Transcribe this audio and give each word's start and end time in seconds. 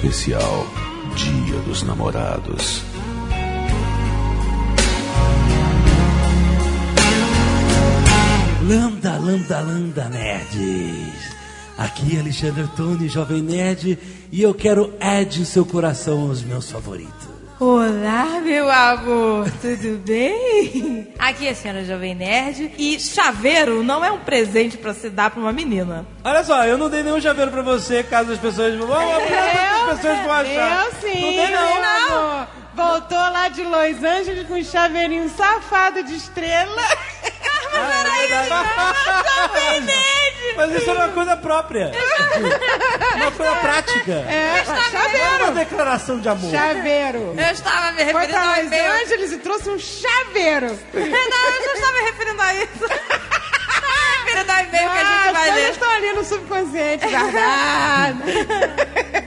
especial 0.00 0.66
Dia 1.14 1.58
dos 1.66 1.82
Namorados. 1.82 2.82
Lambda, 8.66 9.18
lambda, 9.18 9.60
lambda, 9.60 10.08
nerds. 10.08 11.36
Aqui 11.76 12.16
é 12.16 12.20
Alexandre 12.20 12.66
Tony, 12.74 13.08
Jovem 13.08 13.42
Nerd, 13.42 13.98
e 14.32 14.40
eu 14.42 14.54
quero 14.54 14.94
Ed 15.00 15.44
seu 15.44 15.66
coração 15.66 16.28
aos 16.28 16.42
meus 16.42 16.70
favoritos. 16.70 17.29
Olá, 17.60 18.40
meu 18.42 18.70
amor, 18.70 19.46
tudo 19.60 19.98
bem? 19.98 21.12
Aqui 21.18 21.46
é 21.46 21.50
a 21.50 21.54
senhora 21.54 21.84
Jovem 21.84 22.14
Nerd 22.14 22.72
e 22.78 22.98
chaveiro 22.98 23.82
não 23.82 24.02
é 24.02 24.10
um 24.10 24.20
presente 24.20 24.78
pra 24.78 24.94
se 24.94 25.10
dar 25.10 25.30
pra 25.30 25.38
uma 25.38 25.52
menina. 25.52 26.06
Olha 26.24 26.42
só, 26.42 26.64
eu 26.64 26.78
não 26.78 26.88
dei 26.88 27.02
nenhum 27.02 27.20
chaveiro 27.20 27.50
pra 27.50 27.60
você, 27.60 28.02
caso 28.02 28.32
as 28.32 28.38
pessoas 28.38 28.74
vão. 28.76 28.96
as 28.96 29.90
pessoas 29.90 30.18
vão 30.20 30.32
achar. 30.32 30.86
Eu 30.86 30.92
sim. 31.02 31.20
Não 31.20 31.30
dei 31.32 31.50
não. 31.50 31.82
não. 31.82 32.30
amor. 32.30 32.48
Voltou 32.74 33.18
lá 33.18 33.48
de 33.48 33.62
Los 33.62 34.02
Angeles 34.02 34.48
com 34.48 34.54
um 34.54 34.64
chaveirinho 34.64 35.28
safado 35.28 36.02
de 36.02 36.14
estrela. 36.14 36.82
Mas 40.56 40.72
isso 40.74 40.90
é 40.90 40.92
uma 40.92 41.08
coisa 41.08 41.36
própria. 41.36 41.90
Uma 43.16 43.30
coisa 43.32 43.54
prática. 43.62 44.12
É, 44.12 44.62
Não 44.66 44.74
é 44.74 44.76
uma 44.76 44.90
chaveiro. 44.90 45.52
declaração 45.54 46.20
de 46.20 46.28
amor. 46.28 46.50
Chaveiro. 46.50 47.34
Eu 47.38 47.52
estava 47.52 47.92
me 47.92 48.04
Foi 48.04 48.12
referindo 48.26 48.32
pra 48.32 48.42
ao 48.42 48.48
Los 48.56 48.64
e-mail. 48.66 48.92
Angeles 48.92 49.32
e 49.32 49.38
trouxe 49.38 49.70
um 49.70 49.78
chaveiro. 49.78 50.78
Não, 50.92 51.02
eu 51.02 51.64
já 51.64 51.72
estava 51.74 51.92
me 51.92 52.00
referindo 52.02 52.42
a 52.42 52.54
isso. 52.54 52.84
Referindo 54.24 54.52
ao 54.52 54.58
e-mail 54.58 54.90
que 54.90 54.98
a 54.98 55.04
gente 55.04 55.28
Ah, 55.28 55.32
vai 55.32 55.50
ler. 55.52 55.70
estão 55.70 55.90
ali 55.90 56.12
no 56.12 56.24
subconsciente 56.24 57.06
guardado. 57.08 58.22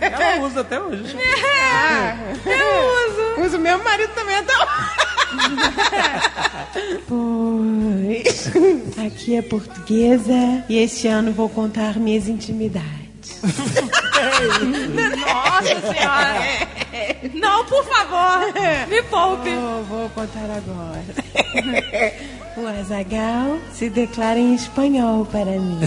Ela 0.02 0.35
usa 0.45 0.61
até 0.61 0.80
hoje. 0.80 1.17
Ah, 1.73 2.16
Eu 2.45 3.09
uso. 3.09 3.41
uso 3.47 3.59
meu 3.59 3.80
marido 3.83 4.13
também 4.13 4.35
até 4.38 4.53
Pois. 7.07 8.51
Aqui 9.05 9.35
é 9.35 9.41
portuguesa 9.41 10.65
e 10.69 10.77
este 10.77 11.07
ano 11.07 11.31
vou 11.31 11.49
contar 11.49 11.97
minhas 11.97 12.27
intimidades. 12.27 13.02
Nossa 15.19 15.81
senhora. 15.93 16.41
Não, 17.33 17.66
por 17.66 17.83
favor, 17.85 18.53
me 18.88 19.02
poupe. 19.03 19.49
Vou, 19.49 19.83
vou 19.83 20.09
contar 20.09 20.45
agora. 20.45 21.03
O 22.55 22.67
Azagal 22.67 23.57
se 23.73 23.89
declara 23.89 24.38
em 24.38 24.53
espanhol 24.53 25.25
para 25.25 25.51
mim. 25.51 25.79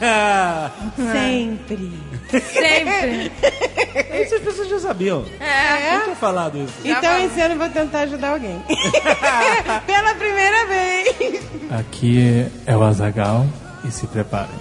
Sempre. 1.12 1.92
Sempre. 2.30 3.32
Isso 4.22 4.36
as 4.36 4.40
pessoas 4.42 4.68
já 4.68 4.78
sabiam. 4.78 5.24
É. 5.40 5.96
Eu 5.96 6.04
tinha 6.04 6.16
falado 6.16 6.58
isso. 6.58 6.74
Então 6.84 7.18
esse 7.18 7.40
ano 7.40 7.54
eu 7.54 7.58
vou 7.58 7.68
tentar 7.70 8.00
ajudar 8.00 8.30
alguém. 8.34 8.62
Pela 9.84 10.14
primeira 10.14 10.66
vez. 10.66 11.42
Aqui 11.70 12.46
é 12.66 12.76
o 12.76 12.82
Azagal 12.84 13.44
e 13.84 13.90
se 13.90 14.06
preparem. 14.06 14.60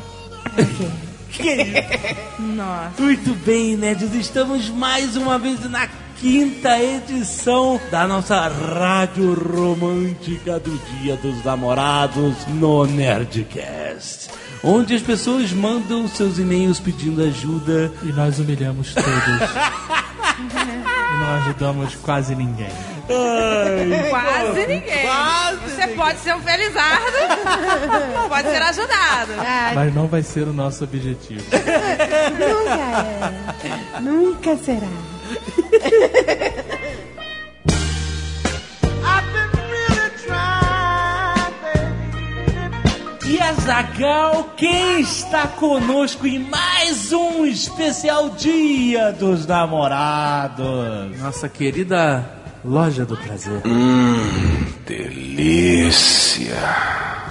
Nossa. 2.40 3.02
Muito 3.02 3.34
bem, 3.46 3.78
nerds. 3.78 4.14
Estamos 4.14 4.70
mais 4.70 5.16
uma 5.16 5.38
vez 5.40 5.60
na 5.70 5.88
quinta 6.20 6.80
edição 6.80 7.80
da 7.90 8.08
nossa 8.08 8.48
rádio 8.48 9.34
romântica 9.34 10.60
do 10.60 10.78
Dia 11.00 11.16
dos 11.18 11.44
Namorados 11.44 12.46
no 12.48 12.86
Nerdcast. 12.86 14.30
Onde 14.64 14.94
as 14.94 15.02
pessoas 15.02 15.52
mandam 15.52 16.08
seus 16.08 16.38
e-mails 16.38 16.80
pedindo 16.80 17.24
ajuda. 17.24 17.92
E 18.04 18.08
nós 18.08 18.38
humilhamos 18.38 18.94
todos. 18.94 19.08
e 20.40 21.20
não 21.20 21.30
ajudamos 21.42 21.96
quase 21.96 22.36
ninguém. 22.36 22.91
Quase 24.10 24.68
ninguém. 24.68 25.06
Você 25.66 25.88
pode 25.96 26.20
ser 26.20 26.36
um 26.36 26.42
felizardo, 26.42 27.18
pode 28.30 28.50
ser 28.50 28.62
ajudado. 28.62 29.32
Ah, 29.40 29.72
Mas 29.76 29.94
não 29.94 30.08
vai 30.08 30.22
ser 30.24 30.48
o 30.48 30.54
nosso 30.54 30.84
objetivo. 30.84 31.44
nunca 32.40 33.68
é. 33.68 34.00
Nunca 34.00 34.58
será. 34.58 34.88
E 43.26 43.40
a 43.40 43.54
Zagal, 43.54 44.54
quem 44.58 45.00
está 45.00 45.48
conosco 45.48 46.28
em 46.28 46.40
mais 46.40 47.14
um 47.14 47.46
especial 47.46 48.30
Dia 48.32 49.12
dos 49.14 49.46
Namorados? 49.46 51.18
Nossa 51.20 51.48
querida 51.48 52.41
loja 52.64 53.06
do 53.06 53.18
prazer. 53.18 53.62
Delícia. 54.86 56.56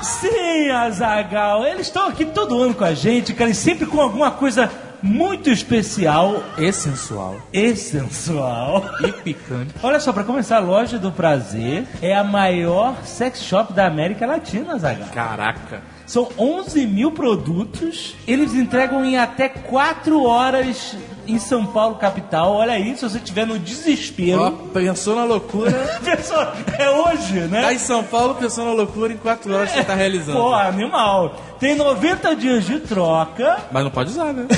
Sim, 0.02 0.70
Azagal, 0.70 1.64
eles 1.66 1.86
estão 1.86 2.08
aqui 2.08 2.24
todo 2.24 2.60
ano 2.62 2.74
com 2.74 2.84
a 2.84 2.94
gente, 2.94 3.34
cara, 3.34 3.50
e 3.50 3.54
sempre 3.54 3.86
com 3.86 4.00
alguma 4.00 4.30
coisa 4.30 4.70
muito 5.02 5.48
especial 5.50 6.42
E 6.58 6.70
sensual. 6.72 7.36
e 7.52 7.74
sensual. 7.76 8.84
E 9.02 9.12
picante. 9.12 9.74
Olha 9.82 9.98
só, 10.00 10.12
pra 10.12 10.24
começar, 10.24 10.56
a 10.56 10.60
Loja 10.60 10.98
do 10.98 11.10
Prazer 11.12 11.86
é 12.02 12.14
a 12.14 12.24
maior 12.24 12.96
sex 13.04 13.42
shop 13.42 13.72
da 13.72 13.86
América 13.86 14.26
Latina, 14.26 14.78
Zagal. 14.78 15.08
Caraca. 15.08 15.82
São 16.06 16.28
11 16.38 16.86
mil 16.86 17.12
produtos, 17.12 18.14
eles 18.26 18.54
entregam 18.54 19.04
em 19.04 19.16
até 19.16 19.48
4 19.48 20.22
horas 20.24 20.96
em 21.32 21.38
São 21.38 21.64
Paulo, 21.66 21.96
capital. 21.96 22.52
Olha 22.52 22.72
aí, 22.72 22.96
se 22.96 23.02
você 23.08 23.18
estiver 23.18 23.46
no 23.46 23.58
desespero. 23.58 24.40
Ó, 24.42 24.50
pensou 24.72 25.14
na 25.16 25.24
loucura. 25.24 25.70
Pessoal, 26.04 26.52
é 26.78 26.90
hoje, 26.90 27.40
né? 27.42 27.62
Tá 27.62 27.72
em 27.72 27.78
São 27.78 28.02
Paulo, 28.02 28.34
pensou 28.34 28.64
na 28.64 28.72
loucura 28.72 29.12
em 29.12 29.16
quatro 29.16 29.54
horas 29.54 29.70
você 29.70 29.84
tá 29.84 29.94
realizando. 29.94 30.38
Pô, 30.38 30.52
animal. 30.54 31.34
Tem 31.58 31.74
90 31.76 32.36
dias 32.36 32.64
de 32.64 32.80
troca. 32.80 33.58
Mas 33.70 33.84
não 33.84 33.90
pode 33.90 34.10
usar, 34.10 34.32
né? 34.32 34.46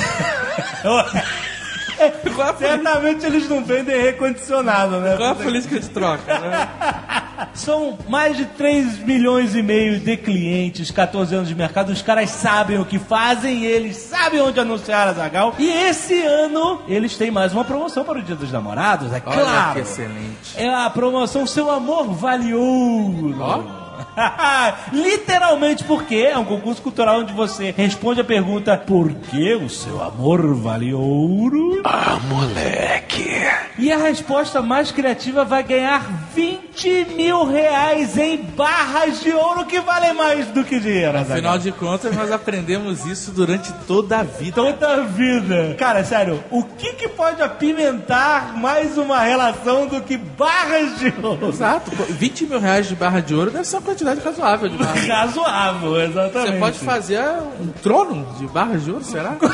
Poli- 2.35 2.59
Certamente 2.59 3.25
eles 3.27 3.49
não 3.49 3.63
vendem 3.65 4.01
recondicionado, 4.01 4.99
né? 4.99 5.15
qual 5.17 5.31
a 5.31 5.35
política 5.35 5.79
de 5.79 5.89
troca, 5.91 6.39
né? 6.39 6.69
São 7.55 7.99
mais 8.09 8.37
de 8.37 8.45
3 8.47 8.99
milhões 9.01 9.55
e 9.55 9.63
meio 9.63 9.99
de 10.01 10.17
clientes, 10.17 10.91
14 10.91 11.35
anos 11.35 11.49
de 11.49 11.55
mercado. 11.55 11.91
Os 11.91 12.03
caras 12.03 12.31
sabem 12.31 12.79
o 12.79 12.85
que 12.85 12.99
fazem, 12.99 13.65
eles 13.65 13.97
sabem 13.97 14.41
onde 14.41 14.61
anunciar 14.61 15.09
a 15.09 15.13
Zagal. 15.13 15.55
E 15.59 15.69
esse 15.69 16.23
ano 16.23 16.83
eles 16.89 17.17
têm 17.17 17.31
mais 17.31 17.53
uma 17.53 17.65
promoção 17.65 18.05
para 18.05 18.19
o 18.19 18.23
Dia 18.23 18.37
dos 18.37 18.53
Namorados, 18.53 19.13
é 19.13 19.23
Olha 19.25 19.43
claro. 19.43 19.73
que 19.75 19.81
excelente. 19.81 20.57
É 20.57 20.69
a 20.73 20.89
promoção 20.91 21.47
Seu 21.47 21.71
Amor 21.71 22.13
Vale 22.13 22.55
Ouro. 22.55 23.82
Literalmente 24.93 25.85
porque 25.85 26.17
é 26.17 26.37
um 26.37 26.45
concurso 26.45 26.83
cultural 26.83 27.21
onde 27.21 27.33
você 27.33 27.73
responde 27.77 28.21
a 28.21 28.25
pergunta 28.25 28.77
Por 28.77 29.13
que 29.13 29.55
o 29.55 29.69
seu 29.69 30.03
amor 30.03 30.55
vale 30.55 30.93
ouro? 30.93 31.83
Ah, 31.85 32.19
moleque. 32.29 33.31
E 33.79 33.91
a 33.91 33.97
resposta 33.97 34.61
mais 34.61 34.93
criativa 34.93 35.45
vai 35.45 35.63
ganhar 35.63 36.07
20 36.35 37.07
mil 37.17 37.45
reais 37.45 38.17
em 38.19 38.37
barras 38.37 39.21
de 39.21 39.33
ouro 39.33 39.65
que 39.65 39.81
valem 39.81 40.13
mais 40.13 40.47
do 40.49 40.63
que 40.63 40.79
dinheiro. 40.79 41.19
Afinal 41.19 41.59
de 41.59 41.73
contas, 41.73 42.15
nós 42.15 42.31
aprendemos 42.31 43.07
isso 43.07 43.31
durante 43.33 43.73
toda 43.87 44.19
a 44.19 44.23
vida. 44.23 44.55
Toda 44.55 44.95
a 44.95 45.01
vida. 45.01 45.75
Cara, 45.79 46.05
sério, 46.05 46.43
o 46.51 46.63
que, 46.63 46.93
que 46.95 47.09
pode 47.09 47.43
apimentar 47.43 48.57
mais 48.57 48.99
uma 48.99 49.21
relação 49.21 49.87
do 49.87 50.01
que 50.03 50.17
barras 50.17 50.99
de 50.99 51.13
ouro? 51.23 51.49
Exato. 51.49 51.91
Pô, 51.91 52.05
20 52.05 52.47
mil 52.47 52.61
reais 52.61 52.87
de 52.89 52.95
barra 52.95 53.21
de 53.21 53.35
ouro 53.35 53.51
deve 53.51 53.65
ser 53.65 53.77
uma 53.77 53.82
quantidade 53.83 54.21
razoável 54.21 54.69
de 54.69 54.77
barra. 54.77 54.95
Razoável, 55.23 56.01
exatamente. 56.01 56.53
Você 56.53 56.59
pode 56.59 56.79
fazer 56.79 57.21
um 57.61 57.69
trono 57.83 58.27
de 58.39 58.47
barras 58.47 58.85
de 58.85 58.91
ouro, 58.91 59.05
será? 59.05 59.37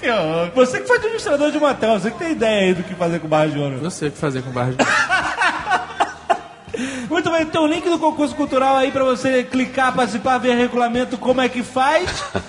Que 0.00 0.08
horror. 0.08 0.50
Você 0.54 0.80
que 0.80 0.86
foi 0.86 0.96
administrador 0.96 1.50
de 1.50 1.58
motel, 1.58 1.98
você 1.98 2.12
que 2.12 2.18
tem 2.18 2.30
ideia 2.30 2.68
aí 2.68 2.74
do 2.74 2.84
que 2.84 2.94
fazer 2.94 3.18
com 3.18 3.26
barras 3.26 3.52
de 3.52 3.58
ouro. 3.58 3.80
Eu 3.82 3.90
sei 3.90 4.08
o 4.08 4.12
que 4.12 4.18
fazer 4.18 4.42
com 4.42 4.50
barra 4.52 4.70
de 4.70 4.76
ouro. 4.80 4.92
Muito 7.10 7.28
bem, 7.32 7.44
tem 7.44 7.60
o 7.60 7.66
link 7.66 7.90
do 7.90 7.98
concurso 7.98 8.32
cultural 8.36 8.76
aí 8.76 8.92
pra 8.92 9.02
você 9.02 9.42
clicar, 9.42 9.92
participar, 9.92 10.38
ver 10.38 10.54
regulamento, 10.56 11.18
como 11.18 11.40
é 11.40 11.48
que 11.48 11.64
faz. 11.64 12.08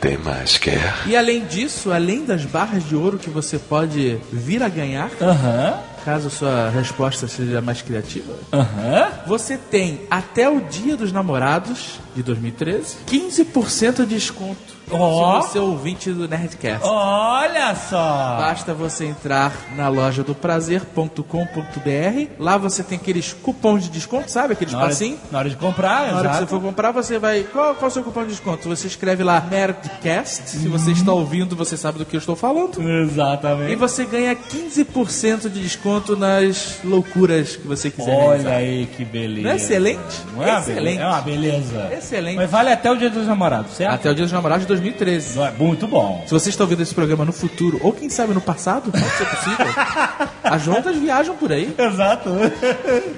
Tem 0.00 0.16
mais, 0.16 0.56
quer? 0.56 0.94
E 1.06 1.14
além 1.14 1.44
disso, 1.44 1.92
além 1.92 2.24
das 2.24 2.46
barras 2.46 2.88
de 2.88 2.96
ouro 2.96 3.18
que 3.18 3.28
você 3.28 3.58
pode 3.58 4.18
vir 4.32 4.62
a 4.62 4.68
ganhar, 4.68 5.10
Aham. 5.20 5.78
Caso 6.04 6.30
sua 6.30 6.70
resposta 6.70 7.26
seja 7.28 7.60
mais 7.60 7.82
criativa, 7.82 8.32
Aham. 8.52 9.08
você 9.26 9.56
tem 9.56 10.02
até 10.10 10.48
o 10.48 10.60
dia 10.60 10.96
dos 10.96 11.12
namorados 11.12 11.98
de 12.14 12.22
2013 12.22 12.96
15% 13.06 14.06
de 14.06 14.06
desconto. 14.14 14.79
Ó. 14.92 15.40
Se 15.42 15.48
você 15.48 15.58
é 15.58 15.60
ouvinte 15.60 16.10
do 16.12 16.28
Nerdcast. 16.28 16.86
Olha 16.86 17.74
só! 17.74 18.36
Basta 18.38 18.74
você 18.74 19.06
entrar 19.06 19.52
na 19.76 19.88
loja 19.88 20.22
do 20.22 20.34
prazer.com.br. 20.34 22.30
Lá 22.38 22.56
você 22.56 22.82
tem 22.82 22.98
aqueles 22.98 23.32
cupons 23.32 23.84
de 23.84 23.90
desconto, 23.90 24.30
sabe? 24.30 24.52
Aqueles 24.54 24.72
Na 24.72 24.80
hora, 24.80 24.88
passinhos. 24.88 25.18
na 25.30 25.38
hora 25.38 25.50
de 25.50 25.56
comprar, 25.56 25.88
Na 26.12 26.18
hora 26.18 26.28
que 26.28 26.34
exato. 26.34 26.38
você 26.38 26.46
for 26.46 26.60
comprar, 26.60 26.90
você 26.92 27.18
vai. 27.18 27.42
Qual, 27.44 27.74
qual 27.74 27.86
é 27.88 27.90
o 27.90 27.90
seu 27.90 28.02
cupom 28.02 28.22
de 28.22 28.28
desconto? 28.30 28.68
Você 28.68 28.86
escreve 28.86 29.22
lá 29.22 29.40
Nerdcast. 29.40 30.50
Se 30.50 30.68
você 30.68 30.92
está 30.92 31.12
ouvindo, 31.12 31.54
você 31.56 31.76
sabe 31.76 31.98
do 31.98 32.04
que 32.04 32.16
eu 32.16 32.18
estou 32.18 32.36
falando. 32.36 32.80
E 32.82 33.02
Exatamente. 33.02 33.76
você 33.76 34.04
ganha 34.04 34.34
15% 34.34 35.48
de 35.48 35.60
desconto 35.62 36.16
nas 36.16 36.78
loucuras 36.84 37.56
que 37.56 37.66
você 37.66 37.90
quiser 37.90 38.10
Olha 38.16 38.26
realizar. 38.26 38.50
aí 38.56 38.86
que 38.96 39.04
beleza. 39.04 39.42
Não 39.42 39.50
é 39.52 39.56
excelente? 39.56 40.00
Não 40.34 40.42
é 40.42 40.58
Excelente. 40.58 40.74
beleza? 40.74 41.00
É 41.02 41.06
uma 41.06 41.20
beleza. 41.20 41.88
Excelente. 41.92 42.36
Mas 42.36 42.50
vale 42.50 42.70
até 42.72 42.90
o 42.90 42.96
dia 42.96 43.10
dos 43.10 43.26
namorados, 43.26 43.72
certo? 43.72 43.94
Até 43.94 44.10
o 44.10 44.14
dia 44.14 44.24
dos 44.24 44.32
namorados 44.32 44.66
de 44.66 44.72
2013. 44.80 45.36
Não 45.36 45.46
é 45.46 45.50
muito 45.52 45.86
bom. 45.86 46.24
Se 46.26 46.32
você 46.32 46.48
está 46.48 46.64
ouvindo 46.64 46.82
esse 46.82 46.94
programa 46.94 47.24
no 47.24 47.32
futuro, 47.32 47.78
ou 47.82 47.92
quem 47.92 48.08
sabe 48.08 48.34
no 48.34 48.40
passado, 48.40 48.90
pode 48.90 49.10
ser 49.16 49.26
possível. 49.26 49.66
As 50.42 50.62
juntas 50.62 50.96
viajam 50.96 51.36
por 51.36 51.52
aí. 51.52 51.74
Exato. 51.78 52.30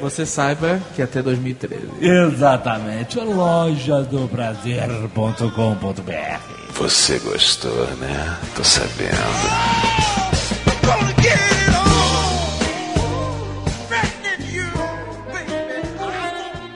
Você 0.00 0.26
saiba 0.26 0.80
que 0.94 1.02
até 1.02 1.22
2013. 1.22 1.88
Exatamente. 2.00 3.18
Loja 3.18 4.02
do 4.02 4.28
prazer.com.br. 4.28 5.42
Você 6.74 7.18
gostou, 7.18 7.86
né? 7.96 8.38
Tô 8.54 8.64
sabendo. 8.64 9.12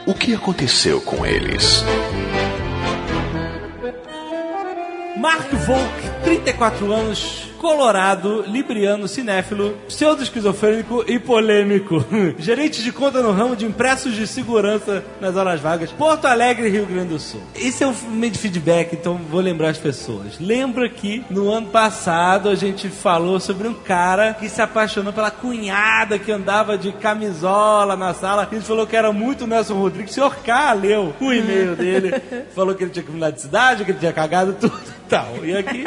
O 0.07 0.15
que 0.15 0.35
aconteceu 0.35 1.01
com 1.01 1.27
eles? 1.27 1.83
Mark 5.17 5.51
Volk, 5.67 5.91
34 6.25 6.93
anos, 6.93 7.51
colorado, 7.57 8.45
libriano, 8.47 9.09
cinéfilo, 9.09 9.77
pseudo-esquizofrênico 9.89 11.05
e 11.07 11.19
polêmico. 11.19 12.05
Gerente 12.39 12.83
de 12.83 12.93
conta 12.93 13.23
no 13.23 13.33
ramo 13.33 13.57
de 13.57 13.65
impressos 13.65 14.15
de 14.15 14.27
segurança 14.27 15.05
nas 15.21 15.37
horas 15.37 15.61
vagas, 15.61 15.91
Porto 15.91 16.27
Alegre, 16.27 16.69
Rio 16.69 16.87
Grande 16.87 17.09
do 17.09 17.19
Sul. 17.19 17.43
Esse 17.55 17.85
é 17.85 17.87
o 17.87 17.95
meio 18.11 18.33
de 18.33 18.39
feedback, 18.39 18.95
então 18.95 19.17
vou 19.17 19.41
lembrar 19.41 19.71
as 19.71 19.79
pessoas. 19.79 20.39
Lembra 20.39 20.89
que 20.89 21.25
no 21.31 21.51
ano 21.51 21.69
passado 21.69 22.49
a 22.49 22.55
gente 22.55 22.89
falou 22.89 23.41
sobre 23.41 23.67
um 23.69 23.75
cara 23.75 24.35
que 24.35 24.49
se 24.49 24.61
apaixonou 24.61 25.13
pela 25.13 25.31
cunhada 25.31 26.19
que 26.19 26.31
andava 26.31 26.77
de 26.77 26.93
camisola 26.93 27.97
na 27.97 28.15
sala. 28.15 28.49
Gente 28.53 28.67
falou 28.67 28.87
que 28.87 28.97
era 28.97 29.13
muito 29.13 29.47
Nelson 29.47 29.75
Rodrigues. 29.75 30.13
O 30.13 30.15
senhor 30.15 30.37
K 30.37 30.73
leu 30.75 31.15
o 31.21 31.33
e-mail 31.33 31.75
dele, 31.75 32.15
falou 32.55 32.75
que 32.75 32.85
ele 32.85 32.91
tinha 32.91 33.05
que 33.05 33.11
mudar 33.11 33.31
de 33.31 33.41
cidade, 33.41 33.85
que 33.85 33.91
ele 33.91 33.99
tinha 33.99 34.13
cagado 34.13 34.55
tudo 34.55 34.77
e 34.77 35.09
tal. 35.09 35.45
E 35.45 35.57
aqui 35.57 35.85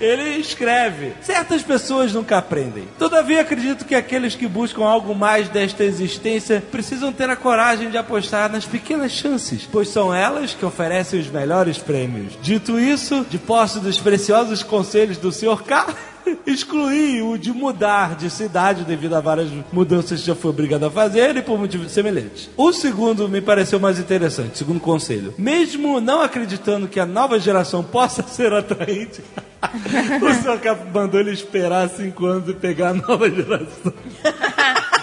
ele 0.00 0.38
escreve: 0.38 1.12
Certas 1.20 1.62
pessoas 1.62 2.12
nunca 2.12 2.38
aprendem. 2.38 2.88
Todavia, 2.98 3.40
acredito 3.40 3.84
que 3.84 3.94
aqueles 3.94 4.34
que 4.34 4.46
buscam 4.46 4.84
algo 4.84 5.14
mais 5.14 5.48
desta 5.48 5.84
existência 5.84 6.62
precisam 6.70 7.12
ter 7.12 7.28
a 7.30 7.36
coragem 7.36 7.90
de 7.90 7.96
apostar 7.96 8.50
nas 8.50 8.64
pequenas 8.64 9.12
chances, 9.12 9.68
pois 9.70 9.88
são 9.88 10.14
elas 10.14 10.54
que 10.54 10.64
oferecem 10.64 11.20
os 11.20 11.28
melhores 11.28 11.78
prêmios. 11.78 12.38
Dito 12.42 12.78
isso, 12.78 13.24
de 13.28 13.38
posse 13.38 13.80
dos 13.80 13.98
preciosos 13.98 14.62
conselhos 14.62 15.16
do 15.16 15.32
Sr. 15.32 15.62
K. 15.62 16.13
Excluí 16.46 17.22
o 17.22 17.36
de 17.36 17.52
mudar 17.52 18.16
de 18.16 18.30
cidade 18.30 18.84
devido 18.84 19.14
a 19.14 19.20
várias 19.20 19.50
mudanças 19.72 20.20
que 20.20 20.26
já 20.26 20.34
fui 20.34 20.50
obrigado 20.50 20.84
a 20.84 20.90
fazer 20.90 21.36
e 21.36 21.42
por 21.42 21.58
motivos 21.58 21.90
semelhantes. 21.92 22.50
O 22.56 22.72
segundo 22.72 23.28
me 23.28 23.40
pareceu 23.40 23.78
mais 23.78 23.98
interessante, 23.98 24.58
segundo 24.58 24.80
conselho. 24.80 25.34
Mesmo 25.36 26.00
não 26.00 26.22
acreditando 26.22 26.88
que 26.88 27.00
a 27.00 27.06
nova 27.06 27.38
geração 27.38 27.82
possa 27.82 28.22
ser 28.28 28.52
atraente, 28.52 29.22
o 30.22 30.34
senhor 30.42 30.60
mandou 30.92 31.20
ele 31.20 31.32
esperar 31.32 31.88
cinco 31.88 32.26
anos 32.26 32.48
e 32.48 32.54
pegar 32.54 32.90
a 32.90 32.94
nova 32.94 33.30
geração. 33.30 33.92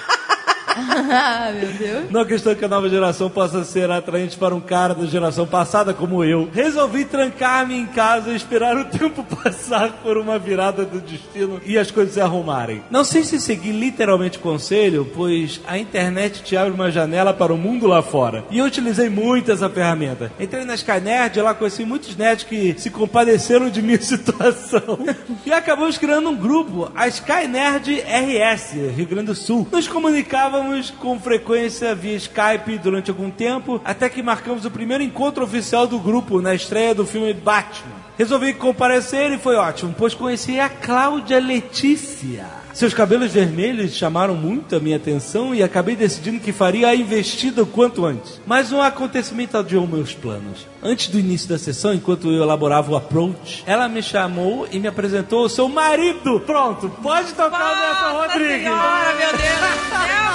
Ah, 0.93 1.51
meu 1.53 1.69
Deus. 1.71 2.11
Não 2.11 2.21
acreditando 2.21 2.55
que 2.57 2.65
a 2.65 2.67
nova 2.67 2.89
geração 2.89 3.29
possa 3.29 3.63
ser 3.63 3.89
atraente 3.89 4.37
para 4.37 4.53
um 4.53 4.59
cara 4.59 4.93
da 4.93 5.05
geração 5.05 5.47
passada 5.47 5.93
como 5.93 6.23
eu. 6.23 6.49
Resolvi 6.53 7.05
trancar-me 7.05 7.75
em 7.75 7.85
casa 7.85 8.31
e 8.31 8.35
esperar 8.35 8.75
o 8.77 8.85
tempo 8.91 9.23
passar 9.23 9.91
por 10.03 10.17
uma 10.17 10.37
virada 10.37 10.83
do 10.85 10.99
destino 10.99 11.61
e 11.65 11.77
as 11.77 11.89
coisas 11.91 12.13
se 12.13 12.21
arrumarem. 12.21 12.83
Não 12.91 13.03
sei 13.03 13.23
se 13.23 13.39
segui 13.39 13.71
literalmente 13.71 14.37
o 14.37 14.41
conselho, 14.41 15.09
pois 15.15 15.61
a 15.67 15.77
internet 15.77 16.43
te 16.43 16.57
abre 16.57 16.73
uma 16.73 16.91
janela 16.91 17.33
para 17.33 17.53
o 17.53 17.57
mundo 17.57 17.87
lá 17.87 18.01
fora. 18.01 18.43
E 18.51 18.57
eu 18.59 18.65
utilizei 18.65 19.09
muito 19.09 19.51
essa 19.51 19.69
ferramenta. 19.69 20.31
Entrei 20.39 20.65
na 20.65 20.75
Sky 20.75 20.99
Nerd 21.01 21.37
e 21.37 21.41
lá 21.41 21.53
conheci 21.53 21.85
muitos 21.85 22.15
nerds 22.15 22.45
que 22.45 22.75
se 22.77 22.89
compadeceram 22.89 23.69
de 23.69 23.81
minha 23.81 23.99
situação. 24.01 24.99
e 25.45 25.51
acabamos 25.53 25.97
criando 25.97 26.29
um 26.29 26.35
grupo, 26.35 26.91
a 26.95 27.07
Sky 27.07 27.47
Nerd 27.47 28.01
RS, 28.01 28.73
Rio 28.95 29.05
Grande 29.05 29.27
do 29.27 29.35
Sul. 29.35 29.67
Nos 29.71 29.87
comunicávamos 29.87 30.80
com 30.89 31.19
frequência 31.19 31.93
via 31.93 32.15
Skype 32.15 32.77
durante 32.79 33.11
algum 33.11 33.29
tempo, 33.29 33.79
até 33.85 34.09
que 34.09 34.23
marcamos 34.23 34.65
o 34.65 34.71
primeiro 34.71 35.03
encontro 35.03 35.43
oficial 35.43 35.85
do 35.85 35.99
grupo 35.99 36.41
na 36.41 36.55
estreia 36.55 36.95
do 36.95 37.05
filme 37.05 37.33
Batman. 37.33 38.10
Resolvi 38.21 38.53
comparecer 38.53 39.31
e 39.31 39.39
foi 39.39 39.55
ótimo, 39.55 39.95
pois 39.97 40.13
conheci 40.13 40.59
a 40.59 40.69
Cláudia 40.69 41.39
Letícia. 41.39 42.45
Seus 42.71 42.93
cabelos 42.93 43.31
vermelhos 43.31 43.95
chamaram 43.95 44.35
muito 44.35 44.75
a 44.75 44.79
minha 44.79 44.95
atenção 44.95 45.55
e 45.55 45.63
acabei 45.63 45.95
decidindo 45.95 46.39
que 46.39 46.53
faria 46.53 46.89
a 46.89 46.95
investida 46.95 47.63
o 47.63 47.65
quanto 47.65 48.05
antes. 48.05 48.39
Mas 48.45 48.71
um 48.71 48.79
acontecimento 48.79 49.57
adiou 49.57 49.87
meus 49.87 50.13
planos. 50.13 50.67
Antes 50.83 51.07
do 51.07 51.19
início 51.19 51.49
da 51.49 51.57
sessão, 51.57 51.95
enquanto 51.95 52.31
eu 52.31 52.43
elaborava 52.43 52.91
o 52.91 52.95
approach, 52.95 53.63
ela 53.65 53.89
me 53.89 54.03
chamou 54.03 54.67
e 54.71 54.79
me 54.79 54.87
apresentou 54.87 55.45
o 55.45 55.49
seu 55.49 55.67
marido. 55.67 56.39
Pronto, 56.41 56.89
pode 57.01 57.33
tocar 57.33 57.73
o 57.73 57.75
Nelson 57.75 58.21
Rodrigues. 58.21 58.63
senhora, 58.63 59.13
meu 59.15 59.31
Deus 59.31 59.59
do 59.59 59.89
céu, 59.89 60.31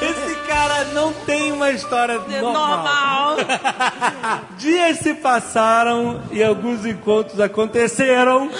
meu 0.00 0.08
Esse 0.10 0.34
cara 0.46 0.84
não 0.94 1.12
tem 1.12 1.52
uma 1.52 1.70
história 1.70 2.12
é 2.12 2.40
normal. 2.40 3.36
Normal. 3.36 3.36
Dias 4.56 4.98
se 4.98 5.14
passaram 5.14 6.22
e 6.30 6.42
alguns 6.58 6.84
encontros 6.84 7.38
aconteceram, 7.40 8.50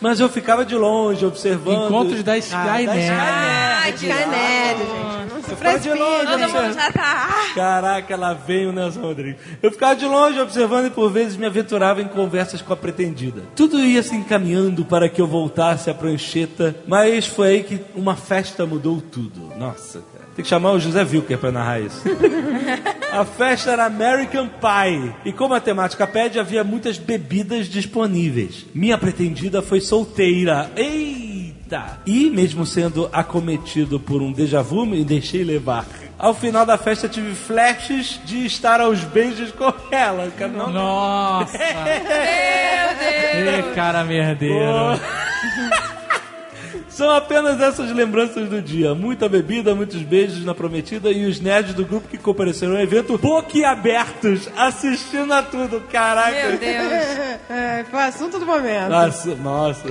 mas 0.00 0.20
eu 0.20 0.28
ficava 0.28 0.64
de 0.64 0.74
longe 0.76 1.24
observando. 1.24 1.86
Encontros 1.86 2.22
da 2.22 2.36
Sky 2.36 2.54
Ah, 2.54 2.66
da 2.66 2.94
Nerd. 2.94 3.10
Ai, 3.18 3.90
Sky 3.90 4.06
Nerd, 4.06 4.78
gente. 4.78 5.25
Eu 5.50 5.56
ficava 5.56 5.78
de 5.78 5.88
longe. 5.90 6.26
Todo 6.26 6.34
observando. 6.34 6.64
mundo 6.64 6.74
já 6.74 6.92
tá. 6.92 7.28
Caraca, 7.54 8.16
lá 8.16 8.34
vem 8.34 8.66
o 8.66 8.72
Nelson 8.72 9.00
Rodrigues. 9.00 9.40
Eu 9.62 9.70
ficava 9.70 9.96
de 9.96 10.04
longe 10.04 10.40
observando 10.40 10.86
e 10.86 10.90
por 10.90 11.10
vezes 11.10 11.36
me 11.36 11.46
aventurava 11.46 12.02
em 12.02 12.08
conversas 12.08 12.60
com 12.62 12.72
a 12.72 12.76
pretendida. 12.76 13.42
Tudo 13.54 13.78
ia 13.78 14.02
se 14.02 14.14
encaminhando 14.14 14.84
para 14.84 15.08
que 15.08 15.20
eu 15.20 15.26
voltasse 15.26 15.88
à 15.90 15.94
prancheta, 15.94 16.74
mas 16.86 17.26
foi 17.26 17.48
aí 17.48 17.62
que 17.64 17.80
uma 17.94 18.16
festa 18.16 18.66
mudou 18.66 19.00
tudo. 19.00 19.52
Nossa, 19.56 20.00
cara. 20.00 20.26
Tem 20.34 20.42
que 20.42 20.48
chamar 20.48 20.72
o 20.72 20.78
José 20.78 21.02
Wilker 21.02 21.38
pra 21.38 21.50
narrar 21.50 21.80
isso. 21.80 22.02
A 23.10 23.24
festa 23.24 23.70
era 23.70 23.86
American 23.86 24.46
Pie. 24.48 25.14
E 25.24 25.32
como 25.32 25.54
a 25.54 25.60
temática 25.60 26.06
pede, 26.06 26.38
havia 26.38 26.62
muitas 26.62 26.98
bebidas 26.98 27.66
disponíveis. 27.66 28.66
Minha 28.74 28.98
pretendida 28.98 29.62
foi 29.62 29.80
solteira. 29.80 30.70
Eita! 31.66 31.98
E, 32.06 32.30
mesmo 32.30 32.64
sendo 32.64 33.10
acometido 33.12 33.98
por 33.98 34.22
um 34.22 34.30
déjà 34.32 34.62
vu, 34.62 34.86
me 34.86 35.04
deixei 35.04 35.42
levar. 35.42 35.84
Ao 36.18 36.32
final 36.32 36.64
da 36.64 36.78
festa, 36.78 37.08
tive 37.08 37.34
flashes 37.34 38.20
de 38.24 38.46
estar 38.46 38.80
aos 38.80 39.00
beijos 39.04 39.50
com 39.52 39.72
ela. 39.90 40.30
Cara, 40.38 40.52
não- 40.52 40.70
Nossa! 40.70 41.58
Ê, 43.34 43.62
cara 43.74 44.04
merdeiro. 44.04 44.56
São 46.96 47.10
apenas 47.10 47.60
essas 47.60 47.92
lembranças 47.92 48.48
do 48.48 48.62
dia. 48.62 48.94
Muita 48.94 49.28
bebida, 49.28 49.74
muitos 49.74 50.00
beijos 50.00 50.42
na 50.46 50.54
prometida 50.54 51.12
e 51.12 51.26
os 51.26 51.38
nerds 51.38 51.74
do 51.74 51.84
grupo 51.84 52.08
que 52.08 52.16
compareceram 52.16 52.72
ao 52.72 52.80
evento 52.80 53.18
boquiabertos, 53.18 54.48
assistindo 54.56 55.30
a 55.34 55.42
tudo. 55.42 55.82
Caraca. 55.92 56.48
Meu 56.48 56.56
Deus. 56.56 56.92
É, 57.50 57.84
foi 57.90 58.00
o 58.00 58.02
assunto 58.02 58.38
do 58.38 58.46
momento. 58.46 58.88
Nossa, 58.88 59.34
nossa. 59.34 59.88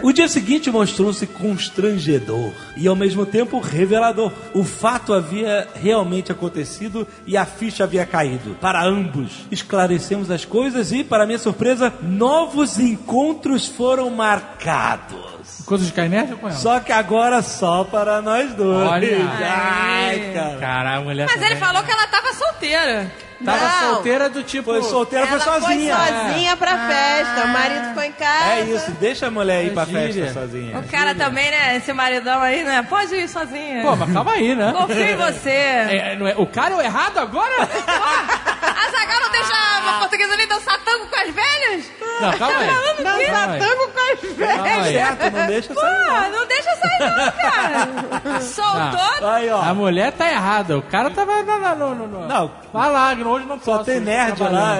O 0.00 0.12
dia 0.12 0.28
seguinte 0.28 0.70
mostrou-se 0.70 1.26
constrangedor 1.26 2.52
e 2.76 2.86
ao 2.86 2.94
mesmo 2.94 3.26
tempo 3.26 3.58
revelador. 3.58 4.30
O 4.54 4.62
fato 4.62 5.12
havia 5.12 5.66
realmente 5.74 6.30
acontecido 6.30 7.04
e 7.26 7.36
a 7.36 7.44
ficha 7.44 7.82
havia 7.82 8.06
caído. 8.06 8.56
Para 8.60 8.84
ambos, 8.84 9.44
esclarecemos 9.50 10.30
as 10.30 10.44
coisas 10.44 10.92
e, 10.92 11.02
para 11.02 11.26
minha 11.26 11.36
surpresa, 11.36 11.92
novos 12.00 12.78
encontros 12.78 13.66
foram 13.66 14.08
marcados. 14.10 15.37
De 15.76 15.84
Sky 15.84 16.08
Nerd 16.08 16.32
ou 16.32 16.38
com 16.38 16.48
ela? 16.48 16.56
Só 16.56 16.80
que 16.80 16.92
agora 16.92 17.42
só 17.42 17.84
para 17.84 18.22
nós 18.22 18.54
dois. 18.54 18.88
Olha. 18.88 19.18
Ai, 19.42 20.32
cara. 20.34 20.56
Caralho, 20.58 21.02
mulher. 21.04 21.26
Mas 21.26 21.36
ele 21.42 21.54
também. 21.56 21.60
falou 21.60 21.82
que 21.82 21.90
ela 21.90 22.06
tava 22.06 22.32
solteira. 22.32 23.10
Tava 23.44 23.68
Não. 23.68 23.94
solteira 23.94 24.28
do 24.28 24.42
tipo. 24.42 24.64
Foi 24.72 24.82
solteira, 24.82 25.24
Ela 25.24 25.38
foi 25.38 25.52
sozinha. 25.60 25.96
Foi 25.96 26.06
sozinha 26.08 26.56
pra 26.56 26.88
festa. 26.88 27.44
O 27.44 27.48
marido 27.48 27.88
ficou 27.90 28.02
em 28.02 28.10
casa. 28.12 28.44
É 28.54 28.60
isso, 28.62 28.90
deixa 28.92 29.26
a 29.28 29.30
mulher 29.30 29.64
ir 29.64 29.72
pra 29.74 29.84
Gíria. 29.84 30.24
festa 30.24 30.40
sozinha. 30.40 30.76
O 30.76 30.82
cara 30.88 31.14
também, 31.14 31.48
né? 31.48 31.76
Esse 31.76 31.92
maridão 31.92 32.40
aí, 32.42 32.64
né? 32.64 32.84
Pode 32.88 33.14
ir 33.14 33.28
sozinho. 33.28 33.82
Pô, 33.82 33.94
mas 33.94 34.12
calma 34.12 34.32
aí, 34.32 34.56
né? 34.56 34.72
Confio 34.76 35.00
em 35.04 35.14
você. 35.16 35.50
É, 35.50 36.16
não 36.18 36.26
é- 36.26 36.34
o 36.36 36.46
cara 36.48 36.74
é 36.74 36.76
o 36.78 36.80
errado 36.80 37.18
agora? 37.18 37.54
A 37.62 38.90
Zagal 38.90 39.27
não 39.42 39.48
deixa 39.48 39.90
a 39.90 39.98
portuguesa 40.00 40.36
nem 40.36 40.48
dançar 40.48 40.78
tango 40.84 41.06
com 41.06 41.16
as 41.16 41.34
velhas? 41.34 41.84
Não, 42.20 42.32
calma 42.38 42.58
aí. 42.58 43.04
Dançar 43.04 43.50
aí. 43.50 43.60
tango 43.60 43.88
com 43.88 44.00
as 44.12 44.36
velhas. 44.36 44.66
Aí. 44.66 44.92
Certo, 44.92 45.30
não 45.36 45.46
deixa 45.46 45.74
Pô, 45.74 45.80
sair. 45.80 46.30
não. 46.30 46.38
não 46.38 46.46
deixa 46.46 46.76
sair 46.76 46.98
não, 47.00 47.32
cara. 47.32 48.40
Soltou. 48.40 49.28
Aí, 49.28 49.50
ó. 49.50 49.60
A 49.62 49.74
mulher 49.74 50.12
tá 50.12 50.28
errada. 50.30 50.78
O 50.78 50.82
cara 50.82 51.10
tava. 51.10 51.42
Não, 51.42 51.58
não, 51.58 51.76
não, 51.76 51.94
não. 51.94 52.06
não. 52.06 52.28
Não. 52.28 52.50
Vai 52.72 52.92
lá, 52.92 53.16
que 53.16 53.22
hoje 53.22 53.46
não 53.46 53.58
Só 53.60 53.72
posso. 53.78 53.84
tem 53.84 54.00
nerd 54.00 54.42
lá. 54.42 54.76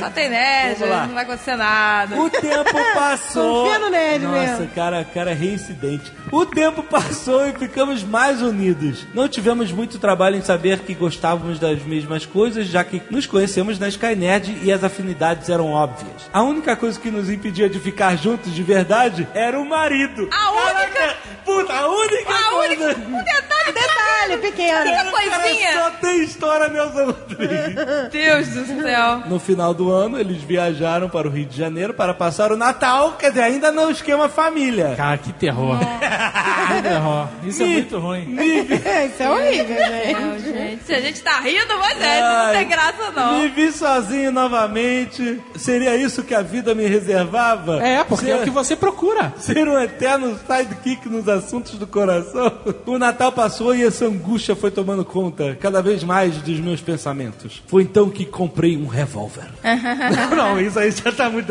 Só 0.00 0.10
tem 0.10 0.28
nerd, 0.30 0.80
não 0.80 1.14
vai 1.14 1.24
acontecer 1.24 1.56
nada. 1.56 2.16
O 2.16 2.30
tempo 2.30 2.72
passou. 2.94 3.64
Confia 3.64 3.78
no 3.78 3.90
nerd 3.90 4.24
Nossa, 4.24 4.38
mesmo. 4.38 4.68
cara, 4.68 5.04
cara 5.04 5.30
é 5.30 5.34
reincidente. 5.34 6.12
O 6.32 6.46
tempo 6.46 6.82
passou 6.82 7.46
e 7.46 7.52
ficamos 7.52 8.02
mais 8.02 8.40
unidos. 8.40 9.06
Não 9.12 9.28
tivemos 9.28 9.70
muito 9.72 9.98
trabalho 9.98 10.36
em 10.36 10.42
saber 10.42 10.80
que 10.80 10.94
gostávamos 10.94 11.58
das 11.58 11.82
mesmas 11.82 12.24
coisas, 12.24 12.66
já 12.66 12.82
que 12.84 13.02
nos 13.10 13.26
conhecemos 13.26 13.78
na 13.80 13.88
Skynet 13.88 14.60
e 14.62 14.70
as 14.72 14.84
afinidades 14.84 15.48
eram 15.48 15.72
óbvias. 15.72 16.28
A 16.32 16.42
única 16.42 16.76
coisa 16.76 17.00
que 17.00 17.10
nos 17.10 17.28
impedia 17.30 17.68
de 17.68 17.80
ficar 17.80 18.16
juntos 18.16 18.54
de 18.54 18.62
verdade 18.62 19.26
era 19.34 19.58
o 19.58 19.64
marido. 19.68 20.28
A 20.30 20.50
única- 20.52 20.70
Caraca, 20.70 21.16
puta, 21.44 21.72
a 21.72 21.88
única 21.88 22.32
A 22.32 22.50
coisa. 22.50 22.74
única... 22.74 23.00
Um 23.08 23.24
detalhe, 23.24 23.72
Detalhe 23.72 24.09
pequeno. 24.38 24.84
Que 24.84 25.10
coisinha. 25.10 25.72
só 25.74 25.90
tem 25.90 26.22
história, 26.22 26.68
Nelson 26.68 27.06
Rodrigues. 27.06 27.74
Deus 28.10 28.48
do 28.48 28.82
céu. 28.82 29.22
No 29.26 29.38
final 29.38 29.74
do 29.74 29.90
ano, 29.90 30.18
eles 30.18 30.42
viajaram 30.42 31.08
para 31.08 31.28
o 31.28 31.30
Rio 31.30 31.46
de 31.46 31.56
Janeiro 31.56 31.94
para 31.94 32.14
passar 32.14 32.52
o 32.52 32.56
Natal, 32.56 33.12
quer 33.12 33.30
dizer, 33.30 33.42
ainda 33.42 33.72
no 33.72 33.90
esquema 33.90 34.28
família. 34.28 34.94
Cara, 34.96 35.18
que 35.18 35.32
terror. 35.32 35.78
que 35.78 36.82
terror. 36.82 37.28
Isso 37.44 37.62
é 37.62 37.66
muito 37.66 37.98
ruim. 37.98 38.36
Isso 38.40 39.22
é 39.22 39.30
horrível, 39.30 39.76
gente. 39.76 40.12
Não, 40.12 40.38
gente, 40.38 40.84
se 40.84 40.94
a 40.94 41.00
gente 41.00 41.20
tá 41.22 41.40
rindo, 41.40 41.78
mas 41.78 42.00
é, 42.00 42.20
não 42.20 42.52
tem 42.52 42.68
graça 42.68 43.10
não. 43.14 43.38
me 43.38 43.48
vi 43.48 43.72
sozinho 43.72 44.30
novamente. 44.30 45.40
Seria 45.56 45.96
isso 45.96 46.22
que 46.22 46.34
a 46.34 46.42
vida 46.42 46.74
me 46.74 46.86
reservava? 46.86 47.82
É, 47.82 48.04
porque 48.04 48.26
ser, 48.26 48.32
é 48.32 48.36
o 48.36 48.42
que 48.42 48.50
você 48.50 48.76
procura. 48.76 49.32
ser 49.38 49.68
um 49.68 49.78
eterno 49.78 50.38
sidekick 50.38 51.08
nos 51.08 51.28
assuntos 51.28 51.78
do 51.78 51.86
coração. 51.86 52.52
O 52.86 52.98
Natal 52.98 53.32
passou 53.32 53.74
e 53.74 53.84
essa 53.84 54.09
angústia 54.10 54.54
foi 54.56 54.70
tomando 54.70 55.04
conta 55.04 55.56
cada 55.60 55.80
vez 55.82 56.02
mais 56.04 56.36
dos 56.38 56.58
meus 56.60 56.80
pensamentos. 56.80 57.62
Foi 57.66 57.82
então 57.82 58.10
que 58.10 58.24
comprei 58.24 58.76
um 58.76 58.86
revólver. 58.86 59.44
não, 59.62 60.36
não, 60.54 60.60
isso 60.60 60.78
aí 60.78 60.90
já 60.90 61.10
tá 61.12 61.28
muito. 61.30 61.50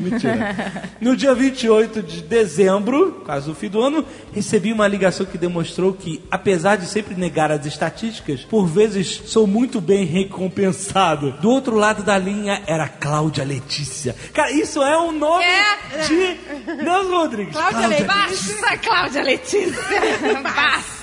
Mentira. 0.00 0.84
No 1.00 1.16
dia 1.16 1.34
28 1.34 2.02
de 2.02 2.22
dezembro, 2.22 3.22
quase 3.24 3.50
o 3.50 3.54
fim 3.54 3.68
do 3.68 3.80
ano, 3.82 4.04
recebi 4.32 4.72
uma 4.72 4.86
ligação 4.86 5.26
que 5.26 5.36
demonstrou 5.38 5.92
que, 5.92 6.22
apesar 6.30 6.76
de 6.76 6.86
sempre 6.86 7.14
negar 7.14 7.50
as 7.50 7.66
estatísticas, 7.66 8.40
por 8.42 8.66
vezes 8.66 9.22
sou 9.26 9.46
muito 9.46 9.80
bem 9.80 10.04
recompensado. 10.04 11.32
Do 11.40 11.50
outro 11.50 11.76
lado 11.76 12.02
da 12.02 12.16
linha 12.18 12.62
era 12.66 12.88
Cláudia 12.88 13.44
Letícia. 13.44 14.14
Cara, 14.32 14.50
isso 14.52 14.82
é 14.82 14.98
um 14.98 15.12
nome 15.12 15.44
É. 15.44 15.98
de 16.06 16.36
Nelson 16.82 17.10
Rodrigues. 17.16 17.52
Cláudia 17.56 17.86
Letícia. 17.88 18.06
Basta, 18.06 18.78
Cláudia 18.78 19.22
Letícia. 19.22 19.72
Basta. 20.42 20.96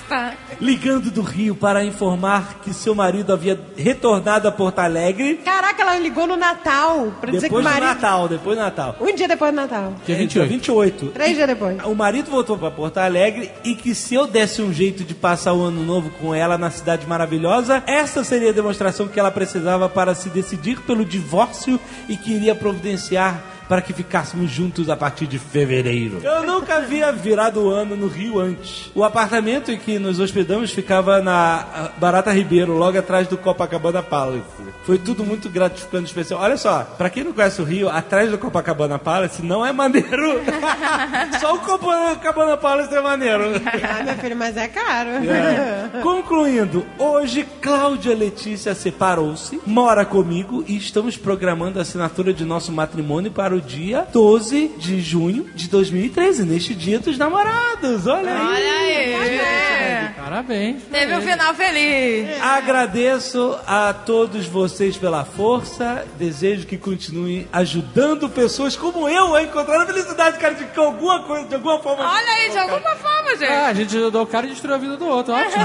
Ligando 0.60 1.10
do 1.10 1.22
Rio 1.22 1.54
para 1.54 1.84
informar 1.84 2.60
que 2.62 2.72
seu 2.72 2.94
marido 2.94 3.32
havia 3.32 3.58
retornado 3.76 4.46
a 4.48 4.52
Porto 4.52 4.78
Alegre 4.78 5.36
Caraca, 5.44 5.82
ela 5.82 5.98
ligou 5.98 6.26
no 6.26 6.36
Natal 6.36 7.12
pra 7.20 7.30
dizer 7.30 7.48
que 7.48 7.54
depois 7.54 7.64
o 7.64 7.68
do 7.68 7.74
marido... 7.74 7.94
Natal, 7.94 8.28
depois 8.28 8.56
do 8.56 8.62
Natal. 8.62 8.96
Um 9.00 9.14
dia 9.14 9.28
depois 9.28 9.52
do 9.52 9.56
Natal. 9.56 9.94
Dia 10.06 10.14
É, 10.14 10.18
28. 10.18 10.48
28. 10.48 11.06
Três 11.08 11.36
dias 11.36 11.46
depois. 11.46 11.82
O 11.84 11.94
marido 11.94 12.30
voltou 12.30 12.56
para 12.56 12.70
Porto 12.70 12.98
Alegre 12.98 13.50
e 13.64 13.74
que 13.74 13.94
se 13.94 14.14
eu 14.14 14.26
desse 14.26 14.62
um 14.62 14.72
jeito 14.72 15.04
de 15.04 15.14
passar 15.14 15.52
o 15.52 15.62
ano 15.62 15.82
novo 15.82 16.10
com 16.20 16.34
ela 16.34 16.56
na 16.58 16.70
cidade 16.70 17.06
maravilhosa, 17.06 17.82
essa 17.86 18.22
seria 18.24 18.50
a 18.50 18.52
demonstração 18.54 19.08
que 19.08 19.18
ela 19.18 19.30
precisava 19.30 19.88
para 19.88 20.14
se 20.14 20.28
decidir 20.28 20.80
pelo 20.82 21.04
divórcio 21.04 21.78
e 22.08 22.16
que 22.16 22.32
iria 22.32 22.54
providenciar 22.54 23.53
para 23.68 23.80
que 23.80 23.92
ficássemos 23.92 24.50
juntos 24.50 24.88
a 24.90 24.96
partir 24.96 25.26
de 25.26 25.38
fevereiro. 25.38 26.20
Eu 26.22 26.44
nunca 26.44 26.76
havia 26.76 27.10
virado 27.12 27.62
o 27.62 27.70
ano 27.70 27.96
no 27.96 28.06
Rio 28.06 28.40
antes. 28.40 28.90
O 28.94 29.04
apartamento 29.04 29.70
em 29.70 29.78
que 29.78 29.98
nos 29.98 30.20
hospedamos 30.20 30.70
ficava 30.70 31.20
na 31.20 31.90
Barata 31.98 32.32
Ribeiro, 32.32 32.76
logo 32.76 32.98
atrás 32.98 33.28
do 33.28 33.36
Copacabana 33.36 34.02
Palace. 34.02 34.42
Foi 34.84 34.98
tudo 34.98 35.24
muito 35.24 35.48
gratificante 35.48 36.04
e 36.04 36.06
especial. 36.06 36.40
Olha 36.40 36.56
só, 36.56 36.82
pra 36.96 37.08
quem 37.08 37.24
não 37.24 37.32
conhece 37.32 37.60
o 37.60 37.64
Rio, 37.64 37.88
atrás 37.88 38.30
do 38.30 38.38
Copacabana 38.38 38.98
Palace 38.98 39.42
não 39.42 39.64
é 39.64 39.72
maneiro. 39.72 40.40
Só 41.40 41.54
o 41.54 41.58
Copacabana 41.58 42.56
Palace 42.56 42.94
é 42.94 43.00
maneiro. 43.00 43.44
Ah, 43.82 44.02
meu 44.02 44.14
filho, 44.16 44.36
mas 44.36 44.56
é 44.56 44.68
caro. 44.68 45.10
É. 45.10 46.00
Concluindo, 46.02 46.84
hoje 46.98 47.46
Cláudia 47.60 48.14
Letícia 48.14 48.74
separou-se, 48.74 49.60
mora 49.66 50.04
comigo 50.04 50.64
e 50.66 50.76
estamos 50.76 51.16
programando 51.16 51.78
a 51.78 51.82
assinatura 51.82 52.32
de 52.32 52.44
nosso 52.44 52.72
matrimônio 52.72 53.30
para 53.30 53.54
o 53.54 53.60
dia 53.64 54.06
12 54.12 54.72
de 54.78 55.00
junho 55.00 55.44
de 55.54 55.68
2013, 55.68 56.44
neste 56.44 56.74
dia 56.74 56.98
dos 56.98 57.18
namorados. 57.18 58.06
Olha 58.06 58.32
aí. 58.32 59.14
Olha 59.14 59.42
aí. 59.42 60.14
Parabéns. 60.16 60.82
Teve 60.90 61.14
um 61.14 61.20
final 61.20 61.54
feliz. 61.54 62.40
Agradeço 62.40 63.58
a 63.66 63.92
todos 63.92 64.46
vocês 64.46 64.96
pela 64.96 65.24
força. 65.24 66.06
Desejo 66.18 66.66
que 66.66 66.78
continuem 66.78 67.48
ajudando 67.52 68.28
pessoas 68.28 68.76
como 68.76 69.08
eu 69.08 69.34
a 69.34 69.42
encontrar 69.42 69.82
a 69.82 69.86
felicidade, 69.86 70.38
cara, 70.38 70.54
de 70.54 70.66
alguma 70.78 71.22
coisa, 71.24 71.46
de 71.46 71.54
alguma 71.54 71.78
forma. 71.80 72.04
Olha 72.04 72.32
aí, 72.32 72.50
de 72.50 72.58
alguma 72.58 72.96
forma, 72.96 73.30
gente. 73.36 73.52
Ah, 73.52 73.66
a 73.68 73.74
gente 73.74 73.96
ajudou 73.96 74.22
o 74.22 74.26
cara 74.26 74.46
e 74.46 74.50
destruiu 74.50 74.74
a 74.74 74.78
vida 74.78 74.96
do 74.96 75.06
outro. 75.06 75.34
Ótimo. 75.34 75.64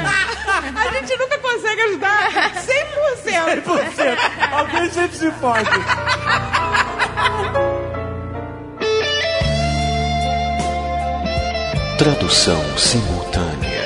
A 0.57 0.93
gente 0.93 1.19
nunca 1.19 1.39
consegue 1.39 1.81
ajudar 1.83 2.31
100%. 2.33 3.63
100%. 3.65 4.19
Alguém 4.53 4.91
sempre 4.91 5.17
se 5.19 5.31
pode. 5.33 5.71
Tradução 11.99 12.79
simultânea. 12.79 13.77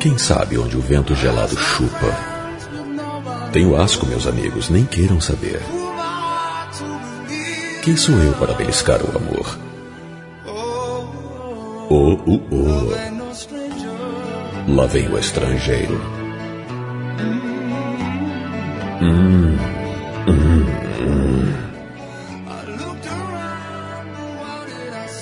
Quem 0.00 0.18
sabe 0.18 0.58
onde 0.58 0.76
o 0.76 0.80
vento 0.80 1.14
gelado 1.14 1.56
chupa? 1.56 2.31
Tenho 3.52 3.76
asco, 3.76 4.06
meus 4.06 4.26
amigos, 4.26 4.70
nem 4.70 4.86
queiram 4.86 5.20
saber. 5.20 5.60
Quem 7.82 7.94
sou 7.96 8.16
eu 8.16 8.32
para 8.32 8.54
beliscar 8.54 9.00
o 9.02 9.14
amor? 9.14 9.58
Oh, 11.90 12.16
oh, 12.26 12.40
oh. 12.50 13.12
Lá 14.72 14.86
vem 14.86 15.06
o 15.08 15.18
estrangeiro. 15.18 16.00
Hum, 19.02 19.58
hum, 20.28 20.64
hum. 21.00 21.52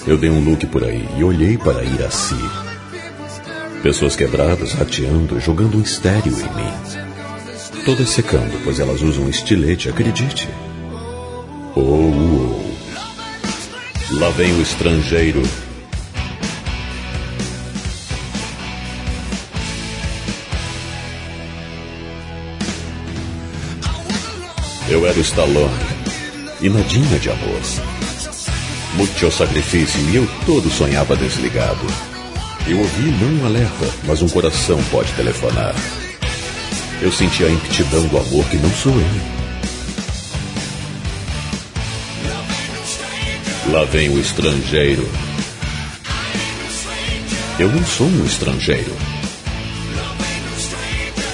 Eu 0.06 0.16
dei 0.16 0.30
um 0.30 0.44
look 0.44 0.66
por 0.66 0.84
aí 0.84 1.08
e 1.16 1.25
olhei 1.25 1.58
para 1.58 1.82
Iraci. 1.82 2.37
Pessoas 3.82 4.14
quebradas, 4.14 4.72
rateando, 4.75 5.40
jogando 5.40 5.78
um 5.78 5.82
estéreo 5.82 6.32
em 6.32 6.54
mim. 6.54 7.10
Todas 7.84 8.10
secando, 8.10 8.62
pois 8.62 8.78
elas 8.78 9.00
usam 9.00 9.28
estilete, 9.28 9.88
acredite. 9.88 10.49
Oh, 11.75 11.80
oh. 11.80 12.70
Lá 14.18 14.28
vem 14.30 14.52
o 14.52 14.60
estrangeiro. 14.60 15.42
Eu 24.88 25.06
era 25.06 25.16
o 25.16 25.20
Stallone 25.22 25.72
e 26.60 26.68
nadinha 26.68 27.18
de 27.18 27.30
amor. 27.30 27.60
Muito 28.94 29.30
sacrifício 29.30 30.00
e 30.10 30.16
eu 30.16 30.28
todo 30.44 30.68
sonhava 30.68 31.16
desligado. 31.16 31.87
Eu 32.68 32.78
ouvi 32.78 33.10
não 33.12 33.42
um 33.42 33.46
alerta, 33.46 33.87
mas 34.04 34.20
um 34.20 34.28
coração 34.28 34.78
pode 34.90 35.12
telefonar. 35.14 35.75
Eu 37.02 37.11
senti 37.11 37.45
a 37.45 37.50
impetidão 37.50 38.07
do 38.09 38.19
amor 38.19 38.45
que 38.50 38.59
não 38.59 38.71
sou 38.73 38.92
eu. 38.92 39.40
Lá 43.73 43.85
vem 43.85 44.11
o 44.11 44.19
estrangeiro. 44.21 45.09
Eu 47.59 47.71
não 47.71 47.83
sou 47.87 48.07
um 48.07 48.25
estrangeiro. 48.26 48.95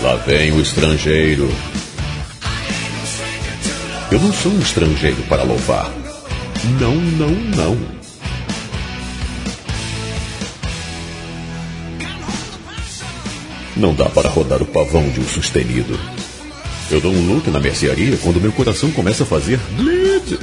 Lá 0.02 0.14
vem 0.16 0.52
o 0.52 0.60
estrangeiro. 0.60 1.52
Eu 4.12 4.20
não 4.20 4.32
sou 4.32 4.52
um 4.52 4.60
estrangeiro 4.60 5.22
para 5.24 5.42
louvar. 5.42 5.90
Não, 6.80 6.94
não, 6.94 7.30
não. 7.30 7.95
Não 13.76 13.94
dá 13.94 14.08
para 14.08 14.30
rodar 14.30 14.62
o 14.62 14.66
pavão 14.66 15.06
de 15.10 15.20
um 15.20 15.28
sustenido. 15.28 15.98
Eu 16.90 16.98
dou 17.00 17.12
um 17.12 17.34
look 17.34 17.50
na 17.50 17.60
mercearia 17.60 18.16
quando 18.16 18.40
meu 18.40 18.52
coração 18.52 18.90
começa 18.90 19.24
a 19.24 19.26
fazer 19.26 19.58
bleed. 19.72 20.38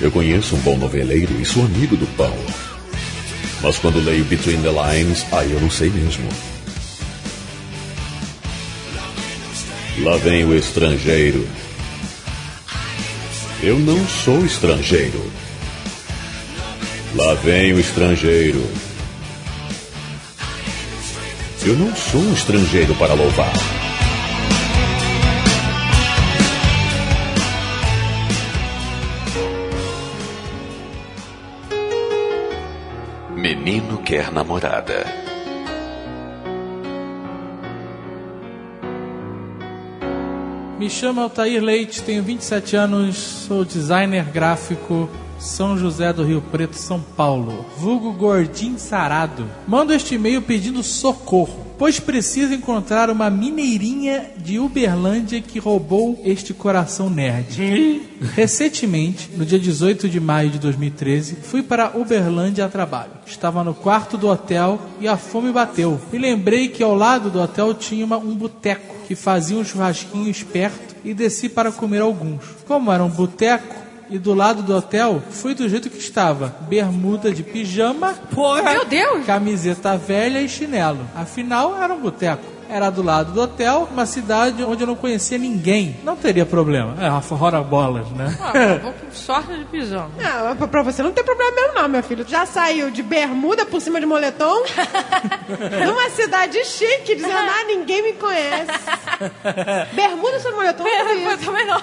Eu 0.00 0.10
conheço 0.10 0.54
um 0.54 0.58
bom 0.58 0.76
noveleiro 0.76 1.40
e 1.40 1.44
sou 1.46 1.64
amigo 1.64 1.96
do 1.96 2.06
pão. 2.16 2.36
Mas 3.62 3.78
quando 3.78 4.04
leio 4.04 4.24
Between 4.26 4.60
the 4.60 4.68
Lines, 4.68 5.24
aí 5.32 5.50
eu 5.50 5.60
não 5.60 5.70
sei 5.70 5.88
mesmo. 5.88 6.28
Lá 10.02 10.18
vem 10.18 10.44
o 10.44 10.54
estrangeiro. 10.54 11.48
Eu 13.62 13.78
não 13.78 14.06
sou 14.06 14.44
estrangeiro. 14.44 15.32
Lá 17.14 17.32
vem 17.34 17.72
o 17.72 17.80
estrangeiro. 17.80 18.62
Eu 21.66 21.74
não 21.74 21.92
sou 21.96 22.20
um 22.20 22.32
estrangeiro 22.32 22.94
para 22.94 23.12
louvar. 23.12 23.52
Menino 33.34 33.98
quer 33.98 34.30
namorada. 34.30 35.04
Me 40.78 40.88
chamo 40.88 41.20
Altair 41.20 41.60
Leite, 41.60 42.00
tenho 42.04 42.22
27 42.22 42.76
anos, 42.76 43.16
sou 43.16 43.64
designer 43.64 44.26
gráfico, 44.26 45.10
São 45.46 45.78
José 45.78 46.12
do 46.12 46.24
Rio 46.24 46.42
Preto, 46.42 46.74
São 46.76 47.00
Paulo. 47.00 47.64
Vulgo 47.78 48.12
Gordinho 48.12 48.78
Sarado. 48.78 49.46
Mando 49.66 49.92
este 49.92 50.16
e-mail 50.16 50.42
pedindo 50.42 50.82
socorro, 50.82 51.64
pois 51.78 52.00
preciso 52.00 52.52
encontrar 52.52 53.08
uma 53.10 53.30
mineirinha 53.30 54.26
de 54.36 54.58
Uberlândia 54.58 55.40
que 55.40 55.58
roubou 55.60 56.20
este 56.24 56.52
coração 56.52 57.08
nerd. 57.08 58.02
Recentemente, 58.34 59.30
no 59.36 59.46
dia 59.46 59.58
18 59.58 60.08
de 60.08 60.18
maio 60.18 60.50
de 60.50 60.58
2013, 60.58 61.36
fui 61.36 61.62
para 61.62 61.92
Uberlândia 61.96 62.64
a 62.64 62.68
trabalho. 62.68 63.12
Estava 63.24 63.62
no 63.62 63.72
quarto 63.72 64.18
do 64.18 64.28
hotel 64.28 64.80
e 65.00 65.06
a 65.06 65.16
fome 65.16 65.52
bateu. 65.52 66.00
Me 66.12 66.18
lembrei 66.18 66.68
que 66.68 66.82
ao 66.82 66.94
lado 66.94 67.30
do 67.30 67.40
hotel 67.40 67.72
tinha 67.72 68.04
uma- 68.04 68.18
um 68.18 68.34
boteco 68.34 68.94
que 69.06 69.14
fazia 69.14 69.56
um 69.56 69.64
churrasquinho 69.64 70.28
esperto 70.28 70.96
e 71.04 71.14
desci 71.14 71.48
para 71.48 71.70
comer 71.70 72.00
alguns. 72.02 72.42
Como 72.66 72.90
era 72.90 73.04
um 73.04 73.08
boteco 73.08 73.85
e 74.08 74.18
do 74.18 74.34
lado 74.34 74.62
do 74.62 74.74
hotel, 74.74 75.22
fui 75.30 75.54
do 75.54 75.68
jeito 75.68 75.90
que 75.90 75.98
estava: 75.98 76.56
bermuda 76.68 77.32
de 77.32 77.42
pijama, 77.42 78.14
Meu 78.72 78.84
Deus! 78.84 79.26
camiseta 79.26 79.96
velha 79.96 80.40
e 80.40 80.48
chinelo. 80.48 81.06
Afinal, 81.14 81.80
era 81.80 81.92
um 81.92 82.00
boteco. 82.00 82.55
Era 82.68 82.90
do 82.90 83.02
lado 83.02 83.32
do 83.32 83.40
hotel, 83.40 83.88
uma 83.92 84.06
cidade 84.06 84.62
onde 84.64 84.82
eu 84.82 84.86
não 84.86 84.96
conhecia 84.96 85.38
ninguém. 85.38 85.96
Não 86.02 86.16
teria 86.16 86.44
problema. 86.44 86.94
É, 87.00 87.20
fora 87.22 87.62
bolas, 87.62 88.08
né? 88.10 88.36
Ah, 88.40 88.52
vou 88.82 88.92
com 88.92 89.10
sorte 89.12 89.56
de 89.56 89.64
pijama. 89.66 90.10
Não, 90.18 90.56
pra- 90.56 90.66
pra 90.68 90.82
você 90.82 91.02
não 91.02 91.12
tem 91.12 91.24
problema 91.24 91.52
mesmo 91.52 91.74
não, 91.74 91.88
meu 91.88 92.02
filho. 92.02 92.24
Já 92.26 92.44
saiu 92.44 92.90
de 92.90 93.02
bermuda 93.02 93.64
por 93.64 93.80
cima 93.80 94.00
de 94.00 94.06
moletom, 94.06 94.62
numa 95.86 96.10
cidade 96.10 96.62
chique, 96.64 97.14
dizendo, 97.14 97.34
ah, 97.36 97.64
ninguém 97.66 98.02
me 98.02 98.12
conhece. 98.14 98.70
Bermuda 99.94 100.40
sobre 100.40 100.56
moletom, 100.56 100.84
não 100.84 101.30
Eu 101.30 101.38
também 101.38 101.66
não. 101.66 101.80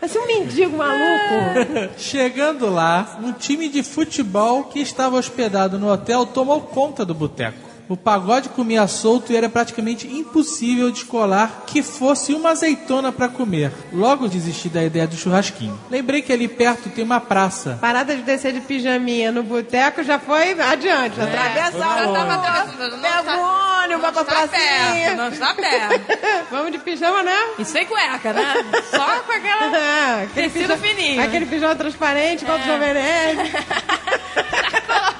Parece 0.00 0.18
um 0.18 0.26
mendigo 0.26 0.76
maluco. 0.76 1.92
Chegando 1.96 2.70
lá, 2.70 3.18
um 3.22 3.32
time 3.32 3.68
de 3.68 3.82
futebol 3.82 4.64
que 4.64 4.80
estava 4.80 5.16
hospedado 5.16 5.78
no 5.78 5.90
hotel 5.90 6.26
tomou 6.26 6.60
conta 6.60 7.04
do 7.04 7.14
boteco. 7.14 7.71
O 7.92 7.96
pagode 7.96 8.48
comia 8.48 8.86
solto 8.86 9.34
e 9.34 9.36
era 9.36 9.50
praticamente 9.50 10.06
impossível 10.08 10.90
descolar 10.90 11.64
que 11.66 11.82
fosse 11.82 12.32
uma 12.32 12.48
azeitona 12.52 13.12
para 13.12 13.28
comer. 13.28 13.70
Logo 13.92 14.28
desisti 14.28 14.70
da 14.70 14.82
ideia 14.82 15.06
do 15.06 15.14
churrasquinho. 15.14 15.78
Lembrei 15.90 16.22
que 16.22 16.32
ali 16.32 16.48
perto 16.48 16.88
tem 16.88 17.04
uma 17.04 17.20
praça. 17.20 17.76
Parada 17.82 18.16
de 18.16 18.22
descer 18.22 18.54
de 18.54 18.62
pijaminha 18.62 19.30
no 19.30 19.42
boteco 19.42 20.02
já 20.02 20.18
foi 20.18 20.58
adiante. 20.58 21.16
Já 21.16 21.24
atravessa 21.24 21.78
Já 21.78 21.84
a 21.84 22.12
tava 22.12 22.34
atravessando, 22.34 22.92
não 22.96 23.02
pega 23.02 23.18
está- 23.20 23.36
o 23.36 23.82
ônibus, 23.84 24.00
vai 24.00 24.12
pra 24.12 24.24
pracinha. 24.24 25.14
não 25.14 25.28
está 25.28 25.54
perto. 25.54 26.00
Vamos 26.50 26.72
de 26.72 26.78
pijama, 26.78 27.22
né? 27.22 27.36
E 27.58 27.64
sem 27.66 27.84
cueca, 27.84 28.32
né? 28.32 28.54
Só 28.90 29.20
com 29.20 29.32
aquela... 29.32 29.62
É, 29.76 30.22
aquele 30.24 30.48
Tecido 30.50 30.76
fininho. 30.78 31.22
Aquele 31.22 31.44
pijama 31.44 31.74
transparente, 31.76 32.42
igual 32.42 32.58
do 32.58 32.64
Jovem 32.64 32.94
Nerd. 32.94 33.52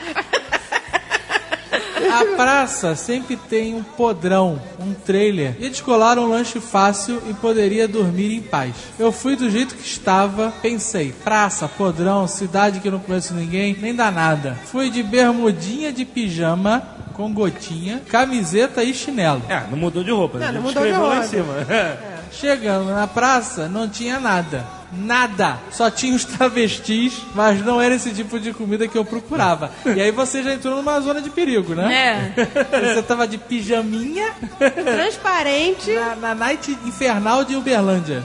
A 2.11 2.37
praça 2.37 2.95
sempre 2.95 3.37
tem 3.37 3.75
um 3.75 3.83
podrão, 3.83 4.61
um 4.81 4.93
trailer, 4.95 5.57
e 5.61 5.69
descolar 5.69 6.19
um 6.19 6.29
lanche 6.29 6.61
fácil 6.61 7.23
e 7.29 7.35
poderia 7.35 7.87
dormir 7.87 8.35
em 8.35 8.41
paz. 8.41 8.75
Eu 8.99 9.13
fui 9.13 9.37
do 9.37 9.51
jeito 9.51 9.75
que 9.75 9.87
estava, 9.87 10.53
pensei, 10.63 11.13
praça, 11.25 11.69
podrão, 11.69 12.27
cidade 12.27 12.81
que 12.81 12.89
eu 12.89 12.93
não 12.93 13.01
conheço 13.01 13.35
ninguém, 13.35 13.77
nem 13.81 13.95
dá 13.95 14.11
nada. 14.11 14.59
Fui 14.67 14.91
de 14.91 15.03
bermudinha 15.03 15.93
de 15.93 16.05
pijama, 16.05 16.83
com 17.13 17.33
gotinha, 17.33 18.01
camiseta 18.09 18.83
e 18.83 18.95
chinelo. 18.95 19.43
É, 19.49 19.63
não 19.71 19.77
mudou 19.77 20.03
de 20.03 20.11
roupa. 20.11 20.39
Não, 20.39 20.47
né? 20.47 20.53
não 20.53 20.63
mudou 20.63 20.83
de 20.83 20.89
Escreveu 20.89 21.09
lá 21.09 21.15
roupa. 21.15 21.27
em 21.27 21.29
cima. 21.29 21.55
Chegando 22.33 22.91
na 22.91 23.07
praça, 23.07 23.69
não 23.69 23.89
tinha 23.89 24.19
nada. 24.19 24.82
Nada. 24.93 25.59
Só 25.71 25.91
tinha 25.91 26.15
os 26.15 26.25
travestis, 26.25 27.23
mas 27.35 27.65
não 27.65 27.81
era 27.81 27.95
esse 27.95 28.11
tipo 28.11 28.39
de 28.39 28.53
comida 28.53 28.87
que 28.87 28.97
eu 28.97 29.05
procurava. 29.05 29.71
E 29.87 30.01
aí 30.01 30.11
você 30.11 30.43
já 30.43 30.53
entrou 30.53 30.77
numa 30.77 31.01
zona 31.01 31.23
de 31.23 31.31
perigo, 31.31 31.75
né? 31.75 32.33
É. 32.37 32.93
Você 32.93 33.03
tava 33.03 33.27
de 33.27 33.39
pijaminha 33.39 34.33
Transparente. 34.59 35.93
na, 35.95 36.17
na 36.17 36.35
night 36.35 36.77
infernal 36.85 37.45
de 37.45 37.57
Uberlândia. 37.57 38.23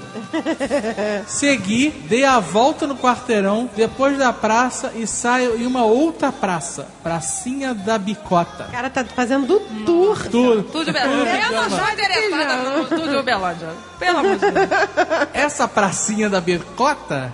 Segui, 1.25 1.89
dei 2.09 2.25
a 2.25 2.39
volta 2.39 2.85
no 2.85 2.95
quarteirão, 2.97 3.69
depois 3.75 4.17
da 4.17 4.33
praça 4.33 4.91
e 4.95 5.07
saio 5.07 5.57
em 5.57 5.65
uma 5.65 5.83
outra 5.85 6.31
praça. 6.31 6.87
Pracinha 7.01 7.73
da 7.73 7.97
Bicota. 7.97 8.65
O 8.67 8.71
cara 8.71 8.89
tá 8.89 9.05
fazendo 9.05 9.45
do 9.45 9.59
tour. 9.85 10.17
Tudo. 10.29 10.63
Tudo 10.63 10.85
de 10.85 10.89
Uberlândia. 10.91 11.41
Eu 11.45 11.51
não 11.51 11.69
sou 11.69 11.89
interessada 11.89 12.77
no 12.77 12.85
tudo 12.85 13.09
de 13.09 13.15
Uberlândia. 13.15 13.69
Pelo 13.99 14.17
amor 14.19 14.35
de 14.37 14.51
Deus. 14.51 14.67
Essa 15.33 15.67
pracinha 15.67 16.29
da 16.29 16.41
Bicota 16.41 16.56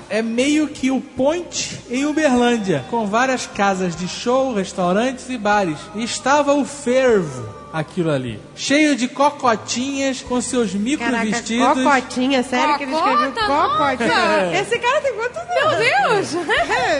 é 0.09 0.21
meio 0.21 0.67
que 0.67 0.91
o 0.91 0.99
point 1.01 1.79
em 1.89 2.05
Uberlândia, 2.05 2.85
com 2.89 3.07
várias 3.07 3.45
casas 3.47 3.95
de 3.95 4.07
show, 4.07 4.53
restaurantes 4.53 5.29
e 5.29 5.37
bares. 5.37 5.77
E 5.95 6.03
estava 6.03 6.53
o 6.53 6.65
fervo. 6.65 7.63
Aquilo 7.73 8.11
ali. 8.11 8.39
Cheio 8.55 8.95
de 8.95 9.07
cocotinhas 9.07 10.21
com 10.21 10.39
seus 10.39 10.73
micro 10.75 11.05
Caraca, 11.05 11.25
vestidos. 11.25 11.83
cocotinha, 11.83 12.43
sério 12.43 12.77
que 12.77 12.83
ele 12.83 12.93
escreveu 12.93 13.31
Cocota? 13.31 13.47
cocotinha? 13.47 14.07
Nossa. 14.07 14.61
Esse 14.61 14.79
cara 14.79 15.01
tem 15.01 15.13
quantos 15.13 15.37
anos? 15.37 15.49
Meu 15.49 15.69
Deus. 15.79 16.47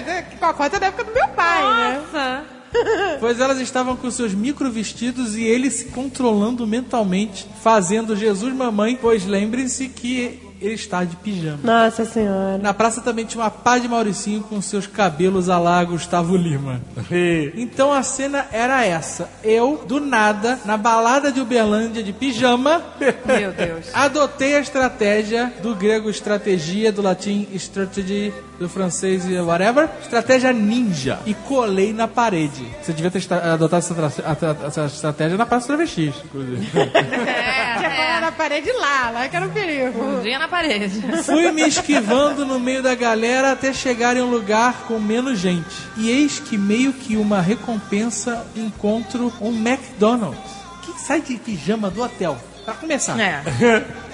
É, 0.07 0.21
Cocota 0.39 0.77
é 0.77 0.79
da 0.79 0.88
época 0.88 1.03
do 1.03 1.13
meu 1.13 1.27
pai, 1.29 1.62
né? 1.62 2.01
Nossa. 2.01 2.43
Pois 3.19 3.39
elas 3.39 3.59
estavam 3.59 3.95
com 3.95 4.09
seus 4.09 4.33
micro 4.33 4.69
vestidos 4.71 5.36
e 5.36 5.43
ele 5.43 5.69
se 5.69 5.86
controlando 5.86 6.65
mentalmente, 6.65 7.47
fazendo 7.62 8.15
Jesus 8.15 8.51
mamãe, 8.51 8.97
pois 8.99 9.27
lembrem-se 9.27 9.88
que 9.89 10.39
ele 10.63 10.73
está 10.76 11.04
de 11.04 11.15
pijama. 11.17 11.60
Nossa 11.63 12.06
senhora. 12.06 12.58
Na 12.58 12.73
praça 12.73 13.02
também 13.02 13.26
tinha 13.26 13.43
uma 13.43 13.52
pá 13.52 13.78
de 13.78 13.88
Mauricinho 13.88 14.41
com 14.41 14.62
seus 14.62 14.88
cabelos 14.88 15.49
a 15.49 15.60
lá 15.60 15.84
Gustavo 15.84 16.36
Lima. 16.38 16.82
então 17.56 17.91
a 17.91 18.02
cena 18.04 18.45
era 18.52 18.86
essa. 18.86 19.30
Eu, 19.43 19.84
do 19.88 19.99
nada, 19.99 20.60
na 20.65 20.78
balada 20.78 21.32
de 21.32 21.39
Uberlândia 21.41 22.02
de 22.04 22.13
pijama, 22.13 22.82
Meu 23.26 23.52
Deus. 23.52 23.88
adotei 23.93 24.56
a 24.56 24.60
estratégia 24.60 25.54
do 25.62 25.76
grego 25.76 26.10
estratégia, 26.10 26.91
do 26.91 27.02
latim 27.02 27.47
strategy, 27.54 28.34
do 28.60 28.69
francês 28.69 29.26
e 29.28 29.38
whatever, 29.39 29.89
estratégia 30.02 30.54
ninja, 30.54 31.19
e 31.26 31.34
colei 31.34 31.91
na 31.91 32.08
parede. 32.08 32.65
Você 32.82 32.93
devia 32.93 33.12
ter 33.12 33.21
adotado 33.34 33.78
essa, 33.84 34.65
essa 34.67 34.86
estratégia 34.86 35.38
na 35.38 35.45
praça 35.45 35.67
travestis, 35.67 36.13
inclusive. 36.23 36.65
Tinha 36.71 36.84
É, 36.86 37.95
colado 37.95 38.21
na 38.21 38.32
parede 38.32 38.71
lá, 38.71 39.10
lá 39.12 39.28
que 39.28 39.36
era 39.36 39.45
um 39.45 39.49
perigo. 39.49 39.91
Bundinha 40.04 40.39
na 40.39 40.47
parede. 40.53 41.01
Fui 41.25 41.51
me 41.51 41.63
esquivando 41.63 42.45
no 42.45 42.59
meio 42.59 42.83
da 42.83 42.93
galera 42.93 43.53
até 43.53 43.73
chegar 43.73 44.15
em 44.15 44.21
um 44.21 44.29
lugar 44.29 44.85
com 44.87 44.99
menos 44.99 45.39
gente. 45.39 45.75
E 45.97 46.11
eis 46.11 46.39
que 46.39 46.59
meio 46.59 46.93
que 46.93 47.17
uma 47.17 47.41
recompensa 47.41 48.45
encontro 48.55 49.33
um 49.41 49.49
McDonald's. 49.49 50.39
Que 50.83 50.99
sai 50.99 51.21
de 51.21 51.37
pijama 51.37 51.89
do 51.89 52.03
hotel. 52.03 52.37
Pra 52.63 52.75
começar. 52.75 53.19
É. 53.19 53.43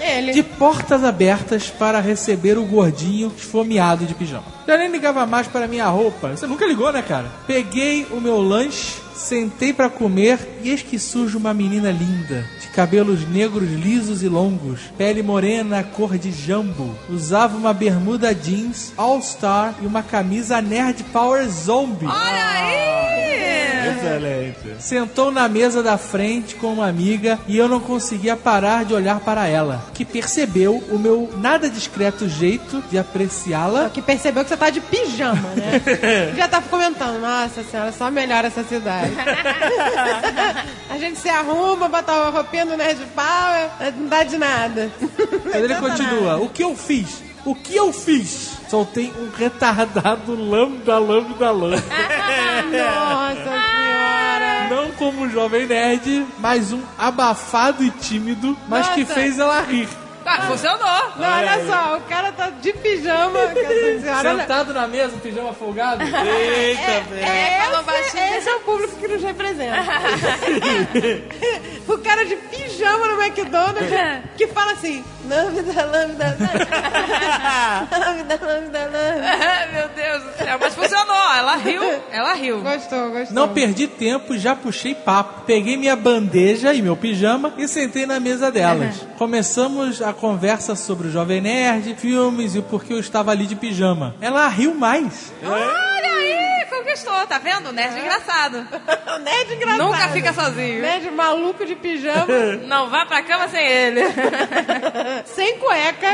Ele. 0.00 0.32
De 0.32 0.42
portas 0.42 1.04
abertas 1.04 1.68
para 1.68 2.00
receber 2.00 2.56
o 2.56 2.64
gordinho 2.64 3.30
esfomeado 3.36 4.06
de 4.06 4.14
pijama. 4.14 4.44
Já 4.66 4.78
nem 4.78 4.90
ligava 4.90 5.26
mais 5.26 5.46
para 5.46 5.68
minha 5.68 5.86
roupa. 5.86 6.30
Você 6.30 6.46
nunca 6.46 6.66
ligou, 6.66 6.90
né, 6.90 7.02
cara? 7.02 7.26
Peguei 7.46 8.06
o 8.10 8.20
meu 8.20 8.40
lanche, 8.40 8.96
sentei 9.20 9.72
para 9.72 9.88
comer 9.88 10.38
e 10.62 10.70
eis 10.70 10.82
que 10.82 10.98
surge 10.98 11.36
uma 11.36 11.54
menina 11.54 11.90
linda, 11.90 12.44
de 12.60 12.68
cabelos 12.68 13.28
negros 13.28 13.70
lisos 13.70 14.22
e 14.22 14.28
longos, 14.28 14.80
pele 14.96 15.22
morena, 15.22 15.82
cor 15.82 16.18
de 16.18 16.32
jambo. 16.32 16.96
Usava 17.08 17.56
uma 17.56 17.72
bermuda 17.72 18.34
jeans 18.34 18.92
All 18.96 19.20
Star 19.22 19.74
e 19.82 19.86
uma 19.86 20.02
camisa 20.02 20.60
Nerd 20.60 21.04
Power 21.04 21.48
Zombie. 21.48 22.06
Olha 22.06 22.50
aí! 22.50 22.90
Excelente. 24.00 24.76
Sentou 24.78 25.30
na 25.30 25.48
mesa 25.48 25.82
da 25.82 25.98
frente 25.98 26.54
com 26.54 26.72
uma 26.72 26.88
amiga 26.88 27.38
e 27.46 27.56
eu 27.56 27.68
não 27.68 27.80
conseguia 27.80 28.36
parar 28.36 28.84
de 28.84 28.94
olhar 28.94 29.20
para 29.20 29.46
ela, 29.46 29.84
que 29.94 30.04
percebeu 30.04 30.82
o 30.90 30.98
meu 30.98 31.30
nada 31.38 31.68
discreto 31.68 32.28
jeito 32.28 32.82
de 32.90 32.98
apreciá-la. 32.98 33.90
Que 33.90 34.02
percebeu 34.02 34.42
que 34.42 34.50
você 34.50 34.56
tá 34.56 34.70
de 34.70 34.80
pijama, 34.80 35.48
né? 35.50 35.82
Já 36.36 36.48
tá 36.48 36.60
comentando, 36.60 37.20
nossa 37.20 37.62
senhora, 37.62 37.92
só 37.92 38.10
melhora 38.10 38.48
essa 38.48 38.64
cidade. 38.64 39.09
a 40.90 40.98
gente 40.98 41.18
se 41.18 41.28
arruma, 41.28 41.88
bota 41.88 42.12
a 42.12 42.30
roupinha 42.30 42.66
do 42.66 42.76
Nerd 42.76 43.00
Power, 43.14 43.92
não 43.96 44.08
dá 44.08 44.22
de 44.24 44.38
nada. 44.38 44.90
Aí 45.52 45.62
ele 45.62 45.74
continua: 45.76 46.36
O 46.36 46.48
que 46.48 46.62
eu 46.62 46.76
fiz? 46.76 47.22
O 47.44 47.54
que 47.54 47.74
eu 47.74 47.92
fiz? 47.92 48.58
Soltei 48.68 49.12
um 49.18 49.30
retardado 49.36 50.34
lambda, 50.34 50.98
lambda, 50.98 51.50
lambda. 51.50 51.82
Nossa 52.70 53.34
senhora. 53.34 54.68
Não 54.70 54.90
como 54.92 55.22
um 55.22 55.30
jovem 55.30 55.66
nerd, 55.66 56.26
mas 56.38 56.72
um 56.72 56.82
abafado 56.98 57.82
e 57.82 57.90
tímido, 57.90 58.56
mas 58.68 58.88
que 58.90 59.00
Nossa. 59.00 59.14
fez 59.14 59.38
ela 59.38 59.60
rir. 59.62 59.88
Ah, 60.38 60.42
funcionou. 60.42 60.78
Não, 61.16 61.38
olha 61.38 61.66
só, 61.66 61.96
o 61.96 62.00
cara 62.02 62.32
tá 62.32 62.50
de 62.50 62.72
pijama. 62.74 63.38
senhora- 64.00 64.36
Sentado 64.38 64.72
na 64.72 64.86
mesa, 64.86 65.16
pijama 65.18 65.52
folgado. 65.52 66.02
Eita, 66.04 67.00
velho. 67.10 67.24
É, 67.26 67.58
esse, 67.64 67.82
baixinho. 67.82 68.34
esse 68.38 68.48
é 68.48 68.54
o 68.54 68.60
público 68.60 68.96
que 68.96 69.08
nos 69.08 69.22
representa. 69.22 69.76
o 71.92 71.98
cara 71.98 72.24
de 72.24 72.36
pijama 72.36 72.69
no 72.80 73.22
McDonald's 73.22 73.90
que 74.36 74.46
fala 74.48 74.72
assim: 74.72 75.04
lambda, 75.28 75.84
lambda, 75.84 76.36
lambda, 76.38 77.98
lambda, 78.46 78.80
lambda. 78.84 79.00
Meu 79.72 79.88
Deus 79.88 80.22
do 80.22 80.38
céu. 80.38 80.58
Mas 80.60 80.74
funcionou. 80.74 81.34
Ela 81.36 81.56
riu. 81.56 81.82
Ela 82.10 82.34
riu. 82.34 82.60
Gostou, 82.62 83.10
gostou. 83.10 83.34
Não 83.34 83.48
perdi 83.48 83.86
tempo, 83.86 84.36
já 84.38 84.54
puxei 84.54 84.94
papo. 84.94 85.42
Peguei 85.46 85.76
minha 85.76 85.96
bandeja 85.96 86.72
e 86.72 86.82
meu 86.82 86.96
pijama 86.96 87.52
e 87.58 87.68
sentei 87.68 88.06
na 88.06 88.18
mesa 88.18 88.50
delas. 88.50 89.06
Começamos 89.18 90.00
a 90.02 90.12
conversa 90.12 90.74
sobre 90.74 91.08
o 91.08 91.10
Jovem 91.10 91.40
Nerd, 91.40 91.94
filmes 91.96 92.54
e 92.54 92.58
o 92.58 92.62
porquê 92.62 92.92
eu 92.92 93.00
estava 93.00 93.30
ali 93.30 93.46
de 93.46 93.54
pijama. 93.54 94.14
Ela 94.20 94.48
riu 94.48 94.74
mais. 94.74 95.32
Olha 95.42 96.12
aí, 96.12 96.66
conquistou. 96.80 97.26
Tá 97.26 97.38
vendo? 97.38 97.72
Nerd 97.72 97.98
engraçado. 97.98 98.66
Nerd 99.22 99.54
engraçado. 99.54 99.84
Nunca 99.84 100.08
fica 100.08 100.32
sozinho. 100.32 100.80
Nerd 100.80 101.10
maluco 101.10 101.64
de 101.64 101.74
pijama, 101.74 102.26
Não 102.66 102.88
vá 102.88 103.06
pra 103.06 103.22
cama 103.22 103.48
sem 103.48 103.66
ele. 103.66 104.00
sem 105.26 105.58
cueca. 105.58 106.08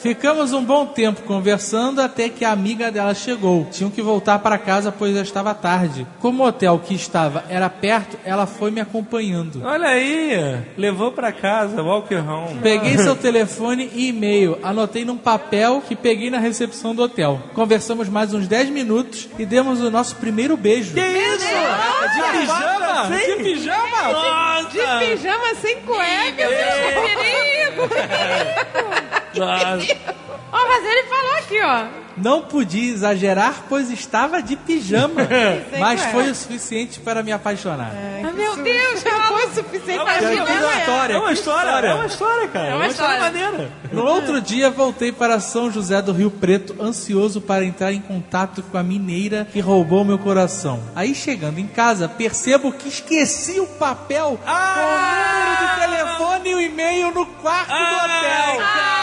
Ficamos 0.00 0.52
um 0.52 0.62
bom 0.62 0.86
tempo 0.86 1.22
conversando 1.22 2.00
até 2.00 2.28
que 2.28 2.44
a 2.44 2.52
amiga 2.52 2.90
dela 2.90 3.14
chegou. 3.14 3.66
Tinham 3.70 3.90
que 3.90 4.02
voltar 4.02 4.38
para 4.38 4.58
casa 4.58 4.92
pois 4.92 5.14
já 5.14 5.22
estava 5.22 5.54
tarde. 5.54 6.06
Como 6.20 6.42
o 6.42 6.46
hotel 6.46 6.78
que 6.78 6.94
estava 6.94 7.44
era 7.48 7.68
perto, 7.68 8.18
ela 8.24 8.46
foi 8.46 8.70
me 8.70 8.80
acompanhando. 8.80 9.62
Olha 9.64 9.88
aí, 9.88 10.62
levou 10.76 11.12
pra 11.12 11.32
casa, 11.32 11.82
walk 11.82 12.14
home. 12.14 12.60
Peguei 12.62 12.98
seu 12.98 13.16
telefone 13.16 13.90
e 13.94 14.08
e-mail, 14.08 14.58
anotei 14.62 15.04
num 15.04 15.16
papel 15.16 15.82
que 15.86 15.96
peguei 15.96 16.30
na 16.30 16.38
recepção 16.38 16.94
do 16.94 17.02
hotel. 17.02 17.40
Conversamos 17.54 18.08
mais 18.08 18.34
uns 18.34 18.46
10 18.46 18.65
minutos 18.70 19.28
e 19.38 19.44
demos 19.46 19.80
o 19.80 19.90
nosso 19.90 20.16
primeiro 20.16 20.56
beijo. 20.56 20.94
Que 20.94 21.00
isso? 21.00 21.46
De 22.14 22.22
pijama? 22.38 23.08
De 23.08 23.36
pijama? 23.42 24.02
Nossa! 24.12 24.68
De 24.68 25.06
pijama 25.06 25.54
sem 25.60 25.80
cueca. 25.82 26.48
Perigo. 26.48 27.82
Nossa. 27.82 29.22
Ó, 30.52 30.68
mas 30.68 30.84
ele 30.84 31.02
falou 31.04 31.32
aqui, 31.38 31.60
ó. 31.60 32.06
Não 32.16 32.42
podia 32.42 32.92
exagerar, 32.92 33.64
pois 33.68 33.90
estava 33.90 34.42
de 34.42 34.56
pijama. 34.56 35.20
Mas 35.78 36.02
foi 36.06 36.30
o 36.30 36.34
suficiente 36.34 36.98
para 36.98 37.22
me 37.22 37.30
apaixonar. 37.30 37.92
Ah, 38.26 38.32
meu 38.32 38.56
Deus, 38.56 39.02
Já 39.02 39.20
foi 39.28 39.42
suficiente 39.48 40.02
pra 40.02 40.18
Imagina, 40.18 40.30
mim. 40.30 40.46
que 40.46 40.52
né? 40.52 40.78
história. 40.78 41.12
É 41.14 41.18
uma 41.18 41.32
história, 41.32 41.70
é 41.70 41.94
uma 41.94 42.06
história, 42.06 42.48
cara. 42.48 42.66
É 42.68 42.74
uma 42.74 42.86
história. 42.86 43.20
maneira. 43.20 43.70
No 43.92 44.04
outro 44.06 44.40
dia, 44.40 44.70
voltei 44.70 45.12
para 45.12 45.38
São 45.40 45.70
José 45.70 46.00
do 46.00 46.12
Rio 46.12 46.30
Preto, 46.30 46.74
ansioso 46.82 47.38
para 47.42 47.64
entrar 47.64 47.92
em 47.92 48.00
contato 48.00 48.62
com 48.62 48.78
a 48.78 48.82
mineira 48.82 49.46
que 49.52 49.60
roubou 49.60 50.02
meu 50.02 50.18
coração. 50.18 50.82
Aí, 50.94 51.14
chegando 51.14 51.58
em 51.58 51.66
casa, 51.66 52.08
percebo 52.08 52.72
que 52.72 52.88
esqueci 52.88 53.60
o 53.60 53.66
papel 53.66 54.40
com 54.42 54.50
o 54.50 54.54
número 54.54 55.60
de 55.60 55.80
telefone 55.80 56.50
e 56.50 56.54
o 56.54 56.60
e-mail 56.62 57.10
no 57.10 57.26
quarto 57.26 57.68
do 57.68 57.74
hotel. 57.74 58.54
Meu 58.56 58.95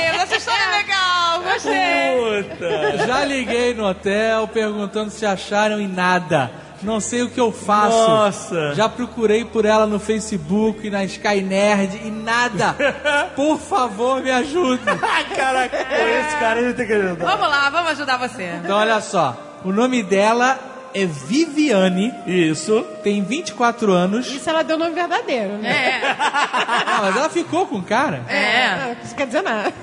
Deus, 0.00 0.22
essa 0.22 0.36
história 0.36 0.62
é 0.62 0.76
legal. 0.76 1.42
Gostei. 1.42 2.44
Puta. 2.44 3.06
Já 3.06 3.24
liguei 3.24 3.74
no 3.74 3.86
hotel 3.86 4.48
perguntando 4.48 5.10
se 5.10 5.26
acharam 5.26 5.80
e 5.80 5.86
nada. 5.86 6.50
Não 6.82 7.00
sei 7.00 7.22
o 7.22 7.30
que 7.30 7.40
eu 7.40 7.50
faço. 7.50 7.96
Nossa. 7.96 8.74
Já 8.74 8.88
procurei 8.88 9.44
por 9.44 9.64
ela 9.64 9.86
no 9.86 9.98
Facebook 9.98 10.86
e 10.86 10.90
na 10.90 11.04
Sky 11.04 11.40
Nerd 11.40 12.00
e 12.04 12.10
nada. 12.10 12.76
Por 13.34 13.58
favor, 13.58 14.22
me 14.22 14.30
ajude. 14.30 14.82
Caraca, 15.36 15.76
esse 15.76 16.36
cara 16.36 16.60
ele 16.60 16.74
tem 16.74 16.86
que 16.86 16.92
ajudar. 16.92 17.24
Vamos 17.24 17.48
lá, 17.48 17.70
vamos 17.70 17.90
ajudar 17.92 18.16
você. 18.16 18.60
Então, 18.62 18.78
olha 18.78 19.00
só. 19.00 19.36
O 19.64 19.72
nome 19.72 20.04
dela 20.04 20.56
é 20.94 21.04
Viviane, 21.06 22.12
Isso. 22.26 22.82
tem 23.02 23.22
24 23.22 23.92
anos. 23.92 24.26
Isso 24.26 24.48
ela 24.48 24.62
deu 24.62 24.76
nome 24.78 24.94
verdadeiro, 24.94 25.58
né? 25.58 25.68
É, 25.70 26.00
Ah, 26.90 26.98
mas 27.02 27.16
ela 27.16 27.28
ficou 27.28 27.66
com 27.66 27.76
o 27.76 27.82
cara. 27.82 28.22
é. 28.28 28.66
Ah, 28.66 28.96
Isso 29.04 29.14
quer 29.14 29.26
dizer 29.26 29.42
nada. 29.42 29.72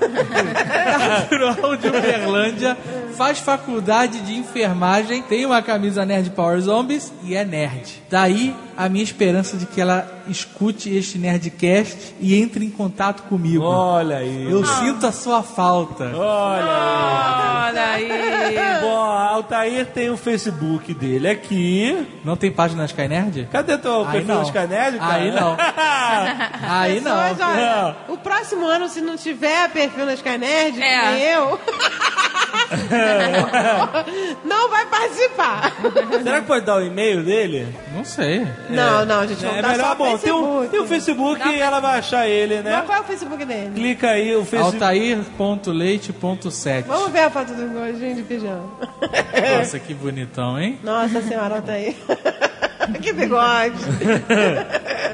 Natural 1.08 1.76
de 1.76 1.88
Uberlândia, 1.88 2.76
faz 3.16 3.38
faculdade 3.38 4.20
de 4.20 4.34
enfermagem, 4.34 5.22
tem 5.22 5.44
uma 5.46 5.62
camisa 5.62 6.04
Nerd 6.04 6.30
Power 6.30 6.60
Zombies 6.60 7.12
e 7.22 7.34
é 7.34 7.44
nerd. 7.44 8.02
Daí 8.10 8.54
a 8.76 8.88
minha 8.88 9.04
esperança 9.04 9.56
de 9.56 9.66
que 9.66 9.80
ela 9.80 10.06
escute 10.28 10.94
este 10.94 11.18
Nerdcast 11.18 12.14
e 12.20 12.40
entre 12.40 12.64
em 12.64 12.70
contato 12.70 13.22
comigo. 13.24 13.64
Olha 13.64 14.18
aí. 14.18 14.50
Eu 14.50 14.64
sinto 14.64 15.06
a 15.06 15.12
sua 15.12 15.42
falta. 15.42 16.04
Olha 16.14 17.66
Olha 17.68 17.82
aí. 17.92 18.10
aí. 18.10 18.80
Bom, 18.80 18.96
Altair 18.96 19.86
tem 19.86 20.10
o 20.10 20.16
Facebook 20.16 20.92
dele 20.94 21.28
aqui. 21.28 22.06
Não 22.24 22.36
tem 22.36 22.50
página 22.52 22.80
na 22.82 22.86
Sky 22.86 23.08
Nerd? 23.08 23.48
Cadê 23.50 23.76
teu 23.78 24.00
Aí 24.06 24.12
perfil 24.12 24.28
não. 24.34 24.40
no 24.40 24.46
Scaned, 24.46 24.98
cara? 24.98 25.14
Aí 25.14 25.30
não. 25.30 25.56
Aí 26.68 27.00
não. 27.00 27.16
Mas 27.16 27.40
olha, 27.40 27.96
o 28.08 28.16
próximo 28.16 28.66
ano, 28.66 28.88
se 28.88 29.00
não 29.00 29.16
tiver 29.16 29.68
perfil 29.70 30.06
na 30.06 30.14
Sky 30.14 30.38
Nerd, 30.38 30.80
É. 30.80 31.36
eu, 31.36 31.58
não 34.44 34.68
vai 34.70 34.86
participar. 34.86 35.72
Será 36.22 36.40
que 36.40 36.46
pode 36.46 36.64
dar 36.64 36.76
o 36.76 36.84
e-mail 36.84 37.22
dele? 37.24 37.68
Não 37.94 38.04
sei. 38.04 38.46
Não, 38.70 39.04
não, 39.04 39.20
a 39.20 39.26
gente 39.26 39.44
É 39.44 39.48
não 39.48 39.62
dá 39.62 39.68
só 39.68 39.72
melhor, 39.76 39.92
o 39.94 39.96
tem 40.18 40.32
o, 40.32 40.38
Facebook. 40.38 40.68
tem 40.70 40.80
o 40.80 40.86
Facebook 40.86 41.48
e 41.48 41.60
ela 41.60 41.80
vai 41.80 41.98
achar 41.98 42.28
ele, 42.28 42.62
né? 42.62 42.76
Mas 42.76 42.86
qual 42.86 42.98
é 42.98 43.00
o 43.00 43.04
Facebook 43.04 43.44
dele? 43.44 43.70
Clica 43.74 44.10
aí, 44.10 44.36
o 44.36 44.44
Facebook. 44.44 44.76
Altair.leite.7 44.76 46.84
Vamos 46.86 47.10
ver 47.10 47.20
a 47.20 47.30
foto 47.30 47.54
do 47.54 47.68
gordinho 47.68 48.14
de 48.14 48.22
pijama. 48.22 48.68
Nossa, 49.58 49.78
que 49.78 49.94
bonitão, 49.94 50.58
hein? 50.58 50.78
Nossa 50.82 51.22
senhora, 51.22 51.62
tá 51.62 51.72
aí. 51.72 51.96
que 53.00 53.12
bigode. 53.12 53.76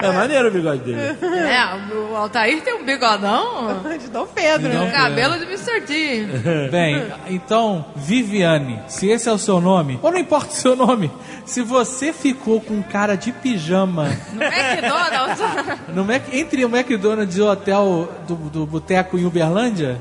É 0.01 0.13
maneiro 0.13 0.49
o 0.49 0.51
bigode 0.51 0.83
dele. 0.83 1.17
É, 1.23 1.95
o 1.95 2.17
Altair 2.17 2.63
tem 2.63 2.75
um 2.75 2.85
bigodão. 2.85 3.83
De 3.99 4.09
Dom 4.09 4.27
Pedro, 4.27 4.73
Dom 4.73 4.85
né? 4.85 4.91
Cabelo 4.91 5.39
de 5.39 5.45
Mr. 5.45 5.81
D. 5.81 6.27
Bem, 6.71 7.13
então, 7.29 7.85
Viviane, 7.97 8.81
se 8.89 9.09
esse 9.09 9.29
é 9.29 9.33
o 9.33 9.39
seu 9.39 9.61
nome, 9.61 9.99
ou 10.03 10.11
não 10.11 10.19
importa 10.19 10.51
o 10.51 10.55
seu 10.55 10.75
nome, 10.75 11.11
se 11.45 11.63
você 11.63 12.13
ficou 12.13 12.61
com 12.61 12.83
cara 12.83 13.15
de 13.17 13.33
pijama 13.33 14.09
No 14.33 14.43
McDonald's. 14.43 15.41
no 15.95 16.05
Mac, 16.05 16.23
entre 16.33 16.65
o 16.65 16.75
McDonald's 16.75 17.37
e 17.37 17.41
o 17.41 17.51
hotel 17.51 18.09
do, 18.27 18.35
do 18.35 18.67
Boteco 18.67 19.19
em 19.19 19.25
Uberlândia, 19.25 20.01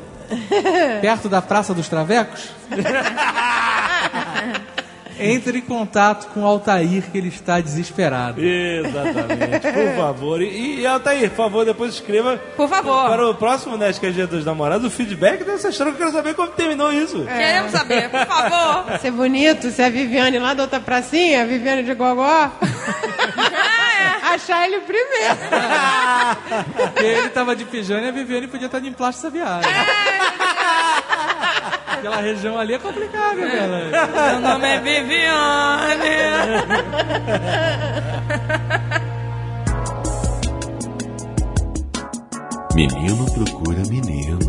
perto 1.02 1.28
da 1.28 1.42
Praça 1.42 1.74
dos 1.74 1.88
Travecos, 1.88 2.50
entre 5.22 5.60
em 5.60 5.62
contato 5.62 6.28
com 6.34 6.42
o 6.42 6.46
Altair, 6.46 7.04
que 7.12 7.18
ele 7.18 7.28
está 7.30 7.60
desesperado. 7.60 8.42
Exatamente, 8.44 9.72
por 9.72 9.96
favor. 9.98 10.42
E, 10.42 10.80
e 10.82 10.88
Altair, 10.88 11.30
por 11.30 11.38
favor, 11.38 11.66
depois 11.66 11.94
escreva 11.94 12.38
Por 12.56 12.68
favor. 12.68 13.10
para 13.10 13.30
o 13.30 13.36
próximo 13.36 13.78
Nerdcast 13.78 14.14
Dia 14.14 14.28
dos 14.28 14.46
Namorados 14.46 14.86
o 14.86 14.90
feedback 14.90 15.44
dessa 15.44 15.70
história. 15.70 15.92
Eu 15.92 15.96
quero 15.98 16.12
saber 16.12 16.34
como 16.34 16.50
terminou 16.50 16.92
isso. 16.92 17.24
Queremos 17.26 17.72
saber, 17.72 18.10
por 18.10 18.26
favor. 18.26 19.00
Ser 19.00 19.12
bonito, 19.12 19.70
se 19.72 19.82
é 19.82 19.86
a 19.86 19.90
Viviane 19.90 20.40
lá 20.40 20.54
da 20.54 20.64
outra 20.64 20.80
pracinha, 20.80 21.44
a 21.44 21.46
Viviane 21.46 21.84
de 21.84 21.94
Gogó. 21.94 22.52
achar 24.34 24.66
ele 24.68 24.80
primeiro. 24.82 25.38
Porque 26.76 27.06
ele 27.06 27.30
tava 27.30 27.56
de 27.56 27.66
pijama 27.66 28.02
e 28.02 28.10
a 28.10 28.12
Viviane 28.12 28.48
podia 28.48 28.68
estar 28.68 28.80
de 28.80 28.94
essa 29.02 29.30
viagem. 29.30 29.70
Aquela 32.02 32.18
região 32.20 32.58
ali 32.58 32.74
é 32.74 32.80
complicada, 32.80 33.36
cara. 33.36 34.32
Meu 34.32 34.42
nome 34.42 34.68
é 34.68 34.80
Viviane. 34.80 36.10
Menino 42.74 43.32
procura 43.32 43.84
menino. 43.88 44.40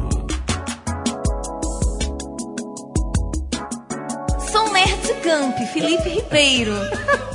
Sou 4.51 4.73
Nerd 4.73 5.13
Gump, 5.23 5.59
Felipe 5.75 6.09
Ribeiro. 6.09 6.73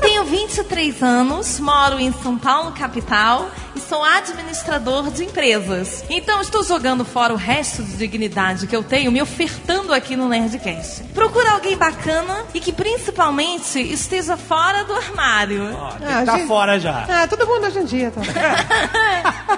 Tenho 0.02 0.24
23 0.24 1.04
anos, 1.04 1.60
moro 1.60 2.00
em 2.00 2.12
São 2.12 2.40
Paulo, 2.40 2.72
capital, 2.72 3.52
sou 3.88 4.04
administrador 4.04 5.10
de 5.12 5.24
empresas. 5.24 6.04
Então 6.10 6.42
estou 6.42 6.64
jogando 6.64 7.06
fora 7.06 7.34
o 7.34 7.38
resto 7.38 7.84
de 7.84 7.96
dignidade 7.98 8.68
que 8.68 8.76
eu 8.76 8.84
tenho, 8.84 9.12
me 9.12 9.22
ofertando 9.22 9.94
aqui 9.94 10.16
no 10.16 10.28
Nerdcast. 10.28 11.04
Procura 11.14 11.52
alguém 11.52 11.78
bacana 11.78 12.46
e 12.54 12.60
que 12.60 12.72
principalmente 12.72 13.80
esteja 13.80 14.36
fora 14.38 14.84
do 14.84 14.94
armário. 14.94 15.78
Ah, 16.06 16.24
tá 16.26 16.38
gente- 16.38 16.48
fora 16.48 16.80
já. 16.80 17.06
Ah, 17.10 17.28
todo 17.28 17.46
mundo 17.48 17.66
hoje 17.68 17.80
em 17.80 17.86
dia, 17.86 18.12
tá? 18.12 18.22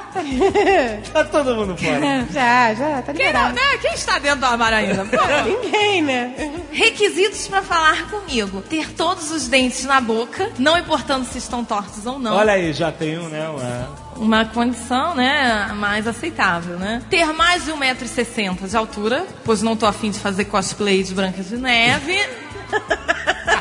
Tá 1.14 1.24
todo 1.24 1.56
mundo 1.56 1.78
fora. 1.78 2.28
já, 2.32 2.74
já, 2.74 3.02
tá 3.02 3.14
Quem, 3.14 3.32
não, 3.32 3.50
liberado. 3.50 3.56
né? 3.56 3.78
Quem 3.82 3.94
está 3.94 4.20
dentro 4.20 4.40
do 4.40 4.46
armário 4.46 4.78
ainda? 4.78 5.06
Pô. 5.06 5.18
Ninguém, 5.64 6.02
né? 6.02 6.52
Requisitos 6.72 7.48
para 7.48 7.62
falar 7.62 8.10
comigo: 8.10 8.62
ter 8.62 8.92
todos 8.94 9.32
os 9.32 9.48
dentes 9.48 9.86
na 9.86 10.02
boca, 10.02 10.50
não 10.58 10.78
importando 10.78 11.26
se 11.26 11.38
estão 11.38 11.64
tortos 11.64 12.06
ou 12.06 12.20
não. 12.20 12.36
Olha 12.36 12.54
aí, 12.54 12.74
já 12.74 12.92
tem 12.92 13.18
um, 13.18 13.30
né? 13.30 13.48
Uma... 13.48 14.09
uma 14.20 14.46
condição, 14.46 15.16
né, 15.16 15.72
mais 15.76 16.06
aceitável, 16.06 16.78
né? 16.78 17.02
Ter 17.10 17.26
mais 17.34 17.66
de 17.66 17.72
1,60m 17.72 18.68
de 18.68 18.78
altura, 18.78 19.26
pois 19.44 19.62
não 19.62 19.76
tô 19.76 19.86
afim 19.86 20.12
de 20.12 20.20
fazer 20.20 20.46
cosplay 20.46 21.02
de 21.04 21.14
Branca 21.14 21.42
de 21.42 21.58
Neve. 21.58 22.18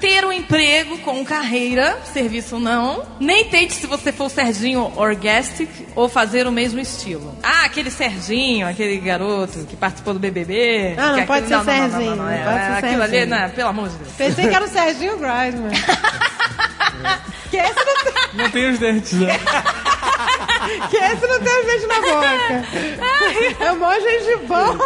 Ter 0.00 0.24
um 0.24 0.32
emprego 0.32 0.98
com 0.98 1.24
carreira, 1.24 1.98
serviço 2.12 2.58
não. 2.58 3.02
Nem 3.18 3.44
tente 3.46 3.74
se 3.74 3.86
você 3.86 4.12
for 4.12 4.26
o 4.26 4.28
Serginho 4.28 4.92
Orgastic 4.96 5.68
ou 5.96 6.08
fazer 6.08 6.46
o 6.46 6.52
mesmo 6.52 6.78
estilo. 6.78 7.36
Ah, 7.42 7.64
aquele 7.64 7.90
Serginho, 7.90 8.68
aquele 8.68 8.96
garoto 8.98 9.64
que 9.68 9.74
participou 9.76 10.14
do 10.14 10.20
BBB. 10.20 10.94
Ah, 10.96 11.16
não 11.16 11.26
pode 11.26 11.52
aquele- 11.52 11.64
ser 11.64 11.90
Serginho, 11.90 12.16
não 12.16 12.28
é, 12.30 12.38
pode 12.44 12.64
ser 12.64 12.86
aquilo 12.86 13.02
ali, 13.02 13.10
Serginho. 13.12 13.36
né, 13.36 13.48
pelo 13.54 13.68
amor 13.68 13.88
de 13.88 13.96
Deus. 13.96 14.10
Pensei 14.16 14.48
que 14.48 14.54
era 14.54 14.64
o 14.64 14.68
Serginho 14.68 15.18
Grossman. 15.18 15.70
que, 17.50 17.56
esse 17.56 17.74
não 17.84 17.94
tem, 18.04 18.12
Não 18.34 18.50
tem 18.50 18.70
os 18.70 18.78
dentes, 18.78 19.12
né? 19.14 19.38
que 20.90 20.96
esse 20.96 21.26
não 21.26 21.40
tem 21.40 21.60
os 21.60 21.66
dentes 21.66 21.88
na 21.88 22.00
boca. 22.00 23.64
É 23.64 23.72
mó 23.72 23.92
gengibão. 23.94 24.78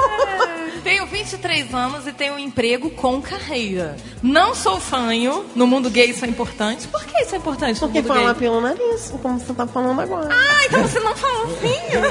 Tenho 0.83 1.07
23 1.07 1.73
anos 1.75 2.07
e 2.07 2.13
tenho 2.13 2.35
um 2.35 2.39
emprego 2.39 2.91
com 2.91 3.21
carreira. 3.23 3.97
Não 4.23 4.55
sou 4.55 4.81
fanho. 4.81 5.45
No 5.55 5.67
mundo 5.67 5.89
gay 5.91 6.11
isso 6.11 6.25
é 6.25 6.29
importante. 6.29 6.89
Por 6.89 7.05
que 7.05 7.23
isso 7.23 7.35
é 7.35 7.39
importante 7.39 7.81
no 7.81 7.89
Porque 7.89 8.01
mundo 8.03 8.09
fala 8.09 8.33
gay? 8.33 8.41
pelo 8.41 8.61
nariz, 8.61 9.13
como 9.23 9.39
você 9.39 9.53
tá 9.55 9.67
falando 9.67 10.01
agora. 10.01 10.29
Ah, 10.33 10.65
então 10.67 10.83
você 10.83 11.01
não 11.01 11.15
falou 11.17 11.49
fanho? 11.59 12.03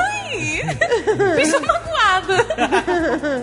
Ai, 0.00 0.62
bicha 1.36 1.60
magoada. 1.60 2.46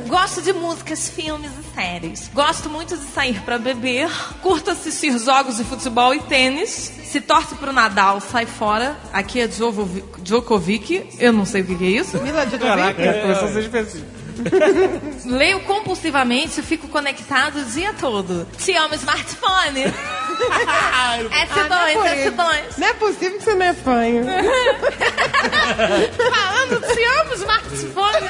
Gosto 0.07 0.41
de 0.41 0.53
músicas, 0.53 1.09
filmes 1.09 1.51
e 1.59 1.75
séries. 1.75 2.29
Gosto 2.33 2.69
muito 2.69 2.95
de 2.97 3.03
sair 3.05 3.41
pra 3.41 3.57
beber. 3.57 4.09
Curto 4.41 4.71
assistir 4.71 5.17
jogos 5.19 5.57
de 5.57 5.63
futebol 5.63 6.13
e 6.13 6.19
tênis. 6.21 6.91
Se 7.07 7.21
torce 7.21 7.55
pro 7.55 7.71
Nadal, 7.71 8.19
sai 8.19 8.45
fora. 8.45 8.97
Aqui 9.13 9.39
é 9.41 9.47
Djokovic. 9.47 11.09
Eu 11.19 11.31
não 11.33 11.45
sei 11.45 11.61
o 11.61 11.65
que 11.65 11.75
que 11.75 11.85
é 11.85 11.89
isso. 12.01 12.17
Mila 12.21 12.45
de 12.45 12.57
Caraca, 12.57 13.01
É, 13.01 13.21
começou 13.21 13.47
a 13.47 13.51
ser. 13.51 13.96
Leio 15.26 15.60
compulsivamente 15.62 16.60
e 16.60 16.63
fico 16.63 16.88
conectado 16.88 17.60
o 17.60 17.65
dia 17.65 17.93
todo. 17.93 18.47
Te 18.58 18.76
amo, 18.76 18.93
smartphone. 18.95 19.84
S2, 19.84 19.93
Ah, 20.69 21.17
não 21.69 21.88
é 21.88 21.93
por 21.93 22.06
isso. 22.06 22.32
S2. 22.32 22.78
Não 22.78 22.88
é 22.88 22.93
possível 22.93 23.38
que 23.38 23.43
você 23.43 23.56
não 23.56 23.65
é 23.65 23.73
fanho. 23.73 24.23
Falando, 26.32 26.82
te 26.93 27.04
amo, 27.21 27.34
smartphone. 27.34 28.28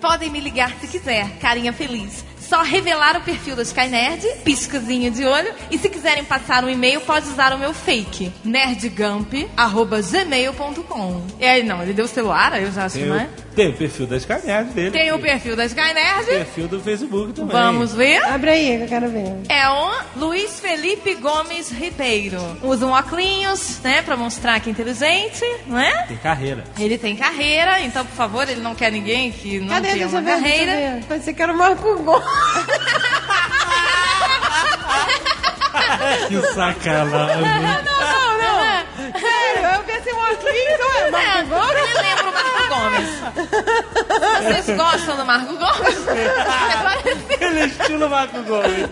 Podem 0.00 0.30
me 0.30 0.40
ligar 0.40 0.70
se 0.80 0.86
quiser, 0.86 1.38
carinha 1.40 1.72
feliz. 1.72 2.24
Só 2.48 2.62
revelar 2.62 3.16
o 3.16 3.20
perfil 3.22 3.56
da 3.56 3.62
Skynerd, 3.62 4.26
piscazinho 4.44 5.10
de 5.10 5.24
olho. 5.24 5.52
E 5.70 5.78
se 5.78 5.88
quiserem 5.88 6.24
passar 6.24 6.64
um 6.64 6.68
e-mail, 6.68 7.00
pode 7.00 7.28
usar 7.28 7.52
o 7.52 7.58
meu 7.58 7.72
fake, 7.72 8.32
nerdgump.gmail.com. 8.44 11.22
E 11.40 11.44
aí, 11.46 11.62
não, 11.62 11.82
ele 11.82 11.92
deu 11.92 12.04
o 12.04 12.08
celular, 12.08 12.60
eu 12.60 12.70
já 12.72 12.84
acho 12.84 12.98
Tem 12.98 13.06
não 13.06 13.16
o, 13.16 13.20
é. 13.20 13.28
tem 13.54 13.68
o 13.68 13.72
perfil 13.72 14.06
das 14.06 14.24
caminhadas 14.24 14.72
dele. 14.72 14.90
Tem 14.90 15.12
o 15.12 15.18
perfil 15.18 15.56
da 15.56 15.64
Skynerd. 15.66 16.26
perfil 16.26 16.68
do 16.68 16.80
Facebook 16.80 17.32
também. 17.32 17.52
Vamos 17.56 17.94
ver. 17.94 18.22
Abre 18.24 18.50
aí 18.50 18.76
que 18.78 18.84
eu 18.84 18.88
quero 18.88 19.08
ver. 19.08 19.32
É 19.48 19.68
o 19.68 19.90
Luiz 20.16 20.60
Felipe 20.60 21.14
Gomes 21.14 21.70
Ribeiro. 21.70 22.40
Usa 22.62 22.86
um 22.86 22.90
óculos, 22.90 23.80
né, 23.82 24.02
pra 24.02 24.16
mostrar 24.16 24.60
que 24.60 24.68
é 24.68 24.72
inteligente, 24.72 25.44
não 25.66 25.78
é? 25.78 26.02
Tem 26.06 26.16
carreira. 26.16 26.64
Ele 26.78 26.98
tem 26.98 27.16
carreira, 27.16 27.80
então, 27.80 28.04
por 28.04 28.14
favor, 28.14 28.48
ele 28.48 28.60
não 28.60 28.74
quer 28.74 28.90
ninguém 28.92 29.30
que 29.32 29.58
não 29.60 29.68
Cadê? 29.68 29.92
tenha 29.92 30.08
uma 30.08 30.20
ver, 30.20 30.26
deixa 30.26 30.40
carreira. 30.42 30.72
eu 30.72 30.94
ver. 31.00 31.04
Pensei 31.04 31.34
que 31.34 31.42
era 31.42 31.52
o 31.52 31.56
Marco 31.56 31.96
Gomes. 32.02 32.33
Que 36.28 36.40
sacanagem. 36.54 37.40
Não, 37.40 37.72
não. 37.72 37.84
Sério, 39.18 39.64
eu 39.74 39.80
pensei 39.84 40.12
um 40.12 40.18
óculos, 40.18 40.78
não 40.78 40.92
é 40.96 41.10
Marco 41.10 41.46
Gomes? 41.48 41.76
Ele 41.76 41.94
lembra 42.02 42.28
o 42.28 42.32
Marco 42.32 42.68
Gomes. 42.68 43.10
Vocês 44.42 44.66
gostam 44.76 45.16
do 45.16 45.24
Marco 45.24 45.56
Gomes? 45.56 45.96
Ele 47.40 47.60
é 47.60 47.66
estilo 47.66 48.08
Marco 48.10 48.42
Gomes. 48.42 48.88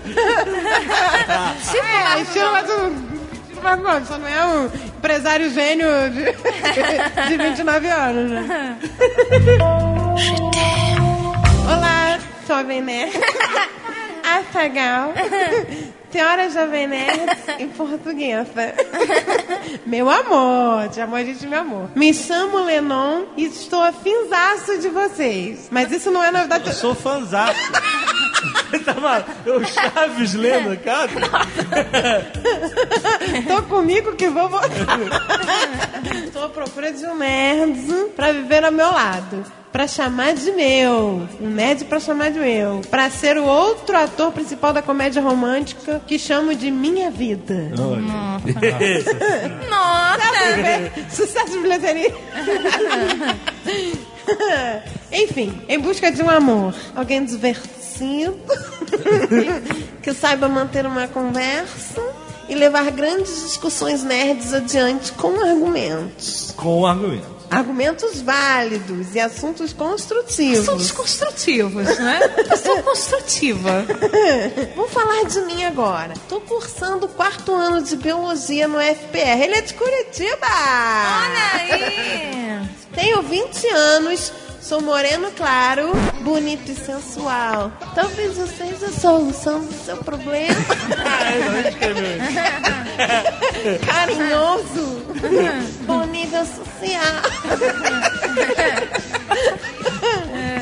tipo 1.71 1.87
É, 1.87 2.05
Marco 2.05 2.23
estilo 2.23 2.51
Gomes. 2.51 2.53
mais 2.53 2.71
um... 2.71 2.89
estilo 3.43 3.63
Marco 3.63 3.83
Gomes, 3.83 4.09
só 4.09 4.17
não 4.19 4.29
é 4.29 4.45
um 4.47 4.65
empresário 4.67 5.51
gênio 5.53 5.89
de, 6.11 6.25
de 7.29 7.37
29 7.37 7.87
anos, 7.89 8.31
né? 8.31 8.79
Jovem 12.47 12.83
Nerd. 12.83 13.13
Afagal. 14.23 15.13
Senhora 16.11 16.51
Jovem 16.51 16.87
Nerd 16.87 17.21
em 17.59 17.69
portuguesa. 17.69 18.75
Meu 19.87 20.11
amor, 20.11 20.89
te 20.91 21.01
amo, 21.01 21.17
a 21.17 21.25
gente 21.25 21.47
me 21.47 21.57
amor. 21.57 21.91
Me 21.95 22.13
chamo 22.13 22.65
Lenon 22.65 23.25
e 23.37 23.45
estou 23.45 23.83
afinzaço 23.83 24.79
de 24.79 24.89
vocês. 24.89 25.69
Mas 25.71 25.91
isso 25.91 26.11
não 26.11 26.23
é 26.23 26.31
novidade. 26.31 26.69
Eu 26.69 26.75
sou 26.75 26.95
fanzaço. 26.95 27.59
tá 28.85 28.95
mal? 28.95 29.25
O 29.47 29.65
Chaves 29.65 30.35
lendo, 30.35 30.77
cara? 30.83 31.11
Tô 33.47 33.63
comigo 33.65 34.15
que 34.15 34.29
vou 34.29 34.49
voltar. 34.49 34.99
Tô 36.33 36.45
à 36.45 36.49
procura 36.49 36.93
de 36.93 37.05
um 37.07 37.17
nerd 37.17 38.11
pra 38.17 38.33
viver 38.33 38.65
ao 38.65 38.73
meu 38.73 38.91
lado. 38.91 39.45
Pra 39.73 39.89
chamar 39.89 40.35
de 40.35 40.53
meu. 40.53 41.27
Um 41.41 41.49
nerd 41.49 41.87
pra 41.87 41.99
chamar 41.99 42.31
de 42.31 42.39
meu. 42.39 42.83
Pra 42.91 43.09
ser 43.09 43.39
o 43.39 43.45
outro 43.45 43.97
ator 43.97 44.31
principal 44.31 44.73
da 44.73 44.83
comédia 44.83 45.23
romântica 45.23 46.03
que 46.07 46.19
chamo 46.19 46.55
de 46.55 46.71
minha 46.71 47.11
vida. 47.11 47.71
Nossa! 49.71 51.11
Sucesso 51.11 51.53
de 51.53 51.59
bilheteria. 51.59 52.15
Enfim, 55.11 55.63
em 55.69 55.79
busca 55.79 56.13
de 56.13 56.23
um 56.23 56.29
amor. 56.29 56.75
Alguém 56.95 57.25
divertido. 57.25 58.39
que 60.03 60.13
saiba 60.13 60.49
manter 60.49 60.85
uma 60.85 61.07
conversa 61.09 62.03
e 62.53 62.55
levar 62.55 62.91
grandes 62.91 63.45
discussões 63.45 64.05
nerds 64.05 64.53
adiante 64.53 65.11
com 65.13 65.41
argumentos. 65.41 66.53
Com 66.55 66.85
argumento. 66.87 67.33
Argumentos 67.51 68.21
válidos 68.21 69.15
e 69.15 69.21
assuntos 69.21 69.73
construtivos. 69.73 70.69
Assuntos 70.69 70.91
construtivos, 70.91 71.99
né? 71.99 72.29
Pessoa 72.49 72.83
construtiva. 72.83 73.87
Vou 74.77 74.87
falar 74.87 75.25
de 75.25 75.41
mim 75.43 75.65
agora. 75.65 76.13
Tô 76.29 76.41
cursando 76.43 77.07
o 77.07 77.09
quarto 77.09 77.55
ano 77.55 77.83
de 77.83 77.97
biologia 77.97 78.69
no 78.69 78.79
FPR. 78.79 79.43
Ele 79.45 79.55
é 79.55 79.63
de 79.63 79.73
Curitiba! 79.73 80.47
Olha 80.47 81.75
aí! 81.75 82.69
Tenho 82.95 83.23
20 83.23 83.67
anos, 83.69 84.33
sou 84.63 84.81
moreno 84.81 85.31
claro, 85.33 85.93
bonito 86.23 86.71
e 86.71 86.75
sensual. 86.75 87.73
Talvez 87.95 88.39
eu 88.39 88.47
seja 88.47 88.87
a 88.87 88.93
solução 88.93 89.65
do 89.65 89.73
seu 89.73 89.97
problema. 89.99 90.55
Carinhoso, 93.87 95.03
bom 95.87 96.05
nível 96.07 96.45
social. 96.47 97.03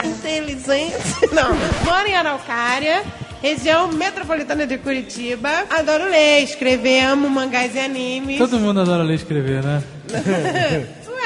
Inteligente. 0.05 0.95
Não, 1.33 1.55
moro 1.85 2.07
em 2.07 2.15
Araucária. 2.15 3.03
região 3.43 3.89
metropolitana 3.89 4.67
de 4.67 4.79
Curitiba. 4.79 5.65
Adoro 5.71 6.05
ler, 6.11 6.43
escrever, 6.43 7.05
amo 7.05 7.29
mangás 7.29 7.75
e 7.75 7.81
animes. 7.81 8.39
Todo 8.39 8.59
mundo 8.59 8.81
adora 8.81 9.03
ler 9.03 9.13
e 9.13 9.17
escrever, 9.17 9.63
né? 9.63 9.83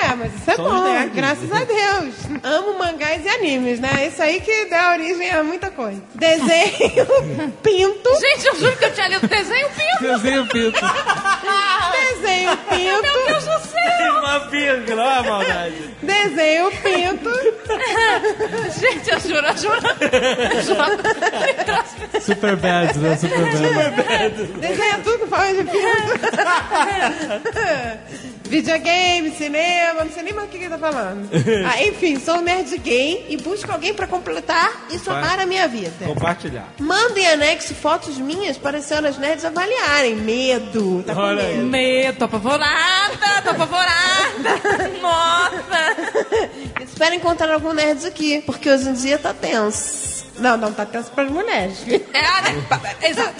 Ué, 0.04 0.14
mas 0.16 0.34
isso 0.34 0.50
é 0.50 0.56
Somos 0.56 0.72
bom, 0.72 0.82
nerds. 0.84 1.14
graças 1.14 1.50
a 1.52 1.64
Deus. 1.64 2.14
Amo 2.42 2.78
mangás 2.78 3.24
e 3.24 3.28
animes, 3.28 3.80
né? 3.80 4.06
Isso 4.06 4.22
aí 4.22 4.40
que 4.40 4.66
dá 4.66 4.90
origem 4.92 5.30
a 5.30 5.42
muita 5.42 5.70
coisa. 5.70 6.02
Desenho, 6.14 7.06
pinto, 7.62 8.10
Gente, 8.20 8.46
eu 8.46 8.56
juro 8.56 8.76
que 8.76 8.84
eu 8.84 8.92
tinha 8.92 9.08
lido 9.08 9.26
desenho 9.26 9.68
pinto. 9.70 10.02
Desenho 10.02 10.46
pinto. 10.46 10.80
desenho 11.92 12.56
pinto, 12.56 12.82
Meu 12.82 13.02
Deus 13.26 13.44
do 13.44 13.60
céu. 13.60 14.18
Uma 14.18 14.38
vírgula, 14.50 15.02
olha 15.02 15.18
a 15.18 15.22
maldade. 15.22 15.96
desenho 16.02 16.70
pinto. 16.70 17.30
Gente, 18.80 19.10
eu 19.10 19.20
juro, 19.20 19.46
eu 19.46 19.56
juro. 19.56 19.80
Eu 20.54 20.62
juro. 20.62 22.20
Super 22.20 22.56
bad, 22.56 22.98
né? 22.98 23.16
Super 23.16 23.90
bad. 23.92 24.44
Desenha 24.60 24.98
tudo, 25.02 25.26
fala 25.26 25.52
de 25.54 25.64
pinto. 25.64 25.74
Videogame, 28.44 29.30
cinema, 29.32 30.04
não 30.04 30.12
sei 30.12 30.22
nem 30.22 30.32
mais 30.32 30.48
o 30.48 30.50
que 30.50 30.58
ele 30.58 30.68
tá 30.68 30.78
falando. 30.78 31.28
Ah, 31.66 31.82
enfim, 31.82 32.18
sou 32.20 32.40
nerd 32.42 32.76
gay 32.78 33.26
e 33.28 33.36
busco 33.36 33.70
alguém 33.72 33.94
pra 33.94 34.06
completar 34.06 34.86
e 34.90 34.98
somar 34.98 35.40
a 35.40 35.46
minha 35.46 35.66
vida. 35.66 36.04
Compartilhar. 36.04 36.68
Manda 36.78 37.18
em 37.18 37.26
anexo 37.26 37.74
fotos 37.74 38.18
minhas 38.18 38.58
para 38.58 38.78
as 38.78 38.84
senhoras 38.84 39.16
nerds 39.18 39.44
avaliarem. 39.44 40.16
Medo. 40.16 41.02
Tá 41.06 41.14
com 41.14 41.20
Olha 41.20 41.42
aí. 41.42 41.56
medo. 41.56 41.66
Medo, 41.66 42.18
tô 42.18 42.24
apavorada, 42.26 43.42
tô 43.42 43.50
apavorada. 43.50 44.60
Nossa. 45.00 46.82
Espero 46.84 47.14
encontrar 47.14 47.52
algum 47.52 47.72
nerds 47.72 48.04
aqui, 48.04 48.42
porque 48.44 48.68
hoje 48.70 48.88
em 48.88 48.92
dia 48.94 49.18
tá 49.18 49.32
tenso. 49.32 50.24
Não, 50.38 50.56
não, 50.56 50.72
tá 50.72 50.84
tenso 50.84 51.10
pras 51.12 51.30
mulheres. 51.30 51.78
É, 51.88 52.20
né? 52.42 52.64
Exato. 53.02 53.34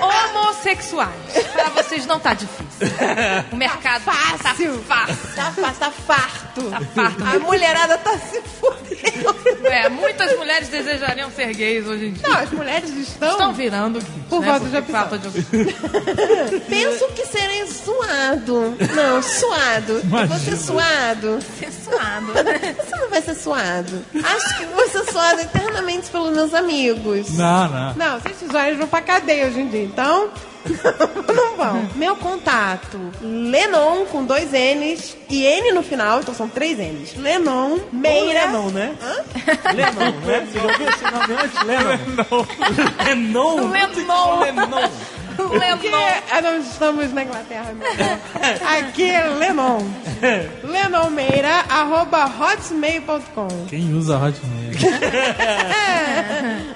Homossexuais. 0.00 1.10
Pra 1.52 1.68
vocês 1.70 2.06
não 2.06 2.18
tá 2.18 2.34
difícil. 2.34 2.88
O 3.52 3.56
mercado 3.56 4.02
Fácil. 4.02 4.38
tá 4.38 4.54
fácil. 4.54 5.16
Tá, 5.36 5.52
fa- 5.52 5.72
tá 5.78 5.90
farto. 5.90 6.70
Tá 6.70 6.80
farto. 6.94 7.24
A 7.24 7.38
mulherada 7.40 7.98
tá 7.98 8.16
se 8.18 8.40
fudendo. 8.42 9.66
É, 9.66 9.88
muitas 9.88 10.36
mulheres 10.38 10.68
desejariam 10.68 11.30
ser 11.30 11.52
gays 11.54 11.86
hoje 11.86 12.06
em 12.06 12.12
dia. 12.12 12.28
Não, 12.28 12.36
as 12.38 12.50
mulheres 12.50 12.90
estão... 12.90 13.30
Estão 13.32 13.52
virando 13.52 14.00
gays, 14.00 14.24
Por 14.28 14.40
né? 14.40 14.46
falta 14.46 14.66
de 14.66 14.76
opção. 14.78 14.94
falta 15.00 15.18
de 15.18 15.28
opção. 15.28 16.60
Penso 16.68 17.08
que 17.08 17.26
serei 17.26 17.66
suado. 17.66 18.76
Não, 18.94 19.22
suado. 19.22 19.92
Eu 19.92 20.26
vou 20.26 20.38
ser 20.38 20.56
suado. 20.56 21.38
Sensuado. 21.58 22.26
Você 22.32 22.96
não 22.96 23.10
vai 23.10 23.22
ser 23.22 23.34
suado. 23.34 24.04
Acho 24.22 24.58
que 24.58 24.64
vou 24.66 24.88
ser 24.88 25.04
suado 25.12 25.40
eternamente 25.40 26.06
pelos 26.30 26.34
meus 26.34 26.54
amigos. 26.54 27.30
Não, 27.36 27.68
não. 27.68 27.94
Não, 27.94 28.20
se 28.20 28.30
esses 28.30 28.48
usuários 28.48 28.78
vão 28.78 28.88
pra 28.88 29.02
cadeia 29.02 29.46
hoje 29.46 29.60
em 29.60 29.68
dia, 29.68 29.84
então. 29.84 30.30
não 31.34 31.56
vão. 31.56 31.88
Meu 31.96 32.16
contato: 32.16 32.98
Lenon 33.20 34.04
com 34.06 34.24
dois 34.24 34.50
N's 34.52 35.16
e 35.28 35.44
N 35.44 35.72
no 35.72 35.82
final, 35.82 36.20
então 36.20 36.34
são 36.34 36.48
três 36.48 36.78
N's. 36.78 37.16
Lenon 37.16 37.78
Meira. 37.92 38.46
Lenon, 38.46 38.70
né? 38.70 38.94
Lenon, 39.74 40.10
né? 40.26 40.46
Você 40.46 40.58
já 40.58 40.66
ouviu 40.66 40.88
esse 40.88 41.04
nome 41.04 41.42
antes? 41.42 41.62
Lenon. 41.64 42.46
Lenon. 43.04 43.70
Lenon. 43.70 44.40
Lenon. 44.40 44.40
Lenon. 44.40 44.90
Ah, 46.30 46.40
não 46.42 46.58
estamos 46.58 47.12
na 47.12 47.22
Inglaterra 47.22 47.72
mesmo. 47.72 48.20
Aqui 48.78 49.10
é 49.10 49.26
Lenon. 49.28 49.78
Lenon 50.62 51.10
Meira, 51.10 51.64
arroba 51.68 52.24
hotmail.com. 52.26 53.48
Quem 53.68 53.94
usa 53.94 54.16
Hotmail? 54.16 54.72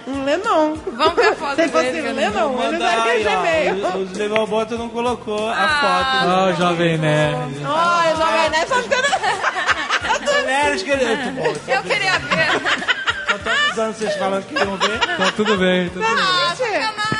Um 0.06 0.24
Lenon. 0.24 0.76
Vamos 0.96 1.14
ver 1.14 1.28
a 1.28 1.34
foto 1.34 1.56
Se 1.56 1.68
fosse 1.68 1.92
dele. 1.92 2.12
Lenon, 2.12 2.62
ele 2.62 2.76
usaria 2.76 3.12
aí, 3.12 3.24
Gmail. 3.24 3.86
ó. 3.86 3.96
O 3.96 4.18
Legal 4.18 4.46
Bota 4.46 4.76
não 4.76 4.88
colocou 4.88 5.48
a 5.48 6.24
Ó, 6.26 6.50
o 6.50 6.56
Jovem 6.56 6.98
Nerd. 6.98 7.36
Olha, 7.66 8.16
Jovem 8.16 8.50
Nerd, 8.50 8.68
só 8.68 8.82
ficando... 8.82 9.08
foto. 9.08 10.40
Mulheres 10.40 10.82
querendo. 10.82 11.40
Eu 11.68 11.82
queria 11.82 12.18
ver. 12.18 12.94
Há 13.28 13.38
tantos 13.38 13.78
anos 13.78 13.96
vocês 13.96 14.14
falam 14.16 14.42
que 14.42 14.54
queriam 14.54 14.76
ver. 14.76 14.98
Tá 15.00 15.32
tudo 15.36 15.56
bem, 15.56 15.88
tudo 15.88 16.00
bem. 16.00 17.13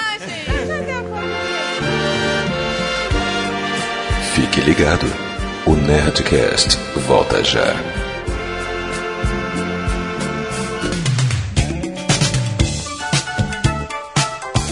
Fique 4.34 4.60
ligado. 4.60 5.06
O 5.66 5.74
Nerdcast 5.74 6.76
volta 7.06 7.42
já. 7.42 8.03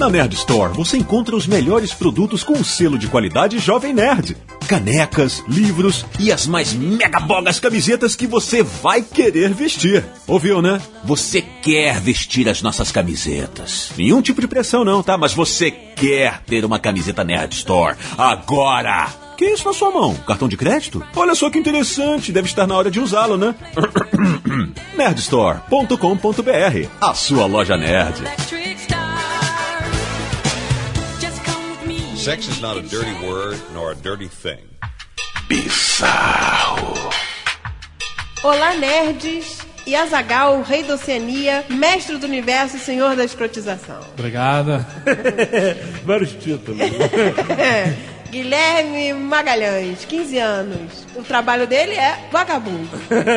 Na 0.03 0.11
Nerd 0.11 0.35
Store 0.35 0.75
você 0.75 0.97
encontra 0.97 1.37
os 1.37 1.47
melhores 1.47 1.95
produtos 1.95 2.43
com 2.43 2.55
o 2.55 2.65
selo 2.65 2.99
de 2.99 3.07
qualidade 3.07 3.61
Jovem 3.61 3.93
Nerd. 3.95 4.37
Canecas, 4.67 5.45
livros 5.47 6.05
e 6.19 6.33
as 6.33 6.45
mais 6.45 6.73
megabogas 6.73 7.61
camisetas 7.61 8.17
que 8.17 8.27
você 8.27 8.65
vai 8.65 9.01
querer 9.01 9.55
vestir. 9.55 10.05
Ouviu, 10.27 10.61
né? 10.61 10.83
Você 11.05 11.41
quer 11.41 12.01
vestir 12.01 12.49
as 12.49 12.61
nossas 12.63 12.91
camisetas. 12.91 13.93
Nenhum 13.97 14.21
tipo 14.21 14.41
de 14.41 14.49
pressão 14.49 14.85
não, 14.85 15.05
tá? 15.05 15.17
Mas 15.17 15.35
você 15.35 15.71
quer 15.71 16.43
ter 16.49 16.65
uma 16.65 16.81
camiseta 16.81 17.23
Nerd 17.23 17.55
Store 17.55 17.97
agora. 18.19 19.07
Que 19.37 19.45
isso 19.51 19.69
na 19.69 19.73
sua 19.73 19.93
mão? 19.93 20.17
Cartão 20.27 20.49
de 20.49 20.57
crédito? 20.57 21.01
Olha 21.15 21.37
só 21.37 21.49
que 21.49 21.61
interessante, 21.61 22.33
deve 22.33 22.49
estar 22.49 22.67
na 22.67 22.77
hora 22.77 22.91
de 22.91 22.99
usá-lo, 22.99 23.37
né? 23.37 23.55
nerdstore.com.br, 24.99 26.89
a 27.01 27.15
sua 27.15 27.47
loja 27.47 27.77
nerd. 27.77 28.25
Sex 32.23 32.47
is 32.47 32.63
not 32.63 32.77
a 32.77 32.83
dirty 32.83 33.13
word 33.27 33.61
nor 33.75 33.91
a 33.91 33.97
dirty 33.97 34.29
thing. 34.29 34.63
Bizarro. 35.49 36.95
Olá, 38.45 38.77
nerds! 38.77 39.67
E 39.85 39.97
Azagal, 39.97 40.61
o 40.61 40.63
rei 40.63 40.85
da 40.85 40.95
Oceania, 40.95 41.65
mestre 41.69 42.19
do 42.19 42.27
universo 42.27 42.77
e 42.77 42.79
senhor 42.79 43.17
da 43.17 43.25
escrotização. 43.25 43.99
Obrigado. 44.17 44.87
Vários 46.07 46.31
títulos. 46.35 46.89
Guilherme 48.31 49.15
Magalhães, 49.15 50.05
15 50.05 50.39
anos. 50.39 51.05
O 51.15 51.23
trabalho 51.23 51.67
dele 51.67 51.93
é 51.95 52.19
vagabundo. 52.33 52.89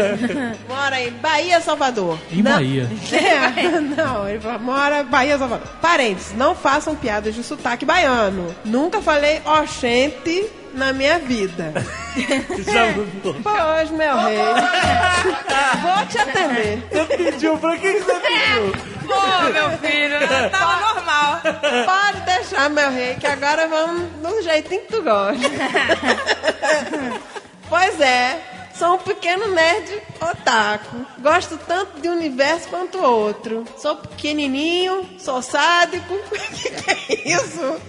Mora 0.67 1.01
em 1.01 1.11
Bahia, 1.11 1.59
Salvador. 1.59 2.17
Em 2.31 2.41
Não- 2.41 2.53
Bahia. 2.53 2.89
É, 3.11 3.79
não, 3.81 4.27
ele 4.29 4.39
mora 4.59 5.01
em 5.01 5.05
Bahia, 5.05 5.37
Salvador. 5.37 5.67
Parentes, 5.81 6.33
não 6.35 6.55
façam 6.55 6.95
piadas 6.95 7.35
de 7.35 7.43
sotaque 7.43 7.83
baiano. 7.85 8.55
Nunca 8.63 9.01
falei 9.01 9.41
oxente 9.45 10.49
na 10.73 10.93
minha 10.93 11.19
vida. 11.19 11.73
Já 12.65 12.85
mudou. 12.93 13.35
Pois, 13.43 13.89
meu 13.91 14.17
rei. 14.19 14.37
Vou 15.81 16.05
te 16.07 16.17
atender. 16.17 16.83
Você 16.91 17.17
pediu, 17.17 17.57
pra 17.57 17.77
que 17.77 17.91
você 17.99 18.13
pediu? 18.13 18.95
Ô, 19.05 19.43
meu 19.51 19.77
filho, 19.79 20.17
tava 20.49 20.75
normal. 20.79 21.41
Pode 21.85 22.21
deixar, 22.21 22.69
meu 22.69 22.89
rei, 22.91 23.15
que 23.15 23.27
agora 23.27 23.67
vamos 23.67 24.03
do 24.21 24.41
jeitinho 24.41 24.81
que 24.81 24.87
tu 24.93 25.01
gosta. 25.03 25.49
Pois 27.69 27.99
é, 27.99 28.41
sou 28.77 28.95
um 28.95 28.97
pequeno 28.97 29.47
nerd 29.47 30.01
otaku. 30.21 31.05
Gosto 31.19 31.57
tanto 31.57 31.99
de 31.99 32.09
um 32.09 32.13
universo 32.13 32.67
quanto 32.69 33.01
outro. 33.01 33.65
Sou 33.77 33.95
pequenininho, 33.95 35.07
sou 35.17 35.41
sádico. 35.41 36.13
que 36.53 36.69
que 36.69 36.91
é 36.91 37.35
isso? 37.35 37.81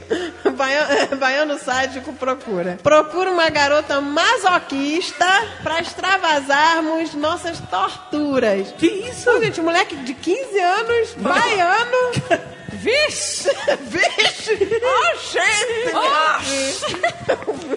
Baiano, 0.57 1.17
baiano 1.19 1.59
sádico 1.59 2.13
procura. 2.13 2.79
Procura 2.83 3.31
uma 3.31 3.49
garota 3.51 4.01
masoquista 4.01 5.27
pra 5.63 5.81
extravasarmos 5.81 7.15
nossas 7.15 7.59
torturas. 7.61 8.73
Que 8.73 8.87
isso? 8.87 9.31
Pô, 9.31 9.41
gente, 9.41 9.61
moleque 9.61 9.97
de 9.97 10.15
15 10.15 10.59
anos, 10.59 11.15
baiano. 11.15 12.47
Vixe! 12.87 13.51
Vixe! 13.91 14.81
Oxente! 15.13 15.93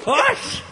Oxe! 0.05 0.63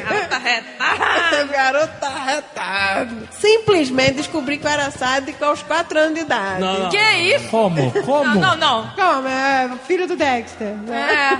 Garota 0.00 0.38
retada. 0.38 1.44
Garota 1.52 2.06
arretado. 2.06 3.28
Simplesmente 3.30 4.14
descobri 4.14 4.58
que 4.58 4.66
eu 4.66 4.70
era 4.70 4.90
sádico 4.90 5.44
aos 5.44 5.62
4 5.62 5.98
anos 5.98 6.14
de 6.14 6.20
idade. 6.22 6.60
Não, 6.60 6.78
não. 6.80 6.88
Que 6.90 6.98
isso? 6.98 7.48
Como? 7.48 7.92
Como? 8.02 8.24
Não, 8.34 8.34
não, 8.34 8.56
não. 8.56 8.90
Como? 8.94 9.28
É 9.28 9.70
filho 9.86 10.06
do 10.08 10.16
Dexter. 10.16 10.74
né? 10.76 11.38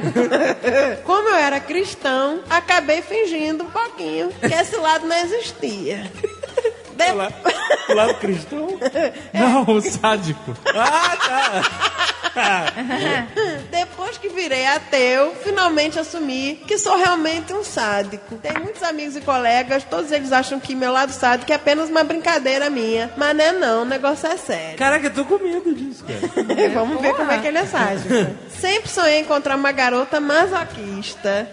É. 0.62 0.96
Como 1.04 1.28
eu 1.28 1.34
era 1.36 1.58
cristão, 1.60 2.40
acabei 2.48 3.02
fingindo 3.02 3.64
um 3.64 3.70
pouquinho 3.70 4.28
que 4.40 4.54
esse 4.54 4.76
lado 4.76 5.06
não 5.06 5.16
existia. 5.16 6.10
De- 6.94 7.12
Lá, 7.12 7.32
lá 7.88 8.06
do 8.08 8.14
cristão. 8.16 8.68
Não, 9.32 9.62
o 9.76 9.80
sádico. 9.80 10.54
Ah, 10.74 11.16
tá. 11.16 11.62
Depois 13.70 14.18
que 14.18 14.28
virei 14.28 14.66
ateu, 14.66 15.34
finalmente 15.42 15.98
assumi 15.98 16.60
que 16.66 16.78
sou 16.78 16.96
realmente 16.96 17.52
um 17.52 17.64
sádico. 17.64 18.36
Tenho 18.36 18.60
muitos 18.60 18.82
amigos 18.82 19.16
e 19.16 19.20
colegas, 19.20 19.84
todos 19.84 20.10
eles 20.12 20.32
acham 20.32 20.60
que 20.60 20.74
meu 20.74 20.92
lado 20.92 21.12
sádico 21.12 21.50
é 21.52 21.54
apenas 21.54 21.90
uma 21.90 22.04
brincadeira 22.04 22.70
minha. 22.70 23.10
Mas 23.16 23.36
não 23.36 23.44
é 23.44 23.52
não, 23.52 23.82
o 23.82 23.84
negócio 23.84 24.26
é 24.28 24.36
sério. 24.36 24.78
Caraca, 24.78 25.06
eu 25.06 25.14
tô 25.14 25.24
com 25.24 25.38
medo 25.38 25.74
disso, 25.74 26.04
cara. 26.04 26.70
Vamos 26.74 27.00
ver 27.00 27.14
como 27.14 27.30
é 27.30 27.38
que 27.38 27.46
ele 27.46 27.58
é 27.58 27.66
sádico. 27.66 28.14
Sempre 28.60 28.90
sonhei 28.90 29.20
encontrar 29.20 29.56
uma 29.56 29.72
garota 29.72 30.20
masoquista. 30.20 31.50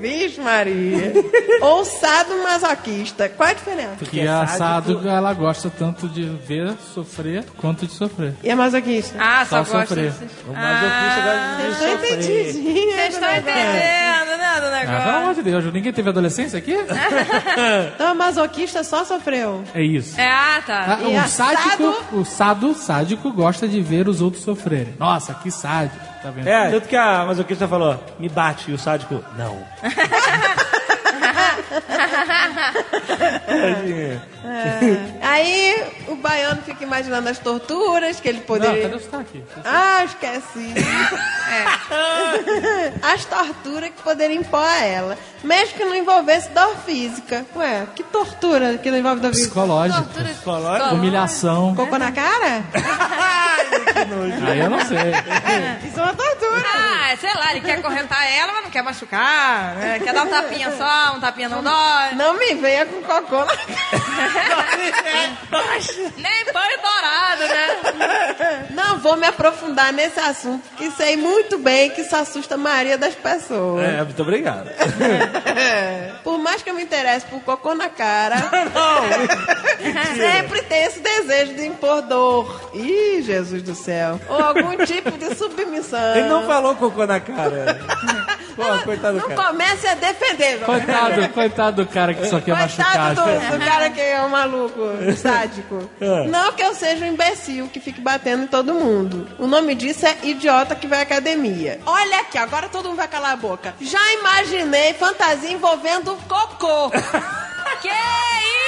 Vixe 0.00 0.40
Maria. 0.40 1.12
Ou 1.60 1.84
sado 1.84 2.42
masoquista. 2.42 3.28
Qual 3.30 3.48
é 3.48 3.52
a 3.52 3.54
diferença? 3.54 3.96
Porque 3.98 4.20
a 4.20 4.46
sádico, 4.46 5.06
ela 5.08 5.32
gosta 5.32 5.70
tanto 5.70 6.08
de 6.08 6.24
ver 6.24 6.74
sofrer 6.94 7.44
quanto 7.56 7.86
de 7.86 7.92
sofrer. 7.92 8.34
E 8.42 8.50
a 8.50 8.56
masoquista? 8.56 9.16
Ah, 9.18 9.46
só, 9.48 9.64
Só 9.64 9.71
sofrer. 9.72 10.12
O 10.46 10.52
masoquista 10.52 11.20
gosta 11.22 11.56
de 11.56 11.62
Vocês 11.62 11.72
estão 11.72 11.90
sofrer. 11.92 12.12
entendidinhos. 12.12 12.94
Vocês 12.94 13.14
estão 13.14 13.30
entendendo, 13.36 14.38
né, 14.38 14.38
do 14.38 14.42
Ah, 14.44 14.60
pelo 14.60 14.70
negócio? 14.70 15.10
amor 15.10 15.34
de 15.34 15.42
Deus, 15.42 15.72
ninguém 15.72 15.92
teve 15.92 16.08
adolescência 16.10 16.58
aqui? 16.58 16.76
Então 17.94 18.08
a 18.08 18.14
masoquista 18.14 18.82
só 18.84 19.04
sofreu. 19.04 19.62
É 19.74 19.82
isso. 19.82 20.20
É, 20.20 20.28
ah, 20.28 20.62
tá. 20.66 20.98
Ah, 21.02 21.08
o 21.08 21.28
sádico, 21.28 21.68
sado- 21.70 22.20
o 22.20 22.24
sado 22.24 22.74
sádico 22.74 23.32
gosta 23.32 23.66
de 23.68 23.80
ver 23.80 24.08
os 24.08 24.20
outros 24.20 24.42
sofrerem. 24.42 24.94
Nossa, 24.98 25.34
que 25.34 25.50
sádico, 25.50 25.96
tá 26.22 26.30
vendo? 26.30 26.46
É, 26.48 26.70
tanto 26.70 26.88
que 26.88 26.96
a 26.96 27.24
masoquista 27.24 27.66
falou, 27.68 28.02
me 28.18 28.28
bate, 28.28 28.70
e 28.70 28.74
o 28.74 28.78
sádico, 28.78 29.22
não. 29.36 29.58
Aí 35.20 35.84
o 36.08 36.16
baiano 36.16 36.62
fica 36.62 36.82
imaginando 36.84 37.28
as 37.28 37.38
torturas 37.38 38.20
que 38.20 38.28
ele 38.28 38.38
Não, 38.38 38.44
poderia. 38.44 38.82
cadê 38.82 38.94
o 38.96 39.00
sotaque? 39.00 39.42
Ah, 39.64 40.04
esqueci. 40.04 40.74
As 43.02 43.24
torturas 43.24 43.90
que 43.90 44.02
poderia 44.02 44.36
impor 44.36 44.64
a 44.64 44.84
ela. 44.84 45.18
Mesmo 45.44 45.76
que 45.76 45.84
não 45.84 45.94
envolvesse 45.94 46.48
dor 46.50 46.74
física. 46.86 47.44
Ué, 47.56 47.86
que 47.94 48.02
tortura 48.02 48.78
que 48.78 48.90
não 48.90 48.98
envolve 48.98 49.20
dor 49.20 49.32
física? 49.32 49.48
Psicológico. 49.50 50.02
Tortura 50.02 50.28
Psicológico? 50.30 50.94
Humilhação. 50.94 51.74
Cocô 51.74 51.98
na 51.98 52.12
cara? 52.12 52.62
Aí 54.48 54.60
eu 54.60 54.70
não 54.70 54.80
sei. 54.84 54.98
Isso 55.88 56.00
é 56.00 56.02
uma 56.02 56.14
tortura. 56.14 56.62
Ah, 56.74 57.16
sei 57.20 57.34
lá, 57.34 57.50
ele 57.50 57.60
quer 57.60 57.78
acorrentar 57.78 58.24
ela, 58.32 58.52
mas 58.52 58.64
não 58.64 58.70
quer 58.70 58.82
machucar, 58.82 59.74
né? 59.76 60.00
Quer 60.02 60.14
dar 60.14 60.24
um 60.24 60.28
tapinha 60.30 60.70
só, 60.76 61.14
um 61.16 61.20
tapinha 61.20 61.48
não 61.48 61.61
dói. 61.62 62.14
Não 62.16 62.38
me 62.38 62.54
venha 62.54 62.86
com 62.86 63.02
cocô 63.02 63.38
na 63.38 63.56
cara. 63.56 64.02
Nem 66.16 66.44
banho 66.52 66.78
dourado, 66.82 67.42
né? 67.42 68.66
Não 68.70 68.98
vou 68.98 69.16
me 69.16 69.26
aprofundar 69.26 69.92
nesse 69.92 70.20
assunto, 70.20 70.62
que 70.76 70.90
sei 70.92 71.16
muito 71.16 71.58
bem 71.58 71.90
que 71.90 72.02
isso 72.02 72.14
assusta 72.14 72.54
a 72.54 72.58
maioria 72.58 72.96
das 72.98 73.14
pessoas. 73.14 73.84
É, 73.84 74.02
muito 74.02 74.20
obrigado. 74.22 74.70
Por 76.22 76.38
mais 76.38 76.62
que 76.62 76.70
eu 76.70 76.74
me 76.74 76.82
interesse 76.82 77.26
por 77.26 77.40
cocô 77.40 77.74
na 77.74 77.88
cara, 77.88 78.36
sempre 80.16 80.62
tem 80.62 80.84
esse 80.84 81.00
desejo 81.00 81.54
de 81.54 81.66
impor 81.66 82.02
dor. 82.02 82.70
Ih, 82.74 83.22
Jesus 83.22 83.62
do 83.62 83.74
céu. 83.74 84.20
Ou 84.28 84.40
algum 84.42 84.76
tipo 84.84 85.10
de 85.12 85.34
submissão. 85.34 86.14
Ele 86.16 86.28
não 86.28 86.46
falou 86.46 86.74
cocô 86.76 87.06
na 87.06 87.20
cara. 87.20 87.78
Pô, 88.54 88.62
coitado 88.84 89.18
do 89.18 89.28
Não 89.28 89.34
cara. 89.34 89.48
comece 89.48 89.86
a 89.88 89.94
defender, 89.94 90.58
João. 90.58 90.66
Coitado, 90.66 91.28
coitado 91.52 91.84
do 91.84 91.88
cara 91.88 92.14
que 92.14 92.26
só 92.26 92.40
quer 92.40 92.54
machucar. 92.54 93.14
Coitado 93.14 93.50
do, 93.50 93.58
do 93.58 93.64
cara 93.64 93.90
que 93.90 94.00
é 94.00 94.22
um 94.22 94.28
maluco, 94.30 94.80
sádico. 95.16 95.90
É. 96.00 96.26
Não 96.26 96.52
que 96.52 96.62
eu 96.62 96.74
seja 96.74 97.04
um 97.04 97.08
imbecil 97.08 97.68
que 97.68 97.78
fique 97.78 98.00
batendo 98.00 98.44
em 98.44 98.46
todo 98.46 98.74
mundo. 98.74 99.28
O 99.38 99.46
nome 99.46 99.74
disso 99.74 100.06
é 100.06 100.16
idiota 100.22 100.74
que 100.74 100.86
vai 100.86 101.00
à 101.00 101.02
academia. 101.02 101.80
Olha 101.86 102.20
aqui, 102.20 102.38
agora 102.38 102.68
todo 102.68 102.88
mundo 102.88 102.96
vai 102.96 103.08
calar 103.08 103.32
a 103.32 103.36
boca. 103.36 103.74
Já 103.80 104.00
imaginei 104.14 104.94
fantasia 104.94 105.50
envolvendo 105.52 106.16
cocô. 106.28 106.90
Que 107.80 107.88
isso? 107.88 108.61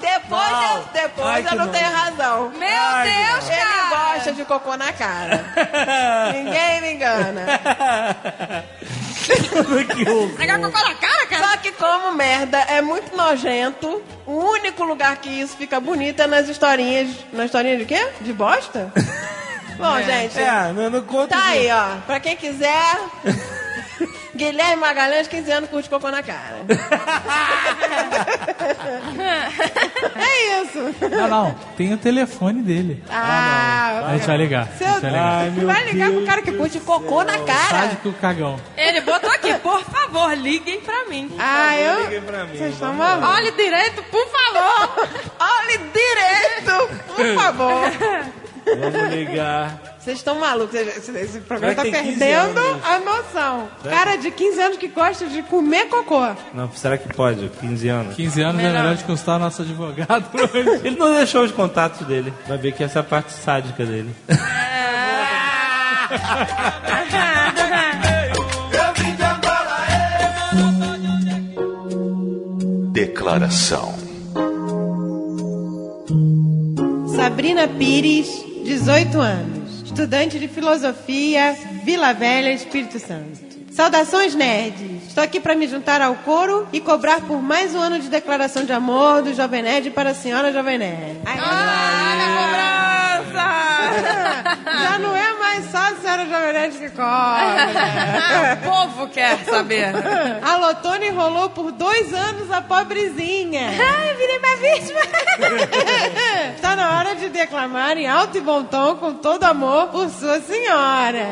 Depois 0.00 0.50
Não. 0.50 0.76
eu, 0.76 0.84
depois 0.92 1.26
Ai, 1.28 1.40
eu 1.40 1.56
não 1.56 1.66
nojo. 1.66 1.70
tenho 1.70 1.90
razão. 1.92 2.48
Meu 2.50 2.68
Ai, 2.68 3.10
Deus, 3.10 3.48
Ele 3.48 3.56
cara. 3.60 4.14
gosta 4.14 4.32
de 4.32 4.44
cocô 4.44 4.76
na 4.76 4.92
cara. 4.92 5.44
Ninguém 6.34 6.80
me 6.80 6.92
engana. 6.94 7.60
Pegar 10.36 10.58
cocô 10.58 10.78
na 10.78 10.94
cara, 10.94 11.26
cara? 11.26 11.48
Só 11.48 11.56
que 11.58 11.72
como 11.72 12.12
merda 12.12 12.58
é 12.58 12.80
muito 12.82 13.16
nojento, 13.16 14.02
o 14.26 14.32
único 14.50 14.84
lugar 14.84 15.16
que 15.16 15.28
isso 15.30 15.56
fica 15.56 15.80
bonito 15.80 16.20
é 16.22 16.26
nas 16.26 16.48
historinhas. 16.48 17.08
Na 17.32 17.44
historinha 17.46 17.76
de 17.78 17.84
quê? 17.84 18.08
De 18.20 18.32
bosta? 18.32 18.92
Bom, 19.78 20.00
gente, 20.02 20.38
É, 20.38 20.72
não, 20.72 20.88
não 20.88 21.02
conta. 21.02 21.36
tá 21.36 21.42
de- 21.50 21.58
aí, 21.58 21.68
ó. 21.72 21.96
Pra 22.06 22.20
quem 22.20 22.36
quiser. 22.36 22.96
Guilherme 24.34 24.76
Magalhães, 24.76 25.28
15 25.28 25.50
anos, 25.52 25.70
curte 25.70 25.88
cocô 25.88 26.10
na 26.10 26.22
cara. 26.22 26.56
é 30.16 30.62
isso. 30.62 30.94
Não, 31.10 31.28
não. 31.28 31.54
Tem 31.76 31.92
o 31.92 31.98
telefone 31.98 32.62
dele. 32.62 33.02
Ah, 33.10 34.02
A 34.08 34.16
gente 34.16 34.26
vai 34.26 34.36
ligar. 34.36 34.68
Seu 34.76 34.86
gente 34.88 35.00
vai 35.02 35.10
ligar. 35.10 35.24
Ai, 35.38 35.50
meu 35.50 35.66
vai 35.66 35.84
ligar 35.84 36.10
pro 36.10 36.26
cara 36.26 36.42
que 36.42 36.52
curte 36.52 36.80
cocô 36.80 37.22
na 37.22 37.38
cara. 37.38 37.68
Sádico 37.68 38.12
cagão. 38.14 38.58
Ele 38.76 39.00
botou 39.02 39.30
aqui, 39.30 39.54
por 39.54 39.82
favor, 39.84 40.36
liguem 40.36 40.80
pra 40.80 41.04
mim. 41.06 41.30
Ah, 41.38 41.76
eu. 41.76 42.02
Liguem 42.04 42.22
pra 42.22 42.44
mim, 42.44 42.56
Vocês 42.56 42.72
estão 42.74 42.92
malucos. 42.94 43.30
Olhe 43.36 43.50
direito, 43.52 44.02
por 44.04 44.26
favor. 44.28 45.08
Olhe 45.40 45.78
direito, 45.92 46.88
por 47.14 47.26
favor. 47.34 47.90
Vamos 48.66 49.10
ligar. 49.14 49.93
Vocês 50.04 50.18
estão 50.18 50.38
malucos. 50.38 50.74
Esse, 50.74 51.40
programa 51.40 51.74
tá 51.74 51.82
ter 51.82 51.92
15 51.92 52.18
perdendo 52.18 52.60
a 52.84 52.98
noção. 53.00 53.68
Cara 53.82 54.16
de 54.16 54.30
15 54.30 54.60
anos 54.60 54.76
que 54.76 54.88
gosta 54.88 55.24
de 55.24 55.42
comer 55.44 55.88
cocô. 55.88 56.20
Não, 56.52 56.70
será 56.72 56.98
que 56.98 57.08
pode? 57.14 57.48
15 57.48 57.88
anos. 57.88 58.14
15 58.14 58.42
anos 58.42 58.60
é 58.60 58.66
Melhor. 58.66 58.82
melhor 58.82 58.96
de 58.96 59.04
consultar 59.04 59.38
nosso 59.38 59.62
advogado. 59.62 60.26
Ele 60.84 60.96
não 60.98 61.14
deixou 61.14 61.42
os 61.42 61.52
contatos 61.52 62.06
dele. 62.06 62.34
Vai 62.46 62.58
ver 62.58 62.72
que 62.72 62.84
essa 62.84 62.98
é 62.98 63.00
a 63.00 63.02
parte 63.02 63.32
sádica 63.32 63.86
dele. 63.86 64.14
Declaração. 72.92 73.94
Sabrina 77.16 77.66
Pires, 77.66 78.44
18 78.66 79.18
anos. 79.18 79.63
Estudante 79.94 80.40
de 80.40 80.48
filosofia, 80.48 81.56
Vila 81.84 82.12
Velha, 82.12 82.52
Espírito 82.52 82.98
Santo. 82.98 83.38
Saudações, 83.70 84.34
nerds! 84.34 85.06
Estou 85.06 85.22
aqui 85.22 85.38
para 85.38 85.54
me 85.54 85.68
juntar 85.68 86.02
ao 86.02 86.16
coro 86.16 86.66
e 86.72 86.80
cobrar 86.80 87.20
por 87.20 87.40
mais 87.40 87.76
um 87.76 87.78
ano 87.78 88.00
de 88.00 88.08
declaração 88.08 88.64
de 88.64 88.72
amor 88.72 89.22
do 89.22 89.32
Jovem 89.32 89.62
Nerd 89.62 89.92
para 89.92 90.10
a 90.10 90.14
senhora 90.14 90.52
Jovem 90.52 90.78
Nerd. 90.78 91.20
Ai, 91.24 91.38
Olha 91.38 92.24
a 92.24 92.44
cobrança! 92.44 92.83
Já 94.82 94.98
não 94.98 95.16
é 95.16 95.32
mais 95.34 95.70
só 95.70 95.78
a 95.78 95.94
senhora 95.96 96.26
Jovem 96.26 96.52
Nerd 96.52 96.78
que 96.78 96.90
cobra. 96.90 98.58
o 98.64 98.70
povo 98.70 99.08
quer 99.08 99.38
saber. 99.44 99.92
A 100.42 100.56
Lotone 100.56 101.08
enrolou 101.08 101.50
por 101.50 101.72
dois 101.72 102.12
anos 102.12 102.50
a 102.50 102.60
pobrezinha. 102.62 103.68
Ai, 103.70 104.14
virei 104.14 104.38
minha 104.38 104.56
vítima. 104.56 105.00
Está 106.54 106.74
na 106.76 106.98
hora 106.98 107.14
de 107.16 107.28
declamar 107.28 107.96
em 107.96 108.06
alto 108.06 108.38
e 108.38 108.40
bom 108.40 108.64
tom, 108.64 108.96
com 108.96 109.14
todo 109.14 109.44
amor, 109.44 109.88
por 109.88 110.08
sua 110.10 110.40
senhora. 110.40 111.26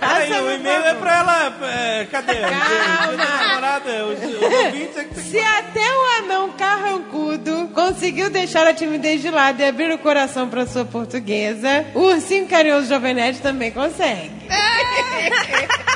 Aí, 0.00 0.28
Faça, 0.28 0.42
o 0.42 0.50
e-mail 0.50 0.84
é 0.84 0.94
pra 0.94 1.18
ela. 1.18 1.52
É, 1.62 2.06
cadê? 2.10 2.34
Calma. 2.34 3.40
Os 3.60 3.60
os, 3.90 4.34
os 4.34 4.42
ouvintes 4.42 4.96
é 4.96 5.04
que 5.04 5.14
tem 5.14 5.24
que... 5.24 5.30
Se 5.30 5.38
até 5.38 5.80
o 5.80 6.24
anão 6.24 6.50
carrancudo 6.52 7.68
conseguiu 7.74 8.30
deixar 8.30 8.66
a 8.66 8.74
timidez 8.74 9.20
de 9.20 9.30
lado 9.30 9.60
e 9.60 9.64
abrir 9.64 9.92
o 9.92 9.98
coração 9.98 10.48
para 10.48 10.59
sua 10.66 10.84
portuguesa, 10.84 11.86
o 11.94 12.00
ursinho 12.00 12.46
carinhoso 12.48 12.88
Jovem 12.88 13.14
Nerd 13.14 13.40
também 13.40 13.70
consegue. 13.70 14.30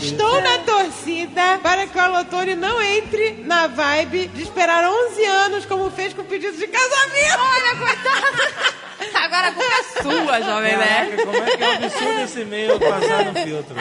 Estou 0.00 0.40
na 0.40 0.58
torcida 0.58 1.58
para 1.62 1.86
que 1.86 1.96
o 1.96 2.00
Alotone 2.00 2.54
não 2.54 2.82
entre 2.82 3.42
na 3.44 3.66
vibe 3.66 4.28
de 4.28 4.42
esperar 4.42 4.84
11 4.84 5.24
anos, 5.24 5.66
como 5.66 5.90
fez 5.90 6.12
com 6.12 6.22
o 6.22 6.24
pedido 6.24 6.56
de 6.56 6.66
casamento. 6.66 7.38
Olha, 7.38 7.76
coitado. 7.76 8.76
Agora 9.14 9.48
a 9.48 9.52
culpa 9.52 9.74
é 9.74 10.02
sua, 10.02 10.40
jovem 10.42 10.76
nerd. 10.76 11.24
Como 11.24 11.36
é 11.36 11.56
que 11.56 11.62
é 11.62 11.68
um 11.68 11.72
absurdo 11.72 12.20
esse 12.20 12.40
e-mail 12.40 12.78
passar 12.78 13.24
no 13.24 13.34
filtro? 13.34 13.74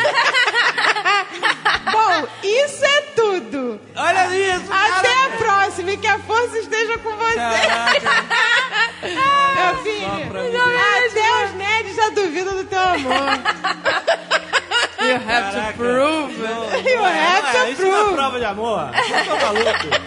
Bom, 1.91 2.27
isso 2.43 2.85
é 2.85 3.01
tudo. 3.15 3.79
Olha 3.95 4.27
isso! 4.35 4.71
Até 4.71 5.25
a 5.25 5.29
próxima 5.37 5.91
e 5.91 5.97
que 5.97 6.07
a 6.07 6.19
força 6.19 6.57
esteja 6.57 6.97
com 6.99 7.15
você. 7.15 7.35
Caraca, 7.35 8.25
Meu 9.09 9.83
filho, 9.83 10.27
pra 10.29 10.41
mim. 10.43 10.55
até 11.07 11.45
os 11.45 11.53
nerds 11.55 11.95
já 11.95 12.09
duvidam 12.09 12.55
do 12.55 12.63
teu 12.65 12.79
amor. 12.79 13.13
You 15.01 15.15
have 15.15 15.51
to 15.51 15.57
Caraca. 15.57 15.73
prove. 15.77 16.33
You 16.41 17.03
have 17.03 17.45
Ah, 17.45 17.51
to 17.65 17.71
isso 17.71 17.81
não 17.83 17.95
é 17.95 17.99
prove. 18.01 18.13
prova 18.15 18.39
de 18.39 18.45
amor? 18.45 18.89
Eu 18.95 19.25
tô 19.25 19.45
maluco. 19.45 20.04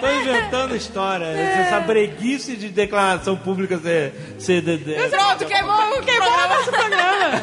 Tô 0.00 0.10
inventando 0.10 0.76
história. 0.76 1.24
Essa 1.26 1.80
breguice 1.80 2.56
de 2.56 2.68
declaração 2.68 3.36
pública 3.36 3.78
ser. 3.78 4.12
ser 4.38 4.60
de, 4.62 4.76
de- 4.78 4.94
Pronto, 5.08 5.44
queimou, 5.46 6.02
Queimou 6.02 6.28
o 6.32 6.48
nosso 6.48 6.70
programa. 6.70 7.42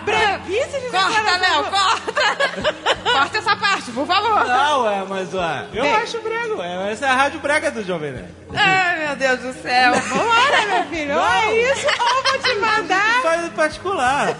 Breguice 0.04 0.80
de 0.80 0.88
Corta, 0.90 1.08
declaração. 1.10 1.40
Léo, 1.40 1.64
corta. 1.70 2.72
corta 3.12 3.38
essa 3.38 3.56
parte, 3.56 3.90
por 3.92 4.06
favor. 4.06 4.44
Não, 4.46 4.90
é, 4.90 5.04
mas 5.08 5.32
ué, 5.34 5.66
eu 5.74 5.82
Bem. 5.82 5.94
acho 5.94 6.20
brego. 6.20 6.62
É, 6.62 6.92
essa 6.92 7.06
é 7.06 7.08
a 7.10 7.14
rádio 7.14 7.40
brega 7.40 7.70
do 7.70 7.84
Jovem 7.84 8.12
Nerd. 8.12 8.28
Ai, 8.54 9.06
meu 9.06 9.16
Deus 9.16 9.40
do 9.40 9.52
céu. 9.62 9.92
Vambora, 9.94 10.66
meu 10.68 10.84
filho. 10.84 11.16
Ou 11.16 11.24
é 11.26 11.72
isso, 11.72 11.86
ou 11.86 12.22
vou 12.22 12.38
te 12.40 12.54
mandar. 12.56 13.22
Faz 13.22 13.44
em 13.46 13.50
particular. 13.50 14.36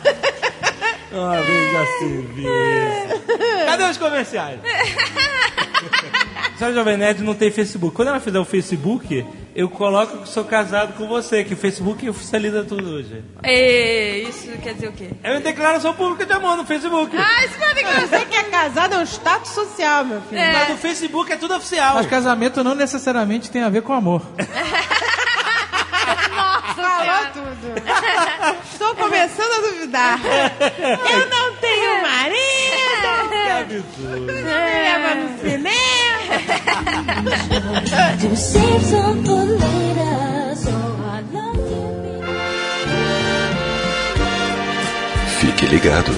Ah, 1.12 1.40
veja 1.44 1.86
serviço. 1.98 3.66
Cadê 3.66 3.84
os 3.84 3.96
comerciais? 3.98 4.60
Sabe, 6.60 6.74
Jovem 6.74 6.98
Nerd 6.98 7.22
não 7.22 7.32
tem 7.32 7.50
Facebook. 7.50 7.96
Quando 7.96 8.08
ela 8.08 8.20
fizer 8.20 8.38
o 8.38 8.44
Facebook, 8.44 9.24
eu 9.56 9.66
coloco 9.70 10.18
que 10.18 10.28
sou 10.28 10.44
casado 10.44 10.92
com 10.92 11.08
você, 11.08 11.42
que 11.42 11.54
o 11.54 11.56
Facebook 11.56 12.06
oficializa 12.06 12.62
tudo 12.64 12.96
hoje. 12.96 13.24
Ei, 13.42 14.24
isso 14.28 14.46
quer 14.62 14.74
dizer 14.74 14.88
o 14.88 14.92
quê? 14.92 15.08
É 15.22 15.30
uma 15.30 15.40
declaração 15.40 15.94
pública 15.94 16.26
de 16.26 16.32
amor 16.34 16.58
no 16.58 16.66
Facebook. 16.66 17.16
Ah, 17.16 17.46
isso 17.46 17.58
não 17.58 17.66
é 17.66 17.74
declaração. 17.74 18.08
Você 18.08 18.26
que 18.26 18.36
é 18.36 18.42
casado 18.42 18.94
é 18.94 18.98
um 18.98 19.04
status 19.04 19.52
social, 19.52 20.04
meu 20.04 20.20
filho. 20.20 20.38
É. 20.38 20.52
Mas 20.52 20.68
no 20.68 20.76
Facebook 20.76 21.32
é 21.32 21.36
tudo 21.38 21.54
oficial. 21.56 21.94
Mas 21.94 22.04
casamento 22.04 22.62
não 22.62 22.74
necessariamente 22.74 23.50
tem 23.50 23.62
a 23.62 23.70
ver 23.70 23.80
com 23.80 23.94
amor. 23.94 24.20
Falou 26.74 27.26
tudo. 27.32 27.74
Estou 28.72 28.94
começando 28.96 29.52
a 29.52 29.60
duvidar. 29.70 30.20
Eu 31.10 31.28
não 31.28 31.56
tenho 31.56 32.02
marido. 32.02 32.80
Me 34.20 34.42
leva 34.42 35.14
no 35.14 35.38
cinema. 35.38 35.80
To 38.20 38.36
save 38.36 38.84
some 38.84 39.24
for 39.24 39.44
later, 39.44 40.54
so 40.56 40.70
I 40.70 41.22
love 41.32 41.58
you. 41.58 42.22
Fique 45.40 45.66
ligado. 45.66 46.12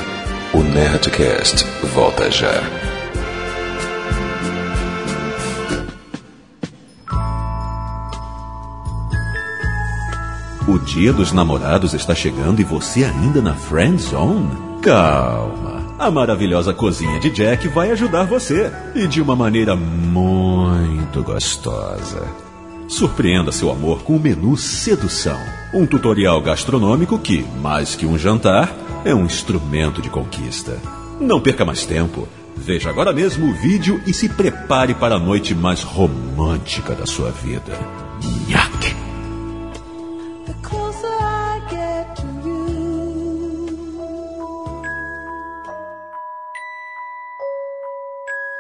O 0.53 0.59
Nerdcast 0.63 1.65
volta 1.95 2.31
já. 2.31 2.63
O 10.67 10.79
dia 10.79 11.13
dos 11.13 11.33
namorados 11.33 11.93
está 11.93 12.15
chegando 12.15 12.61
e 12.61 12.65
você 12.65 13.05
ainda 13.05 13.43
na 13.43 13.53
friend 13.53 14.01
zone? 14.01 14.49
Calma. 14.81 15.83
A 15.99 16.09
maravilhosa 16.09 16.73
cozinha 16.73 17.19
de 17.19 17.31
Jack 17.31 17.67
vai 17.69 17.91
ajudar 17.91 18.25
você 18.25 18.73
e 18.95 19.09
de 19.09 19.21
uma 19.21 19.35
maneira 19.35 19.75
muito 19.75 21.21
gostosa. 21.23 22.27
Surpreenda 22.87 23.51
seu 23.51 23.73
amor 23.73 24.03
com 24.03 24.17
o 24.17 24.21
menu 24.21 24.57
Sedução, 24.57 25.39
um 25.75 25.85
tutorial 25.85 26.41
gastronômico 26.41 27.19
que, 27.19 27.45
mais 27.61 27.97
que 27.97 28.07
um 28.07 28.17
jantar, 28.17 28.73
é 29.05 29.13
um 29.13 29.25
instrumento 29.25 30.01
de 30.01 30.11
conquista. 30.11 30.79
Não 31.21 31.41
perca 31.41 31.65
mais 31.65 31.85
tempo. 31.85 32.29
Veja 32.57 32.89
agora 32.89 33.13
mesmo 33.13 33.51
o 33.51 33.55
vídeo 33.55 34.01
e 34.07 34.15
se 34.15 34.29
prepare 34.29 34.95
para 34.95 35.17
a 35.17 35.19
noite 35.19 35.55
mais 35.55 35.83
romântica 35.83 36.95
da 36.95 37.07
sua 37.07 37.31
vida. 37.31 37.79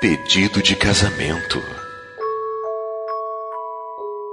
Pedido 0.02 0.60
de 0.60 0.74
casamento. 0.74 1.62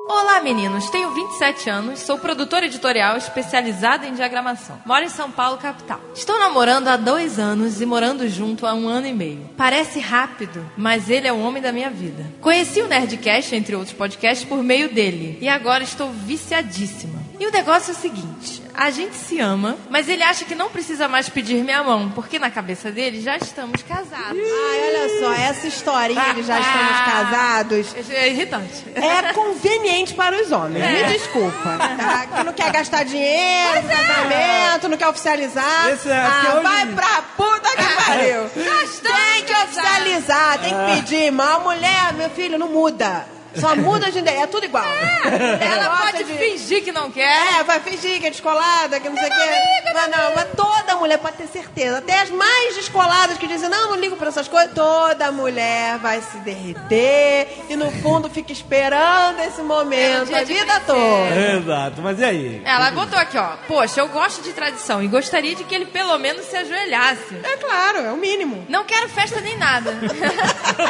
Olá, 0.07 0.41
meninos. 0.41 0.89
Tenho 0.89 1.13
27 1.13 1.69
anos, 1.69 1.99
sou 1.99 2.17
produtora 2.17 2.65
editorial 2.65 3.15
especializada 3.17 4.07
em 4.07 4.15
diagramação. 4.15 4.81
Moro 4.83 5.05
em 5.05 5.09
São 5.09 5.29
Paulo, 5.29 5.59
capital. 5.59 6.01
Estou 6.15 6.39
namorando 6.39 6.87
há 6.87 6.97
dois 6.97 7.37
anos 7.37 7.81
e 7.81 7.85
morando 7.85 8.27
junto 8.27 8.65
há 8.65 8.73
um 8.73 8.87
ano 8.87 9.05
e 9.05 9.13
meio. 9.13 9.47
Parece 9.55 9.99
rápido, 9.99 10.67
mas 10.75 11.07
ele 11.07 11.27
é 11.27 11.31
o 11.31 11.39
homem 11.39 11.61
da 11.61 11.71
minha 11.71 11.91
vida. 11.91 12.25
Conheci 12.41 12.81
o 12.81 12.87
Nerdcast, 12.87 13.55
entre 13.55 13.75
outros 13.75 13.95
podcasts, 13.95 14.49
por 14.49 14.63
meio 14.63 14.91
dele. 14.91 15.37
E 15.39 15.47
agora 15.47 15.83
estou 15.83 16.09
viciadíssima. 16.11 17.19
E 17.39 17.45
o 17.45 17.51
negócio 17.51 17.91
é 17.91 17.93
o 17.93 17.97
seguinte: 17.97 18.63
a 18.81 18.89
gente 18.91 19.13
se 19.13 19.37
ama, 19.41 19.75
mas 19.89 20.07
ele 20.07 20.23
acha 20.23 20.45
que 20.45 20.55
não 20.55 20.69
precisa 20.69 21.07
mais 21.09 21.27
pedir 21.27 21.61
minha 21.65 21.83
mão, 21.83 22.09
porque 22.11 22.39
na 22.39 22.49
cabeça 22.49 22.89
dele 22.89 23.19
já 23.21 23.35
estamos 23.35 23.83
casados. 23.83 24.39
Ai, 24.39 24.79
olha 24.87 25.19
só, 25.19 25.33
essa 25.33 25.67
historinha 25.67 26.33
de 26.33 26.43
já 26.43 26.59
estamos 26.61 26.99
casados 27.05 27.87
É 28.09 28.29
irritante. 28.29 28.85
é 28.95 29.33
conveniente 29.33 30.13
para 30.13 30.41
os 30.41 30.49
homens. 30.51 30.81
É. 30.83 31.03
Me 31.07 31.13
desculpa. 31.17 31.77
Tá? 31.77 32.25
Que 32.37 32.43
não 32.45 32.53
quer 32.53 32.71
gastar 32.71 33.03
dinheiro 33.03 33.81
no 33.81 33.89
casamento, 33.89 34.89
não 34.89 34.97
quer 34.97 35.07
oficializar. 35.09 35.89
Esse 35.91 36.09
é- 36.09 36.13
é 36.13 36.17
ah, 36.25 36.53
hoje- 36.53 36.63
vai 36.63 36.85
pra 36.87 37.21
puta 37.35 37.69
que 37.75 38.05
pariu. 38.05 38.49
Tem 38.49 39.43
que 39.45 39.53
oficializar, 39.53 40.59
tem 40.59 40.73
que 40.73 40.95
pedir. 41.01 41.29
A 41.39 41.59
mulher, 41.59 42.13
meu 42.13 42.29
filho, 42.29 42.57
não 42.57 42.69
muda. 42.69 43.25
Só 43.55 43.75
muda 43.75 44.11
de 44.11 44.19
ideia, 44.19 44.43
é 44.43 44.47
tudo 44.47 44.65
igual. 44.65 44.83
Ela 45.61 45.89
Gosta 45.89 46.05
pode 46.11 46.23
de- 46.25 46.33
fingir 46.37 46.83
que 46.83 46.91
não 46.91 47.11
quer. 47.11 47.59
É, 47.59 47.63
vai 47.63 47.79
fingir 47.79 48.19
que 48.19 48.27
é 48.27 48.29
descolada, 48.29 48.99
que 48.99 49.09
não 49.09 49.15
sei 49.17 49.27
o 49.27 49.31
quê. 49.31 49.91
Mas 49.93 50.07
não, 50.09 50.35
mas 50.35 50.47
toda 50.55 50.95
mulher 50.95 51.17
pode 51.17 51.37
ter 51.37 51.47
certeza. 51.47 51.97
Até 51.97 52.19
as 52.21 52.29
mais 52.29 52.75
descoladas 52.75 53.37
que 53.37 53.47
dizem, 53.47 53.69
não, 53.69 53.91
não 53.91 53.95
ligo 53.97 54.15
pra 54.15 54.29
essas 54.29 54.47
coisas. 54.47 54.71
Toda 54.73 55.31
mulher 55.31 55.97
vai 55.97 56.21
se 56.21 56.37
derreter 56.37 57.47
e 57.69 57.75
no 57.75 57.89
fundo 57.91 58.29
fica 58.29 58.51
esperando 58.51 59.39
esse 59.41 59.61
momento 59.61 60.27
dia 60.27 60.37
a 60.37 60.43
de 60.43 60.53
vida 60.53 60.79
toda. 60.81 61.35
Exato, 61.57 62.01
mas 62.01 62.19
e 62.19 62.23
aí? 62.23 62.61
Ela 62.65 62.91
botou 62.91 63.17
aqui, 63.17 63.37
ó. 63.37 63.57
Poxa, 63.67 63.99
eu 64.01 64.07
gosto 64.09 64.41
de 64.41 64.53
tradição 64.53 65.01
e 65.03 65.07
gostaria 65.07 65.55
de 65.55 65.63
que 65.63 65.73
ele 65.75 65.85
pelo 65.85 66.17
menos 66.17 66.45
se 66.45 66.55
ajoelhasse. 66.55 67.35
É 67.43 67.57
claro, 67.57 67.99
é 67.99 68.11
o 68.11 68.17
mínimo. 68.17 68.65
Não 68.69 68.83
quero 68.85 69.09
festa 69.09 69.41
nem 69.41 69.57
nada. 69.57 69.91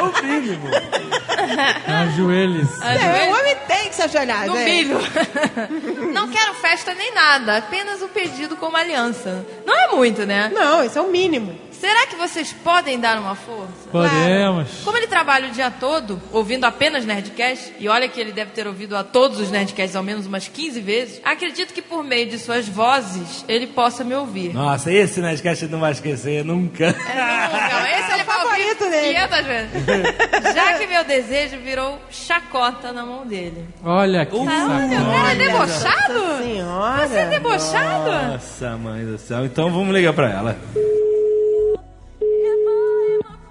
O 0.00 0.22
mínimo. 0.24 0.68
Ajoelhos. 2.80 2.82
É, 2.82 3.30
o 3.30 3.38
homem 3.38 3.56
tem 3.66 3.88
que 3.88 3.94
se 3.94 4.02
ajoelhar, 4.02 4.46
no 4.46 4.56
gente. 4.56 4.70
milho. 4.70 4.98
Não 6.12 6.28
quero 6.28 6.54
festa 6.54 6.94
nem 6.94 7.14
nada, 7.14 7.58
apenas 7.58 8.02
o 8.02 8.08
pedido 8.08 8.56
como 8.56 8.76
aliança. 8.76 9.44
Não 9.66 9.74
é 9.74 9.88
muito, 9.94 10.24
né? 10.26 10.50
Não, 10.52 10.84
isso 10.84 10.98
é 10.98 11.02
o 11.02 11.10
mínimo. 11.10 11.58
Será 11.80 12.06
que 12.06 12.16
vocês 12.16 12.52
podem 12.52 13.00
dar 13.00 13.18
uma 13.18 13.34
força? 13.34 13.88
Podemos. 13.90 14.68
Como 14.84 14.98
ele 14.98 15.06
trabalha 15.06 15.48
o 15.48 15.50
dia 15.50 15.70
todo, 15.70 16.20
ouvindo 16.30 16.64
apenas 16.64 17.06
Nerdcast, 17.06 17.74
e 17.78 17.88
olha 17.88 18.06
que 18.06 18.20
ele 18.20 18.32
deve 18.32 18.50
ter 18.50 18.66
ouvido 18.66 18.94
a 18.94 19.02
todos 19.02 19.40
os 19.40 19.50
Nerdcasts 19.50 19.96
ao 19.96 20.02
menos 20.02 20.26
umas 20.26 20.46
15 20.46 20.78
vezes, 20.82 21.20
acredito 21.24 21.72
que 21.72 21.80
por 21.80 22.04
meio 22.04 22.28
de 22.28 22.38
suas 22.38 22.68
vozes 22.68 23.46
ele 23.48 23.66
possa 23.66 24.04
me 24.04 24.14
ouvir. 24.14 24.52
Nossa, 24.52 24.92
esse 24.92 25.22
Nerdcast 25.22 25.66
não 25.68 25.80
vai 25.80 25.92
esquecer 25.92 26.44
nunca. 26.44 26.84
É, 26.84 26.90
nunca. 26.90 27.98
Esse 27.98 28.12
ele 28.12 28.24
vai 28.24 28.36
favorito 28.40 28.90
dele. 28.90 29.14
500 29.14 29.46
vezes. 29.46 30.54
Já 30.54 30.78
que 30.78 30.86
meu 30.86 31.04
desejo 31.04 31.56
virou 31.58 31.98
chacota 32.10 32.92
na 32.92 33.06
mão 33.06 33.26
dele. 33.26 33.66
Olha 33.82 34.26
que 34.26 34.36
Olha, 34.36 34.50
sacanagem. 34.50 34.98
cara, 34.98 35.32
é 35.32 35.34
debochado? 35.34 36.42
Senhora. 36.42 37.08
Você 37.08 37.18
é 37.18 37.26
debochado? 37.26 38.10
Nossa, 38.32 38.76
mãe 38.76 39.04
do 39.04 39.18
céu. 39.18 39.44
Então 39.46 39.70
vamos 39.70 39.94
ligar 39.94 40.12
pra 40.12 40.30
ela. 40.30 40.58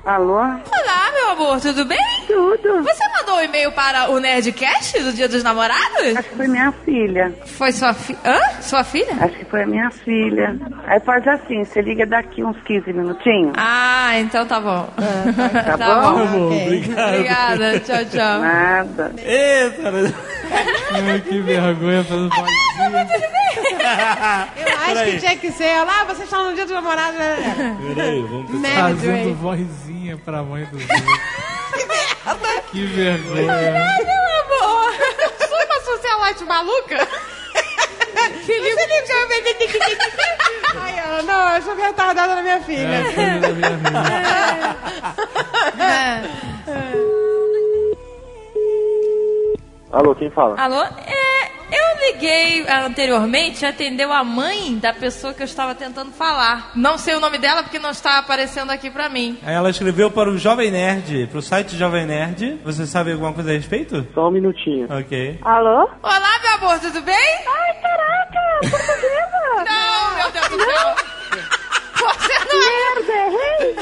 Alô? 0.10 0.38
Olá, 0.38 1.12
meu 1.14 1.30
amor, 1.34 1.62
tudo 1.62 1.86
bem? 1.86 2.18
Tudo. 2.30 2.84
Você 2.84 3.03
mandou 3.19 3.38
um 3.38 3.41
e-mail 3.43 3.71
para 3.71 4.09
o 4.11 4.19
Nerdcast 4.19 4.99
do 4.99 5.11
Dia 5.13 5.27
dos 5.27 5.41
Namorados? 5.43 6.15
Acho 6.15 6.30
que 6.30 6.36
foi 6.36 6.47
minha 6.47 6.71
filha. 6.86 7.34
Foi 7.45 7.71
sua 7.71 7.93
filha? 7.93 8.19
Hã? 8.23 8.39
Sua 8.61 8.84
filha? 8.84 9.13
Acho 9.19 9.36
que 9.36 9.45
foi 9.45 9.63
a 9.63 9.65
minha 9.65 9.89
filha. 9.89 10.55
Aí 10.86 10.99
faz 10.99 11.27
assim, 11.27 11.63
você 11.63 11.82
liga 11.82 12.05
daqui 12.05 12.43
uns 12.43 12.55
15 12.63 12.93
minutinhos. 12.93 13.53
Ah, 13.57 14.11
então 14.19 14.45
tá 14.45 14.59
bom. 14.59 14.88
Tá, 14.95 15.77
Tá 15.77 16.01
bom? 16.01 16.11
bom. 16.13 16.25
Bom, 16.27 16.45
Ok. 16.47 16.63
obrigado. 16.67 17.09
Obrigada, 17.13 17.80
tchau, 17.80 18.05
tchau. 18.05 18.39
Nada. 18.41 19.13
Eita, 19.17 20.13
Ai, 20.93 21.21
que 21.21 21.39
vergonha 21.41 22.03
fazendo 22.03 22.30
vozinha. 22.30 22.59
Eu 24.55 24.67
acho 24.77 25.05
que 25.11 25.17
tinha 25.19 25.36
que 25.38 25.51
ser. 25.51 25.84
Lá, 25.84 26.03
vocês 26.05 26.23
estão 26.23 26.49
no 26.49 26.55
dia 26.55 26.65
do 26.65 26.73
namorado. 26.73 27.17
né? 27.17 27.77
peraí, 27.95 28.21
vamos 28.21 28.51
pensar. 28.51 28.61
Né, 28.61 28.75
Fazendo 28.82 29.36
vozinha 29.36 30.17
pra 30.23 30.43
mãe 30.43 30.65
do 30.65 30.77
Zé. 30.80 30.86
Que 32.71 32.86
vergonha. 32.86 33.41
Meu 33.41 34.23
amor, 34.43 34.93
sou 35.47 35.57
uma 35.65 35.80
socialite 35.82 36.45
maluca? 36.45 37.07
Liga. 38.47 39.80
Ai, 40.82 40.99
Ana, 40.99 41.21
não, 41.23 41.55
eu 41.55 41.61
sou 41.61 41.75
retardada 41.75 42.36
na 42.36 42.41
minha 42.41 42.61
filha. 42.61 43.03
É, 43.17 43.39
da 43.39 43.49
minha 43.49 43.67
amiga. 43.67 43.99
Alô, 49.91 50.13
quem 50.15 50.30
fala? 50.30 50.55
Alô? 50.59 50.84
É, 50.84 51.28
eu 51.72 52.07
liguei 52.07 52.65
anteriormente 52.67 53.63
e 53.63 53.67
atendeu 53.67 54.11
a 54.11 54.24
mãe 54.24 54.76
da 54.78 54.93
pessoa 54.93 55.34
que 55.34 55.41
eu 55.41 55.45
estava 55.45 55.76
tentando 55.76 56.11
falar. 56.11 56.72
Não 56.76 56.97
sei 56.97 57.15
o 57.15 57.20
nome 57.20 57.38
dela 57.38 57.63
porque 57.63 57.80
não 57.80 57.91
está 57.91 58.17
aparecendo 58.17 58.72
aqui 58.72 58.89
pra 58.89 59.09
mim. 59.09 59.38
Aí 59.43 59.53
ela 59.53 59.70
escreveu 59.70 60.09
para 60.11 60.30
o 60.30 60.38
Jovem 60.38 60.72
Nerd, 60.72 61.28
pro 61.28 61.41
site 61.41 61.76
Jovem 61.78 62.05
Nerd. 62.05 62.59
Você 62.63 62.86
sabe 62.86 63.11
alguma 63.11 63.34
coisa 63.34 63.51
a 63.51 63.53
respeito? 63.53 64.07
Só 64.13 64.28
um 64.28 64.32
minutinho. 64.32 64.88
Ok. 64.89 65.39
Alô? 65.41 65.89
Olá, 66.01 66.39
meu 66.41 66.53
amor, 66.55 66.80
tudo 66.80 67.01
bem? 67.01 67.15
Ai, 67.15 67.74
caraca! 67.82 68.39
Portuguesa! 68.70 69.63
Não, 69.65 70.15
meu 70.17 70.32
Deus 70.32 70.49
do 70.49 70.59
céu. 70.59 70.95
Você 71.99 72.34
não 72.45 72.61
é. 72.61 72.80
Merda, 72.95 73.13
errei! 73.13 73.76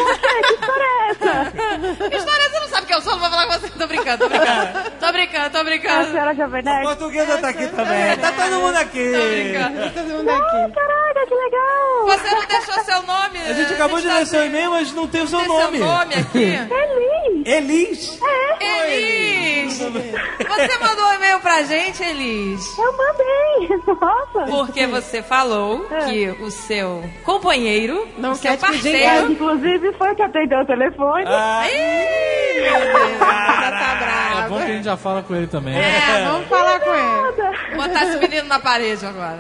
Que 0.44 0.54
história 0.54 0.84
é 0.84 1.10
essa? 1.10 2.10
Que 2.10 2.16
história 2.16 2.44
é 2.44 2.47
que 2.88 2.94
eu 2.94 3.02
sou? 3.02 3.14
Não 3.14 3.20
vou 3.20 3.30
falar 3.30 3.46
com 3.48 3.54
você. 3.60 3.70
Tô 3.70 3.88
brincando, 3.88 4.18
tô 4.24 4.30
brincando. 4.30 4.92
Tô 5.00 5.12
brincando, 5.12 5.50
tô 5.52 5.58
A 5.58 5.64
brincando. 5.64 6.12
senhora 6.12 6.36
Jovem 6.36 6.60
A 6.62 6.64
Nerd? 6.64 6.84
portuguesa 6.88 7.38
tá 7.38 7.50
aqui 7.50 7.68
também. 7.68 8.18
Tá 8.18 8.32
todo 8.32 8.60
mundo 8.62 8.76
aqui. 8.78 9.12
Tô 9.12 9.28
brincando. 9.28 9.92
Todo 9.94 10.06
mundo 10.18 10.30
Ai, 10.30 10.38
aqui. 10.38 10.74
caraca, 10.74 11.28
que 11.28 11.36
legal! 11.36 12.06
Você 12.06 12.36
não 12.36 12.46
deixou 12.48 12.84
seu 12.84 13.02
nome? 13.04 13.40
A 13.50 13.54
gente 13.54 13.74
acabou 13.74 14.00
de 14.00 14.08
ler 14.08 14.26
seu 14.26 14.46
e-mail, 14.46 14.72
mas 14.72 14.92
não 14.94 15.08
tem 15.08 15.22
o 15.22 15.28
seu 15.28 15.40
Tem 15.40 15.48
nome. 15.48 15.78
seu 15.78 15.86
nome 15.88 16.14
aqui. 16.16 16.58
Feliz! 16.58 17.46
Elis. 17.46 18.20
Elis! 18.62 19.78
Você 19.80 20.78
mandou 20.80 21.06
um 21.10 21.14
e-mail 21.16 21.40
pra 21.40 21.62
gente, 21.64 22.04
Elis? 22.04 22.78
Eu 22.78 22.94
mandei! 22.98 23.78
Nossa! 24.00 24.52
Porque 24.52 24.88
você 24.88 25.22
falou 25.22 25.86
que 26.08 26.30
o 26.42 26.50
seu 26.52 27.04
companheiro, 27.24 28.08
Não 28.18 28.32
o 28.32 28.36
seu 28.36 28.52
pedir 28.58 28.96
É, 28.96 29.08
parceiro... 29.10 29.32
inclusive 29.32 29.94
foi 29.94 30.16
que 30.16 30.22
atendeu 30.22 30.60
o 30.60 30.66
telefone. 30.66 31.26
Ah, 31.28 31.64
Ih, 31.68 32.77
já 32.80 33.72
tá 33.72 33.92
É 33.92 34.36
bravo. 34.36 34.50
bom 34.50 34.58
que 34.58 34.72
a 34.72 34.76
gente 34.76 34.86
já 34.86 34.98
fala 34.98 35.24
com 35.24 35.36
ele 35.36 35.48
também. 35.48 35.76
É, 35.78 36.26
vamos 36.26 36.48
falar 36.48 36.80
com 36.80 36.94
ele. 36.94 37.76
Vou 37.76 37.88
botar 37.88 38.06
esse 38.06 38.18
menino 38.18 38.48
na 38.48 38.60
parede 38.60 39.06
agora. 39.06 39.40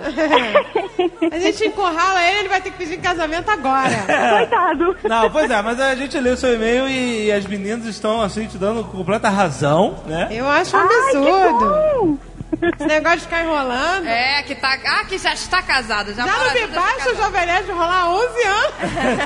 A 1.31 1.39
gente 1.39 1.65
encurrala 1.67 2.21
ele, 2.23 2.39
ele 2.39 2.49
vai 2.49 2.61
ter 2.61 2.71
que 2.71 2.77
pedir 2.77 2.95
em 2.95 3.01
casamento 3.01 3.49
agora. 3.49 3.95
Coitado! 4.38 4.97
Não, 5.03 5.29
pois 5.29 5.49
é, 5.49 5.61
mas 5.61 5.79
a 5.79 5.95
gente 5.95 6.19
leu 6.19 6.35
seu 6.38 6.55
e-mail 6.55 6.88
e, 6.88 7.31
as 7.31 7.45
meninas 7.45 7.85
estão 7.85 8.21
assim 8.21 8.47
te 8.47 8.57
dando 8.57 8.83
completa 8.83 9.29
razão, 9.29 9.97
né? 10.05 10.27
Eu 10.31 10.47
acho 10.47 10.75
um 10.75 10.79
Ai, 10.79 10.88
que 10.88 10.93
absurdo. 11.17 12.19
Esse 12.61 12.85
negócio 12.87 13.17
de 13.19 13.23
ficar 13.25 13.43
enrolando. 13.43 14.07
É, 14.07 14.41
que 14.43 14.55
tá. 14.55 14.77
Ah, 14.85 15.05
que 15.05 15.17
já 15.17 15.33
está 15.33 15.61
casado. 15.61 16.13
Já, 16.13 16.25
Já 16.25 16.37
mora 16.37 16.53
não 16.53 16.53
me 16.53 16.67
baixa 16.67 17.11
o 17.11 17.15
Jovem 17.15 17.45
Nerd 17.45 17.71
rolar 17.71 18.09
11 18.09 18.25
anos 18.43 18.73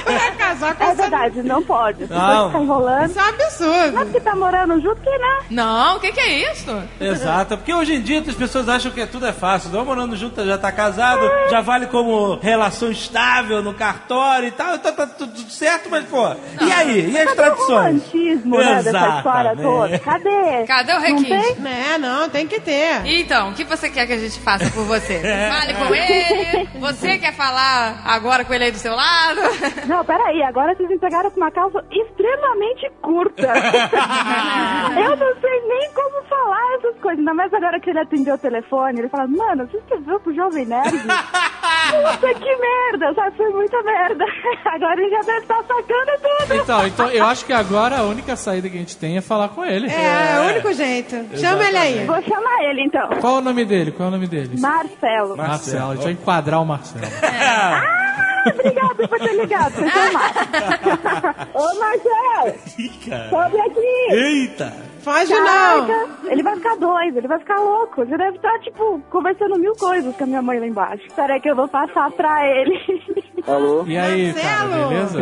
pra 0.03 0.32
casar 0.32 0.75
com 0.75 0.84
É 0.84 0.88
essa... 0.88 1.01
verdade, 1.01 1.43
não 1.43 1.63
pode. 1.63 2.07
Se 2.07 2.13
Não. 2.13 2.41
você 2.43 2.47
ficar 2.47 2.63
enrolando. 2.63 3.09
Isso 3.09 3.19
é 3.19 3.23
um 3.23 3.27
absurdo. 3.29 3.93
Mas 3.93 4.11
que 4.11 4.19
tá 4.19 4.36
morando 4.36 4.82
junto, 4.82 5.01
que 5.01 5.09
né? 5.17 5.39
Não, 5.49 5.97
o 5.97 5.99
que, 5.99 6.11
que 6.11 6.19
é 6.19 6.51
isso? 6.51 6.84
Exato, 6.99 7.57
porque 7.57 7.73
hoje 7.73 7.95
em 7.95 8.01
dia 8.01 8.21
as 8.27 8.36
pessoas 8.36 8.67
acham 8.69 8.91
que 8.91 9.05
tudo 9.05 9.25
é 9.25 9.34
fácil. 9.34 9.69
Não 9.71 9.86
morando 9.86 10.15
junto, 10.15 10.45
já 10.45 10.57
tá 10.57 10.71
casado, 10.71 11.21
já 11.49 11.61
vale 11.61 11.88
como 11.88 12.36
relação 12.41 12.91
estável 12.91 13.61
no 13.61 13.73
cartório 13.73 14.47
e 14.47 14.51
tal, 14.51 14.75
então 14.75 14.91
tá 14.93 15.07
tudo 15.07 15.39
certo, 15.49 15.89
mas 15.89 16.05
pô. 16.05 16.27
E 16.61 16.71
aí? 16.71 17.11
E 17.11 17.17
as 17.17 17.25
Cadê 17.25 17.32
o 17.32 17.36
tradições? 17.36 17.69
romantismo, 18.11 18.57
né, 18.57 18.84
dessa 18.84 19.17
história 19.17 19.55
toda? 19.55 19.99
Cadê? 19.99 20.65
Cadê 20.67 20.91
o 20.91 20.95
Não 20.95 21.01
requinte? 21.01 21.29
tem? 21.29 21.71
É, 21.93 21.97
não, 21.97 22.29
tem 22.29 22.47
que 22.47 22.59
ter. 22.59 23.05
Então, 23.22 23.51
o 23.51 23.53
que 23.53 23.63
você 23.63 23.89
quer 23.89 24.07
que 24.07 24.13
a 24.13 24.17
gente 24.17 24.39
faça 24.39 24.69
por 24.72 24.84
você? 24.84 25.22
Fale 25.22 25.74
com 25.76 25.93
ele. 25.93 26.69
Você 26.80 27.17
quer 27.19 27.34
falar 27.34 28.01
agora 28.05 28.43
com 28.43 28.53
ele 28.53 28.65
aí 28.65 28.72
do 28.72 28.78
seu 28.78 28.95
lado? 28.95 29.41
Não, 29.88 30.03
peraí, 30.03 30.41
agora 30.43 30.76
vocês 30.76 30.89
entregaram 30.89 31.30
com 31.30 31.38
uma 31.38 31.51
calça 31.51 31.84
extremamente 31.91 32.89
curta. 33.01 33.47
eu 34.97 35.15
não 35.15 35.41
sei 35.41 35.61
nem 35.67 35.91
como 35.93 36.24
falar 36.28 36.76
essas 36.78 36.99
coisas. 36.99 37.19
Ainda 37.19 37.34
mais 37.34 37.53
agora 37.53 37.80
que 37.80 37.89
ele 37.89 37.99
atendeu 37.99 38.36
o 38.36 38.38
telefone, 38.38 38.99
ele 38.99 39.09
fala, 39.09 39.28
mano, 39.28 39.67
você 39.67 39.78
escreveu 39.78 40.19
pro 40.19 40.34
Jovem 40.34 40.65
Nerd? 40.65 40.91
Puta 40.91 42.34
que 42.36 42.55
merda, 42.55 43.13
sabe? 43.13 43.38
Foi 43.38 43.49
muita 43.49 43.82
merda. 43.84 44.26
Agora 44.65 45.01
ele 45.01 45.09
já 45.09 45.22
deve 45.22 45.39
estar 45.39 45.63
sacando 45.63 46.11
tudo. 46.22 46.61
Então, 46.61 46.88
então, 46.88 47.09
eu 47.09 47.26
acho 47.26 47.45
que 47.45 47.53
agora 47.53 47.97
a 47.97 48.03
única 48.03 48.36
saída 48.36 48.69
que 48.69 48.76
a 48.76 48.80
gente 48.80 48.97
tem 48.97 49.17
é 49.17 49.22
falar 49.22 49.49
com 49.49 49.63
ele. 49.63 49.88
É, 49.88 50.36
é 50.36 50.39
o 50.39 50.51
único 50.51 50.74
jeito. 50.74 51.15
Chama 51.38 51.67
ele 51.67 51.78
aí. 51.78 52.05
Vou 52.05 52.22
chamar 52.22 52.63
ele 52.69 52.84
então. 52.84 53.09
Qual 53.20 53.36
é 53.36 53.39
o 53.39 53.41
nome 53.41 53.66
dele? 53.66 53.91
Qual 53.91 54.05
é 54.05 54.09
o 54.09 54.12
nome 54.12 54.28
dele? 54.28 54.59
Marcelo. 54.59 55.36
Marcelo. 55.38 55.91
A 55.91 55.95
gente 55.95 56.03
vai 56.03 56.12
enquadrar 56.14 56.62
o 56.62 56.66
Marcelo. 56.66 57.05
Ah, 58.43 58.49
obrigado 58.49 59.07
por 59.07 59.20
ter 59.20 59.34
ligado, 59.39 59.74
chamar. 59.76 61.47
Ô, 61.53 61.80
Marcelo, 61.80 62.55
Ih, 62.80 62.89
cara. 63.07 63.30
sobe 63.30 63.59
aqui. 63.62 64.14
Eita! 64.16 64.74
Foge 65.04 65.34
não. 65.34 65.88
Caraca, 65.88 66.10
ele 66.26 66.43
vai 66.43 66.56
ficar 66.56 66.76
doido, 66.76 67.18
ele 67.18 67.28
vai 67.28 67.39
ficar 67.39 67.56
louco. 67.60 68.02
Ele 68.04 68.18
deve 68.18 68.36
estar, 68.38 68.60
tipo, 68.60 69.02
conversando 69.10 69.58
mil 69.60 69.74
coisas 69.74 70.16
com 70.16 70.24
a 70.24 70.28
minha 70.28 70.41
mãe 70.41 70.60
lá 70.60 70.68
embaixo. 70.68 71.04
Peraí 71.16 71.39
que 71.41 71.49
eu 71.49 71.56
vou 71.56 71.68
passar 71.68 72.10
pra 72.12 72.45
ele. 72.47 72.80
Alô? 73.47 73.84
E 73.88 73.97
aí, 73.97 74.34
cara, 74.34 74.66
Marcelo! 74.68 74.89
beleza? 74.89 75.22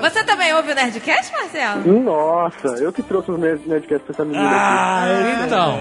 Você 0.00 0.24
também 0.24 0.54
ouve 0.54 0.72
o 0.72 0.74
Nerdcast, 0.74 1.32
Marcelo? 1.32 2.00
Nossa, 2.02 2.68
eu 2.82 2.90
que 2.92 3.02
trouxe 3.02 3.30
o 3.30 3.36
Nerd- 3.36 3.66
Nerdcast 3.66 4.04
pra 4.04 4.12
essa 4.14 4.24
menina 4.24 4.46
aqui. 4.46 4.58
Ah, 4.58 5.44
Então, 5.46 5.78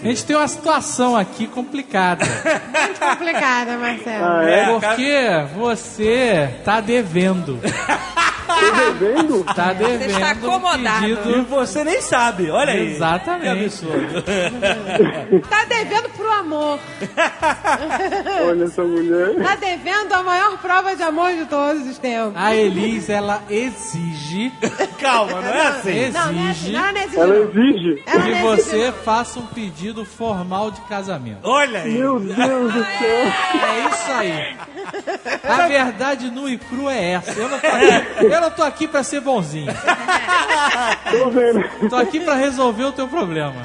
a 0.00 0.06
gente 0.06 0.24
tem 0.24 0.36
uma 0.36 0.46
situação 0.48 1.16
aqui 1.16 1.48
complicada. 1.48 2.24
Muito 2.24 3.00
complicada, 3.00 3.76
Marcelo. 3.76 4.24
Ah, 4.24 4.44
é? 4.44 4.66
Porque 4.78 5.28
você 5.56 6.48
tá 6.64 6.80
devendo. 6.80 7.58
Tô 8.54 8.70
devendo? 8.92 9.44
Tá 9.54 9.72
devendo. 9.72 10.10
está 10.10 10.26
um 10.26 10.30
acomodado. 10.30 11.06
E 11.08 11.16
pedido- 11.16 11.44
você 11.44 11.84
nem 11.84 12.00
sabe, 12.00 12.50
olha 12.50 12.72
aí. 12.72 12.92
Exatamente. 12.94 13.42
Que 13.42 13.48
absurdo. 13.64 14.22
Tá 15.48 15.64
devendo 15.66 16.08
pro 16.10 16.30
amor. 16.32 16.78
Olha 18.48 18.64
essa 18.64 18.82
mulher. 18.82 19.34
Tá 19.42 19.56
devendo 19.56 20.12
a 20.12 20.22
maior 20.22 20.58
prova 20.58 20.94
de 20.96 21.02
amor 21.02 21.32
de 21.32 21.44
todos 21.46 21.86
os 21.86 21.98
tempos. 21.98 22.32
A 22.36 22.54
Elis, 22.54 23.08
ela 23.08 23.42
exige, 23.50 24.52
Calma, 25.00 25.40
não 25.40 25.48
é 25.48 25.66
assim. 25.68 26.10
Não, 26.10 26.32
não 26.32 26.46
é 26.46 26.50
assim. 26.50 26.66
exige 26.66 26.72
Não, 26.72 26.80
não 26.92 27.00
é 27.00 27.04
assim, 27.04 27.16
Ela 27.20 27.26
não. 27.26 27.42
exige. 27.44 28.02
Ela 28.06 28.22
que 28.22 28.28
não 28.30 28.36
é 28.36 28.52
assim, 28.54 28.62
você 28.70 28.92
faça 29.04 29.38
um 29.38 29.46
pedido 29.46 30.04
formal 30.04 30.70
de 30.70 30.80
casamento. 30.82 31.38
Olha 31.42 31.80
aí. 31.80 31.92
Meu 31.98 32.18
Deus 32.20 32.72
do 32.72 32.78
céu. 32.98 33.32
É 33.62 33.88
isso 33.90 34.12
aí. 34.12 34.56
A 35.48 35.66
verdade 35.68 36.30
nua 36.30 36.50
e 36.50 36.58
crua 36.58 36.92
é 36.94 37.12
essa. 37.12 37.32
Eu 37.38 37.48
não 37.48 37.58
tô 38.39 38.39
aqui, 38.40 38.46
eu 38.46 38.50
tô 38.50 38.62
aqui 38.62 38.88
pra 38.88 39.02
ser 39.02 39.20
bonzinho. 39.20 39.72
Tô 41.10 41.30
vendo. 41.30 41.88
Tô 41.88 41.96
aqui 41.96 42.20
pra 42.20 42.34
resolver 42.34 42.84
o 42.84 42.92
teu 42.92 43.06
problema. 43.08 43.62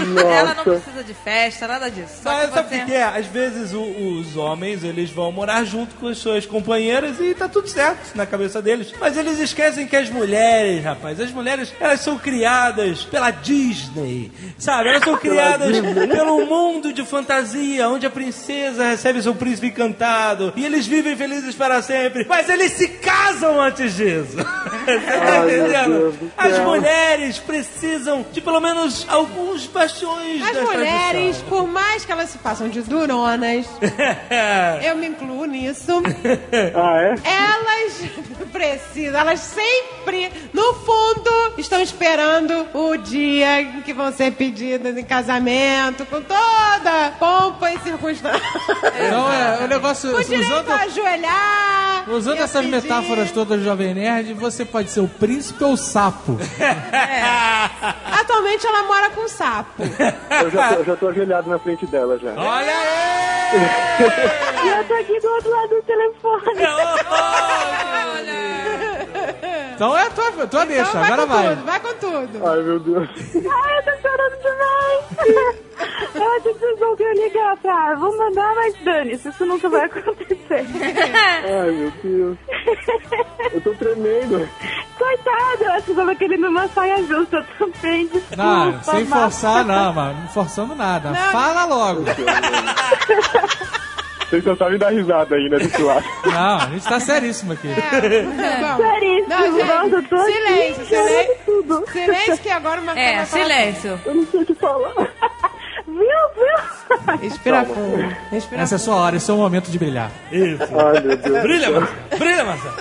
Ela 0.00 0.54
não 0.54 0.64
Nossa. 0.64 0.80
precisa 0.80 1.04
de 1.04 1.14
festa, 1.14 1.66
nada 1.66 1.90
disso. 1.90 2.14
Só 2.22 2.30
Mas 2.30 2.48
que 2.48 2.54
sabe 2.54 2.68
você... 2.68 2.82
o 2.82 2.86
que 2.86 2.94
é? 2.94 3.02
Às 3.04 3.26
vezes 3.26 3.72
o- 3.72 3.80
os 4.18 4.36
homens 4.36 4.84
eles 4.84 5.10
vão 5.10 5.30
morar 5.32 5.64
junto 5.64 5.94
com 5.96 6.08
as 6.08 6.18
suas 6.18 6.44
companheiras 6.46 7.18
e 7.20 7.34
tá 7.34 7.48
tudo 7.48 7.68
certo 7.68 8.14
na 8.14 8.26
cabeça 8.26 8.60
deles. 8.60 8.92
Mas 9.00 9.16
eles 9.16 9.38
esquecem 9.38 9.86
que 9.86 9.96
as 9.96 10.10
mulheres, 10.10 10.84
rapaz, 10.84 11.20
as 11.20 11.30
mulheres 11.30 11.72
elas 11.80 12.00
são 12.00 12.18
criadas 12.18 13.04
pela 13.04 13.30
Disney, 13.30 14.30
sabe? 14.58 14.88
Elas 14.90 15.02
são 15.04 15.16
criadas 15.16 15.76
pelo 16.10 16.44
mundo 16.46 16.92
de 16.92 17.04
fantasia, 17.04 17.88
onde 17.88 18.06
a 18.06 18.10
princesa 18.10 18.84
recebe 18.90 19.22
seu 19.22 19.34
príncipe 19.34 19.68
encantado 19.68 20.52
e 20.56 20.64
eles 20.64 20.86
vivem 20.86 21.16
felizes 21.16 21.54
para 21.54 21.80
sempre. 21.82 22.24
Mas 22.28 22.48
eles 22.48 22.72
se 22.72 22.88
casam 22.88 23.60
antes 23.60 23.94
disso. 23.96 24.36
Você 24.86 25.00
tá 25.00 25.44
entendendo? 25.44 26.30
As 26.36 26.58
mulheres 26.60 27.38
precisam 27.38 28.24
de 28.32 28.40
pelo 28.40 28.60
menos 28.60 29.04
alguns 29.08 29.66
As 29.92 30.56
mulheres, 30.62 31.10
tradição. 31.38 31.48
por 31.48 31.66
mais 31.68 32.04
que 32.04 32.12
elas 32.12 32.30
se 32.30 32.38
façam 32.38 32.68
de 32.68 32.82
duronas, 32.82 33.66
eu 34.84 34.96
me 34.96 35.06
incluo 35.08 35.44
nisso, 35.44 36.02
Ah, 36.74 37.00
é? 37.02 37.14
elas 37.24 38.02
precisam, 38.52 39.20
elas 39.20 39.40
sempre, 39.40 40.30
no 40.52 40.74
fundo, 40.74 41.54
estão 41.58 41.80
esperando 41.80 42.66
o 42.74 42.96
dia 42.96 43.60
em 43.62 43.82
que 43.82 43.92
vão 43.92 44.12
ser 44.12 44.32
pedidas 44.32 44.96
em 44.96 45.04
casamento, 45.04 46.04
com 46.06 46.20
toda 46.22 47.12
pompa 47.18 47.70
e 47.72 47.78
circunstância. 47.80 48.40
Então, 49.06 49.32
é, 49.32 49.64
o 49.64 49.68
negócio. 49.68 50.10
Direito 50.24 50.46
Usando, 50.52 50.70
a 50.70 50.76
ajoelhar. 50.82 52.04
usando 52.10 52.38
essas 52.40 52.64
pedir. 52.64 52.70
metáforas 52.82 53.30
todas 53.30 53.58
do 53.58 53.64
Jovem 53.64 53.94
Nerd, 53.94 54.32
você 54.34 54.64
pode 54.64 54.90
ser 54.90 55.00
o 55.00 55.08
príncipe 55.08 55.62
ou 55.64 55.72
o 55.72 55.76
sapo. 55.76 56.38
Atualmente 58.20 58.66
ela 58.66 58.82
mora 58.84 59.10
com 59.10 59.22
um 59.22 59.28
sapo. 59.28 59.75
Eu 59.78 60.50
já, 60.50 60.68
tô, 60.68 60.74
eu 60.76 60.84
já 60.84 60.96
tô 60.96 61.08
ajoelhado 61.08 61.50
na 61.50 61.58
frente 61.58 61.86
dela 61.86 62.18
já. 62.18 62.30
Olha 62.36 62.72
aí! 62.72 63.56
E 64.64 64.68
eu 64.68 64.84
tô 64.84 64.94
aqui 64.94 65.20
do 65.20 65.28
outro 65.28 65.50
lado 65.50 65.68
do 65.68 65.82
telefone. 65.82 66.62
Olha! 67.10 68.56
Então 69.74 69.96
é 69.96 70.08
tua, 70.10 70.46
tua 70.46 70.64
deixa, 70.64 70.88
Então 70.88 71.04
agora 71.04 71.22
com 71.22 71.28
vai. 71.28 71.48
tudo, 71.50 71.64
vai 71.66 71.80
com 71.80 71.94
tudo. 71.94 72.48
Ai, 72.48 72.62
meu 72.62 72.80
Deus. 72.80 73.08
Ai, 73.34 73.78
eu 73.78 73.82
tô 73.84 73.90
chorando 74.00 74.36
demais. 74.42 75.56
Eu 76.14 76.36
achei 76.36 76.52
que 76.54 76.58
vocês 76.58 76.78
vão 76.78 76.96
querer 76.96 77.14
ligar 77.14 77.56
pra... 77.58 77.94
Vou 77.96 78.16
mandar, 78.16 78.54
mas 78.54 78.74
dane-se, 78.82 79.28
isso 79.28 79.44
nunca 79.44 79.68
vai 79.68 79.84
acontecer. 79.84 80.64
Ai, 81.44 81.70
meu 81.72 81.92
Deus. 82.02 82.38
Eu 83.52 83.60
tô 83.60 83.74
tremendo. 83.74 84.48
Coitado, 84.96 85.64
eu 85.64 85.72
acho 85.72 85.84
que 85.84 85.90
eu 85.90 85.96
tava 85.96 86.14
querendo 86.14 86.48
uma 86.48 86.66
saia 86.68 87.02
justa 87.04 87.46
também, 87.58 88.06
desculpa. 88.06 88.36
Não, 88.36 88.82
sem 88.82 89.06
forçar 89.06 89.65
não, 89.66 89.92
mano. 89.92 90.20
Não 90.22 90.28
forçando 90.28 90.74
nada. 90.74 91.10
Não. 91.10 91.32
Fala 91.32 91.64
logo. 91.64 92.04
Vocês 94.28 94.42
só 94.42 94.56
sabem 94.56 94.76
dar 94.78 94.90
risada 94.90 95.36
ainda 95.36 95.56
desse 95.58 95.80
lado. 95.80 96.04
Não, 96.24 96.56
a 96.56 96.66
gente 96.70 96.84
tá 96.84 96.98
seríssimo 96.98 97.52
aqui. 97.52 97.68
Bom, 97.68 98.76
Seríssimo, 98.76 99.28
Não, 99.28 99.52
gente, 99.52 99.64
nossa, 99.68 99.88
eu 99.96 100.02
tô 100.08 100.24
silêncio, 100.24 100.82
aqui 100.82 100.86
silêncio. 100.86 101.34
tudo. 101.46 101.84
silêncio 101.92 102.38
que 102.38 102.50
agora 102.50 102.80
uma 102.80 102.98
É, 102.98 103.24
silêncio. 103.24 104.00
Eu 104.04 104.14
não 104.16 104.26
sei 104.26 104.42
o 104.42 104.46
que 104.46 104.54
falar. 104.54 104.94
Viu, 105.86 105.96
viu? 105.96 107.16
Respira 107.22 107.64
fundo. 107.64 108.16
Respira 108.32 108.62
Essa 108.62 108.74
é 108.74 108.76
a 108.76 108.78
sua 108.80 108.96
hora, 108.96 109.16
esse 109.16 109.30
é 109.30 109.34
o 109.34 109.36
momento 109.36 109.70
de 109.70 109.78
brilhar. 109.78 110.10
Isso. 110.32 110.62
Ai, 110.76 111.00
meu 111.00 111.16
Deus. 111.16 111.42
Brilha, 111.42 111.70
Marcelo. 111.70 112.18
Brilha, 112.18 112.44
Marcelo. 112.44 112.74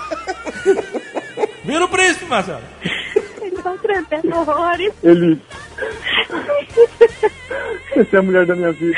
Vira 1.64 1.86
o 1.86 1.88
príncipe, 1.90 2.26
Marcelo. 2.26 2.62
Eles 3.42 3.54
estão 3.54 3.78
tremendo 3.78 4.36
horrores. 4.36 4.92
Eli. 5.04 5.40
Você 7.96 8.16
é 8.16 8.20
a 8.20 8.22
mulher 8.22 8.46
da 8.46 8.56
minha 8.56 8.72
vida. 8.74 8.98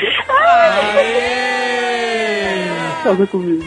Casa 3.04 3.26
comigo. 3.28 3.64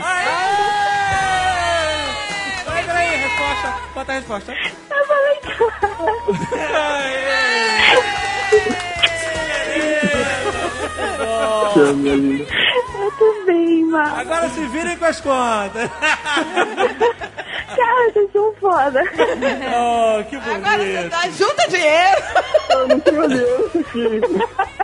Vai, 2.65 2.83
peraí, 2.83 3.15
resposta. 3.17 3.73
Bota 3.93 4.11
a 4.11 4.15
resposta. 4.15 4.53
Eu 4.53 5.05
falei 5.07 5.39
Você 11.73 11.79
é 11.79 11.89
a 11.89 11.93
minha 11.93 12.15
linda. 12.15 12.45
Eu 12.99 13.11
também, 13.11 13.85
mano. 13.85 14.15
Agora 14.19 14.49
se 14.49 14.65
virem 14.67 14.97
com 14.97 15.05
as 15.05 15.21
contas. 15.21 15.89
Cara, 17.75 18.11
vocês 18.13 18.29
são 18.33 18.53
foda. 18.59 19.01
Oh, 19.03 20.23
que 20.25 20.35
Agora 20.35 20.77
você 20.77 20.97
bonito. 20.97 21.09
dá, 21.09 21.29
junta 21.29 21.67
dinheiro. 21.69 22.21
Eu 22.81 22.87
não 22.87 22.99
tenho 22.99 23.21
aliança 23.23 23.79
aqui. 23.79 24.21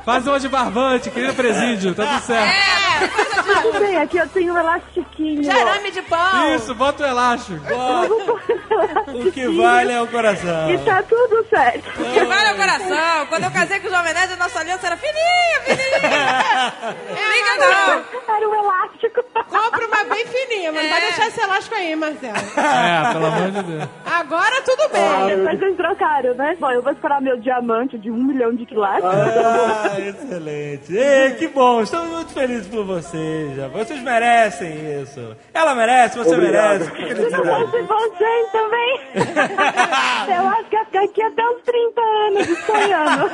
Faz 0.06 0.28
uma 0.28 0.40
de 0.40 0.48
barbante, 0.48 1.10
querido 1.10 1.34
presídio, 1.34 1.94
tá 1.96 2.06
tudo 2.06 2.22
certo. 2.22 2.48
É, 2.48 3.08
de 3.08 3.62
Tudo 3.62 3.80
bem, 3.80 3.98
aqui 3.98 4.18
eu 4.18 4.28
tenho 4.30 4.54
um 4.54 4.58
elastiquinho. 4.58 5.44
Jarame 5.44 5.92
de 5.92 6.02
pau. 6.04 6.56
Isso, 6.56 6.74
bota 6.76 7.04
o 7.04 7.08
elástico. 7.08 7.60
O 9.08 9.32
que 9.32 9.48
vale 9.50 9.92
é 9.92 10.02
o 10.02 10.08
coração. 10.08 10.70
E 10.72 10.78
tá 10.80 11.04
tudo 11.04 11.46
certo. 11.50 11.90
Que 11.92 12.24
vale 12.24 12.54
o 12.54 12.56
coração. 12.56 13.26
Quando 13.28 13.44
eu 13.44 13.52
casei 13.52 13.80
com 13.80 13.88
o 13.88 13.92
Jovem 13.92 14.14
Nerd, 14.14 14.34
a 14.34 14.38
nossa 14.38 14.60
aliança 14.60 14.88
era 14.88 14.98
fininha, 14.98 15.62
fininha. 15.66 16.44
Liga 17.10 17.56
não. 17.60 18.36
Era 18.36 18.50
um 18.50 18.56
elástico. 18.56 19.24
Compra 19.50 19.88
uma 19.88 20.04
bem 20.06 20.26
fininha, 20.26 20.72
mas 20.72 20.84
não 20.84 20.90
vai 20.92 21.02
deixar 21.02 21.28
esse 21.28 21.42
elástico 21.42 21.76
aí, 21.76 21.96
Marcelo. 21.96 22.38
É, 22.58 23.14
pelo 23.14 23.26
amor 23.26 23.52
de 23.52 23.64
Deus. 23.64 23.90
Agora 24.06 24.62
tudo 24.64 24.90
bem. 24.90 25.38
Depois 25.38 25.60
vocês 25.60 25.78
trocaram, 25.78 26.34
né? 26.36 26.56
Bom, 26.60 26.72
eu 26.72 26.82
vou 26.82 26.92
esperar 26.92 27.22
meu 27.22 27.38
diamante 27.40 27.98
de 27.98 28.12
um 28.12 28.16
milhão 28.24 28.54
de 28.54 28.66
quilates. 28.66 29.04
Ah, 29.06 30.00
excelente. 30.00 30.96
Ei, 30.96 31.32
que 31.36 31.48
bom. 31.48 31.82
Estamos 31.82 32.10
muito 32.10 32.34
felizes 32.34 32.68
por 32.68 32.84
vocês. 32.86 33.56
já. 33.56 33.68
Vocês 33.68 34.02
merecem 34.02 35.02
isso. 35.02 35.36
Ela 35.54 35.76
merece, 35.76 36.18
você 36.18 36.34
Obrigado. 36.36 36.80
merece. 36.80 36.92
Que 36.92 37.16
Se 37.16 37.30
não 37.30 37.46
fosse 37.46 37.82
vocês 37.84 38.52
também. 38.52 39.00
eu 40.36 40.48
acho 40.48 40.64
que 40.70 40.76
ia 40.76 40.86
ficar 40.86 41.04
aqui 41.04 41.22
até 41.24 41.50
uns 41.50 41.62
30 41.64 42.02
anos 42.02 42.48
sonhando. 42.66 43.30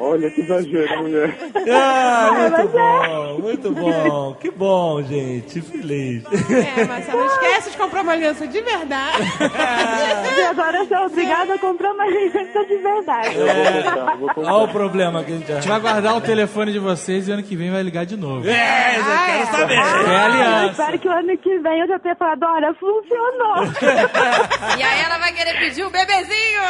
Olha 0.00 0.30
que 0.30 0.40
exagero, 0.40 1.02
mulher. 1.02 1.36
Ah, 1.80 2.30
muito 2.32 2.50
mas 2.52 2.74
é. 2.74 3.08
bom, 3.08 3.38
muito 3.40 3.70
bom. 3.72 4.34
Que 4.40 4.50
bom, 4.50 5.02
gente. 5.02 5.60
Feliz. 5.60 6.24
É, 6.50 6.84
Marcelo, 6.84 7.18
não 7.20 7.26
esquece 7.26 7.70
de 7.70 7.76
comprar 7.76 8.02
uma 8.02 8.12
aliança 8.12 8.46
de 8.46 8.60
verdade. 8.60 9.18
E 10.38 10.42
agora 10.42 10.78
eu 10.78 10.86
sou 10.86 11.06
obrigada 11.06 11.54
a 11.54 11.58
comprar 11.58 11.92
uma 11.92 12.04
aliança 12.04 12.64
de 12.66 12.76
verdade. 12.78 13.36
Eu 13.36 14.18
comprar. 14.18 14.52
Olha 14.54 14.64
o 14.64 14.68
problema 14.68 15.22
que 15.24 15.32
a 15.32 15.36
gente 15.36 15.52
A 15.52 15.54
gente 15.56 15.68
vai 15.68 15.80
guardar 15.80 16.16
o 16.16 16.20
telefone 16.20 16.72
de 16.72 16.78
vocês 16.78 17.28
e 17.28 17.32
ano 17.32 17.42
que 17.42 17.56
vem 17.56 17.70
vai 17.70 17.82
ligar 17.82 18.04
de 18.06 18.16
novo. 18.16 18.48
É, 18.48 18.98
eu 18.98 19.02
Ah, 19.02 19.24
quero 19.26 19.42
é. 19.42 19.46
saber. 19.46 19.74
É 19.74 19.78
Eu 20.12 20.16
aliança. 20.18 20.70
espero 20.70 20.98
que 20.98 21.08
o 21.08 21.12
ano 21.12 21.38
que 21.38 21.58
vem 21.58 21.80
eu 21.80 21.88
já 21.88 21.98
tenha 21.98 22.16
falado, 22.16 22.42
olha, 22.44 22.74
funcionou. 22.74 23.64
E 24.78 24.82
aí 24.82 25.00
ela 25.04 25.18
vai 25.18 25.32
querer 25.32 25.58
pedir 25.58 25.84
o 25.84 25.90
bebezinho. 25.90 26.60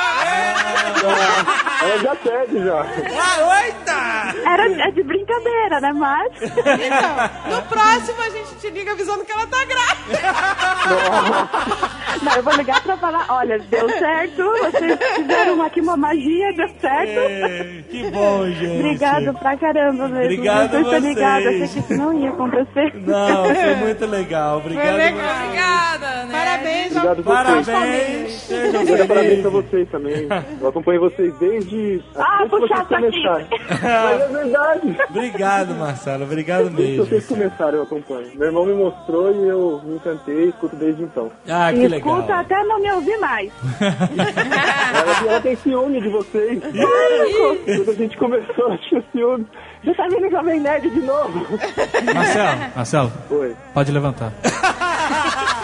Ela 1.82 1.98
já 2.02 2.16
pede 2.16 2.64
já. 2.64 2.80
Ah, 2.80 3.62
oita! 3.62 4.50
Era 4.50 4.66
é 4.88 4.90
de 4.98 5.02
brincadeira, 5.04 5.80
né? 5.80 5.92
Mas. 5.94 6.32
Então, 6.88 7.56
no 7.56 7.62
próximo 7.68 8.20
a 8.20 8.30
gente 8.30 8.54
te 8.60 8.70
liga 8.70 8.92
avisando 8.92 9.24
que 9.24 9.32
ela 9.32 9.46
tá 9.46 9.58
grávida. 9.64 10.18
Não, 12.22 12.34
eu 12.36 12.42
vou 12.42 12.54
ligar 12.54 12.82
pra 12.82 12.96
falar, 12.96 13.26
olha, 13.28 13.58
deu 13.58 13.88
certo, 13.90 14.42
vocês 14.42 14.98
fizeram 15.16 15.62
aqui 15.62 15.80
uma 15.80 15.96
magia, 15.96 16.52
deu 16.54 16.68
certo. 16.80 17.18
É, 17.20 17.82
que 17.88 18.10
bom, 18.10 18.44
gente. 18.52 18.78
Obrigado 18.80 19.34
pra 19.38 19.56
caramba 19.56 20.08
mesmo. 20.08 20.24
Obrigado 20.24 20.70
vocês. 20.82 21.16
achei 21.18 21.68
que 21.68 21.78
isso 21.78 21.94
não 21.96 22.12
ia 22.18 22.30
acontecer. 22.30 22.92
Não, 23.06 23.54
foi 23.54 23.74
muito 23.76 24.06
legal. 24.06 24.58
Obrigado. 24.58 24.86
Foi 24.86 24.96
legal. 24.96 25.36
Obrigada, 25.44 26.24
né? 26.24 26.32
Parabéns 26.32 26.96
Obrigado. 26.96 27.22
Parabéns. 27.22 28.32
Sejam 28.32 28.84
Manda 28.84 29.06
parabéns 29.06 29.46
a 29.46 29.50
vocês 29.50 29.88
também. 29.90 30.28
Eu 30.60 30.68
acompanho 30.68 31.00
vocês 31.00 31.32
desde 31.38 32.02
Ah, 32.16 32.44
puxa 32.48 32.76
saquinho. 32.76 33.00
começarem. 33.12 33.46
Mas 33.68 34.20
é 34.20 34.28
verdade. 34.28 34.87
Obrigado, 35.10 35.74
Marcelo. 35.74 36.24
Obrigado 36.24 36.70
mesmo. 36.70 37.04
vocês 37.04 37.26
começaram, 37.26 37.78
eu 37.78 37.82
acompanho. 37.82 38.30
Meu 38.34 38.46
irmão 38.48 38.66
me 38.66 38.74
mostrou 38.74 39.32
e 39.32 39.48
eu 39.48 39.80
me 39.84 39.96
encantei 39.96 40.46
e 40.46 40.48
escuto 40.48 40.76
desde 40.76 41.02
então. 41.02 41.30
Ah, 41.48 41.72
que 41.72 41.88
legal. 41.88 42.14
Escuta 42.16 42.34
até 42.34 42.62
não 42.64 42.80
me 42.80 42.90
ouvir 42.92 43.18
mais. 43.18 43.52
Ela, 43.80 45.30
ela 45.30 45.40
tem 45.40 45.56
ciúme 45.56 46.00
de 46.00 46.08
vocês. 46.08 46.60
Quando 46.62 47.90
a 47.90 47.94
gente 47.94 48.16
começou, 48.16 48.72
eu 48.72 48.78
tinha 48.88 49.04
ciúme. 49.12 49.46
Você 49.84 49.94
tá 49.94 50.06
vendo 50.08 50.30
Jovem 50.30 50.60
Nerd 50.60 50.90
de 50.90 51.00
novo? 51.00 51.46
Marcelo, 52.14 52.60
Marcelo, 52.74 53.12
Oi. 53.30 53.56
pode 53.72 53.92
levantar. 53.92 54.32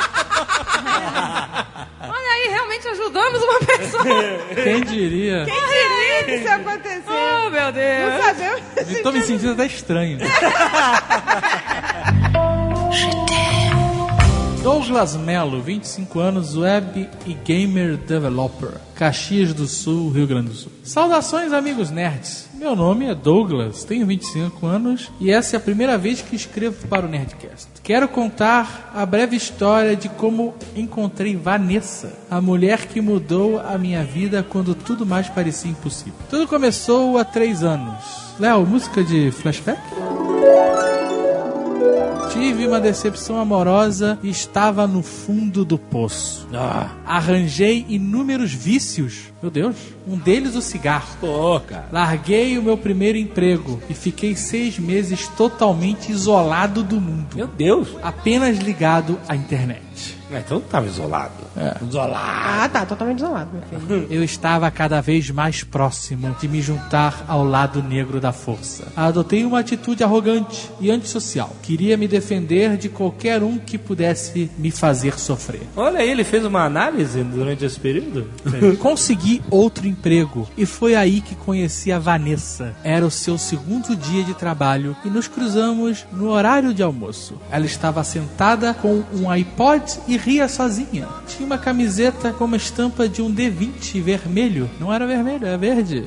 Realmente 2.74 2.88
ajudamos 2.88 3.42
uma 3.42 3.58
pessoa. 3.60 4.04
Quem 4.62 4.82
diria? 4.84 5.44
Quem 5.44 5.54
diria 5.54 6.24
que 6.24 6.32
isso 6.32 6.44
ia 6.44 6.54
acontecer? 6.56 7.02
Oh, 7.08 7.50
meu 7.50 7.62
Não 7.66 7.72
Deus. 7.72 8.24
sabemos. 8.24 8.62
Tô 9.02 9.12
me 9.12 9.22
sentindo 9.22 9.52
até 9.52 9.66
estranho. 9.66 10.18
Douglas 14.62 15.14
Melo, 15.14 15.60
25 15.60 16.18
anos, 16.18 16.56
web 16.56 17.08
e 17.26 17.34
gamer 17.34 17.98
developer, 17.98 18.80
Caxias 18.94 19.52
do 19.52 19.66
Sul, 19.66 20.10
Rio 20.10 20.26
Grande 20.26 20.48
do 20.48 20.54
Sul. 20.54 20.72
Saudações, 20.82 21.52
amigos 21.52 21.90
nerds. 21.90 22.48
Meu 22.54 22.74
nome 22.74 23.04
é 23.04 23.14
Douglas, 23.14 23.84
tenho 23.84 24.06
25 24.06 24.66
anos 24.66 25.12
e 25.20 25.30
essa 25.30 25.54
é 25.54 25.58
a 25.58 25.60
primeira 25.60 25.98
vez 25.98 26.22
que 26.22 26.34
escrevo 26.34 26.88
para 26.88 27.04
o 27.04 27.08
Nerdcast. 27.10 27.68
Quero 27.84 28.08
contar 28.08 28.90
a 28.94 29.04
breve 29.04 29.36
história 29.36 29.94
de 29.94 30.08
como 30.08 30.54
encontrei 30.74 31.36
Vanessa, 31.36 32.14
a 32.30 32.40
mulher 32.40 32.86
que 32.86 32.98
mudou 32.98 33.60
a 33.60 33.76
minha 33.76 34.02
vida 34.02 34.42
quando 34.42 34.74
tudo 34.74 35.04
mais 35.04 35.28
parecia 35.28 35.70
impossível. 35.70 36.14
Tudo 36.30 36.48
começou 36.48 37.18
há 37.18 37.26
três 37.26 37.62
anos. 37.62 38.32
Léo, 38.40 38.64
música 38.64 39.04
de 39.04 39.30
flashback? 39.32 39.82
Tive 42.30 42.66
uma 42.66 42.80
decepção 42.80 43.38
amorosa 43.38 44.18
e 44.22 44.28
estava 44.28 44.86
no 44.86 45.02
fundo 45.02 45.64
do 45.64 45.78
poço. 45.78 46.48
Ah, 46.52 46.90
Arranjei 47.06 47.86
inúmeros 47.88 48.52
vícios. 48.52 49.32
Meu 49.40 49.50
Deus. 49.50 49.76
Um 50.06 50.16
deles 50.16 50.54
o 50.56 50.62
cigarro. 50.62 51.16
pô, 51.20 51.60
cara. 51.60 51.86
Larguei 51.92 52.58
o 52.58 52.62
meu 52.62 52.76
primeiro 52.76 53.16
emprego 53.18 53.80
e 53.88 53.94
fiquei 53.94 54.34
seis 54.34 54.78
meses 54.78 55.28
totalmente 55.28 56.10
isolado 56.10 56.82
do 56.82 57.00
mundo. 57.00 57.36
Meu 57.36 57.46
Deus. 57.46 57.88
Apenas 58.02 58.58
ligado 58.58 59.18
à 59.28 59.36
internet. 59.36 59.83
Ah, 60.32 60.38
Então 60.38 60.58
não 60.58 60.66
tava 60.66 60.86
isolado. 60.86 61.32
Isolado. 61.88 62.14
Ah, 62.16 62.68
tá, 62.72 62.84
totalmente 62.86 63.18
isolado, 63.18 63.50
meu 63.52 63.62
filho. 63.80 64.06
Eu 64.10 64.24
estava 64.24 64.70
cada 64.70 65.00
vez 65.00 65.30
mais 65.30 65.62
próximo 65.62 66.34
de 66.40 66.48
me 66.48 66.60
juntar 66.60 67.24
ao 67.28 67.44
lado 67.44 67.82
negro 67.82 68.20
da 68.20 68.32
força. 68.32 68.84
Adotei 68.96 69.44
uma 69.44 69.60
atitude 69.60 70.02
arrogante 70.02 70.70
e 70.80 70.90
antissocial. 70.90 71.54
Queria 71.62 71.96
me 71.96 72.08
defender 72.08 72.76
de 72.76 72.88
qualquer 72.88 73.42
um 73.42 73.58
que 73.58 73.78
pudesse 73.78 74.50
me 74.58 74.70
fazer 74.70 75.18
sofrer. 75.18 75.62
Olha 75.76 76.00
aí, 76.00 76.10
ele 76.10 76.24
fez 76.24 76.44
uma 76.44 76.64
análise 76.64 77.22
durante 77.22 77.64
esse 77.64 77.78
período. 77.78 78.28
Consegui 78.80 79.42
outro 79.50 79.86
emprego 79.86 80.48
e 80.56 80.66
foi 80.66 80.94
aí 80.94 81.20
que 81.20 81.34
conheci 81.34 81.92
a 81.92 81.98
Vanessa. 81.98 82.74
Era 82.82 83.06
o 83.06 83.10
seu 83.10 83.38
segundo 83.38 83.94
dia 83.96 84.24
de 84.24 84.34
trabalho 84.34 84.96
e 85.04 85.08
nos 85.10 85.28
cruzamos 85.28 86.04
no 86.12 86.30
horário 86.30 86.72
de 86.74 86.82
almoço. 86.82 87.38
Ela 87.50 87.66
estava 87.66 88.02
sentada 88.02 88.74
com 88.74 89.02
um 89.14 89.30
iPod 89.30 89.83
E 90.06 90.16
ria 90.16 90.48
sozinha. 90.48 91.08
Tinha 91.26 91.46
uma 91.46 91.58
camiseta 91.58 92.32
com 92.32 92.44
uma 92.44 92.56
estampa 92.56 93.08
de 93.08 93.22
um 93.22 93.32
D20 93.32 94.02
vermelho. 94.02 94.70
Não 94.78 94.92
era 94.92 95.06
vermelho, 95.06 95.46
era 95.46 95.58
verde. 95.58 96.04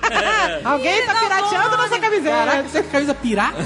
Alguém 0.64 1.06
tá 1.06 1.14
pirateando 1.14 1.76
nossa 1.76 1.98
camiseta. 1.98 2.30
Caraca, 2.30 2.68
você 2.68 2.82
quer 2.82 2.90
camisa 2.90 3.14
pirata? 3.14 3.58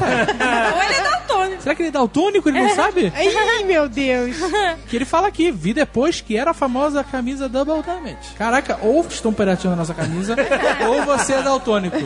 Ou 0.75 0.83
ele 0.83 0.95
é 0.95 1.03
daltônico. 1.03 1.24
Será 1.65 1.75
que 1.75 1.81
ele 1.81 1.89
é 1.89 1.93
daltônico? 1.93 2.47
Ele 2.47 2.61
não 2.61 2.75
sabe? 2.75 3.11
Ai, 3.17 3.65
meu 3.65 3.89
Deus. 3.89 4.37
Que 4.87 4.97
ele 4.97 5.05
fala 5.05 5.29
aqui, 5.29 5.51
vi 5.51 5.73
depois 5.73 6.21
que 6.21 6.37
era 6.37 6.51
a 6.51 6.55
famosa 6.55 7.03
camisa 7.03 7.49
Double 7.49 7.83
Damage. 7.83 8.35
Caraca, 8.37 8.79
ou 8.83 9.05
estão 9.09 9.33
pirateando 9.33 9.75
a 9.75 9.77
nossa 9.77 9.95
camisa, 9.95 10.37
ou 10.87 11.03
você 11.05 11.35
é 11.35 11.43
daltônico. 11.43 11.97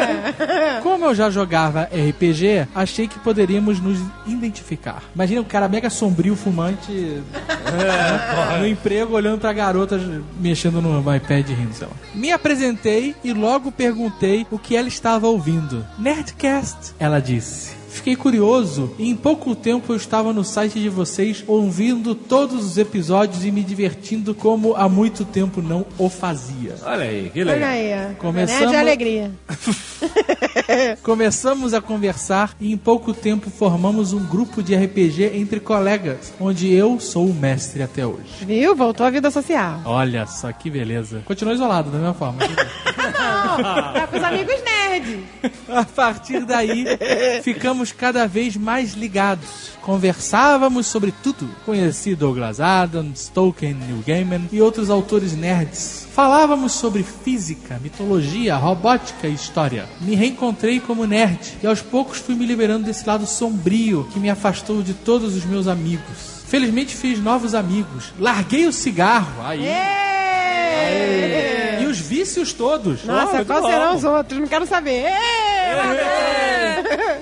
Como 0.82 1.04
eu 1.04 1.14
já 1.14 1.28
jogava 1.28 1.82
RPG, 1.84 2.66
achei 2.74 3.06
que 3.06 3.18
poderíamos 3.18 3.78
nos 3.78 3.98
identificar. 4.26 5.02
Imagina 5.14 5.42
um 5.42 5.44
cara 5.44 5.68
mega 5.68 5.90
sombrio, 5.90 6.34
fumante, 6.34 6.90
né, 6.92 8.58
no 8.58 8.66
emprego, 8.66 9.14
olhando 9.14 9.38
pra 9.40 9.52
garota 9.52 10.00
mexendo 10.40 10.80
no 10.80 11.14
iPad 11.14 11.46
rindo, 11.48 11.74
sei 11.74 11.86
lá. 11.86 11.92
Me 12.14 12.32
apresentei 12.32 13.14
e 13.22 13.32
logo 13.32 13.70
perguntei 13.70 14.46
o 14.50 14.58
que 14.58 14.74
ela 14.74 14.88
estava 14.88 15.26
ouvindo. 15.28 15.86
Nerdcast, 15.98 16.94
ela 16.98 17.20
disse. 17.20 17.77
Fiquei 17.98 18.14
curioso 18.14 18.94
e 18.96 19.10
em 19.10 19.16
pouco 19.16 19.56
tempo 19.56 19.92
eu 19.92 19.96
estava 19.96 20.32
no 20.32 20.44
site 20.44 20.78
de 20.78 20.88
vocês 20.88 21.42
ouvindo 21.48 22.14
todos 22.14 22.64
os 22.64 22.78
episódios 22.78 23.44
e 23.44 23.50
me 23.50 23.60
divertindo 23.64 24.34
como 24.36 24.76
há 24.76 24.88
muito 24.88 25.24
tempo 25.24 25.60
não 25.60 25.84
o 25.98 26.08
fazia. 26.08 26.76
Olha 26.84 27.02
aí, 27.02 27.28
que 27.34 27.40
Olha 27.42 27.54
legal. 27.54 27.68
aí. 27.70 28.14
Começamos- 28.14 28.66
Né, 28.66 28.70
de 28.70 28.76
alegria. 28.76 29.30
Começamos 31.02 31.74
a 31.74 31.80
conversar 31.80 32.54
e 32.60 32.72
em 32.72 32.76
pouco 32.76 33.12
tempo 33.12 33.50
formamos 33.50 34.12
um 34.12 34.24
grupo 34.24 34.62
de 34.62 34.76
RPG 34.76 35.32
entre 35.34 35.58
colegas, 35.58 36.32
onde 36.40 36.72
eu 36.72 37.00
sou 37.00 37.26
o 37.26 37.34
mestre 37.34 37.82
até 37.82 38.06
hoje. 38.06 38.44
Viu? 38.46 38.76
Voltou 38.76 39.04
à 39.06 39.10
vida 39.10 39.28
social. 39.30 39.80
Olha 39.84 40.24
só 40.26 40.52
que 40.52 40.70
beleza. 40.70 41.22
Continua 41.24 41.54
isolado 41.54 41.90
da 41.90 41.98
mesma 41.98 42.14
forma. 42.14 42.38
Não, 42.46 43.92
tá 43.92 44.06
com 44.08 44.16
os 44.18 44.22
amigos 44.22 44.54
nerd. 44.64 45.18
A 45.68 45.84
partir 45.84 46.44
daí, 46.44 46.84
ficamos 47.42 47.87
cada 47.92 48.26
vez 48.26 48.56
mais 48.56 48.94
ligados. 48.94 49.72
Conversávamos 49.82 50.86
sobre 50.86 51.12
tudo. 51.22 51.48
Conheci 51.64 52.14
Douglas 52.14 52.60
Adams, 52.60 53.28
Tolkien, 53.32 53.74
Neil 53.74 54.02
Gaiman 54.06 54.48
e 54.52 54.60
outros 54.60 54.90
autores 54.90 55.34
nerds. 55.34 56.06
Falávamos 56.12 56.72
sobre 56.72 57.02
física, 57.02 57.78
mitologia, 57.82 58.56
robótica 58.56 59.28
e 59.28 59.34
história. 59.34 59.86
Me 60.00 60.14
reencontrei 60.14 60.80
como 60.80 61.06
nerd 61.06 61.58
e 61.62 61.66
aos 61.66 61.80
poucos 61.80 62.18
fui 62.18 62.34
me 62.34 62.44
liberando 62.46 62.84
desse 62.84 63.06
lado 63.06 63.26
sombrio 63.26 64.08
que 64.12 64.18
me 64.18 64.28
afastou 64.28 64.82
de 64.82 64.94
todos 64.94 65.36
os 65.36 65.44
meus 65.44 65.66
amigos. 65.68 66.42
Felizmente 66.48 66.96
fiz 66.96 67.20
novos 67.20 67.54
amigos. 67.54 68.12
Larguei 68.18 68.66
o 68.66 68.72
cigarro. 68.72 69.44
Aí. 69.44 69.64
E 71.77 71.77
os 71.88 71.98
vícios 71.98 72.52
todos. 72.52 73.04
Nossa, 73.04 73.40
Oh, 73.42 73.44
quais 73.44 73.64
serão 73.66 73.96
os 73.96 74.04
outros? 74.04 74.38
Não 74.40 74.46
quero 74.46 74.66
saber. 74.66 75.06
Ê, 75.06 75.14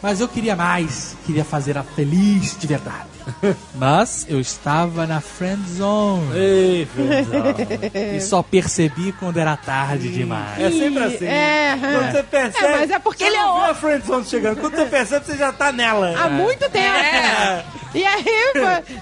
Mas 0.03 0.21
eu 0.21 0.29
queria 0.29 0.55
mais. 0.57 1.17
Queria 1.25 1.45
fazer 1.45 1.77
a 1.79 1.83
feliz 1.83 2.57
de 2.59 2.67
verdade. 2.67 3.16
Mas 3.75 4.25
eu 4.29 4.41
estava 4.41 5.07
na 5.07 5.21
friend 5.21 5.69
zone. 5.69 6.31
Ei, 6.37 6.87
Friendzone. 6.87 8.17
E 8.17 8.21
só 8.21 8.43
percebi 8.43 9.13
quando 9.13 9.39
era 9.39 9.57
tarde 9.57 10.09
demais. 10.11 10.59
É 10.61 10.71
sempre 10.71 11.03
assim. 11.05 11.27
É. 11.27 11.77
Quando 11.81 12.13
você 12.13 12.23
percebe. 12.23 12.65
É, 12.67 12.77
mas 12.79 12.91
é 12.91 12.99
porque 12.99 13.25
você 13.25 13.31
ele 13.31 13.37
é 13.37 13.45
o- 13.45 13.65
a 13.65 13.75
friendzone 13.75 14.25
chegando. 14.25 14.61
Quando 14.61 14.77
você 14.77 14.85
percebe, 14.87 15.27
você 15.27 15.37
já 15.37 15.53
tá 15.53 15.73
nela. 15.73 16.15
Há 16.19 16.29
muito 16.29 16.69
tempo. 16.71 16.77
É. 16.97 17.65
E 17.95 18.05
aí, 18.05 18.25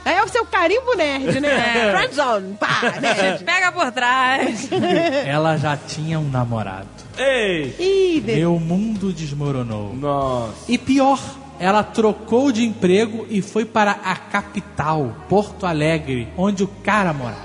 aí 0.05 0.15
é 0.17 0.23
o 0.23 0.29
seu 0.29 0.45
carimbo 0.47 0.95
nerd, 0.97 1.41
né? 1.41 1.93
Friendzone, 1.97 2.55
pá, 2.55 2.95
nerd. 3.01 3.43
Pega 3.45 3.73
por 3.73 3.91
trás. 3.93 4.69
Ela 5.27 5.57
já 5.57 5.77
tinha 5.77 6.19
um 6.19 6.29
namorado. 6.31 6.87
Ei! 7.19 8.23
Meu 8.25 8.59
mundo 8.59 9.13
desmoronou. 9.13 9.95
Nossa. 9.95 10.53
E 10.69 10.77
pior, 10.79 11.21
ela 11.59 11.83
trocou 11.83 12.51
de 12.53 12.65
emprego 12.65 13.27
e 13.29 13.41
foi 13.43 13.65
para 13.65 13.93
a 13.93 14.17
capital, 14.17 15.17
Porto 15.29 15.67
Alegre, 15.67 16.29
onde 16.37 16.63
o 16.63 16.69
cara 16.69 17.13
morava. 17.13 17.45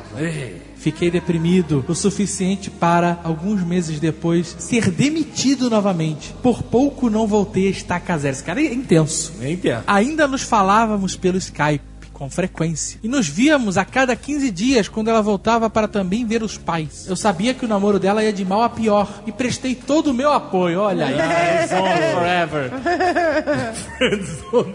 Fiquei 0.76 1.12
deprimido 1.12 1.84
o 1.90 1.94
suficiente 1.94 2.72
para, 2.72 3.20
alguns 3.24 3.62
meses 3.64 4.00
depois, 4.00 4.56
ser 4.60 4.90
demitido 4.90 5.70
novamente. 5.70 6.34
Por 6.42 6.64
pouco 6.64 7.10
não 7.10 7.28
voltei 7.28 7.68
a 7.68 7.72
estaca 7.72 8.18
zero. 8.18 8.34
Esse 8.34 8.44
cara 8.44 8.62
é 8.62 8.74
intenso. 8.74 9.34
Nem 9.40 9.54
entendo. 9.54 9.84
Ainda 9.86 10.26
nos 10.26 10.42
falávamos 10.42 11.18
pelo 11.18 11.38
Skype 11.38 11.89
com 12.20 12.30
frequência. 12.30 13.00
E 13.02 13.08
nos 13.08 13.30
víamos 13.30 13.78
a 13.78 13.86
cada 13.86 14.14
15 14.14 14.52
dias 14.52 14.90
quando 14.90 15.08
ela 15.08 15.22
voltava 15.22 15.70
para 15.70 15.88
também 15.88 16.26
ver 16.26 16.44
os 16.44 16.58
pais. 16.58 17.08
Eu 17.08 17.16
sabia 17.16 17.54
que 17.54 17.64
o 17.64 17.68
namoro 17.68 17.98
dela 17.98 18.22
ia 18.22 18.34
de 18.34 18.44
mal 18.44 18.62
a 18.62 18.70
pior 18.70 19.22
e 19.26 19.32
prestei 19.32 19.74
todo 19.74 20.08
o 20.08 20.14
meu 20.14 20.34
apoio. 20.34 20.82
Olha 20.82 21.06
aí, 21.06 21.16
forever. 22.12 22.72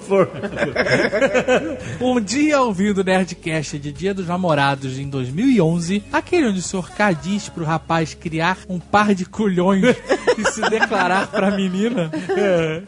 Forever. 0.01 0.31
Um 2.01 2.19
dia 2.19 2.63
ouvindo 2.63 3.03
o 3.03 3.05
Nerdcast 3.05 3.79
de 3.79 3.93
Dia 3.93 4.15
dos 4.15 4.27
Namorados 4.27 4.99
em 4.99 5.11
2011, 5.11 6.03
aquele 6.11 6.49
onde 6.49 6.61
o 6.61 6.63
Sr. 6.63 6.91
K 6.97 7.13
diz 7.13 7.51
pro 7.51 7.65
rapaz 7.65 8.15
criar 8.15 8.57
um 8.67 8.81
par 8.81 9.15
de 9.15 9.27
culhões 9.27 9.85
e 10.39 10.51
se 10.51 10.63
declarar 10.71 11.27
pra 11.27 11.51
menina, 11.51 12.11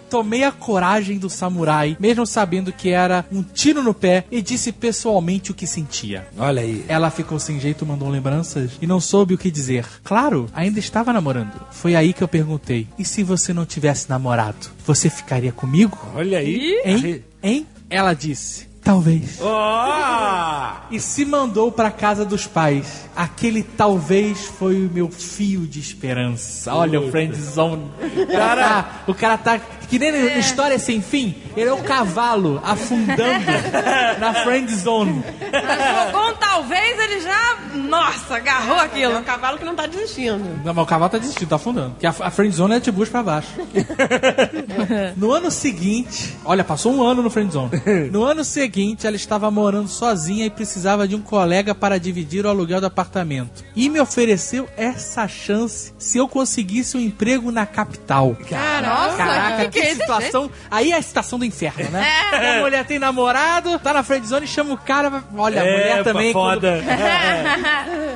tomei 0.09 0.45
a 0.45 0.53
coragem 0.53 1.19
do 1.19 1.29
samurai, 1.29 1.95
mesmo 2.01 2.27
sabendo 2.27 2.73
que 2.73 2.89
era 2.89 3.27
um 3.31 3.43
tiro 3.43 3.83
no 3.83 3.93
pé, 3.93 4.25
e 4.31 4.46
disse 4.47 4.73
pessoalmente 4.73 5.51
o 5.51 5.55
que 5.55 5.67
sentia. 5.67 6.27
Olha 6.39 6.63
aí. 6.63 6.85
Ela 6.89 7.11
ficou 7.11 7.39
sem 7.39 7.59
jeito, 7.59 7.85
mandou 7.85 8.09
lembranças 8.09 8.71
e 8.81 8.87
não 8.87 9.01
soube 9.01 9.35
o 9.35 9.39
que 9.39 9.51
dizer. 9.51 9.85
Claro, 10.05 10.49
ainda 10.55 10.79
estava 10.79 11.13
namorando. 11.13 11.61
Foi 11.73 11.97
aí 11.97 12.13
que 12.13 12.23
eu 12.23 12.29
perguntei: 12.29 12.87
e 12.99 13.05
se 13.05 13.23
você 13.23 13.53
não 13.53 13.67
tivesse 13.67 14.09
namorado, 14.09 14.69
você 14.87 15.11
ficaria 15.11 15.53
comigo? 15.53 15.99
Olha 16.15 16.39
aí. 16.39 16.81
Hein? 16.85 17.25
Hein? 17.43 17.67
Ela 17.91 18.15
disse: 18.15 18.69
talvez. 18.87 19.41
Oh! 19.41 20.95
E 20.95 21.01
se 21.01 21.25
mandou 21.25 21.73
pra 21.73 21.91
casa 21.91 22.25
dos 22.25 22.47
pais. 22.47 23.05
Aquele 23.17 23.65
talvez 23.65 24.45
foi 24.45 24.87
o 24.87 24.91
meu 24.91 25.11
fio 25.11 25.67
de 25.67 25.81
esperança. 25.81 26.73
Olha 26.73 27.01
o 27.01 27.11
friendzone. 27.11 27.91
O 28.17 28.27
cara 28.29 28.69
tá, 28.69 29.03
o 29.09 29.15
cara 29.15 29.37
tá 29.37 29.61
que 29.89 29.99
nem 29.99 30.13
na 30.13 30.39
história 30.39 30.79
sem 30.79 31.01
fim. 31.01 31.35
Ele 31.57 31.69
é 31.71 31.73
o 31.73 31.79
cavalo 31.79 32.61
afundando 32.65 33.45
na 34.19 34.35
friendzone. 34.43 35.23
Mas 35.53 36.07
jogou 36.13 36.31
um 36.31 36.35
talvez, 36.35 36.99
ele 36.99 37.21
já. 37.21 37.57
Nossa, 37.75 38.37
agarrou 38.37 38.77
É 38.77 38.85
aquilo. 38.85 39.19
um 39.19 39.23
cavalo 39.23 39.59
que 39.59 39.65
não 39.65 39.75
tá 39.75 39.87
desistindo. 39.87 40.45
Não, 40.65 40.75
mas 40.75 40.85
o 40.85 40.87
cavalo 40.87 41.11
tá 41.11 41.19
desistindo, 41.19 41.49
tá 41.49 41.57
afundando. 41.57 41.91
Porque 41.91 42.07
a, 42.07 42.11
a 42.21 42.31
friendzone 42.31 42.75
é 42.75 42.81
de 42.81 42.91
bucho 42.91 43.11
pra 43.11 43.23
baixo. 43.23 43.49
no 45.17 45.33
ano 45.33 45.51
seguinte, 45.51 46.37
olha, 46.45 46.65
passou 46.65 46.93
um 46.95 47.03
ano 47.03 47.23
no 47.23 47.31
friendzone. 47.31 47.71
No 48.11 48.25
ano 48.25 48.45
seguinte, 48.45 49.07
ela 49.07 49.17
estava 49.17 49.51
morando 49.51 49.89
sozinha 49.89 50.45
e 50.47 50.51
precisava 50.51 51.07
de 51.09 51.15
um 51.15 51.21
colega 51.21 51.75
para 51.75 51.99
dividir 51.99 52.45
o 52.45 52.49
aluguel 52.49 52.81
do 52.81 52.87
apartamento. 52.87 53.65
E 53.75 53.89
me 53.89 54.01
ofereceu 54.01 54.69
essa 54.77 55.27
chance 55.29 55.93
se 55.99 56.19
eu 56.19 56.29
conseguisse 56.29 56.97
um 56.97 57.01
emprego 57.01 57.51
na 57.51 57.67
capital. 57.67 58.37
Nossa, 58.83 59.17
Caraca, 59.17 59.69
que 59.69 59.76
que, 59.81 59.87
é 59.87 59.95
situação. 59.95 60.51
Aí 60.71 60.93
é 60.93 60.97
a 60.97 61.03
situação 61.03 61.39
do 61.39 61.45
inferno, 61.45 61.89
né? 61.91 62.07
É. 62.33 62.59
A 62.59 62.61
mulher 62.63 62.85
tem 62.85 62.99
namorado, 62.99 63.79
tá 63.79 63.93
na 63.93 64.03
friendzone 64.03 64.45
e 64.45 64.49
chama 64.49 64.75
o 64.75 64.79
cara. 64.79 65.25
Olha, 65.37 65.61
a 65.61 65.65
mulher 65.65 65.99
É, 65.99 66.03
também. 66.03 66.33
foda. 66.33 66.83
quando- 66.85 66.97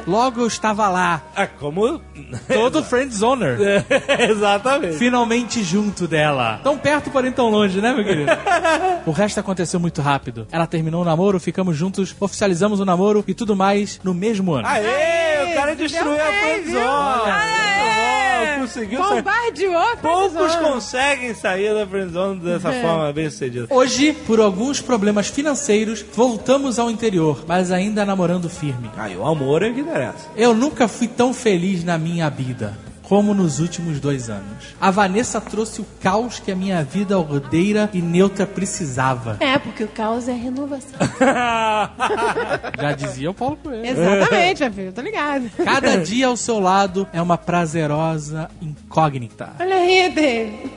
Logo 0.11 0.40
eu 0.40 0.46
estava 0.46 0.88
lá, 0.88 1.22
Ah, 1.36 1.46
como? 1.46 2.00
todo 2.48 2.82
friendzoner. 2.82 3.58
Exatamente. 4.30 4.96
Finalmente 4.96 5.62
junto 5.62 6.06
dela. 6.08 6.61
Tão 6.62 6.76
perto, 6.78 7.11
porém 7.11 7.30
tão 7.32 7.48
longe, 7.50 7.80
né, 7.80 7.92
meu 7.92 8.04
querido? 8.04 8.30
o 9.06 9.11
resto 9.11 9.38
aconteceu 9.40 9.78
muito 9.78 10.00
rápido. 10.02 10.46
Ela 10.50 10.66
terminou 10.66 11.02
o 11.02 11.04
namoro, 11.04 11.38
ficamos 11.38 11.76
juntos, 11.76 12.14
oficializamos 12.18 12.80
o 12.80 12.84
namoro 12.84 13.22
e 13.28 13.34
tudo 13.34 13.54
mais 13.54 14.00
no 14.02 14.14
mesmo 14.14 14.52
ano. 14.54 14.66
Aê, 14.66 15.30
o 15.51 15.55
cara 15.55 15.74
destruiu 15.76 16.20
a 16.20 16.30
bem, 16.30 16.62
friendzone. 16.62 17.30
Aê! 17.30 17.70
Muito 17.70 18.61
bom, 18.61 18.61
Conseguiu 18.61 19.01
sair. 19.01 19.22
Bombardeou 19.22 19.78
a 19.78 19.96
Poucos 19.96 20.57
conseguem 20.57 21.34
sair 21.34 21.74
da 21.74 21.86
friendzone 21.86 22.40
dessa 22.40 22.72
forma 22.72 23.12
bem 23.12 23.30
sucedida. 23.30 23.66
Hoje, 23.70 24.12
por 24.12 24.40
alguns 24.40 24.80
problemas 24.80 25.28
financeiros, 25.28 26.05
voltamos 26.14 26.78
ao 26.78 26.90
interior, 26.90 27.44
mas 27.46 27.70
ainda 27.70 28.05
namorando 28.05 28.48
firme. 28.48 28.90
Aí 28.96 29.16
o 29.16 29.26
amor 29.26 29.62
é 29.62 29.70
o 29.70 29.74
que 29.74 29.80
interessa. 29.80 30.28
Eu 30.36 30.55
nunca 30.55 30.88
fui 30.88 31.09
tão 31.09 31.32
feliz 31.32 31.84
na 31.84 31.98
minha 31.98 32.28
vida. 32.28 32.78
Como 33.11 33.34
nos 33.34 33.58
últimos 33.58 33.98
dois 33.98 34.30
anos. 34.30 34.72
A 34.80 34.88
Vanessa 34.88 35.40
trouxe 35.40 35.80
o 35.80 35.86
caos 36.00 36.38
que 36.38 36.52
a 36.52 36.54
minha 36.54 36.84
vida 36.84 37.18
ordeira 37.18 37.90
e 37.92 38.00
neutra 38.00 38.46
precisava. 38.46 39.36
É, 39.40 39.58
porque 39.58 39.82
o 39.82 39.88
caos 39.88 40.28
é 40.28 40.32
a 40.32 40.36
renovação. 40.36 40.96
Já 42.80 42.92
dizia 42.92 43.28
o 43.28 43.34
Paulo 43.34 43.56
Coelho. 43.56 43.84
Exatamente, 43.84 44.62
meu 44.62 44.72
filho, 44.72 44.92
tô 44.92 45.00
ligado. 45.00 45.50
Cada 45.56 45.96
dia 45.96 46.28
ao 46.28 46.36
seu 46.36 46.61
lado 46.61 47.04
é 47.12 47.20
uma 47.20 47.36
prazerosa 47.36 48.48
incógnita. 48.62 49.54
Olha 49.58 49.74
aí, 49.74 50.08
Dave. 50.14 50.70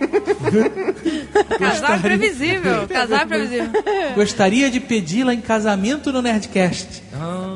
Casar 1.60 2.02
previsível. 2.02 2.88
Casar 2.88 3.28
previsível. 3.28 3.70
Gostaria 4.16 4.72
de 4.72 4.80
pedi-la 4.80 5.36
em 5.36 5.42
casamento 5.42 6.12
no 6.12 6.20
Nerdcast. 6.20 7.04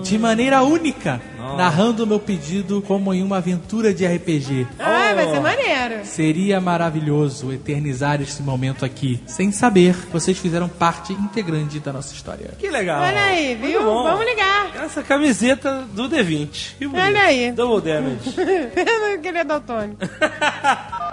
De 0.03 0.19
maneira 0.19 0.61
única, 0.61 1.19
narrando 1.55 2.03
o 2.03 2.07
meu 2.07 2.19
pedido 2.19 2.81
como 2.81 3.13
em 3.13 3.23
uma 3.23 3.37
aventura 3.37 3.93
de 3.93 4.05
RPG. 4.05 4.67
Ah, 4.79 5.13
vai 5.13 5.29
ser 5.29 5.39
maneiro. 5.39 6.05
Seria 6.05 6.59
maravilhoso 6.59 7.51
eternizar 7.53 8.21
este 8.21 8.41
momento 8.41 8.83
aqui, 8.83 9.21
sem 9.25 9.51
saber 9.51 9.95
que 9.95 10.11
vocês 10.11 10.37
fizeram 10.37 10.67
parte 10.67 11.13
integrante 11.13 11.79
da 11.79 11.93
nossa 11.93 12.13
história. 12.13 12.51
Que 12.57 12.69
legal. 12.69 13.01
Olha 13.01 13.21
aí, 13.23 13.55
viu? 13.55 13.83
Vamos 13.83 14.25
ligar. 14.25 14.75
Essa 14.83 15.01
camiseta 15.03 15.85
do 15.93 16.09
D20. 16.09 16.75
Que 16.77 16.87
bonito. 16.87 17.05
Olha 17.05 17.21
aí. 17.21 17.51
Double 17.51 17.81
damage. 17.91 18.33
Eu 19.13 19.19
queria 19.21 19.45
daltônico. 19.45 19.97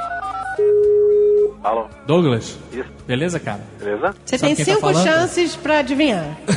Alô, 1.62 1.86
Douglas, 2.06 2.58
isso, 2.70 2.84
beleza, 3.06 3.40
cara? 3.40 3.60
beleza? 3.78 4.14
Você 4.24 4.36
Sabe 4.36 4.54
tem 4.54 4.64
tá 4.66 4.72
cinco 4.72 4.80
falando? 4.82 5.02
chances 5.04 5.56
pra 5.56 5.78
adivinhar. 5.78 6.36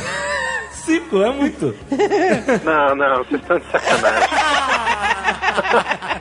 Cinco, 0.87 1.21
é 1.21 1.29
muito. 1.31 1.75
Não, 2.63 2.95
não, 2.95 3.17
vocês 3.17 3.41
estão 3.41 3.59
de 3.59 3.65
sacanagem. 3.65 4.29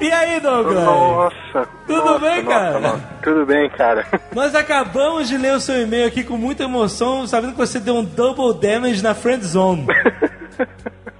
E 0.00 0.10
aí, 0.12 0.40
Douglas? 0.40 0.84
Nossa. 0.84 1.68
Tudo 1.86 2.04
nossa, 2.04 2.18
bem, 2.18 2.42
nossa, 2.42 2.56
cara? 2.56 2.80
nossa. 2.80 3.08
Tudo 3.22 3.46
bem, 3.46 3.70
cara. 3.70 4.06
Nós 4.34 4.54
acabamos 4.54 5.28
de 5.28 5.36
ler 5.36 5.54
o 5.54 5.60
seu 5.60 5.82
e-mail 5.82 6.06
aqui 6.06 6.22
com 6.22 6.36
muita 6.36 6.64
emoção, 6.64 7.26
sabendo 7.26 7.52
que 7.52 7.58
você 7.58 7.80
deu 7.80 7.96
um 7.96 8.04
double 8.04 8.54
damage 8.60 9.02
na 9.02 9.14
friend 9.14 9.44
zone. 9.44 9.86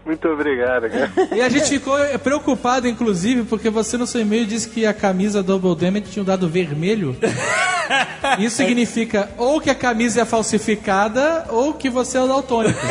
Muito 0.08 0.26
obrigado, 0.26 0.88
cara. 0.88 1.10
E 1.36 1.42
a 1.42 1.50
gente 1.50 1.68
ficou 1.68 1.98
preocupado, 2.22 2.88
inclusive, 2.88 3.42
porque 3.42 3.68
você 3.68 3.98
no 3.98 4.06
seu 4.06 4.22
e-mail 4.22 4.46
disse 4.46 4.66
que 4.70 4.86
a 4.86 4.94
camisa 4.94 5.42
Double 5.42 5.76
Damage 5.76 6.10
tinha 6.10 6.22
um 6.22 6.26
dado 6.26 6.48
vermelho. 6.48 7.14
Isso 8.38 8.56
significa 8.56 9.28
ou 9.36 9.60
que 9.60 9.68
a 9.68 9.74
camisa 9.74 10.22
é 10.22 10.24
falsificada 10.24 11.44
ou 11.50 11.74
que 11.74 11.90
você 11.90 12.16
é 12.16 12.22
o 12.22 12.26
daltônico. 12.26 12.78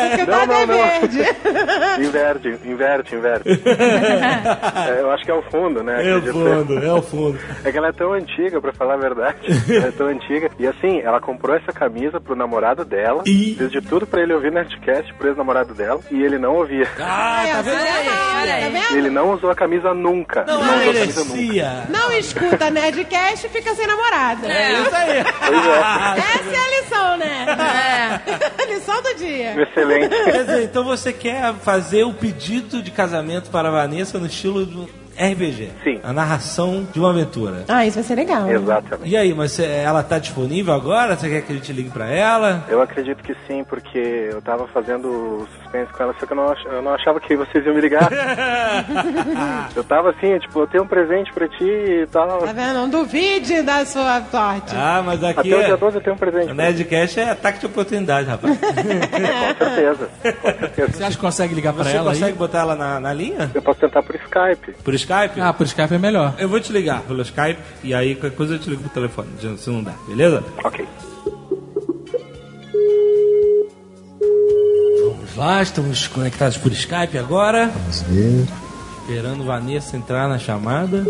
Porque 0.00 0.22
o 0.22 0.26
Não, 0.26 0.46
dado 0.46 0.52
é 0.52 0.66
não, 0.66 0.76
não. 0.76 0.84
verde. 0.84 1.20
Inverte, 2.00 2.58
inverte, 2.64 3.14
inverte. 3.14 3.48
É, 4.88 5.00
eu 5.00 5.10
acho 5.10 5.24
que 5.24 5.30
é 5.30 5.34
o 5.34 5.42
fundo, 5.42 5.82
né? 5.82 6.08
É 6.08 6.16
o 6.16 6.22
fundo, 6.22 6.78
é 6.78 6.92
o 6.92 7.02
fundo. 7.02 7.38
É 7.64 7.70
que 7.70 7.76
ela 7.76 7.88
é 7.88 7.92
tão 7.92 8.12
antiga, 8.14 8.60
pra 8.60 8.72
falar 8.72 8.94
a 8.94 8.96
verdade. 8.96 9.36
Ela 9.68 9.88
é 9.88 9.90
tão 9.90 10.06
antiga. 10.08 10.50
E 10.58 10.66
assim, 10.66 11.00
ela 11.00 11.20
comprou 11.20 11.54
essa 11.54 11.72
camisa 11.72 12.18
pro 12.18 12.34
namorado 12.34 12.82
dela. 12.84 13.22
E? 13.26 13.54
Fez 13.56 13.70
de 13.70 13.80
tudo 13.82 14.06
pra 14.06 14.22
ele 14.22 14.32
ouvir 14.32 14.50
Nerdcast 14.50 15.12
pro 15.14 15.28
ex-namorado 15.28 15.74
dela. 15.74 16.00
E 16.10 16.22
ele 16.22 16.38
não 16.38 16.49
ouvia. 16.56 16.88
Ah, 16.98 17.44
tá 17.52 17.62
vendo? 17.62 17.76
Aí, 17.76 18.08
olha 18.42 18.54
aí. 18.54 18.64
Tá 18.64 18.68
vendo? 18.68 18.98
Ele 18.98 19.10
não 19.10 19.32
usou 19.32 19.50
a 19.50 19.54
camisa 19.54 19.94
nunca. 19.94 20.44
Não 20.44 20.60
ele 20.60 20.64
não 20.64 20.80
usou 20.80 20.90
a 20.90 20.94
camisa 20.94 21.24
nunca. 21.24 21.86
Não 21.88 22.12
escuta 22.12 22.70
Nerdcast 22.70 23.46
e 23.46 23.50
fica 23.50 23.74
sem 23.74 23.86
namorada. 23.86 24.50
É 24.50 24.72
isso 24.80 24.94
aí. 24.94 25.24
Pois 25.24 25.66
é. 25.66 25.80
Essa 26.18 26.56
é 26.56 26.58
a 26.58 26.80
lição, 26.80 27.16
né? 27.16 27.46
É. 28.66 28.66
lição 28.72 29.02
do 29.02 29.14
dia. 29.14 29.62
Excelente. 29.62 30.08
Quer 30.08 30.44
dizer, 30.44 30.62
então 30.64 30.84
você 30.84 31.12
quer 31.12 31.54
fazer 31.54 32.04
o 32.04 32.14
pedido 32.14 32.82
de 32.82 32.90
casamento 32.90 33.50
para 33.50 33.68
a 33.68 33.72
Vanessa 33.72 34.18
no 34.18 34.26
estilo 34.26 34.64
do 34.64 34.99
RPG? 35.20 35.70
Sim. 35.84 36.00
A 36.02 36.12
narração 36.12 36.86
de 36.92 36.98
uma 36.98 37.10
aventura. 37.10 37.64
Ah, 37.68 37.84
isso 37.86 37.96
vai 37.96 38.04
ser 38.04 38.14
legal. 38.14 38.42
né? 38.42 38.54
Exatamente. 38.54 39.10
E 39.10 39.16
aí, 39.16 39.34
mas 39.34 39.52
cê- 39.52 39.64
ela 39.66 40.02
tá 40.02 40.18
disponível 40.18 40.72
agora? 40.74 41.16
Você 41.16 41.28
quer 41.28 41.42
que 41.42 41.52
a 41.52 41.56
gente 41.56 41.72
ligue 41.72 41.90
pra 41.90 42.08
ela? 42.10 42.64
Eu 42.68 42.80
acredito 42.80 43.22
que 43.22 43.34
sim, 43.46 43.64
porque 43.64 43.98
eu 44.32 44.40
tava 44.42 44.66
fazendo 44.68 45.46
suspense 45.62 45.92
com 45.92 46.02
ela, 46.02 46.14
só 46.18 46.26
que 46.26 46.32
eu 46.32 46.36
não, 46.36 46.50
ach- 46.50 46.64
eu 46.66 46.82
não 46.82 46.92
achava 46.94 47.20
que 47.20 47.36
vocês 47.36 47.64
iam 47.66 47.74
me 47.74 47.80
ligar. 47.80 48.08
eu 49.74 49.84
tava 49.84 50.10
assim, 50.10 50.38
tipo, 50.38 50.60
eu 50.60 50.66
tenho 50.66 50.84
um 50.84 50.88
presente 50.88 51.32
pra 51.32 51.48
ti 51.48 51.64
e 51.64 52.06
tal. 52.10 52.38
Tá 52.40 52.52
vendo? 52.52 52.74
Não 52.74 52.88
duvide 52.88 53.62
da 53.62 53.84
sua 53.84 54.22
sorte. 54.30 54.74
Ah, 54.74 55.02
mas 55.04 55.22
aqui 55.22 55.40
Até 55.40 55.56
o 55.56 55.64
dia 55.64 55.74
é... 55.74 55.76
12 55.76 55.96
eu 55.96 56.02
tenho 56.02 56.16
um 56.16 56.18
presente. 56.18 56.52
O 56.52 56.54
pra 56.54 56.66
ti. 56.66 56.72
Nerdcast 56.78 57.20
é 57.20 57.30
ataque 57.30 57.58
de 57.60 57.66
oportunidade, 57.66 58.28
rapaz. 58.28 58.58
Com 58.60 59.64
certeza. 59.64 60.08
Com 60.22 60.50
certeza. 60.58 60.92
Você 60.92 61.04
acha 61.04 61.16
que 61.16 61.20
consegue 61.20 61.54
ligar 61.54 61.72
pra 61.72 61.84
Você 61.84 61.96
ela 61.96 62.10
consegue 62.10 62.32
aí? 62.32 62.38
botar 62.38 62.60
ela 62.60 62.74
na, 62.74 63.00
na 63.00 63.12
linha? 63.12 63.50
Eu 63.54 63.62
posso 63.62 63.80
tentar 63.80 64.02
por 64.02 64.14
Skype. 64.16 64.72
Por 64.82 64.94
Skype? 65.10 65.40
Ah, 65.40 65.52
por 65.52 65.66
Skype 65.66 65.94
é 65.94 65.98
melhor. 65.98 66.34
Eu 66.38 66.48
vou 66.48 66.60
te 66.60 66.72
ligar 66.72 67.00
pelo 67.02 67.20
Skype 67.22 67.58
e 67.82 67.92
aí 67.92 68.14
qualquer 68.14 68.36
coisa 68.36 68.54
eu 68.54 68.58
te 68.60 68.70
ligo 68.70 68.82
pro 68.82 68.90
telefone, 68.90 69.28
se 69.58 69.68
não 69.68 69.82
dá, 69.82 69.92
beleza? 70.06 70.44
Ok. 70.62 70.86
Vamos 75.04 75.36
lá, 75.36 75.62
estamos 75.62 76.06
conectados 76.06 76.56
por 76.58 76.70
Skype 76.70 77.18
agora. 77.18 77.72
Vamos 77.74 78.02
ver. 78.02 78.46
Esperando 79.00 79.44
Vanessa 79.44 79.96
entrar 79.96 80.28
na 80.28 80.38
chamada. 80.38 81.04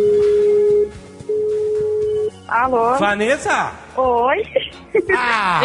Alô? 2.49 2.97
Vanessa! 2.99 3.73
Oi? 3.97 4.43
Ah! 5.15 5.61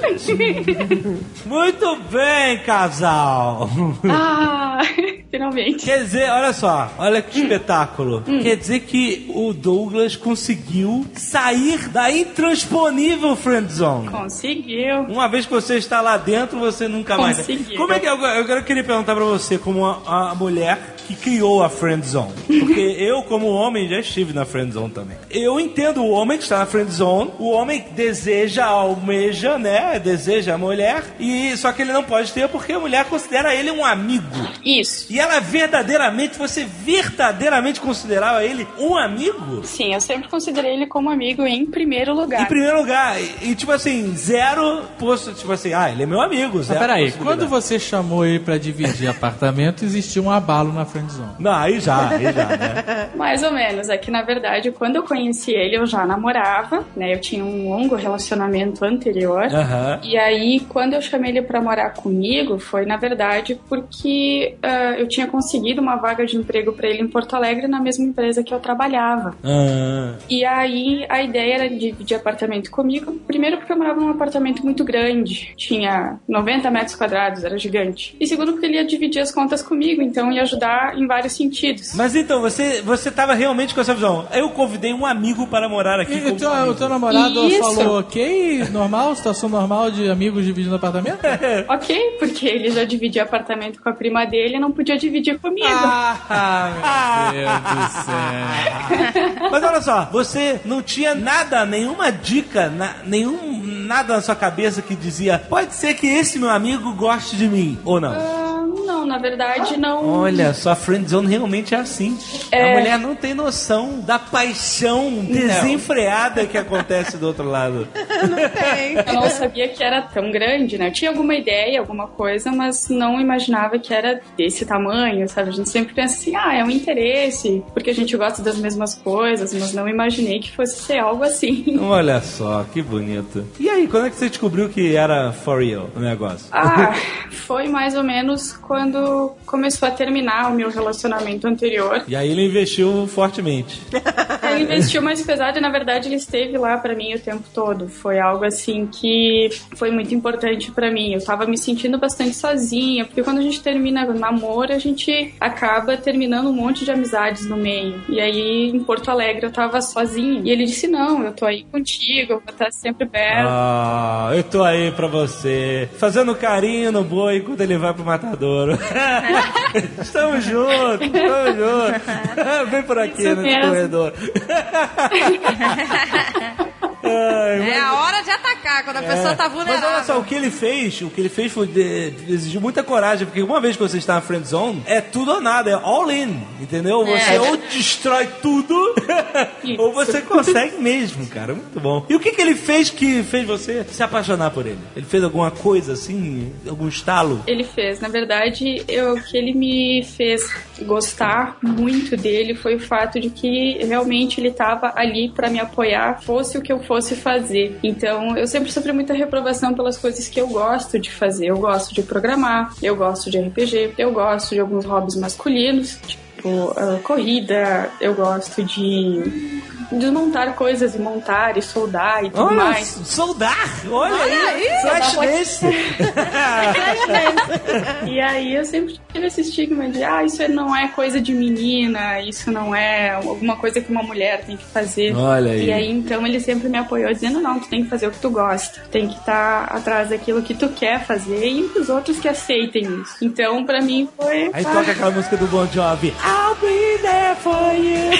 Conseguimos. 0.00 1.42
Muito 1.46 1.96
bem, 2.10 2.58
casal! 2.58 3.68
Ah, 4.08 4.80
finalmente. 5.30 5.84
Quer 5.84 5.98
dizer, 6.04 6.30
olha 6.30 6.52
só, 6.52 6.92
olha 6.98 7.22
que 7.22 7.40
espetáculo. 7.40 8.22
Quer 8.22 8.56
dizer 8.56 8.80
que 8.80 9.30
o 9.34 9.52
Douglas 9.52 10.16
conseguiu 10.16 11.06
sair 11.14 11.88
da 11.88 12.10
intransponível 12.10 13.34
friendzone. 13.36 14.08
Conseguiu. 14.08 15.02
Uma 15.08 15.28
vez 15.28 15.46
que 15.46 15.52
você 15.52 15.76
está 15.76 16.00
lá 16.00 16.16
dentro, 16.16 16.58
você 16.58 16.86
nunca 16.88 17.16
mais. 17.16 17.38
Conseguiu. 17.38 17.76
Como 17.76 17.92
é 17.92 18.00
que 18.00 18.06
eu, 18.06 18.16
eu 18.16 18.62
queria 18.62 18.84
perguntar 18.84 19.14
pra 19.14 19.24
você, 19.24 19.58
como 19.58 19.86
a, 19.86 20.30
a 20.30 20.34
mulher 20.34 20.96
que 21.06 21.14
criou 21.14 21.62
a 21.62 21.68
friend 21.68 22.06
zone? 22.06 22.32
Porque 22.46 22.80
eu, 22.98 23.22
como 23.22 23.46
homem, 23.48 23.88
já 23.88 23.98
estive 23.98 24.32
na 24.32 24.44
friend 24.44 24.72
zone 24.72 24.90
também. 24.90 25.16
Eu 25.30 25.58
entendo 25.58 26.02
o 26.02 26.10
homem 26.10 26.36
que 26.36 26.44
está 26.44 26.58
na 26.58 26.66
friend 26.66 26.90
zone, 26.90 27.30
o 27.38 27.50
homem 27.50 27.84
deseja, 27.94 28.66
almeja, 28.82 29.58
né? 29.58 29.98
Deseja 29.98 30.54
a 30.54 30.58
mulher, 30.58 31.02
e 31.18 31.56
só 31.56 31.72
que 31.72 31.82
ele 31.82 31.92
não 31.92 32.04
pode 32.04 32.32
ter 32.32 32.48
porque 32.48 32.72
a 32.72 32.78
mulher 32.78 33.04
considera 33.06 33.54
ele 33.54 33.70
um 33.70 33.84
amigo. 33.84 34.26
Isso. 34.64 35.06
E 35.10 35.18
ela 35.18 35.40
verdadeiramente, 35.40 36.38
você 36.38 36.64
verdadeiramente 36.64 37.80
considerava 37.80 38.44
ele 38.44 38.66
um 38.78 38.96
amigo? 38.96 39.64
Sim, 39.64 39.94
eu 39.94 40.00
sempre 40.00 40.28
considerei 40.28 40.74
ele 40.74 40.86
como 40.86 41.10
amigo 41.10 41.46
em 41.46 41.66
primeiro 41.66 42.14
lugar. 42.14 42.42
Em 42.42 42.46
primeiro 42.46 42.78
lugar, 42.78 43.20
e, 43.20 43.50
e, 43.50 43.54
tipo 43.54 43.72
assim, 43.72 44.14
zero 44.16 44.82
posto, 44.98 45.32
tipo 45.32 45.52
assim, 45.52 45.72
ah, 45.72 45.90
ele 45.90 46.02
é 46.02 46.06
meu 46.06 46.20
amigo, 46.20 46.58
Mas 46.58 46.66
zero. 46.66 46.80
peraí, 46.80 47.04
possibilidade. 47.04 47.38
quando 47.38 47.48
você 47.48 47.78
chamou 47.78 48.24
ele 48.24 48.40
pra 48.40 48.58
dividir 48.58 49.08
apartamento, 49.08 49.84
existia 49.84 50.22
um 50.22 50.30
abalo 50.30 50.72
na 50.72 50.84
friendzone. 50.84 51.32
Não, 51.38 51.52
aí 51.52 51.80
já, 51.80 52.08
aí 52.10 52.24
já, 52.32 52.46
né? 52.46 53.10
Mais 53.16 53.42
ou 53.42 53.52
menos. 53.52 53.88
É 53.88 53.96
que, 53.96 54.10
na 54.10 54.22
verdade, 54.22 54.70
quando 54.70 54.96
eu 54.96 55.02
conheci 55.02 55.52
ele, 55.52 55.76
eu 55.76 55.86
já 55.86 56.06
namorava, 56.06 56.84
né? 56.96 57.14
Eu 57.14 57.20
tinha 57.20 57.44
um 57.44 57.68
longo 57.68 57.94
relacionamento 57.94 58.71
anterior. 58.82 59.44
Aham. 59.44 60.00
E 60.02 60.16
aí, 60.16 60.60
quando 60.68 60.94
eu 60.94 61.02
chamei 61.02 61.30
ele 61.30 61.42
pra 61.42 61.60
morar 61.60 61.90
comigo, 61.90 62.58
foi, 62.58 62.84
na 62.86 62.96
verdade, 62.96 63.58
porque 63.68 64.54
ah, 64.62 64.94
eu 64.98 65.08
tinha 65.08 65.26
conseguido 65.26 65.80
uma 65.80 65.96
vaga 65.96 66.24
de 66.26 66.36
emprego 66.36 66.72
pra 66.72 66.88
ele 66.88 67.02
em 67.02 67.08
Porto 67.08 67.34
Alegre 67.34 67.66
na 67.66 67.80
mesma 67.80 68.04
empresa 68.04 68.42
que 68.42 68.52
eu 68.52 68.60
trabalhava. 68.60 69.34
Ah, 69.44 70.14
E 70.28 70.44
aí 70.44 71.04
a 71.08 71.22
ideia 71.22 71.54
era 71.54 71.68
dividir 71.68 72.16
apartamento 72.16 72.70
comigo. 72.70 73.12
Primeiro 73.26 73.58
porque 73.58 73.72
eu 73.72 73.76
morava 73.76 74.00
num 74.00 74.10
apartamento 74.10 74.62
muito 74.64 74.84
grande, 74.84 75.52
tinha 75.56 76.18
90 76.28 76.70
metros 76.70 76.94
quadrados, 76.96 77.44
era 77.44 77.58
gigante. 77.58 78.16
E 78.20 78.26
segundo 78.26 78.52
porque 78.52 78.66
ele 78.66 78.76
ia 78.76 78.84
dividir 78.84 79.20
as 79.20 79.32
contas 79.32 79.62
comigo, 79.62 80.02
então 80.02 80.30
ia 80.32 80.42
ajudar 80.42 80.96
em 80.98 81.06
vários 81.06 81.32
sentidos. 81.34 81.94
Mas 81.94 82.14
então, 82.14 82.40
você, 82.40 82.82
você 82.82 83.10
tava 83.10 83.34
realmente 83.34 83.74
com 83.74 83.80
essa 83.80 83.94
visão. 83.94 84.26
Eu 84.32 84.50
convidei 84.50 84.92
um 84.92 85.04
amigo 85.06 85.46
para 85.46 85.68
morar 85.68 86.00
aqui. 86.00 86.14
E 86.14 86.20
como 86.20 86.34
o 86.34 86.38
teu, 86.38 86.52
amigo. 86.52 86.72
o 86.72 86.74
teu 86.74 86.88
namorado 86.88 87.46
Isso. 87.46 87.58
falou, 87.58 88.00
ok, 88.00 88.51
normal, 88.70 89.14
situação 89.16 89.48
normal 89.48 89.90
de 89.90 90.10
amigos 90.10 90.44
dividindo 90.44 90.74
apartamento? 90.74 91.20
Ok, 91.68 92.16
porque 92.18 92.46
ele 92.46 92.70
já 92.70 92.84
dividia 92.84 93.22
apartamento 93.22 93.80
com 93.82 93.88
a 93.88 93.92
prima 93.92 94.24
dele 94.24 94.56
e 94.56 94.60
não 94.60 94.70
podia 94.72 94.96
dividir 94.98 95.38
comigo. 95.38 95.66
Ah, 95.68 97.30
meu 97.32 97.40
Deus 97.40 97.60
do 97.62 97.92
céu. 98.04 99.50
Mas 99.50 99.62
olha 99.62 99.80
só, 99.82 100.04
você 100.12 100.60
não 100.64 100.82
tinha 100.82 101.14
nada, 101.14 101.64
nenhuma 101.64 102.10
dica, 102.10 102.68
na- 102.68 102.96
nenhum 103.06 103.62
nada 103.64 104.14
na 104.14 104.20
sua 104.22 104.34
cabeça 104.36 104.82
que 104.82 104.94
dizia 104.94 105.38
pode 105.38 105.74
ser 105.74 105.94
que 105.94 106.06
esse 106.06 106.38
meu 106.38 106.50
amigo 106.50 106.92
goste 106.94 107.36
de 107.36 107.48
mim, 107.48 107.78
ou 107.84 108.00
não? 108.00 108.12
Ah, 108.12 108.51
não, 108.72 109.02
Não, 109.02 109.06
na 109.06 109.18
verdade 109.18 109.76
não. 109.76 110.06
Olha, 110.06 110.54
sua 110.54 110.74
friendzone 110.74 111.28
realmente 111.28 111.74
é 111.74 111.78
assim. 111.78 112.18
É. 112.50 112.72
A 112.72 112.78
mulher 112.78 112.98
não 112.98 113.14
tem 113.14 113.34
noção 113.34 114.00
da 114.00 114.18
paixão 114.18 115.24
desenfreada 115.24 116.46
que 116.46 116.56
acontece 116.56 117.16
do 117.16 117.26
outro 117.26 117.44
lado. 117.44 117.88
Eu 119.06 119.14
não 119.14 119.28
sabia 119.28 119.68
que 119.68 119.82
era 119.82 120.02
tão 120.02 120.30
grande, 120.30 120.78
né? 120.78 120.88
Eu 120.88 120.92
tinha 120.92 121.10
alguma 121.10 121.34
ideia, 121.34 121.80
alguma 121.80 122.06
coisa, 122.06 122.52
mas 122.52 122.88
não 122.88 123.20
imaginava 123.20 123.78
que 123.78 123.92
era 123.92 124.20
desse 124.36 124.64
tamanho, 124.64 125.28
sabe? 125.28 125.50
A 125.50 125.52
gente 125.52 125.68
sempre 125.68 125.94
pensa 125.94 126.14
assim, 126.14 126.34
ah, 126.36 126.54
é 126.54 126.64
um 126.64 126.70
interesse, 126.70 127.62
porque 127.72 127.90
a 127.90 127.94
gente 127.94 128.16
gosta 128.16 128.42
das 128.42 128.58
mesmas 128.58 128.94
coisas, 128.94 129.52
mas 129.52 129.72
não 129.72 129.88
imaginei 129.88 130.40
que 130.40 130.54
fosse 130.54 130.82
ser 130.82 130.98
algo 130.98 131.24
assim. 131.24 131.78
Olha 131.80 132.20
só, 132.20 132.64
que 132.72 132.82
bonito. 132.82 133.46
E 133.58 133.68
aí, 133.68 133.86
quando 133.88 134.06
é 134.06 134.10
que 134.10 134.16
você 134.16 134.28
descobriu 134.28 134.68
que 134.68 134.94
era 134.94 135.32
for 135.32 135.62
real 135.62 135.90
o 135.94 136.00
negócio? 136.00 136.46
Ah, 136.52 136.94
foi 137.30 137.68
mais 137.68 137.96
ou 137.96 138.02
menos 138.02 138.52
quando 138.62 139.32
começou 139.44 139.88
a 139.88 139.90
terminar 139.90 140.50
o 140.50 140.54
meu 140.54 140.70
relacionamento 140.70 141.46
anterior. 141.46 142.04
E 142.08 142.16
aí 142.16 142.30
ele 142.30 142.46
investiu 142.46 143.06
fortemente. 143.06 143.82
Ele 144.52 144.64
investiu 144.64 145.00
mais 145.00 145.22
pesado 145.22 145.56
e, 145.56 145.60
na 145.62 145.70
verdade, 145.70 146.08
ele 146.08 146.16
esteve 146.16 146.58
lá 146.58 146.76
pra 146.76 146.94
mim 146.94 147.14
o 147.14 147.18
tempo 147.18 147.44
todo. 147.54 147.88
Foi 147.88 148.18
algo 148.18 148.44
assim 148.44 148.86
que 148.86 149.48
foi 149.76 149.90
muito 149.90 150.14
importante 150.14 150.70
pra 150.70 150.90
mim. 150.90 151.14
Eu 151.14 151.24
tava 151.24 151.46
me 151.46 151.56
sentindo 151.56 151.96
bastante 151.96 152.34
sozinha, 152.34 153.06
porque 153.06 153.22
quando 153.22 153.38
a 153.38 153.42
gente 153.42 153.62
termina 153.62 154.04
o 154.04 154.12
namoro, 154.12 154.72
a 154.72 154.78
gente 154.78 155.34
acaba 155.40 155.96
terminando 155.96 156.48
um 156.48 156.52
monte 156.52 156.84
de 156.84 156.90
amizades 156.90 157.46
no 157.46 157.56
meio. 157.56 158.02
E 158.08 158.20
aí, 158.20 158.68
em 158.68 158.80
Porto 158.80 159.10
Alegre, 159.10 159.46
eu 159.46 159.50
tava 159.50 159.80
sozinha. 159.80 160.42
E 160.44 160.50
ele 160.50 160.66
disse: 160.66 160.86
Não, 160.86 161.22
eu 161.22 161.32
tô 161.32 161.46
aí 161.46 161.64
contigo, 161.70 162.32
eu 162.32 162.40
vou 162.40 162.52
estar 162.52 162.70
sempre 162.72 163.06
perto. 163.06 163.48
Ah, 163.48 164.32
eu 164.34 164.42
tô 164.42 164.62
aí 164.62 164.90
pra 164.92 165.06
você. 165.06 165.88
Fazendo 165.96 166.34
carinho 166.34 166.92
no 166.92 167.02
boi 167.02 167.40
quando 167.40 167.60
ele 167.60 167.78
vai 167.78 167.94
pro 167.94 168.04
estamos 170.00 170.44
juntos, 170.44 171.00
estamos 171.00 171.56
juntos. 171.56 172.70
Vem 172.70 172.82
por 172.82 172.98
aqui 172.98 173.24
no 173.24 173.42
corredor. 173.42 174.12
Ai, 177.02 177.70
É 177.70 177.78
a 177.80 177.94
hora 177.94 178.22
de 178.22 178.30
atacar, 178.30 178.84
quando 178.84 178.96
a 178.98 179.02
pessoa 179.02 179.32
É. 179.32 179.34
tá 179.34 179.44
Mas 179.44 179.52
vulnerável. 179.52 179.88
olha 179.90 180.04
só, 180.04 180.18
o 180.18 180.24
que 180.24 180.34
ele 180.34 180.50
fez, 180.50 181.00
o 181.02 181.10
que 181.10 181.20
ele 181.20 181.28
fez 181.28 181.52
foi 181.52 181.66
de, 181.66 182.12
exigiu 182.28 182.60
muita 182.60 182.82
coragem, 182.82 183.26
porque 183.26 183.42
uma 183.42 183.60
vez 183.60 183.76
que 183.76 183.82
você 183.82 183.98
está 183.98 184.14
na 184.14 184.20
friend 184.20 184.46
zone, 184.46 184.82
é 184.86 185.00
tudo 185.00 185.32
ou 185.32 185.40
nada, 185.40 185.70
é 185.70 185.74
all 185.74 186.10
in, 186.10 186.42
entendeu? 186.60 187.06
É. 187.06 187.18
Você 187.18 187.38
ou 187.38 187.56
destrói 187.56 188.28
tudo, 188.40 188.94
ou 189.78 189.92
você 189.92 190.20
consegue 190.22 190.78
mesmo, 190.78 191.26
cara, 191.26 191.54
muito 191.54 191.80
bom. 191.80 192.04
E 192.08 192.14
o 192.14 192.20
que, 192.20 192.30
que 192.32 192.40
ele 192.40 192.54
fez 192.54 192.90
que 192.90 193.22
fez 193.22 193.46
você 193.46 193.84
se 193.84 194.02
apaixonar 194.02 194.50
por 194.50 194.66
ele? 194.66 194.78
Ele 194.96 195.06
fez 195.06 195.22
alguma 195.24 195.50
coisa 195.50 195.92
assim, 195.94 196.52
algum 196.68 196.88
estalo? 196.88 197.42
Ele 197.46 197.64
fez. 197.64 198.00
Na 198.00 198.08
verdade, 198.08 198.84
eu- 198.88 199.14
o 199.14 199.22
que 199.22 199.36
ele 199.36 199.52
me 199.52 200.02
fez 200.16 200.42
gostar 200.82 201.56
muito 201.62 202.16
dele 202.16 202.54
foi 202.54 202.76
o 202.76 202.80
fato 202.80 203.20
de 203.20 203.30
que 203.30 203.78
realmente 203.84 204.40
ele 204.40 204.48
estava 204.48 204.92
ali 204.96 205.28
para 205.28 205.48
me 205.50 205.58
apoiar, 205.60 206.20
fosse 206.22 206.56
o 206.58 206.62
que 206.62 206.72
eu 206.72 206.78
fosse 206.80 206.91
fazer. 207.14 207.78
Então, 207.82 208.36
eu 208.36 208.46
sempre 208.46 208.70
sofri 208.70 208.92
muita 208.92 209.14
reprovação 209.14 209.74
pelas 209.74 209.96
coisas 209.96 210.28
que 210.28 210.40
eu 210.40 210.48
gosto 210.48 210.98
de 210.98 211.10
fazer. 211.10 211.46
Eu 211.46 211.58
gosto 211.58 211.94
de 211.94 212.02
programar, 212.02 212.74
eu 212.82 212.96
gosto 212.96 213.30
de 213.30 213.38
RPG, 213.38 213.94
eu 213.96 214.12
gosto 214.12 214.50
de 214.50 214.60
alguns 214.60 214.84
hobbies 214.84 215.16
masculinos, 215.16 215.98
tipo 216.06 216.74
ah, 216.76 216.98
corrida, 217.02 217.90
eu 218.00 218.14
gosto 218.14 218.62
de 218.64 219.62
desmontar 219.98 220.54
coisas 220.54 220.94
e 220.94 220.98
montar 220.98 221.56
e 221.56 221.62
soldar 221.62 222.24
e 222.24 222.30
tudo 222.30 222.44
Olha, 222.44 222.56
mais. 222.56 222.86
soldar! 223.04 223.68
Olha, 223.90 224.14
Olha 224.14 224.48
aí! 224.50 224.68
aí! 224.68 224.80
Flash 224.82 225.16
desse! 225.18 225.66
E 228.06 228.20
aí 228.20 228.54
eu 228.54 228.64
sempre 228.64 228.98
tive 229.12 229.26
esse 229.26 229.40
estigma 229.40 229.88
de, 229.88 230.02
ah, 230.02 230.24
isso 230.24 230.46
não 230.48 230.74
é 230.74 230.88
coisa 230.88 231.20
de 231.20 231.32
menina, 231.32 232.20
isso 232.20 232.50
não 232.50 232.74
é 232.74 233.10
alguma 233.10 233.56
coisa 233.56 233.80
que 233.80 233.90
uma 233.90 234.02
mulher 234.02 234.44
tem 234.44 234.56
que 234.56 234.64
fazer. 234.64 235.14
Olha 235.16 235.52
aí. 235.52 235.66
E 235.66 235.72
aí 235.72 235.90
então 235.90 236.26
ele 236.26 236.40
sempre 236.40 236.68
me 236.68 236.78
apoiou 236.78 237.12
dizendo, 237.12 237.40
não, 237.40 237.58
tu 237.58 237.68
tem 237.68 237.84
que 237.84 237.90
fazer 237.90 238.06
o 238.08 238.10
que 238.10 238.18
tu 238.18 238.30
gosta, 238.30 238.80
tem 238.90 239.08
que 239.08 239.16
estar 239.16 239.64
atrás 239.64 240.10
daquilo 240.10 240.42
que 240.42 240.54
tu 240.54 240.68
quer 240.68 241.04
fazer 241.04 241.46
e 241.46 241.62
os 241.76 241.88
outros 241.88 242.18
que 242.18 242.28
aceitem 242.28 242.82
isso. 243.00 243.16
Então 243.22 243.64
pra 243.64 243.80
mim 243.80 244.08
foi... 244.16 244.50
Aí 244.52 244.64
toca 244.64 244.92
aquela 244.92 245.10
música 245.10 245.36
do 245.36 245.46
Bon 245.46 245.66
Jovi. 245.66 246.12
I'll 246.24 246.54
be 246.56 246.98
there 247.02 247.34
for 247.36 247.72
you. 247.74 248.10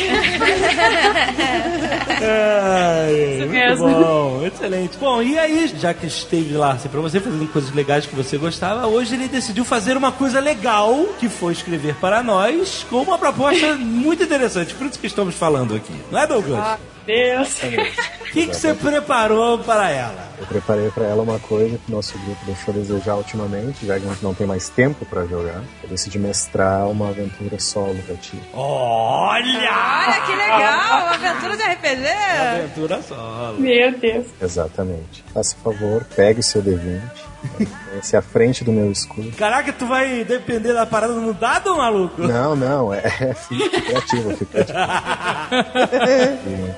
Ai, 2.22 3.36
muito 3.38 3.50
mesmo. 3.50 3.88
bom, 3.88 4.46
excelente. 4.46 4.98
Bom, 4.98 5.22
e 5.22 5.38
aí, 5.38 5.68
já 5.78 5.92
que 5.92 6.06
esteve 6.06 6.54
lá 6.54 6.72
assim, 6.72 6.88
pra 6.88 7.00
você 7.00 7.20
fazendo 7.20 7.46
coisas 7.52 7.72
legais 7.72 8.06
que 8.06 8.14
você 8.14 8.36
gostava, 8.38 8.86
hoje 8.86 9.14
ele 9.14 9.28
decidiu 9.28 9.64
fazer 9.64 9.96
uma 9.96 10.12
coisa 10.12 10.40
legal, 10.40 10.94
que 11.18 11.28
foi 11.28 11.52
escrever 11.52 11.94
para 11.96 12.22
nós, 12.22 12.86
com 12.88 13.02
uma 13.02 13.18
proposta 13.18 13.74
muito 13.80 14.22
interessante. 14.22 14.74
Por 14.74 14.86
isso 14.86 14.98
que 14.98 15.06
estamos 15.06 15.34
falando 15.34 15.74
aqui. 15.74 15.94
Não 16.10 16.18
é, 16.18 16.26
Douglas? 16.26 16.60
Ah, 16.60 16.78
Deus. 17.06 17.58
O 18.20 18.24
que, 18.32 18.46
que 18.46 18.54
você 18.54 18.74
preparou 18.74 19.58
para 19.58 19.90
ela? 19.90 20.32
Eu 20.38 20.46
preparei 20.46 20.90
pra 20.90 21.04
ela 21.04 21.22
uma 21.22 21.38
coisa 21.38 21.78
que 21.78 21.92
nosso 21.92 22.18
grupo 22.18 22.44
deixou 22.46 22.72
a 22.72 22.76
desejar 22.78 23.14
ultimamente, 23.16 23.86
já 23.86 23.98
que 23.98 24.06
a 24.06 24.08
gente 24.08 24.22
não 24.22 24.34
tem 24.34 24.46
mais 24.46 24.68
tempo 24.68 25.04
pra 25.04 25.26
jogar. 25.26 25.62
Eu 25.82 25.88
decidi 25.88 26.18
mestrar 26.18 26.88
uma 26.88 27.10
aventura 27.10 27.58
solo 27.60 28.00
pra 28.06 28.16
ti. 28.16 28.40
Olha! 28.54 29.42
Olha 29.42 30.20
que 30.26 30.34
legal, 30.34 31.02
uma 31.02 31.14
aventura 31.14 31.56
de 31.56 31.62
RPG. 31.62 32.08
Aventura 32.08 33.02
solo. 33.02 33.60
Meu 33.60 33.98
Deus. 33.98 34.26
Exatamente. 34.40 35.24
Faça 35.32 35.54
o 35.54 35.72
favor, 35.72 36.04
pegue 36.16 36.40
o 36.40 36.42
seu 36.42 36.62
D20. 36.62 37.00
Esse 37.98 38.16
é 38.16 38.18
a 38.18 38.22
frente 38.22 38.64
do 38.64 38.72
meu 38.72 38.90
escudo. 38.90 39.30
Caraca, 39.32 39.72
tu 39.72 39.86
vai 39.86 40.24
depender 40.24 40.72
da 40.72 40.86
parada 40.86 41.14
no 41.14 41.34
dado, 41.34 41.76
maluco? 41.76 42.22
Não, 42.22 42.56
não, 42.56 42.92
é, 42.92 43.02
é 43.04 43.34
fique 43.34 43.80
criativo, 43.80 44.36
fique 44.36 44.46
criativo. 44.46 44.72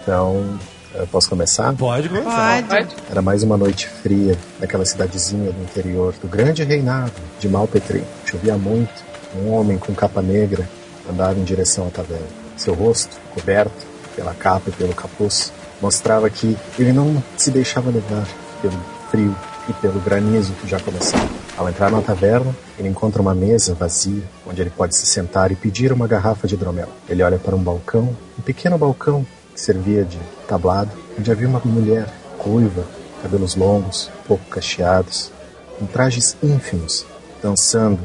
Então, 0.02 0.58
eu 0.94 1.06
posso 1.06 1.28
começar? 1.28 1.72
Pode 1.74 2.08
começar. 2.08 2.62
Pode. 2.64 2.94
Era 3.10 3.22
mais 3.22 3.42
uma 3.42 3.56
noite 3.56 3.88
fria 3.88 4.36
naquela 4.60 4.84
cidadezinha 4.84 5.50
do 5.50 5.62
interior 5.62 6.14
do 6.20 6.28
grande 6.28 6.62
reinado 6.62 7.12
de 7.40 7.48
Malpetri. 7.48 8.04
Chovia 8.24 8.56
muito. 8.56 8.92
Um 9.36 9.52
homem 9.52 9.78
com 9.78 9.94
capa 9.94 10.22
negra 10.22 10.68
andava 11.10 11.38
em 11.38 11.44
direção 11.44 11.88
à 11.88 11.90
taverna. 11.90 12.26
Seu 12.56 12.74
rosto, 12.74 13.16
coberto 13.34 13.86
pela 14.14 14.32
capa 14.34 14.70
e 14.70 14.72
pelo 14.72 14.94
capuz, 14.94 15.52
mostrava 15.82 16.30
que 16.30 16.56
ele 16.78 16.92
não 16.92 17.22
se 17.36 17.50
deixava 17.50 17.90
levar 17.90 18.26
pelo 18.62 18.78
frio 19.10 19.34
e 19.68 19.72
pelo 19.74 20.00
granizo 20.00 20.52
que 20.54 20.68
já 20.68 20.78
começava. 20.80 21.28
Ao 21.56 21.68
entrar 21.68 21.90
na 21.90 22.02
taverna, 22.02 22.54
ele 22.78 22.88
encontra 22.88 23.22
uma 23.22 23.34
mesa 23.34 23.74
vazia, 23.74 24.22
onde 24.46 24.60
ele 24.60 24.70
pode 24.70 24.96
se 24.96 25.06
sentar 25.06 25.52
e 25.52 25.56
pedir 25.56 25.92
uma 25.92 26.06
garrafa 26.06 26.46
de 26.46 26.54
hidromel. 26.54 26.88
Ele 27.08 27.22
olha 27.22 27.38
para 27.38 27.54
um 27.54 27.62
balcão, 27.62 28.14
um 28.38 28.42
pequeno 28.42 28.76
balcão 28.76 29.24
que 29.54 29.60
servia 29.60 30.04
de 30.04 30.18
tablado, 30.48 30.90
onde 31.18 31.30
havia 31.30 31.48
uma 31.48 31.60
mulher 31.64 32.06
ruiva, 32.38 32.84
cabelos 33.22 33.54
longos, 33.54 34.10
pouco 34.26 34.44
cacheados, 34.46 35.30
com 35.78 35.86
trajes 35.86 36.36
ínfimos, 36.42 37.06
dançando 37.42 38.00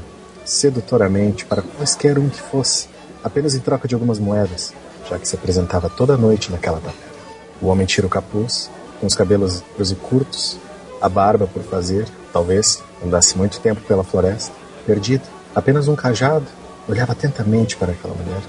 sedutoramente 0.45 1.45
para 1.45 1.61
quaisquer 1.61 2.17
um 2.17 2.29
que 2.29 2.41
fosse, 2.41 2.87
apenas 3.23 3.53
em 3.53 3.59
troca 3.59 3.87
de 3.87 3.95
algumas 3.95 4.19
moedas, 4.19 4.73
já 5.09 5.17
que 5.19 5.27
se 5.27 5.35
apresentava 5.35 5.89
toda 5.89 6.17
noite 6.17 6.51
naquela 6.51 6.77
taverna. 6.77 7.09
O 7.61 7.67
homem 7.67 7.85
tira 7.85 8.07
o 8.07 8.09
capuz, 8.09 8.69
com 8.99 9.07
os 9.07 9.15
cabelos 9.15 9.61
presos 9.75 9.91
e 9.91 9.95
curtos, 9.95 10.57
a 11.01 11.09
barba 11.09 11.47
por 11.47 11.63
fazer, 11.63 12.07
talvez 12.31 12.83
andasse 13.03 13.37
muito 13.37 13.59
tempo 13.59 13.81
pela 13.81 14.03
floresta, 14.03 14.53
perdido, 14.85 15.23
apenas 15.55 15.87
um 15.87 15.95
cajado, 15.95 16.45
olhava 16.87 17.11
atentamente 17.11 17.77
para 17.77 17.91
aquela 17.91 18.13
mulher. 18.13 18.41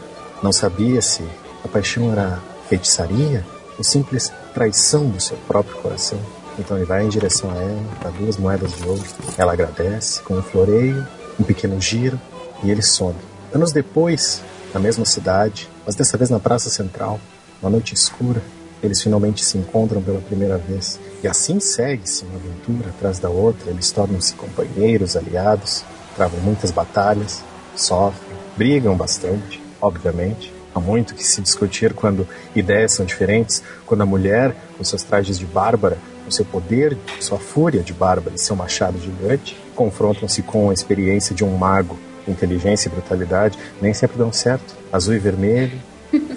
Não 0.42 0.52
sabia 0.52 1.00
se 1.02 1.22
a 1.64 1.68
paixão 1.68 2.10
era 2.12 2.38
feitiçaria 2.68 3.44
ou 3.76 3.84
simples 3.84 4.32
traição 4.54 5.08
do 5.08 5.20
seu 5.20 5.36
próprio 5.46 5.76
coração. 5.76 6.18
Então 6.58 6.76
ele 6.76 6.86
vai 6.86 7.04
em 7.04 7.08
direção 7.08 7.50
a 7.50 7.54
ela, 7.54 7.82
dá 8.02 8.10
duas 8.10 8.36
moedas 8.36 8.72
de 8.72 8.86
ouro. 8.86 9.02
Ela 9.36 9.52
agradece 9.52 10.22
com 10.22 10.34
um 10.34 10.42
floreio, 10.42 11.06
um 11.38 11.44
pequeno 11.44 11.80
giro 11.80 12.20
e 12.62 12.70
ele 12.70 12.82
some. 12.82 13.16
Anos 13.52 13.72
depois, 13.72 14.42
na 14.72 14.80
mesma 14.80 15.04
cidade, 15.04 15.68
mas 15.84 15.94
dessa 15.94 16.16
vez 16.16 16.30
na 16.30 16.38
praça 16.38 16.70
central, 16.70 17.20
uma 17.60 17.70
noite 17.70 17.94
escura, 17.94 18.42
eles 18.82 19.02
finalmente 19.02 19.44
se 19.44 19.58
encontram 19.58 20.02
pela 20.02 20.20
primeira 20.20 20.56
vez. 20.56 20.98
E 21.22 21.28
assim 21.28 21.60
segue-se 21.60 22.24
uma 22.24 22.36
aventura 22.36 22.90
atrás 22.90 23.18
da 23.18 23.28
outra. 23.28 23.70
Eles 23.70 23.90
tornam-se 23.90 24.34
companheiros, 24.34 25.16
aliados, 25.16 25.84
travam 26.16 26.40
muitas 26.40 26.70
batalhas, 26.70 27.42
sofrem, 27.76 28.38
brigam 28.56 28.96
bastante, 28.96 29.62
obviamente. 29.80 30.52
Há 30.74 30.80
muito 30.80 31.14
que 31.14 31.24
se 31.24 31.40
discutir 31.40 31.92
quando 31.92 32.26
ideias 32.54 32.92
são 32.92 33.04
diferentes, 33.04 33.62
quando 33.84 34.02
a 34.02 34.06
mulher, 34.06 34.54
com 34.78 34.84
seus 34.84 35.02
trajes 35.02 35.38
de 35.38 35.44
bárbara, 35.44 35.98
com 36.24 36.30
seu 36.30 36.44
poder, 36.44 36.96
sua 37.18 37.38
fúria 37.38 37.82
de 37.82 37.92
bárbara 37.92 38.36
e 38.36 38.38
seu 38.38 38.54
machado 38.54 38.98
gigante, 39.00 39.56
confrontam-se 39.74 40.42
com 40.42 40.70
a 40.70 40.72
experiência 40.72 41.34
de 41.34 41.44
um 41.44 41.56
mago. 41.56 41.98
Inteligência 42.28 42.88
e 42.88 42.92
brutalidade 42.92 43.58
nem 43.80 43.92
sempre 43.92 44.16
dão 44.16 44.32
certo. 44.32 44.76
Azul 44.92 45.14
e 45.14 45.18
vermelho, 45.18 45.78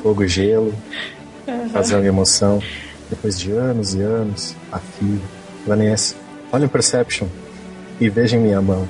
fogo 0.02 0.24
e 0.24 0.28
gelo, 0.28 0.74
razão 1.72 2.04
e 2.04 2.08
emoção. 2.08 2.62
Depois 3.14 3.39
de 3.39 3.51
anos 3.51 3.93
e 3.93 4.01
anos, 4.01 4.55
a 4.72 4.80
fio. 4.80 5.22
Vanessa, 5.68 6.16
olha 6.51 6.66
o 6.66 6.70
Perception 6.70 7.28
e 7.99 8.09
veja 8.09 8.36
em 8.36 8.39
minha 8.39 8.59
mão 8.59 8.89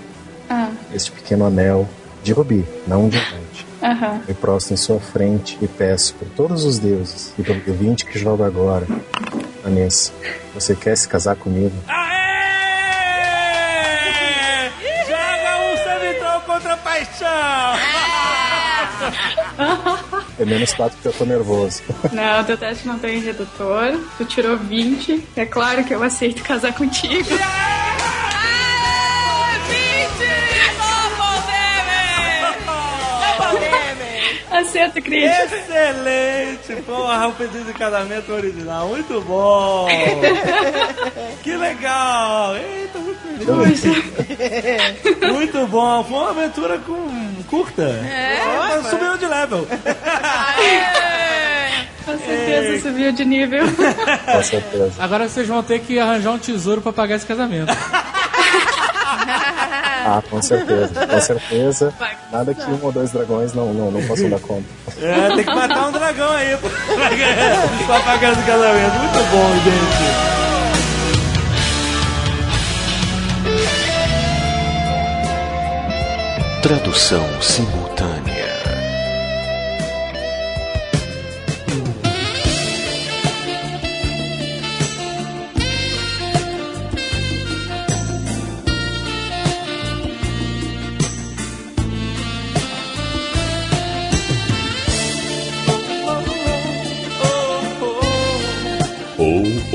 Ah, 0.50 0.72
este 0.94 1.12
pequeno 1.12 1.46
anel 1.46 1.88
de 2.24 2.32
rubi, 2.32 2.66
não 2.88 3.04
um 3.04 3.10
diamante. 3.10 3.68
Aham. 3.84 4.22
Me 4.26 4.34
prostro 4.34 4.74
em 4.76 4.78
sua 4.78 4.98
frente 4.98 5.58
e 5.62 5.68
peço 5.68 6.14
por 6.16 6.26
todos 6.30 6.64
os 6.64 6.80
deuses 6.80 7.34
e 7.38 7.44
pelo 7.44 7.60
D20 7.60 8.06
que 8.06 8.18
jogo 8.18 8.46
agora. 8.46 8.88
Vanessa, 9.62 10.14
você 10.54 10.74
quer 10.74 10.96
se 10.96 11.06
casar 11.10 11.36
comigo? 11.36 11.76
Joga 15.06 15.58
um 15.60 15.78
Samitron 15.84 16.40
contra 16.46 16.74
a 16.74 16.78
paixão! 16.78 18.13
É 20.40 20.46
menos 20.46 20.74
4 20.74 20.96
porque 20.96 21.08
eu 21.10 21.14
tô 21.14 21.26
nervoso. 21.26 21.84
Não, 22.12 22.44
teu 22.44 22.58
teste 22.58 22.88
não 22.88 22.98
tem 22.98 23.20
redutor. 23.20 24.00
Tu 24.18 24.26
tirou 24.26 24.58
20. 24.58 25.28
É 25.36 25.46
claro 25.46 25.84
que 25.84 25.94
eu 25.94 26.02
aceito 26.02 26.42
casar 26.42 26.74
contigo. 26.74 27.30
Cris. 35.02 35.32
Excelente! 35.32 36.82
Porra, 36.84 37.28
o 37.28 37.34
pedido 37.34 37.66
de 37.66 37.74
casamento 37.74 38.32
original. 38.32 38.88
Muito 38.88 39.22
bom! 39.22 39.88
que 41.44 41.56
legal! 41.56 42.56
Eita, 42.56 43.00
muito 43.00 43.20
feliz. 43.22 43.84
Muito 45.34 45.68
bom. 45.68 46.04
Foi 46.04 46.18
uma 46.18 46.30
aventura 46.32 46.78
com... 46.80 47.34
curta. 47.50 47.84
É, 47.84 48.40
Mas 48.58 48.88
Subiu 48.88 49.18
de 49.18 49.26
level. 49.26 49.68
Com 52.06 52.18
certeza 52.20 52.82
subiu 52.90 53.12
de 53.14 53.26
nível. 53.26 53.64
Com 53.66 54.44
certeza. 54.44 54.94
Agora 55.00 55.28
vocês 55.30 55.48
vão 55.48 55.64
ter 55.64 55.80
que 55.80 55.98
arranjar 56.00 56.32
um 56.32 56.40
tesouro 56.40 56.82
pra 56.82 56.92
pagar 56.92 57.16
esse 57.16 57.26
casamento. 57.26 57.72
Ah, 60.06 60.22
com 60.30 60.42
certeza. 60.42 61.06
Com 61.08 61.22
certeza. 61.22 61.94
Nada 62.32 62.54
que 62.54 62.64
um 62.70 62.80
ou 62.82 62.92
dois 62.92 63.12
dragões 63.12 63.54
não, 63.54 63.74
não, 63.74 63.92
não 63.92 64.02
possam 64.08 64.30
dar 64.30 64.40
conta. 64.40 64.66
É, 65.02 65.36
tem 65.36 65.44
que 65.44 65.54
matar 65.56 65.88
um 65.88 65.92
dragão 65.92 66.32
aí 66.32 66.58
pra 66.58 67.10
pra 67.86 68.00
pagar 68.02 68.34
esse 68.34 68.44
casamento. 68.44 68.96
Muito 69.00 69.32
bom, 69.32 69.54
gente. 69.64 70.44
Tradução 76.62 77.42
simultânea. 77.42 78.43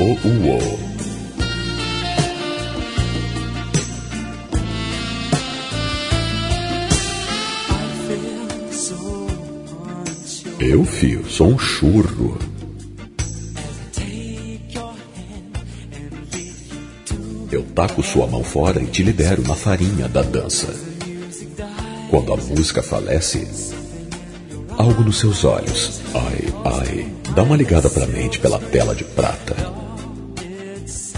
Ou. 0.09 0.79
Eu, 10.59 10.83
fio, 10.83 11.29
sou 11.29 11.49
um 11.49 11.59
churro. 11.59 12.37
Eu 17.51 17.63
taco 17.75 18.01
sua 18.01 18.25
mão 18.27 18.43
fora 18.43 18.81
e 18.81 18.87
te 18.87 19.03
libero 19.03 19.43
na 19.43 19.55
farinha 19.55 20.07
da 20.07 20.21
dança. 20.21 20.67
Quando 22.09 22.33
a 22.33 22.37
música 22.37 22.81
falece, 22.81 23.47
algo 24.75 25.03
nos 25.03 25.19
seus 25.19 25.43
olhos, 25.43 26.01
ai, 26.15 26.53
ai, 26.65 27.13
dá 27.35 27.43
uma 27.43 27.55
ligada 27.55 27.89
pra 27.89 28.07
mente 28.07 28.39
pela 28.39 28.59
tela 28.59 28.95
de 28.95 29.03
prata. 29.03 29.78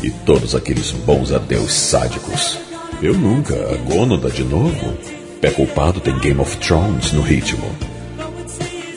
E 0.04 0.10
todos 0.10 0.56
aqueles 0.56 0.92
bons 0.92 1.32
adeus 1.32 1.74
sádicos. 1.74 2.58
Eu 3.02 3.14
nunca, 3.14 3.54
a 3.56 4.30
de 4.30 4.44
novo. 4.44 4.98
Pé 5.40 5.52
culpado 5.52 6.00
tem 6.00 6.18
Game 6.20 6.40
of 6.40 6.58
Thrones 6.58 7.12
no 7.12 7.22
ritmo. 7.22 7.66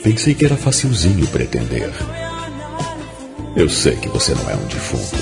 Pensei 0.03 0.33
que 0.33 0.45
era 0.45 0.55
facilzinho 0.55 1.25
pretender. 1.27 1.91
Eu 3.55 3.69
sei 3.69 3.95
que 3.95 4.09
você 4.09 4.33
não 4.33 4.49
é 4.49 4.55
um 4.55 4.67
defunto. 4.67 5.17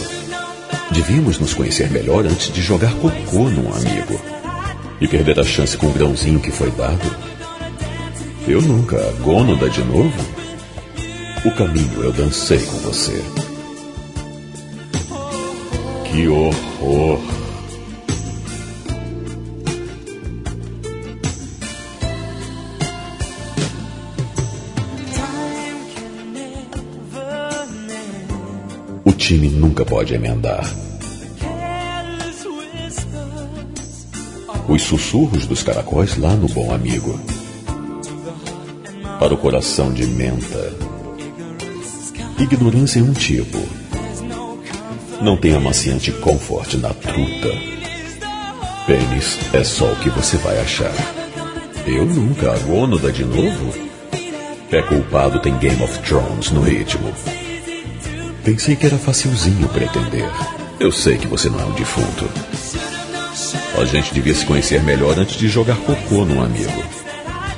Devíamos 0.92 1.40
nos 1.40 1.54
conhecer 1.54 1.90
melhor 1.90 2.26
antes 2.26 2.52
de 2.52 2.62
jogar 2.62 2.94
cocô 2.96 3.50
num 3.50 3.74
amigo. 3.74 4.20
E 5.00 5.08
perder 5.08 5.40
a 5.40 5.44
chance 5.44 5.78
com 5.78 5.88
o 5.88 5.94
grãozinho 5.94 6.40
que 6.40 6.52
foi 6.52 6.72
dado. 6.72 7.16
Eu 8.48 8.62
nunca, 8.62 8.98
Gônoda 9.22 9.70
de 9.70 9.84
novo? 9.84 10.26
O 11.46 11.52
caminho 11.52 12.04
eu 12.04 12.12
dancei 12.12 12.60
com 12.60 12.78
você. 12.80 13.22
Que 16.14 16.28
horror! 16.28 17.20
O 29.04 29.12
time 29.14 29.50
nunca 29.50 29.84
pode 29.84 30.14
emendar. 30.14 30.64
Os 34.70 34.84
sussurros 34.84 35.48
dos 35.48 35.64
caracóis 35.64 36.16
lá 36.18 36.36
no 36.36 36.48
Bom 36.48 36.72
Amigo. 36.72 37.20
Para 39.18 39.34
o 39.34 39.38
coração 39.38 39.92
de 39.92 40.06
menta. 40.06 40.78
Ignorância 42.38 43.00
é 43.00 43.02
um 43.02 43.14
tipo. 43.14 43.83
Não 45.24 45.38
tem 45.38 45.56
amaciante 45.56 46.12
comfort 46.12 46.74
na 46.74 46.90
truta. 46.90 47.48
Pênis 48.86 49.40
é 49.54 49.64
só 49.64 49.86
o 49.86 49.96
que 49.96 50.10
você 50.10 50.36
vai 50.36 50.60
achar. 50.60 50.92
Eu 51.88 52.06
nunca, 52.06 52.52
a 52.52 52.58
Gônoda 52.58 53.10
de 53.10 53.24
novo? 53.24 53.74
Pé 54.70 54.82
culpado 54.82 55.40
tem 55.40 55.58
Game 55.60 55.82
of 55.82 55.98
Thrones 56.00 56.52
no 56.52 56.60
ritmo. 56.60 57.10
Pensei 58.44 58.76
que 58.76 58.86
era 58.86 58.98
facilzinho 58.98 59.66
pretender. 59.70 60.30
Eu 60.78 60.92
sei 60.92 61.18
que 61.18 61.28
você 61.28 61.50
não 61.50 61.62
é 61.62 61.64
um 61.64 61.72
defunto. 61.72 62.30
A 63.82 63.86
gente 63.86 64.14
devia 64.14 64.36
se 64.36 64.46
conhecer 64.46 64.84
melhor 64.84 65.18
antes 65.18 65.38
de 65.38 65.48
jogar 65.48 65.78
cocô 65.78 66.26
num 66.26 66.44
amigo. 66.44 66.84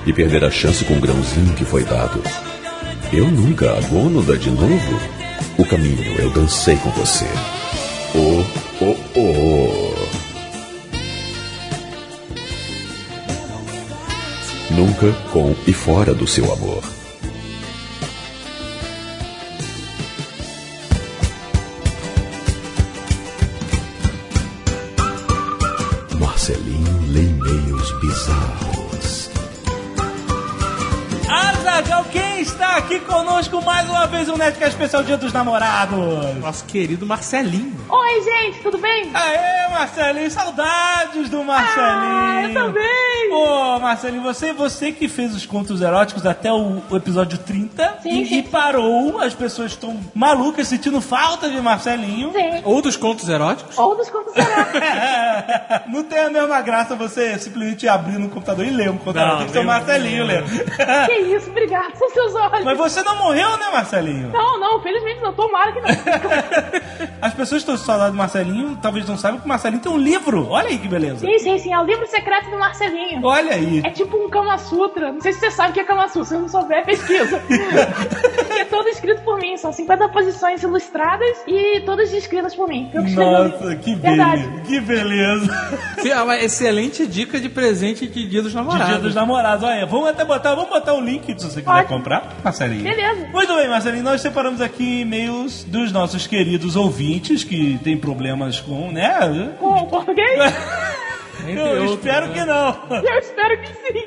E 0.06 0.14
perder 0.14 0.44
a 0.44 0.52
chance 0.52 0.86
com 0.86 0.94
o 0.94 1.02
grãozinho 1.02 1.56
que 1.56 1.66
foi 1.66 1.84
dado. 1.84 2.22
Eu 3.12 3.26
nunca, 3.26 3.76
a 3.76 3.82
Gônoda 3.82 4.38
de 4.38 4.52
novo? 4.52 5.15
O 5.58 5.66
caminho 5.66 6.20
eu 6.20 6.30
dancei 6.32 6.76
com 6.76 6.90
você. 6.92 7.26
Oh, 8.14 8.44
oh, 8.82 8.98
oh. 9.18 9.96
Nunca 14.74 15.14
com 15.32 15.56
e 15.66 15.72
fora 15.72 16.14
do 16.14 16.28
seu 16.28 16.52
amor. 16.52 16.84
No 34.36 34.44
Nerdcast 34.44 34.76
Especial 34.76 35.04
Dia 35.04 35.16
dos 35.18 35.32
Namorados? 35.32 36.36
Nosso 36.42 36.66
querido 36.66 37.06
Marcelinho. 37.06 37.74
Oi, 37.88 38.22
gente, 38.22 38.60
tudo 38.60 38.78
bem? 38.78 39.10
Aê, 39.14 39.70
Marcelinho, 39.70 40.30
saudades 40.30 41.30
do 41.30 41.42
Marcelinho. 41.44 41.86
Ah, 41.86 42.44
eu 42.44 42.54
também. 42.54 43.05
Pô, 43.30 43.80
Marcelinho, 43.80 44.24
você, 44.24 44.54
você 44.54 44.92
que 44.92 45.08
fez 45.08 45.36
os 45.36 45.46
contos 45.46 45.82
eróticos 45.82 46.26
até 46.26 46.52
o, 46.52 46.82
o 46.90 46.96
episódio 46.96 47.38
30 47.38 48.00
Sim, 48.02 48.22
e, 48.22 48.26
sim. 48.26 48.38
e 48.40 48.44
parou, 48.44 49.20
as 49.20 49.34
pessoas 49.34 49.72
estão 49.72 50.00
malucas 50.14 50.68
sentindo 50.68 51.02
falta 51.02 51.50
de 51.50 51.60
Marcelinho. 51.60 52.32
Sim. 52.32 52.62
Ou 52.64 52.82
dos 52.82 52.96
contos 52.96 53.28
eróticos? 53.28 53.78
Ou 53.78 53.96
dos 53.96 54.10
contos 54.10 54.36
eróticos. 54.36 54.82
Não 55.92 56.04
tem 56.04 56.20
a 56.20 56.30
mesma 56.30 56.62
graça 56.62 56.96
você 56.96 57.38
simplesmente 57.38 57.88
abrir 57.88 58.18
no 58.18 58.30
computador 58.30 58.66
e 58.66 58.72
ler 58.72 58.90
um 58.90 58.98
conto 58.98 59.18
erótico. 59.18 59.38
Tem 59.38 59.48
que 59.48 59.54
ser 59.54 59.60
o 59.60 59.66
Marcelinho 59.66 60.24
ler. 60.26 60.44
que 61.06 61.14
isso, 61.14 61.50
obrigado, 61.50 61.96
são 61.96 62.10
seus 62.10 62.36
olhos. 62.36 62.64
Mas 62.64 62.78
você 62.78 63.04
não 63.04 63.18
morreu, 63.18 63.58
né, 63.58 63.70
Marcelinho? 63.72 64.30
Não, 64.32 64.60
não, 64.60 64.82
felizmente 64.82 65.22
não, 65.22 65.34
tomara 65.34 65.72
que 65.72 65.82
não. 65.82 65.90
As 67.22 67.34
pessoas 67.34 67.62
estão 67.62 67.78
saudades 67.78 68.14
do 68.14 68.18
Marcelinho 68.18 68.76
talvez 68.82 69.08
não 69.08 69.18
saibam 69.18 69.40
que 69.40 69.46
o 69.46 69.50
Marcelinho 69.50 69.82
tem 69.82 69.92
um 69.92 69.98
livro. 69.98 70.48
Olha 70.50 70.70
aí 70.70 70.78
que 70.78 70.88
beleza. 70.88 71.18
sim, 71.26 71.40
sim, 71.40 71.58
sim, 71.58 71.74
é 71.74 71.80
o 71.80 71.84
livro 71.84 72.06
secreto 72.08 72.50
do 72.50 72.58
Marcelinho. 72.58 73.15
Olha 73.24 73.54
aí. 73.54 73.82
É 73.84 73.90
tipo 73.90 74.18
um 74.18 74.30
Kama 74.30 74.58
Sutra. 74.58 75.12
Não 75.12 75.22
sei 75.22 75.34
se 75.34 75.40
você 75.40 75.52
sabe 75.52 75.72
o 75.72 75.74
que 75.74 75.80
é 75.80 75.84
Kama 75.84 76.08
Sutra. 76.08 76.26
Se 76.26 76.38
não 76.38 76.48
souber, 76.48 76.86
pesquisa. 76.86 77.42
é 78.60 78.66
todo 78.66 78.88
escrito 78.90 79.22
por 79.24 79.38
mim. 79.40 79.58
São 79.58 79.72
50 79.72 80.10
posições 80.10 80.64
ilustradas 80.64 81.38
e 81.48 81.82
todas 81.82 82.10
descritas 82.12 82.56
por 82.56 82.68
mim. 82.68 82.90
Nossa, 82.94 83.76
que 83.76 83.96
beleza. 83.96 84.52
Que 84.66 84.80
beleza. 84.80 85.76
Sim, 86.02 86.10
é 86.10 86.22
uma 86.22 86.38
excelente 86.38 87.06
dica 87.08 87.40
de 87.40 87.50
presente 87.50 88.08
de 88.08 88.28
dia 88.28 88.42
dos 88.42 88.52
De 88.52 88.58
namorados. 88.58 88.88
dia 88.88 88.98
dos 89.00 89.16
namorados. 89.16 89.64
Olha, 89.64 89.86
vamos 89.86 90.10
até 90.10 90.24
botar, 90.26 90.56
vamos 90.56 90.70
botar 90.70 90.94
o 90.94 91.02
link 91.02 91.26
se 91.40 91.46
você 91.50 91.62
quiser 91.62 91.72
Ótimo. 91.72 91.98
comprar, 91.98 92.34
Marcelinho. 92.44 92.84
Beleza. 92.84 93.28
Muito 93.32 93.56
bem, 93.56 93.68
Marcelinho. 93.70 94.04
Nós 94.04 94.22
separamos 94.22 94.62
aqui 94.62 95.02
e-mails 95.02 95.64
dos 95.64 95.92
nossos 95.92 96.28
queridos 96.28 96.76
ouvintes 96.76 97.44
que 97.44 97.80
têm 97.84 97.98
problemas 97.98 98.60
com, 98.60 98.92
né? 98.92 99.54
Com 99.60 99.74
o 99.74 99.88
português? 99.88 100.40
Entre 101.50 101.62
Eu 101.62 101.82
outros, 101.84 101.92
espero 101.92 102.28
né? 102.28 102.34
que 102.34 102.46
não. 102.46 102.76
Eu 103.04 103.20
espero 103.20 103.62
que 103.62 103.68
sim. 103.68 104.06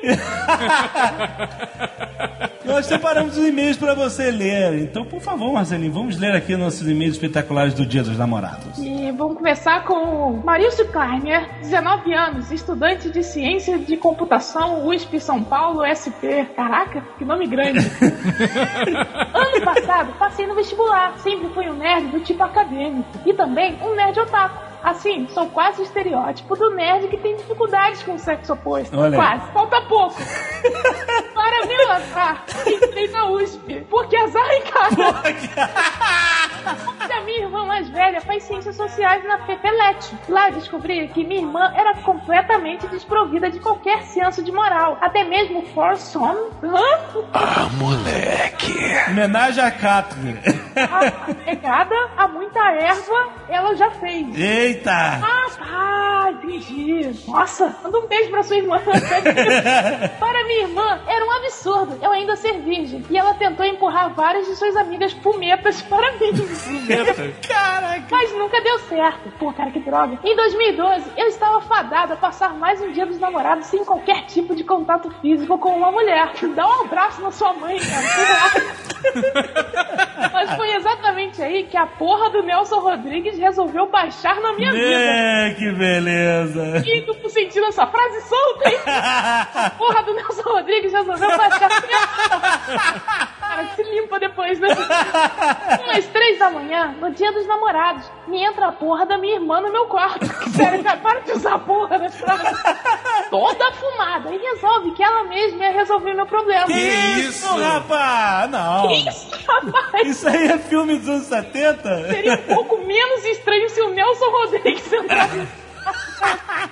Nós 2.69 2.85
separamos 2.85 3.35
os 3.35 3.47
e-mails 3.47 3.77
para 3.77 3.95
você 3.95 4.29
ler. 4.29 4.79
Então, 4.79 5.03
por 5.03 5.19
favor, 5.19 5.51
Marcelinho, 5.51 5.91
vamos 5.91 6.19
ler 6.19 6.35
aqui 6.35 6.55
nossos 6.55 6.87
e-mails 6.87 7.15
espetaculares 7.15 7.73
do 7.73 7.83
Dia 7.83 8.03
dos 8.03 8.15
Namorados. 8.15 8.77
E 8.77 9.11
vamos 9.11 9.37
começar 9.37 9.83
com 9.85 10.33
o 10.33 10.45
Marício 10.45 10.87
Kleiner, 10.89 11.49
19 11.61 12.13
anos, 12.13 12.51
estudante 12.51 13.09
de 13.09 13.23
Ciência 13.23 13.79
de 13.79 13.97
Computação, 13.97 14.87
USP 14.87 15.19
São 15.19 15.43
Paulo, 15.43 15.81
SP. 15.83 16.45
Caraca, 16.55 17.03
que 17.17 17.25
nome 17.25 17.47
grande. 17.47 17.79
ano 19.33 19.65
passado, 19.65 20.13
passei 20.19 20.45
no 20.45 20.53
vestibular. 20.53 21.17
Sempre 21.19 21.49
fui 21.49 21.67
um 21.67 21.75
nerd 21.75 22.09
do 22.09 22.19
tipo 22.19 22.43
acadêmico. 22.43 23.09
E 23.25 23.33
também 23.33 23.79
um 23.81 23.95
nerd 23.95 24.19
otaku. 24.19 24.68
Assim, 24.83 25.27
sou 25.29 25.47
quase 25.47 25.81
o 25.81 25.83
estereótipo 25.83 26.55
do 26.55 26.71
nerd 26.71 27.07
que 27.07 27.17
tem 27.17 27.35
dificuldades 27.35 28.01
com 28.03 28.13
o 28.13 28.19
sexo 28.19 28.53
oposto. 28.53 28.97
Olha 28.97 29.17
quase, 29.17 29.51
falta 29.51 29.81
pouco. 29.81 30.15
Para 31.33 31.65
meu 31.65 31.91
azar, 31.91 32.43
entrei 32.65 33.07
na 33.09 33.29
USP. 33.29 33.85
Porque 33.89 34.15
azar 34.15 34.49
em 34.51 34.61
casa. 34.63 35.23
E 37.09 37.13
a 37.13 37.21
minha 37.21 37.39
irmã 37.39 37.65
mais 37.65 37.89
velha 37.89 38.21
faz 38.21 38.43
ciências 38.43 38.75
sociais 38.75 39.23
na 39.25 39.39
FEPELET. 39.39 40.15
Lá 40.27 40.49
descobri 40.49 41.07
que 41.09 41.23
minha 41.23 41.41
irmã 41.41 41.71
era 41.75 41.95
completamente 42.01 42.87
desprovida 42.87 43.49
de 43.49 43.59
qualquer 43.59 44.03
senso 44.03 44.43
de 44.43 44.51
moral. 44.51 44.97
Até 45.01 45.23
mesmo 45.23 45.65
foursome. 45.73 46.39
Hã? 46.63 46.83
Ah, 47.33 47.69
moleque. 47.73 48.73
Homenagem 49.09 49.63
a 49.63 49.71
Catherine. 49.71 50.39
A 50.83 51.33
pegada 51.33 51.95
a 52.17 52.27
muita 52.27 52.59
erva, 52.71 53.29
ela 53.49 53.75
já 53.75 53.89
fez. 53.91 54.37
Eita! 54.37 54.91
Ah, 54.91 55.47
tá, 55.57 56.31
entendi. 56.31 57.11
Nossa, 57.27 57.75
manda 57.83 57.99
um 57.99 58.07
beijo 58.07 58.29
pra 58.29 58.43
sua 58.43 58.57
irmã. 58.57 58.79
Para 60.19 60.43
minha 60.45 60.61
irmã, 60.61 60.99
era 61.07 61.25
um 61.25 61.31
absurdo 61.31 61.99
eu 62.01 62.11
ainda 62.11 62.35
ser 62.35 62.59
virgem. 62.59 63.03
E 63.09 63.17
ela 63.17 63.33
tentou 63.33 63.65
empurrar 63.65 64.13
várias 64.13 64.47
de 64.47 64.55
suas 64.55 64.75
amigas 64.75 65.13
pumetas 65.13 65.81
para 65.81 66.11
mim. 66.13 66.31
Caraca! 67.47 68.03
Mas 68.09 68.33
nunca 68.33 68.61
deu 68.61 68.79
certo. 68.79 69.29
Pô, 69.39 69.51
cara, 69.53 69.71
que 69.71 69.79
droga. 69.79 70.19
Em 70.23 70.35
2012, 70.35 71.11
eu 71.17 71.27
estava 71.27 71.61
fadada 71.61 72.13
a 72.13 72.17
passar 72.17 72.53
mais 72.53 72.81
um 72.81 72.91
dia 72.91 73.05
dos 73.05 73.19
namorados 73.19 73.67
sem 73.67 73.83
qualquer 73.83 74.25
tipo 74.25 74.55
de 74.55 74.63
contato 74.63 75.09
físico 75.21 75.57
com 75.57 75.75
uma 75.75 75.91
mulher. 75.91 76.31
Dá 76.55 76.67
um 76.67 76.81
abraço 76.81 77.21
na 77.21 77.31
sua 77.31 77.53
mãe, 77.53 77.79
cara. 77.79 78.89
Mas 80.33 80.53
foi 80.53 80.68
exatamente 80.75 81.41
aí 81.41 81.63
que 81.63 81.77
a 81.77 81.85
porra 81.85 82.29
do 82.29 82.41
Nelson 82.43 82.79
Rodrigues 82.79 83.37
resolveu 83.37 83.87
baixar 83.87 84.39
na 84.41 84.53
minha 84.53 84.71
vida. 84.71 84.85
É, 84.85 85.53
que 85.53 85.71
beleza! 85.71 86.83
E 86.85 87.01
tu 87.01 87.29
sentindo 87.29 87.67
essa 87.67 87.85
frase 87.87 88.21
solta, 88.21 88.69
hein? 88.69 88.79
A 88.85 89.71
porra 89.77 90.03
do 90.03 90.13
Nelson 90.13 90.41
Rodrigues 90.41 90.91
resolveu 90.91 91.29
baixar 91.29 91.69
na 91.69 91.81
minha 91.81 91.99
vida. 91.99 93.39
Cara, 93.39 93.65
se 93.75 93.83
limpa 93.83 94.19
depois, 94.19 94.59
né? 94.59 94.67
Umas 95.83 96.05
três 96.07 96.37
da 96.37 96.51
manhã, 96.51 96.95
no 96.99 97.11
dia 97.11 97.31
dos 97.31 97.47
namorados, 97.47 98.09
me 98.27 98.43
entra 98.43 98.67
a 98.67 98.71
porra 98.71 99.05
da 99.05 99.17
minha 99.17 99.35
irmã 99.35 99.59
no 99.59 99.71
meu 99.71 99.85
quarto. 99.87 100.25
Sério, 100.51 100.83
cara, 100.83 100.97
para 100.97 101.19
de 101.21 101.31
usar 101.31 101.55
a 101.55 101.59
porra 101.59 101.97
dessa 101.97 102.17
frase. 102.19 102.55
Toda 103.31 103.71
fumada. 103.73 104.33
E 104.33 104.37
resolve 104.37 104.91
que 104.91 105.03
ela 105.03 105.23
mesma 105.23 105.63
ia 105.63 105.71
resolver 105.71 106.13
meu 106.13 106.27
problema. 106.27 106.67
Que 106.67 106.73
isso, 106.73 107.47
rapaz? 107.57 108.51
Não. 108.51 108.87
Que 108.87 109.09
isso, 109.09 109.31
rapaz? 109.47 110.07
Isso 110.07 110.29
aí 110.29 110.47
é 110.47 110.57
filme 110.59 110.97
dos 110.97 111.09
anos 111.09 111.27
70? 111.27 112.07
Seria 112.09 112.33
um 112.33 112.55
pouco 112.55 112.77
menos 112.85 113.25
estranho 113.25 113.69
se 113.69 113.81
o 113.81 113.89
Nelson 113.89 114.29
Rodrigues 114.29 114.93
entrasse. 114.93 115.47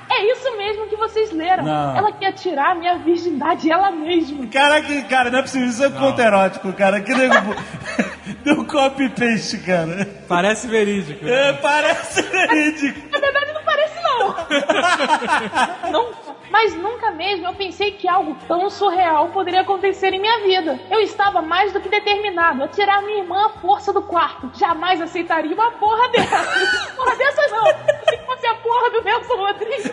É 0.10 0.32
isso 0.32 0.58
mesmo 0.58 0.88
que 0.88 0.96
vocês 0.96 1.32
leram. 1.32 1.64
Não. 1.64 1.98
Ela 1.98 2.12
quer 2.12 2.34
tirar 2.34 2.72
a 2.72 2.76
minha 2.76 2.98
virgindade 2.98 3.72
ela 3.72 3.92
mesma. 3.92 4.46
Caraca, 4.48 5.02
cara, 5.04 5.30
não 5.30 5.40
é 5.40 5.42
possível. 5.42 5.68
Isso 5.68 5.84
é 5.84 5.90
conto 5.90 6.22
erótico, 6.22 6.74
cara. 6.74 7.00
Que 7.02 7.14
nego... 7.14 7.36
Deu 8.44 8.66
copy-paste, 8.66 9.60
cara. 9.60 10.08
Parece 10.28 10.68
verídico. 10.68 11.26
É, 11.28 11.54
parece 11.54 12.22
verídico. 12.22 13.10
Na 13.10 13.20
verdade, 13.20 13.54
não 13.54 13.64
parece, 13.64 13.96
não. 14.04 15.92
não. 15.92 16.27
Mas 16.50 16.76
nunca 16.76 17.12
mesmo 17.12 17.48
eu 17.48 17.54
pensei 17.54 17.92
que 17.92 18.08
algo 18.08 18.36
tão 18.48 18.70
surreal 18.70 19.30
poderia 19.30 19.62
acontecer 19.62 20.14
em 20.14 20.20
minha 20.20 20.40
vida. 20.42 20.80
Eu 20.90 21.00
estava 21.02 21.42
mais 21.42 21.72
do 21.74 21.80
que 21.80 21.90
determinado 21.90 22.64
a 22.64 22.68
tirar 22.68 23.02
minha 23.02 23.20
irmã 23.20 23.48
à 23.48 23.50
força 23.50 23.92
do 23.92 24.02
quarto. 24.02 24.50
Jamais 24.58 25.02
aceitaria 25.02 25.54
uma 25.54 25.72
porra 25.72 26.10
dessa. 26.10 26.38
Porra 26.96 27.16
dessa 27.16 27.42
não. 27.50 27.66
Se 28.10 28.18
fosse 28.26 28.48
a 28.48 28.56
porra 28.56 28.90
do 28.92 29.04
Nelson 29.04 29.36
Rodrigues. 29.36 29.86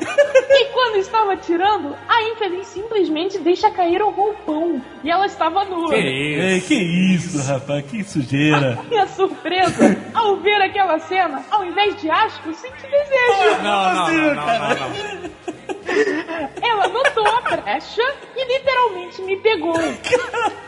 E 0.50 0.64
quando 0.66 0.96
estava 0.96 1.36
tirando, 1.36 1.96
a 2.08 2.22
infeliz 2.22 2.66
simplesmente 2.68 3.38
deixa 3.38 3.70
cair 3.70 4.02
o 4.02 4.10
roupão. 4.10 4.82
E 5.02 5.10
ela 5.10 5.26
estava 5.26 5.64
nua. 5.64 5.94
Ei, 5.94 6.60
que 6.60 6.74
isso, 6.74 7.46
rapaz? 7.46 7.84
Que 7.86 8.02
sujeira. 8.04 8.78
Minha 8.88 9.06
surpresa, 9.06 9.96
ao 10.14 10.36
ver 10.36 10.60
aquela 10.62 10.98
cena, 10.98 11.44
ao 11.50 11.64
invés 11.64 12.00
de 12.00 12.10
asco, 12.10 12.52
senti 12.54 12.82
desejo. 12.82 13.62
Não, 13.62 13.94
não, 13.94 14.12
não, 14.12 14.34
não, 14.34 14.34
não, 14.34 14.74
não. 14.74 15.73
Ela 16.62 16.88
notou 16.88 17.26
a 17.26 17.40
brecha 17.40 18.02
e 18.36 18.44
literalmente 18.44 19.22
me 19.22 19.36
pegou. 19.36 19.74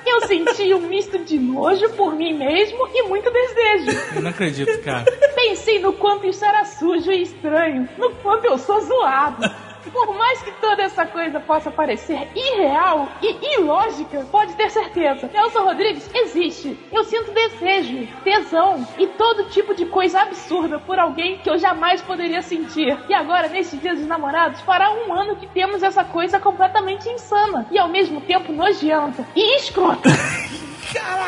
Eu 0.07 0.27
senti 0.27 0.73
um 0.75 0.81
misto 0.81 1.19
de 1.19 1.39
nojo 1.39 1.89
por 1.91 2.15
mim 2.15 2.35
mesmo 2.35 2.89
e 2.95 3.03
muito 3.05 3.31
desejo. 3.31 3.99
Eu 4.15 4.23
não 4.23 4.31
acredito, 4.31 4.81
cara. 4.83 5.05
Pensei 5.35 5.79
no 5.79 5.93
quanto 5.93 6.27
isso 6.27 6.45
era 6.45 6.65
sujo 6.65 7.11
e 7.11 7.23
estranho, 7.23 7.89
no 7.99 8.11
quanto 8.17 8.45
eu 8.47 8.59
sou 8.59 8.81
zoado. 8.81 9.43
Por 9.91 10.15
mais 10.15 10.43
que 10.43 10.53
toda 10.53 10.83
essa 10.83 11.07
coisa 11.07 11.41
possa 11.41 11.71
parecer 11.71 12.29
irreal 12.35 13.09
e 13.23 13.59
ilógica, 13.59 14.27
pode 14.31 14.55
ter 14.55 14.71
certeza. 14.71 15.31
Nelson 15.33 15.65
Rodrigues 15.65 16.09
existe. 16.15 16.79
Eu 16.93 17.05
sinto 17.05 17.33
desejo, 17.33 18.09
tesão 18.23 18.87
e 18.99 19.07
todo 19.07 19.49
tipo 19.51 19.75
de 19.75 19.87
coisa 19.87 20.21
absurda 20.23 20.79
por 20.79 20.99
alguém 20.99 21.39
que 21.39 21.49
eu 21.49 21.59
jamais 21.59 22.03
poderia 22.03 22.43
sentir. 22.43 22.97
E 23.09 23.15
agora, 23.15 23.49
neste 23.49 23.77
dia 23.77 23.95
dos 23.95 24.07
namorados, 24.07 24.61
fará 24.63 24.93
um 24.93 25.13
ano 25.13 25.37
que 25.37 25.47
temos 25.47 25.83
essa 25.83 26.05
coisa 26.05 26.39
completamente 26.39 27.09
insana 27.09 27.67
e 27.71 27.79
ao 27.79 27.89
mesmo 27.89 28.21
tempo 28.21 28.53
nojenta 28.53 29.27
e 29.35 29.57
escrota. 29.57 30.09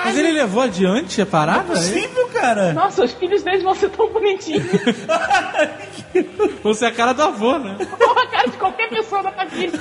Mas 0.04 0.16
ele 0.16 0.32
levou 0.32 0.62
adiante 0.62 1.20
a 1.20 1.26
parada? 1.26 1.64
Não 1.64 1.74
é 1.74 1.76
possível, 1.76 2.28
cara. 2.28 2.72
Nossa, 2.72 3.04
os 3.04 3.12
filhos 3.12 3.42
deles 3.42 3.62
vão 3.62 3.74
ser 3.74 3.90
tão 3.90 4.08
bonitinhos. 4.08 4.66
Você 6.62 6.86
é 6.86 6.88
a 6.88 6.92
cara 6.92 7.12
do 7.12 7.22
avô, 7.22 7.58
né? 7.58 7.76
Ou 8.00 8.18
a 8.18 8.26
cara 8.26 8.48
de 8.48 8.56
qualquer 8.56 8.88
pessoa 8.88 9.22
da 9.22 9.32
família. 9.32 9.72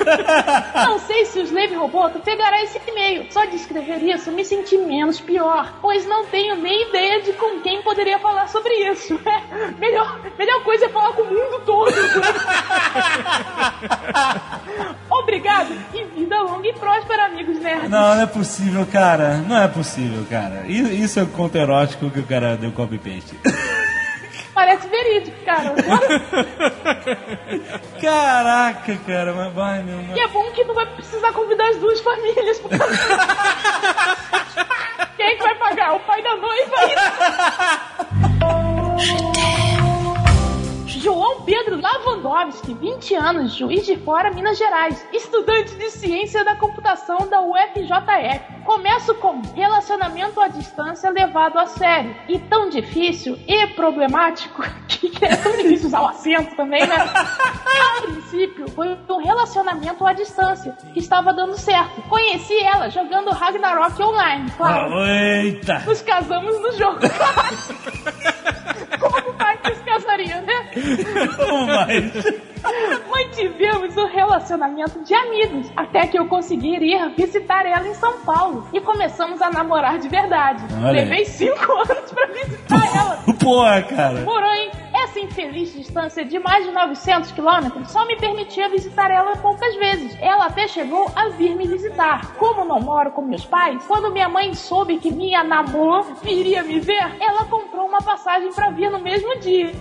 Não 0.76 1.00
sei 1.00 1.26
se 1.26 1.40
o 1.40 1.44
Slave 1.44 1.76
Roboto 1.76 2.20
pegará 2.20 2.62
esse 2.64 2.80
e-mail. 2.88 3.26
Só 3.32 3.46
de 3.46 3.56
escrever 3.56 4.02
isso 4.04 4.32
me 4.32 4.44
senti 4.44 4.78
menos 4.78 5.20
pior, 5.20 5.74
pois 5.82 6.06
não 6.06 6.26
tenho 6.26 6.56
nem 6.56 6.90
ideia 6.90 7.22
de 7.22 7.34
com 7.34 7.60
quem 7.62 7.82
poderia 7.82 8.20
falar 8.20 8.48
sobre 8.48 8.74
isso. 8.90 9.20
É, 9.26 9.72
melhor, 9.80 10.20
melhor 10.38 10.64
coisa 10.64 10.86
é 10.86 10.90
falar 10.90 11.14
com 11.14 11.24
o 11.24 11.26
mundo 11.26 11.62
todo. 11.66 11.92
Obrigado 15.10 15.74
e 15.94 16.04
vida 16.06 16.42
longa 16.42 16.68
e 16.68 16.74
próspera, 16.74 17.26
amigos 17.26 17.60
nerds. 17.60 17.90
Não, 17.90 18.16
não 18.16 18.22
é 18.22 18.26
possível, 18.26 18.86
cara. 18.92 19.38
Não 19.38 19.58
é 19.58 19.68
possível, 19.68 19.77
cara. 20.30 20.64
I- 20.68 21.04
Isso 21.04 21.20
é 21.20 21.24
o 21.24 21.28
conto 21.28 21.56
erótico 21.58 22.10
que 22.10 22.20
o 22.20 22.24
cara 22.24 22.56
deu 22.58 22.72
copy-paste. 22.72 23.36
Parece 24.54 24.88
verídico, 24.88 25.38
cara. 25.46 25.74
Caraca, 28.02 28.98
cara. 29.06 29.34
Mas 29.34 29.54
vai, 29.54 29.84
meu... 29.84 30.00
E 30.16 30.20
é 30.20 30.28
bom 30.30 30.50
que 30.52 30.64
não 30.64 30.74
vai 30.74 30.86
precisar 30.88 31.32
convidar 31.32 31.68
as 31.70 31.78
duas 31.78 32.00
famílias. 32.02 32.58
por 32.60 32.70
causa- 32.72 32.88
Quem 35.16 35.28
é 35.28 35.36
que 35.36 35.44
vai 35.44 35.54
pagar? 35.56 35.94
O 35.96 36.00
pai 36.02 36.22
da 36.24 36.36
noiva? 36.38 36.78
João 41.08 41.42
Pedro 41.44 41.80
Lavandou 41.80 42.28
Budovski, 42.28 42.74
20 42.74 43.16
anos, 43.16 43.56
juiz 43.56 43.86
de 43.86 43.96
fora, 43.96 44.30
Minas 44.30 44.58
Gerais, 44.58 45.08
estudante 45.14 45.74
de 45.76 45.90
ciência 45.90 46.44
da 46.44 46.56
computação 46.56 47.30
da 47.30 47.42
UFJF. 47.42 48.66
Começo 48.66 49.16
com 49.16 49.42
relacionamento 49.56 50.42
à 50.42 50.50
distância 50.50 51.10
levado 51.10 51.58
a 51.58 51.66
sério. 51.66 52.14
E 52.28 52.38
tão 52.38 52.70
difícil 52.70 53.40
e 53.48 53.68
problemático 53.68 54.62
que 54.88 55.24
é 55.24 55.36
tão 55.38 55.54
difícil 55.54 55.88
usar 55.88 56.02
o 56.02 56.08
acento 56.08 56.56
também, 56.56 56.86
né? 56.86 56.98
A 56.98 58.02
princípio, 58.02 58.70
foi 58.72 58.98
um 59.10 59.24
relacionamento 59.24 60.06
à 60.06 60.14
distância 60.14 60.78
que 60.94 61.00
estava 61.00 61.34
dando 61.34 61.58
certo. 61.58 62.02
Conheci 62.04 62.58
ela 62.60 62.90
jogando 62.90 63.32
Ragnarok 63.32 64.02
online, 64.02 64.52
claro. 64.52 64.94
Eita! 65.06 65.80
Nos 65.80 66.02
casamos 66.02 66.62
no 66.62 66.72
jogo. 66.74 67.00
Como 69.00 69.34
vai 69.38 69.58
que 69.58 69.76
se 69.76 69.84
casaria, 69.84 70.42
né? 70.42 70.70
Como 71.36 71.68
mais? 71.68 72.12
Mantivemos 73.10 73.96
um 73.96 74.08
relacionamento 74.08 75.04
de 75.04 75.14
amigos 75.14 75.72
até 75.76 76.08
que 76.08 76.18
eu 76.18 76.28
consegui 76.28 76.76
ir 76.76 77.10
visitar 77.16 77.66
ela 77.66 77.88
em 77.88 77.94
São 77.94 78.20
Paulo 78.22 78.68
e 78.74 78.82
começamos 78.82 79.42
a 79.42 79.50
namorar 79.50 80.00
de 80.00 80.10
verdade. 80.10 80.64
Olha 80.78 80.88
aí. 80.88 80.96
Levei 80.96 81.26
cinco 81.26 81.72
anos 81.72 82.12
pra 82.12 82.26
visitar 82.28 82.98
ela. 82.98 83.20
Porra, 83.40 83.82
cara. 83.84 84.22
Porém, 84.24 84.72
essa 85.18 85.20
infeliz 85.20 85.74
distância 85.74 86.24
de 86.24 86.38
mais 86.40 86.66
de 86.66 86.72
900 86.72 87.32
quilômetros 87.32 87.92
só 87.92 88.06
me 88.06 88.16
permitia 88.18 88.70
visitar 88.70 89.10
ela 89.10 89.36
poucas 89.38 89.76
vezes. 89.76 90.16
Ela 90.22 90.46
até 90.46 90.68
chegou 90.68 91.12
a 91.16 91.30
vir 91.30 91.56
me 91.56 91.68
visitar. 91.68 92.34
Como 92.36 92.64
não 92.64 92.80
moro 92.80 93.12
com 93.12 93.22
meus 93.24 93.46
pais, 93.46 93.84
quando 93.88 94.12
minha 94.12 94.30
mãe 94.30 94.54
soube 94.54 94.98
que 94.98 95.12
minha 95.12 95.44
namor 95.44 96.06
viria 96.22 96.62
me 96.62 96.80
ver, 96.80 97.16
ela 97.20 97.46
comprou 97.46 97.88
uma 97.88 98.02
passagem 98.02 98.52
pra 98.54 98.70
vir 98.70 98.92
no 98.92 99.00
mesmo 99.00 99.40
dia. 99.40 99.72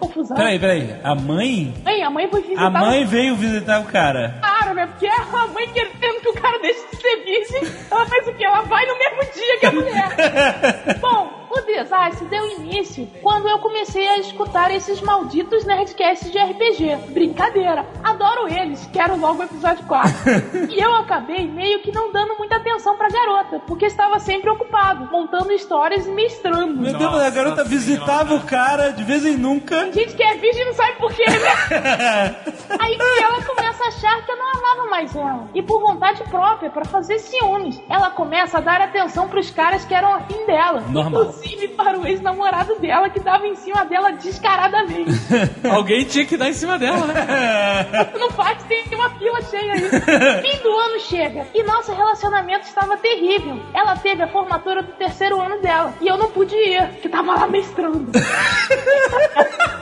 Confusão. 0.00 0.36
Peraí, 0.36 0.58
peraí. 0.58 0.96
A 1.02 1.14
mãe? 1.14 1.74
Bem, 1.78 2.02
a 2.02 2.10
mãe 2.10 2.28
foi 2.28 2.40
visitar 2.42 2.66
A 2.66 2.70
mãe 2.70 3.04
veio 3.04 3.34
visitar 3.36 3.80
o 3.80 3.84
cara. 3.84 4.38
Claro, 4.40 4.74
né? 4.74 4.86
Porque 4.86 5.06
a 5.06 5.46
mãe 5.48 5.68
querendo 5.68 6.20
que 6.20 6.28
o 6.28 6.34
cara 6.34 6.58
deixe 6.60 6.86
de 6.90 6.96
ser 6.96 7.16
virgem, 7.24 7.72
ela 7.90 8.06
faz 8.06 8.28
o 8.28 8.34
quê? 8.34 8.44
Ela 8.44 8.62
vai 8.62 8.86
no 8.86 8.96
mesmo 8.96 9.32
dia 9.34 9.58
que 9.58 9.66
a 9.66 9.72
mulher. 9.72 10.98
Bom, 11.00 11.37
o 11.50 11.60
desastre 11.62 12.26
deu 12.28 12.48
início 12.58 13.08
quando 13.22 13.48
eu 13.48 13.58
comecei 13.58 14.06
a 14.06 14.18
escutar 14.18 14.70
esses 14.70 15.00
malditos 15.00 15.64
nerdcasts 15.64 16.30
de 16.30 16.38
RPG. 16.38 17.12
Brincadeira, 17.12 17.86
adoro 18.02 18.48
eles, 18.48 18.88
quero 18.92 19.16
logo 19.16 19.40
o 19.40 19.44
episódio 19.44 19.84
4. 19.86 20.10
e 20.70 20.80
eu 20.80 20.94
acabei 20.94 21.46
meio 21.46 21.80
que 21.80 21.92
não 21.92 22.12
dando 22.12 22.36
muita 22.36 22.56
atenção 22.56 22.96
pra 22.96 23.08
garota, 23.08 23.60
porque 23.66 23.86
estava 23.86 24.18
sempre 24.18 24.50
ocupado, 24.50 25.08
montando 25.10 25.52
histórias 25.52 26.06
e 26.06 26.10
mestrando. 26.10 26.80
Meu 26.80 26.96
Deus, 26.96 27.14
a 27.14 27.30
garota 27.30 27.64
visitava 27.64 28.34
o 28.34 28.40
cara 28.40 28.90
de 28.90 29.04
vez 29.04 29.24
em 29.24 29.36
nunca. 29.36 29.90
Gente 29.92 30.14
que 30.14 30.22
é 30.22 30.34
virgem 30.36 30.64
não 30.66 30.74
sabe 30.74 30.96
por 30.98 31.12
quê, 31.12 31.24
né? 31.28 32.36
Aí 32.78 32.96
que 32.96 33.22
ela 33.22 33.42
começa 33.42 33.84
a 33.84 33.88
achar 33.88 34.24
que 34.24 34.30
eu 34.30 34.36
não 34.36 34.48
amava 34.50 34.90
mais 34.90 35.14
ela. 35.14 35.48
E 35.54 35.62
por 35.62 35.80
vontade 35.80 36.22
própria, 36.24 36.70
pra 36.70 36.84
fazer 36.84 37.18
ciúmes, 37.18 37.80
ela 37.88 38.10
começa 38.10 38.58
a 38.58 38.60
dar 38.60 38.80
atenção 38.80 39.28
pros 39.28 39.50
caras 39.50 39.84
que 39.84 39.94
eram 39.94 40.14
afim 40.14 40.46
dela. 40.46 40.80
Normal. 40.88 41.32
Inclusive 41.38 41.68
para 41.68 41.98
o 41.98 42.06
ex-namorado 42.06 42.78
dela 42.80 43.08
que 43.08 43.20
dava 43.20 43.46
em 43.46 43.54
cima 43.54 43.84
dela 43.84 44.10
descaradamente. 44.12 45.10
Alguém 45.70 46.04
tinha 46.04 46.24
que 46.24 46.36
dar 46.36 46.48
em 46.48 46.52
cima 46.52 46.78
dela, 46.78 47.06
né? 47.06 48.10
não 48.18 48.30
faz, 48.30 48.62
tem 48.64 48.84
uma 48.92 49.10
fila 49.10 49.40
cheia 49.42 49.72
aí. 49.74 49.80
Fim 50.42 50.62
do 50.62 50.76
ano 50.76 51.00
chega 51.00 51.46
e 51.54 51.62
nosso 51.62 51.92
relacionamento 51.92 52.66
estava 52.66 52.96
terrível. 52.96 53.60
Ela 53.72 53.96
teve 53.96 54.22
a 54.22 54.28
formatura 54.28 54.82
do 54.82 54.92
terceiro 54.92 55.40
ano 55.40 55.60
dela 55.60 55.94
e 56.00 56.08
eu 56.08 56.16
não 56.16 56.30
pude 56.30 56.54
ir, 56.54 56.88
que 57.00 57.08
tava 57.08 57.34
lá 57.34 57.46
mestrando. 57.46 58.10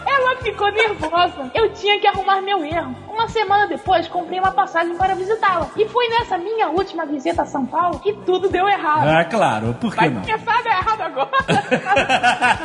Ela 0.06 0.36
ficou 0.36 0.70
nervosa. 0.70 1.50
Eu 1.54 1.72
tinha 1.72 1.98
que 2.00 2.06
arrumar 2.06 2.40
meu 2.40 2.64
erro. 2.64 2.94
Uma 3.08 3.28
semana 3.28 3.66
depois, 3.66 4.06
comprei 4.08 4.38
uma 4.38 4.52
passagem 4.52 4.94
para 4.96 5.14
visitá-la. 5.14 5.68
E 5.76 5.88
foi 5.88 6.08
nessa 6.08 6.36
minha 6.36 6.68
última 6.68 7.06
visita 7.06 7.42
a 7.42 7.46
São 7.46 7.64
Paulo 7.64 7.98
que 7.98 8.12
tudo 8.12 8.48
deu 8.48 8.68
errado. 8.68 9.08
Ah, 9.08 9.24
claro. 9.24 9.74
Por 9.80 9.90
que 9.90 9.96
Vai 9.96 10.10
não? 10.10 10.20
começar 10.20 10.58
a 10.58 10.62
dar 10.62 10.70
errado 10.70 11.00
agora. 11.00 11.30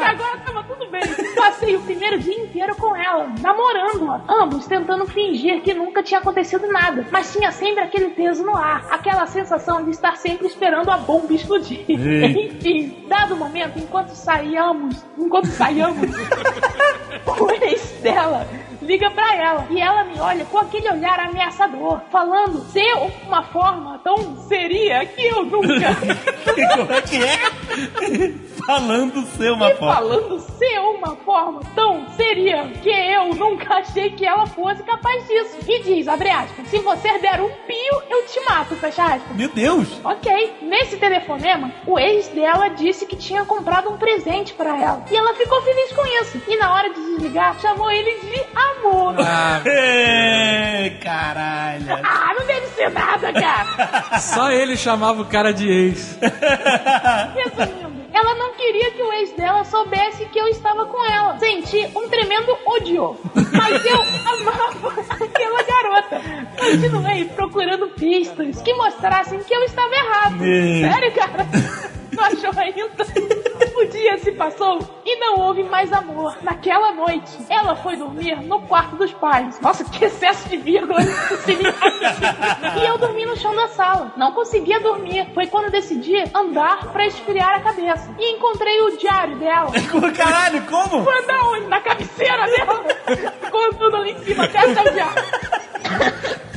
Agora 0.04 0.38
tava 0.46 0.64
tudo 0.64 0.90
bem. 0.90 1.02
Passei 1.36 1.76
o 1.76 1.82
primeiro 1.82 2.20
dia 2.20 2.44
inteiro 2.44 2.76
com 2.76 2.96
ela, 2.96 3.32
namorando-a. 3.40 4.22
Ambos 4.28 4.66
tentando 4.68 5.06
fingir 5.06 5.62
que 5.62 5.74
nunca 5.74 6.04
tinha 6.04 6.20
acontecido 6.20 6.68
nada. 6.68 7.06
Mas 7.12 7.32
tinha 7.34 7.52
sempre 7.52 7.84
aquele 7.84 8.10
peso 8.10 8.44
no 8.44 8.56
ar. 8.56 8.86
Aquela 8.92 9.26
sensação 9.26 9.84
de 9.84 9.92
estar 9.92 10.18
sempre 10.18 10.48
esperando 10.48 10.90
a 10.90 10.98
bomba 10.98 11.34
explodir. 11.34 11.86
Enfim, 11.90 13.06
dado 13.08 13.36
o 13.36 13.38
momento, 13.38 13.78
enquanto 13.78 14.10
saíamos, 14.10 15.04
enquanto 15.18 15.48
saíamos, 15.48 16.10
o 17.26 17.52
ex 17.52 17.92
dela 18.02 18.48
liga 18.82 19.10
pra 19.12 19.36
ela 19.36 19.68
e 19.70 19.80
ela 19.80 20.04
me 20.04 20.20
olha 20.20 20.46
com 20.46 20.58
aquele 20.58 20.90
olhar 20.90 21.20
ameaçador, 21.20 22.02
falando 22.12 22.60
de 22.72 22.94
uma 23.28 23.44
forma 23.44 24.00
tão 24.04 24.36
seria 24.48 25.06
que 25.06 25.28
eu 25.28 25.46
nunca. 25.46 25.96
Como 26.76 26.94
é 26.94 27.02
que 27.02 27.18
é? 27.24 28.52
Falando 28.66 29.26
ser 29.38 29.52
uma 29.52 29.72
e 29.72 29.76
foto. 29.76 29.94
falando 29.94 30.40
ser 30.40 30.80
uma 30.80 31.16
forma 31.18 31.62
tão 31.74 32.06
seria 32.16 32.68
que 32.82 32.90
eu 32.90 33.34
nunca 33.34 33.76
achei 33.76 34.12
que 34.12 34.26
ela 34.26 34.46
fosse 34.48 34.84
capaz 34.84 35.28
disso. 35.28 35.58
E 35.68 35.84
diz, 35.84 36.08
abre 36.08 36.30
aspas, 36.30 36.68
se 36.68 36.80
você 36.80 37.18
der 37.20 37.42
um 37.42 37.50
pio, 37.50 38.04
eu 38.10 38.26
te 38.26 38.40
mato, 38.46 38.76
fecha 38.76 39.04
aspas. 39.04 39.36
Meu 39.36 39.50
Deus! 39.50 40.00
Ok, 40.04 40.58
nesse 40.62 40.98
telefonema, 40.98 41.72
o 41.88 41.98
ex 41.98 42.28
dela 42.30 42.70
disse 42.70 43.06
que 43.06 43.16
tinha 43.16 43.46
comprado 43.46 43.90
um 43.90 43.98
presente 43.98 44.54
pra 44.54 44.78
ela. 44.78 45.06
E 45.10 45.16
ela 45.16 45.34
ficou 45.36 45.62
feliz 45.62 45.92
com 45.94 46.06
isso. 46.22 46.42
E 46.48 46.58
na 46.58 46.74
hora 46.74 46.90
de 46.94 47.02
desligar, 47.02 47.60
chamou 47.60 47.90
ele 47.90 48.12
de 48.20 48.44
amor. 48.72 49.16
Ê, 49.66 50.90
caralho. 51.02 51.86
Ah, 52.04 52.34
não 52.38 52.46
deve 52.46 52.68
ser 52.68 52.90
nada, 52.92 53.34
cara. 53.34 54.20
Só 54.20 54.52
ele 54.52 54.76
chamava 54.78 55.22
o 55.22 55.26
cara 55.26 55.54
de 55.54 55.70
ex. 55.70 56.18
Resumindo, 57.36 58.02
ela 58.14 58.36
não 58.36 58.54
queria 58.54 58.92
que 58.92 59.02
o 59.02 59.14
ex 59.14 59.32
dela 59.34 59.64
soubesse 59.64 60.26
que 60.26 60.40
eu 60.40 60.48
estava 60.48 60.86
com 60.86 61.06
ela. 61.06 61.38
Senti 61.40 61.90
um 61.96 62.08
tremendo 62.10 62.58
ódio. 62.66 63.18
Mas 63.54 63.86
eu 63.86 64.02
amava 64.02 65.02
aquela 65.24 65.64
garota. 65.64 66.22
Continuei 66.58 67.26
procurando 67.26 67.88
pistas 67.90 68.62
que 68.62 68.74
mostrassem 68.74 69.40
que 69.40 69.54
eu 69.54 69.64
estava 69.64 69.94
errado. 69.94 70.40
Sério, 70.40 71.12
cara? 71.14 71.48
Não 72.12 72.24
achou 72.26 72.52
ainda? 72.58 73.51
O 73.82 73.88
dia 73.88 74.16
se 74.20 74.32
passou 74.34 74.80
e 75.04 75.16
não 75.20 75.40
houve 75.40 75.64
mais 75.64 75.92
amor. 75.92 76.38
Naquela 76.44 76.92
noite, 76.94 77.36
ela 77.50 77.76
foi 77.76 77.96
dormir 77.96 78.40
no 78.44 78.62
quarto 78.62 78.96
dos 78.96 79.12
pais. 79.12 79.60
Nossa, 79.60 79.84
que 79.84 80.06
excesso 80.06 80.48
de 80.48 80.58
vírgula. 80.58 81.00
e 81.02 82.86
eu 82.86 82.96
dormi 83.00 83.26
no 83.26 83.36
chão 83.36 83.56
da 83.56 83.68
sala. 83.70 84.14
Não 84.16 84.34
conseguia 84.34 84.80
dormir. 84.80 85.28
Foi 85.34 85.48
quando 85.48 85.72
decidi 85.72 86.24
andar 86.32 86.92
pra 86.92 87.08
esfriar 87.08 87.56
a 87.56 87.60
cabeça. 87.60 88.14
E 88.20 88.36
encontrei 88.36 88.82
o 88.82 88.98
diário 88.98 89.36
dela. 89.38 89.72
Caralho, 90.16 90.62
como? 90.68 91.04
Foi 91.04 91.26
da 91.26 91.44
onde? 91.46 91.66
Na 91.66 91.82
cabeceira 91.82 92.46
dela. 92.46 92.84
Com 93.50 93.78
tudo 93.78 93.96
ali 93.98 94.12
em 94.12 94.20
cima, 94.20 94.44
até 94.44 94.60
achar 94.60 94.86
o 94.86 94.94
diário. 94.94 96.51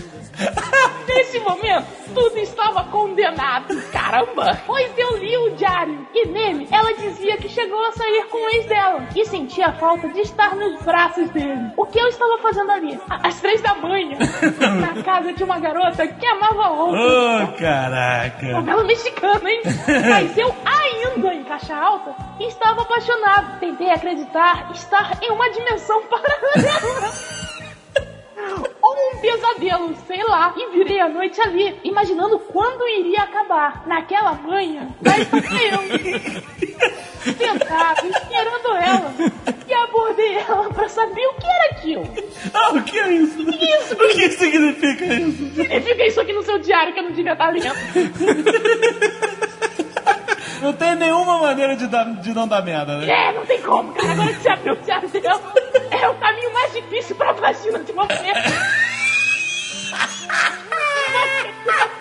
Nesse 1.07 1.39
momento, 1.41 1.87
tudo 2.15 2.39
estava 2.39 2.85
condenado. 2.85 3.81
Caramba! 3.93 4.59
Pois 4.67 4.91
eu 4.97 5.17
li 5.19 5.37
o 5.37 5.51
diário 5.51 6.07
e 6.15 6.27
nele 6.27 6.67
ela 6.71 6.93
dizia 6.95 7.37
que 7.37 7.49
chegou 7.49 7.83
a 7.85 7.93
sair 7.93 8.27
com 8.27 8.39
o 8.39 8.49
ex 8.51 8.67
dela 8.67 9.07
e 9.15 9.25
sentia 9.25 9.69
a 9.69 9.73
falta 9.73 10.09
de 10.09 10.21
estar 10.21 10.57
nos 10.57 10.81
braços 10.83 11.31
dele. 11.31 11.73
O 11.77 11.87
que 11.87 11.99
eu 11.99 12.09
estava 12.09 12.39
fazendo 12.39 12.71
ali? 12.73 13.01
Às 13.09 13.41
três 13.41 13.61
da 13.61 13.75
manhã, 13.75 14.19
na 14.81 15.03
casa 15.03 15.33
de 15.33 15.45
uma 15.45 15.59
garota 15.59 16.07
que 16.07 16.27
amava 16.27 16.71
outra. 16.71 17.45
Ô, 17.45 17.59
caraca. 17.59 18.47
Novela 18.47 18.85
mexicana, 18.85 19.51
hein? 19.51 19.63
Mas 20.11 20.37
eu 20.37 20.55
ainda 20.65 21.35
em 21.35 21.45
caixa 21.45 21.77
alta 21.77 22.15
estava 22.41 22.83
apaixonado. 22.83 23.59
Tentei 23.61 23.91
acreditar 23.91 24.71
estar 24.73 25.19
em 25.23 25.31
uma 25.31 25.51
dimensão 25.51 26.03
paralela. 26.07 27.13
Ou 28.83 28.95
um 28.95 29.17
pesadelo, 29.21 29.95
sei 30.07 30.23
lá. 30.25 30.55
E 30.57 30.71
virei 30.71 31.01
a 31.01 31.09
noite 31.09 31.41
ali, 31.41 31.79
imaginando 31.85 32.39
quando 32.39 32.87
iria 32.89 33.23
acabar. 33.23 33.87
Naquela 33.87 34.35
manhã, 34.35 34.89
lá 35.05 35.19
estava 35.19 35.47
eu. 35.47 35.81
Sentado, 37.25 38.07
esperando 38.07 38.77
ela. 38.77 39.15
E 39.67 39.75
abordei 39.75 40.35
ela 40.35 40.69
pra 40.71 40.89
saber 40.89 41.27
o 41.27 41.35
que 41.35 41.47
era 41.47 41.71
aquilo. 41.73 42.05
Ah, 42.53 42.73
o 42.73 42.83
que 42.83 42.99
é 42.99 43.13
isso? 43.13 43.43
O 43.43 43.47
que 43.47 43.65
é 43.65 43.81
isso? 43.81 43.95
O 43.95 44.09
que 44.09 44.31
significa 44.31 45.05
isso? 45.07 45.55
Significa 45.55 46.07
isso 46.07 46.21
aqui 46.21 46.33
no 46.33 46.43
seu 46.43 46.59
diário 46.59 46.93
que 46.93 47.01
eu 47.01 47.05
não 47.05 47.13
devia 47.13 47.33
estar 47.33 47.49
lendo. 47.51 47.75
Não 50.61 50.73
tem 50.73 50.95
nenhuma 50.97 51.39
maneira 51.41 51.77
de, 51.77 51.87
dar, 51.87 52.05
de 52.05 52.33
não 52.33 52.49
dar 52.49 52.63
merda, 52.63 52.97
né? 52.99 53.11
É, 53.11 53.33
não 53.33 53.45
tem 53.45 53.61
como, 53.61 53.93
cara. 53.93 54.13
Agora 54.13 54.33
que 54.33 54.41
você 54.41 54.49
abriu 54.49 54.73
o 54.73 54.77
diário 54.77 55.09
dela, 55.11 55.53
é 56.05 56.09
o 56.09 56.15
caminho 56.17 56.53
mais 56.53 56.71
difícil 56.73 57.17
pra 57.17 57.33
vagina 57.33 57.79
de 57.79 57.93
uma 57.93 58.05
mulher. 58.05 58.35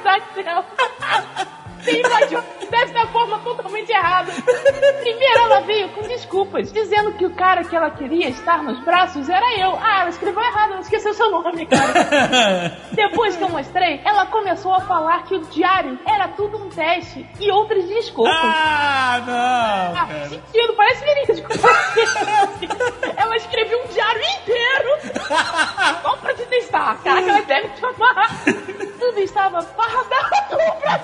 Você 0.04 0.44
dela. 0.44 0.66
Você 1.84 2.00
invadiu 2.00 2.42
dessa 2.70 3.06
forma 3.08 3.40
totalmente 3.40 3.92
errada. 3.92 4.32
Primeiro 5.02 5.40
ela 5.40 5.60
veio 5.62 5.90
com 5.90 6.02
desculpas, 6.08 6.72
dizendo 6.72 7.14
que 7.14 7.26
o 7.26 7.36
cara 7.36 7.64
que 7.64 7.76
ela 7.76 7.92
queria 7.92 8.30
estar 8.30 8.64
nos 8.64 8.80
braços 8.84 9.30
era 9.30 9.60
eu. 9.60 9.78
Ah, 9.80 10.02
ela 10.02 10.10
escreveu 10.10 10.42
errado, 10.42 10.72
ela 10.72 10.82
esqueceu 10.82 11.14
seu 11.14 11.30
nome, 11.30 11.66
cara. 11.66 12.78
Depois 12.92 13.36
que 13.36 13.44
eu 13.44 13.50
mostrei, 13.50 14.02
ela 14.04 14.26
começou 14.28 14.74
a 14.74 14.82
falar 14.82 15.24
que 15.24 15.36
o 15.36 15.42
diário 15.48 16.00
era 16.06 16.30
tudo 16.30 16.58
um 16.58 16.70
teste 16.70 17.28
e 17.40 17.52
outras 17.52 17.86
desculpas. 17.88 18.34
Ah, 18.34 19.22
não! 19.26 20.02
Ah, 20.02 20.08
cara. 20.08 20.30
sentido, 20.30 20.74
parece 20.74 21.04
verídico. 21.04 21.52
ela 23.16 23.36
escreveu 23.36 23.84
um 23.84 23.88
diário 23.88 24.22
inteiro 24.22 24.98
só 26.02 26.16
pra 26.18 26.34
te 26.34 26.46
testar. 26.46 26.98
Cara, 27.04 27.22
que 27.22 27.30
ela 27.30 27.42
deve 27.42 27.70
te 27.70 27.86
amar. 27.86 28.44
Tudo 29.00 29.20
estava 29.20 29.62
fardado 29.62 30.58
pra 30.82 31.00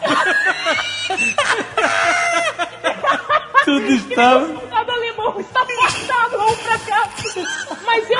Tudo 3.66 3.88
estava. 3.88 4.46
O 4.46 4.60
soldado 4.60 4.92
alemão 4.92 5.40
está 5.40 5.66
fardado 5.66 6.38
vamos 6.38 6.60
pra 6.62 6.80
cá. 6.80 7.10
Mas 7.86 8.10
eu 8.10 8.20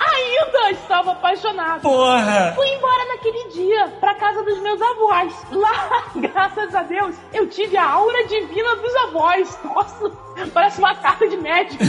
ainda 0.00 0.70
estava 0.70 1.12
apaixonado. 1.12 1.82
Porra! 1.82 2.52
Fui 2.54 2.68
embora 2.68 3.04
naquele 3.06 3.48
dia 3.48 3.88
pra 4.00 4.14
casa 4.14 4.42
dos 4.42 4.58
meus 4.60 4.80
avós. 4.80 5.32
Lá, 5.52 6.04
graças 6.16 6.74
a 6.74 6.82
Deus, 6.82 7.14
eu 7.32 7.48
tive 7.48 7.76
a 7.76 7.88
aura 7.88 8.26
divina 8.26 8.76
dos 8.76 8.96
avós. 8.96 9.58
Nossa, 9.64 10.10
parece 10.52 10.78
uma 10.78 10.94
carta 10.96 11.28
de 11.28 11.36
médico. 11.36 11.82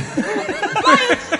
Mas 0.83 1.31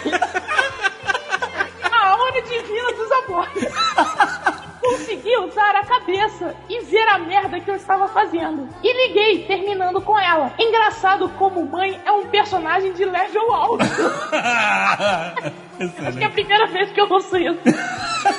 a 1.91 2.07
aura 2.09 2.41
divina 2.41 2.91
dos 2.93 3.11
avós. 3.11 4.64
Consegui 4.85 5.37
usar 5.39 5.75
a 5.75 5.85
cabeça 5.85 6.55
e 6.69 6.81
ver 6.85 7.07
a 7.09 7.17
merda 7.17 7.59
que 7.59 7.69
eu 7.69 7.75
estava 7.75 8.07
fazendo. 8.07 8.69
E 8.83 9.07
liguei, 9.07 9.43
terminando 9.45 9.99
com 10.01 10.17
ela. 10.17 10.53
Engraçado 10.59 11.27
como 11.29 11.65
mãe 11.65 11.99
é 12.05 12.11
um 12.11 12.27
personagem 12.27 12.93
de 12.93 13.03
level 13.03 13.53
alto. 13.53 13.83
Acho 16.07 16.17
que 16.17 16.23
é 16.23 16.27
a 16.27 16.29
primeira 16.29 16.67
vez 16.67 16.91
que 16.91 17.01
eu 17.01 17.09
ouço 17.09 17.35
isso. 17.37 17.59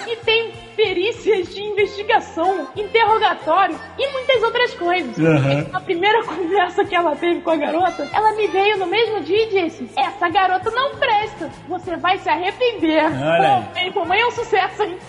E 0.06 0.16
tem 0.16 0.52
perícias 0.76 1.48
de 1.54 1.62
investigação, 1.62 2.68
interrogatório 2.76 3.78
e 3.98 4.12
muitas 4.12 4.42
outras 4.42 4.74
coisas. 4.74 5.16
Uhum. 5.16 5.68
Na 5.72 5.80
primeira 5.80 6.22
conversa 6.24 6.84
que 6.84 6.94
ela 6.94 7.16
teve 7.16 7.40
com 7.40 7.50
a 7.50 7.56
garota, 7.56 8.08
ela 8.12 8.32
me 8.32 8.46
veio 8.48 8.76
no 8.76 8.86
mesmo 8.86 9.20
dia 9.22 9.44
e 9.44 9.48
disse: 9.48 9.90
Essa 9.96 10.28
garota 10.28 10.70
não 10.70 10.96
presta, 10.96 11.50
você 11.66 11.96
vai 11.96 12.18
se 12.18 12.28
arrepender. 12.28 13.04
Olha 13.04 13.68
aí. 13.74 13.90
Pô, 13.90 14.04
mãe 14.04 14.20
é 14.20 14.26
um 14.26 14.30
sucesso, 14.30 14.82
hein? 14.82 14.98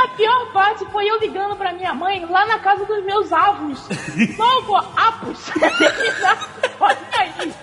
A 0.00 0.08
pior 0.16 0.52
parte 0.52 0.84
foi 0.86 1.06
eu 1.06 1.18
ligando 1.18 1.56
pra 1.56 1.72
minha 1.72 1.92
mãe 1.92 2.24
lá 2.24 2.46
na 2.46 2.58
casa 2.58 2.84
dos 2.86 3.04
meus 3.04 3.32
avos. 3.32 3.86
Novo 4.38 4.76
apos. 4.96 5.50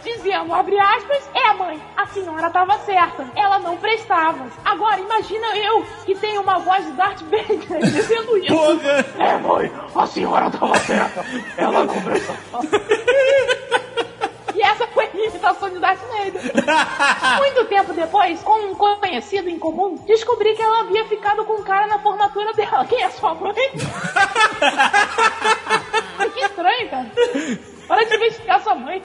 Dizendo, 0.03 0.53
abre 0.53 0.79
aspas, 0.79 1.29
é 1.33 1.53
mãe, 1.53 1.81
a 1.95 2.05
senhora 2.07 2.49
tava 2.49 2.77
certa, 2.79 3.27
ela 3.35 3.59
não 3.59 3.77
prestava. 3.77 4.47
Agora, 4.63 4.99
imagina 4.99 5.57
eu, 5.57 5.85
que 6.05 6.15
tenho 6.15 6.41
uma 6.41 6.59
voz 6.67 6.85
de 6.85 6.91
Darth 6.91 7.21
Vader, 7.21 7.79
dizendo 7.91 8.37
isso. 8.37 8.53
Porra! 8.53 9.05
É 9.17 9.37
mãe, 9.37 9.71
a 9.95 10.05
senhora 10.05 10.51
tava 10.51 10.77
certa, 10.79 11.25
ela 11.55 11.85
não 11.85 12.01
prestava. 12.01 12.67
E 14.53 14.61
essa 14.61 14.85
foi 14.87 15.05
a 15.05 15.09
imitação 15.15 15.69
de 15.69 15.79
Darth 15.79 16.01
Vader. 16.01 16.41
Muito 17.37 17.65
tempo 17.65 17.93
depois, 17.93 18.43
com 18.43 18.71
um 18.71 18.75
conhecido 18.75 19.49
em 19.49 19.57
comum, 19.57 19.95
descobri 20.05 20.53
que 20.55 20.61
ela 20.61 20.81
havia 20.81 21.05
ficado 21.05 21.45
com 21.45 21.53
um 21.53 21.63
cara 21.63 21.87
na 21.87 21.99
formatura 21.99 22.51
dela. 22.53 22.83
Quem 22.85 23.01
é 23.01 23.09
sua 23.11 23.33
mãe? 23.33 23.53
que 26.33 26.39
estranho, 26.41 26.89
cara. 26.89 27.09
Para 27.87 28.03
de 28.03 28.15
investigar 28.15 28.61
sua 28.61 28.75
mãe. 28.75 29.01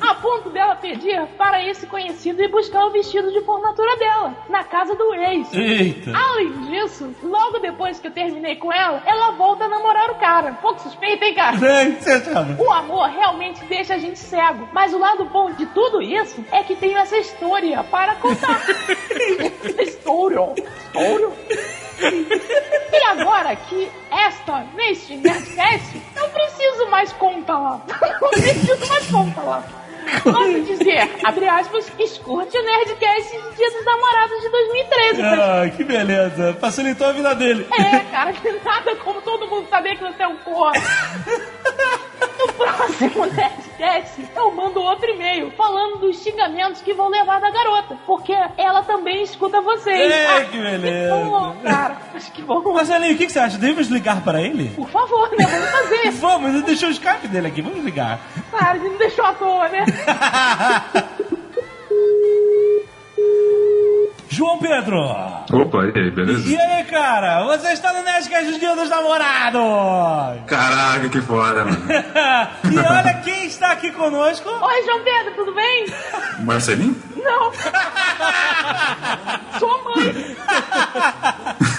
A 0.00 0.14
ponto 0.14 0.50
dela 0.50 0.76
pedir 0.76 1.26
para 1.38 1.64
esse 1.64 1.86
conhecido 1.86 2.42
ir 2.42 2.48
buscar 2.48 2.84
o 2.86 2.90
vestido 2.90 3.32
de 3.32 3.40
formatura 3.42 3.96
dela, 3.96 4.36
na 4.48 4.64
casa 4.64 4.94
do 4.94 5.14
ex. 5.14 5.52
Eita. 5.52 6.12
Além 6.14 6.52
disso, 6.62 7.14
logo 7.22 7.58
depois 7.58 7.98
que 7.98 8.08
eu 8.08 8.10
terminei 8.10 8.56
com 8.56 8.72
ela, 8.72 9.02
ela 9.06 9.32
volta 9.32 9.64
a 9.64 9.68
namorar 9.68 10.10
o 10.10 10.16
cara. 10.16 10.52
Pouco 10.60 10.80
suspeita, 10.80 11.24
hein, 11.24 11.34
cara? 11.34 11.56
Achava? 11.56 12.62
O 12.62 12.70
amor 12.70 13.08
realmente 13.08 13.64
deixa 13.64 13.94
a 13.94 13.98
gente 13.98 14.18
cego. 14.18 14.68
Mas 14.72 14.92
o 14.92 14.98
lado 14.98 15.24
bom 15.24 15.50
de 15.52 15.66
tudo 15.66 16.02
isso 16.02 16.44
é 16.52 16.62
que 16.62 16.76
tenho 16.76 16.98
essa 16.98 17.16
história 17.16 17.82
para 17.84 18.14
contar. 18.16 18.62
história. 19.80 20.54
História. 20.56 21.30
E 22.92 23.04
agora 23.04 23.56
que 23.56 23.90
esta, 24.10 24.66
neste 24.74 25.16
Nerdcast, 25.16 26.02
não 26.14 26.28
preciso 26.30 26.86
mais 26.88 27.12
contar. 27.14 27.80
Não 28.26 28.42
preciso 28.42 28.88
mais 28.88 29.06
contar. 29.06 29.86
Posso 30.22 30.60
dizer, 30.62 31.10
abre 31.24 31.48
aspas, 31.48 31.90
escute 31.98 32.56
o 32.56 32.62
Nerdcast 32.62 33.32
de 33.32 33.56
Dia 33.56 33.70
dos 33.70 33.84
Namorados 33.84 34.40
de 34.40 34.48
2013. 34.48 35.22
Ah, 35.22 35.70
que 35.76 35.84
beleza. 35.84 36.56
Facilitou 36.60 37.08
a 37.08 37.12
vida 37.12 37.34
dele. 37.34 37.66
É, 37.72 37.98
cara, 38.10 38.32
que 38.32 38.52
nada 38.64 38.94
como 38.96 39.20
todo 39.22 39.48
mundo 39.48 39.68
saber 39.68 39.96
que 39.96 40.04
você 40.04 40.22
é 40.22 40.28
um 40.28 40.36
corno. 40.38 40.80
No 42.46 42.52
próximo 42.52 43.26
Nerdcast, 43.26 44.28
eu 44.36 44.52
mando 44.54 44.80
outro 44.80 45.08
e-mail 45.10 45.50
falando 45.52 45.98
dos 45.98 46.22
xingamentos 46.22 46.80
que 46.80 46.92
vão 46.94 47.08
levar 47.08 47.40
da 47.40 47.50
garota. 47.50 47.96
Porque 48.06 48.32
ela 48.56 48.82
também 48.82 49.22
escuta 49.22 49.60
vocês. 49.60 50.12
Ei, 50.12 50.26
Ah, 50.26 50.44
que 50.44 50.58
beleza. 50.58 51.14
bom, 51.14 51.56
cara. 51.62 51.96
Acho 52.14 52.32
que 52.32 52.42
bom. 52.42 52.72
Marcelinho, 52.72 53.14
o 53.14 53.18
que 53.18 53.26
que 53.26 53.32
você 53.32 53.38
acha? 53.38 53.58
Devemos 53.58 53.88
ligar 53.88 54.22
para 54.22 54.40
ele? 54.40 54.70
Por 54.76 54.88
favor, 54.88 55.28
né? 55.36 55.44
Vamos 55.46 55.70
fazer. 55.70 56.10
Vamos, 56.20 56.54
ele 56.54 56.62
deixou 56.62 56.88
o 56.88 56.92
Skype 56.92 57.28
dele 57.28 57.46
aqui, 57.48 57.62
vamos 57.62 57.84
ligar. 57.84 58.18
Cara, 58.50 58.76
ele 58.76 58.88
não 58.88 58.96
deixou 58.96 59.24
à 59.24 59.32
toa, 59.32 59.68
né? 59.68 59.84
João 64.36 64.58
Pedro! 64.58 65.00
Opa, 65.00 65.86
e 65.86 65.98
aí, 65.98 66.10
beleza? 66.10 66.46
E 66.46 66.60
aí, 66.60 66.84
cara? 66.84 67.42
Você 67.46 67.72
está 67.72 67.90
no 67.94 68.02
Nerdcast 68.02 68.52
do 68.52 68.58
Dia 68.58 68.76
dos 68.76 68.90
Namorados! 68.90 70.42
Caraca, 70.46 71.08
que 71.08 71.22
foda, 71.22 71.64
mano. 71.64 71.78
e 72.70 72.78
olha 72.78 73.14
quem 73.24 73.46
está 73.46 73.72
aqui 73.72 73.90
conosco. 73.92 74.46
Oi, 74.46 74.82
João 74.84 75.02
Pedro, 75.02 75.34
tudo 75.36 75.54
bem? 75.54 75.86
Marcelinho? 76.40 76.94
Não. 77.16 77.50
Sua 79.58 79.84
mãe. 79.84 80.36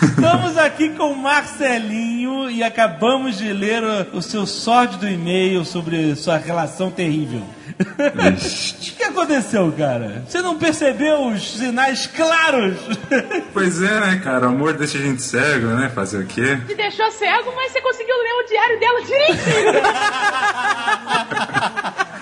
Estamos 0.02 0.58
aqui 0.58 0.90
com 0.96 1.12
o 1.12 1.16
Marcelinho 1.16 2.50
e 2.50 2.64
acabamos 2.64 3.38
de 3.38 3.54
ler 3.54 3.84
o, 3.84 4.18
o 4.18 4.22
seu 4.24 4.48
sórdido 4.48 5.08
e-mail 5.08 5.64
sobre 5.64 6.16
sua 6.16 6.38
relação 6.38 6.90
terrível. 6.90 7.44
O 7.80 8.96
que 8.98 9.04
aconteceu, 9.04 9.72
cara? 9.78 10.24
Você 10.28 10.42
não 10.42 10.58
percebeu 10.58 11.28
os 11.28 11.58
sinais 11.58 12.08
claros? 12.08 12.76
Pois 13.54 13.82
é, 13.82 14.00
né, 14.00 14.22
cara? 14.24 14.46
O 14.48 14.50
amor 14.50 14.74
deixa 14.74 14.98
a 14.98 15.02
gente 15.02 15.22
cego, 15.22 15.68
né? 15.68 15.90
Fazer 15.90 16.20
o 16.20 16.26
quê? 16.26 16.58
Te 16.68 16.76
deixou 16.76 17.10
cego, 17.12 17.52
mas 17.56 17.72
você 17.72 17.82
conseguiu 17.82 18.16
ler 18.16 18.34
o 18.34 18.48
diário 18.48 18.80
dela 18.80 19.02
direitinho. 19.02 19.74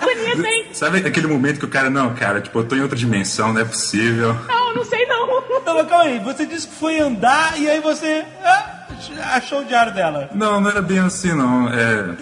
Bonito, 0.00 0.46
hein? 0.46 0.66
Sabe 0.72 0.98
aquele 0.98 1.26
momento 1.26 1.58
que 1.58 1.64
o 1.66 1.68
cara, 1.68 1.90
não, 1.90 2.14
cara, 2.14 2.40
tipo, 2.40 2.58
eu 2.58 2.64
tô 2.64 2.74
em 2.74 2.80
outra 2.80 2.96
dimensão, 2.96 3.52
não 3.52 3.60
é 3.60 3.64
possível. 3.64 4.34
Não, 4.48 4.74
não 4.74 4.84
sei 4.84 5.04
não. 5.06 5.26
Não, 5.26 5.84
calma 5.84 6.04
aí, 6.04 6.18
você 6.20 6.46
disse 6.46 6.68
que 6.68 6.74
foi 6.74 6.98
andar 6.98 7.58
e 7.58 7.68
aí 7.68 7.80
você 7.80 8.24
ah, 8.42 8.86
achou 9.34 9.60
o 9.60 9.64
diário 9.64 9.92
dela. 9.92 10.30
Não, 10.34 10.60
não 10.60 10.70
era 10.70 10.80
bem 10.80 11.00
assim, 11.00 11.34
não. 11.34 11.68
É, 11.68 12.14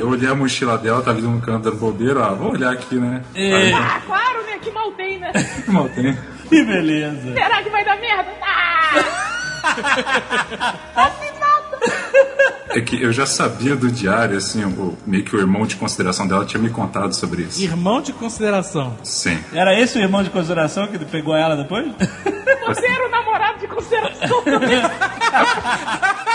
eu 0.00 0.08
olhei 0.08 0.28
a 0.28 0.34
mochila 0.34 0.76
dela, 0.78 1.02
tava 1.02 1.18
indo 1.18 1.28
no 1.28 1.40
canto 1.40 1.64
dando 1.64 1.76
bobeira, 1.76 2.20
ó, 2.20 2.34
vou 2.34 2.52
olhar 2.52 2.72
aqui, 2.72 2.96
né? 2.96 3.22
Aí, 3.34 3.72
Ah, 3.72 4.00
claro, 4.06 4.42
né? 4.46 4.58
Que 4.60 4.70
mal 4.70 4.90
tem, 4.92 5.18
né? 5.18 5.32
mal 5.68 5.88
tem. 5.88 6.16
Que 6.48 6.64
beleza. 6.64 7.32
Será 7.32 7.62
que 7.62 7.70
vai 7.70 7.84
dar 7.84 7.96
merda? 8.00 8.30
Ah! 9.62 11.06
Assim. 11.06 11.30
É 12.72 12.80
que 12.80 13.02
eu 13.02 13.12
já 13.12 13.26
sabia 13.26 13.74
do 13.74 13.90
diário, 13.90 14.36
assim, 14.36 14.64
o, 14.64 14.96
meio 15.04 15.24
que 15.24 15.34
o 15.34 15.40
irmão 15.40 15.66
de 15.66 15.74
consideração 15.74 16.26
dela 16.26 16.44
tinha 16.44 16.62
me 16.62 16.70
contado 16.70 17.12
sobre 17.12 17.42
isso. 17.42 17.60
Irmão 17.60 18.00
de 18.00 18.12
consideração. 18.12 18.96
Sim. 19.02 19.42
Era 19.52 19.78
esse 19.78 19.98
o 19.98 20.00
irmão 20.00 20.22
de 20.22 20.30
consideração 20.30 20.86
que 20.86 20.96
pegou 21.04 21.34
ela 21.34 21.56
depois? 21.56 21.86
Você 22.68 22.86
era 22.86 23.06
o 23.08 23.10
namorado 23.10 23.58
de 23.58 23.66
consideração 23.66 24.42
também. 24.42 24.80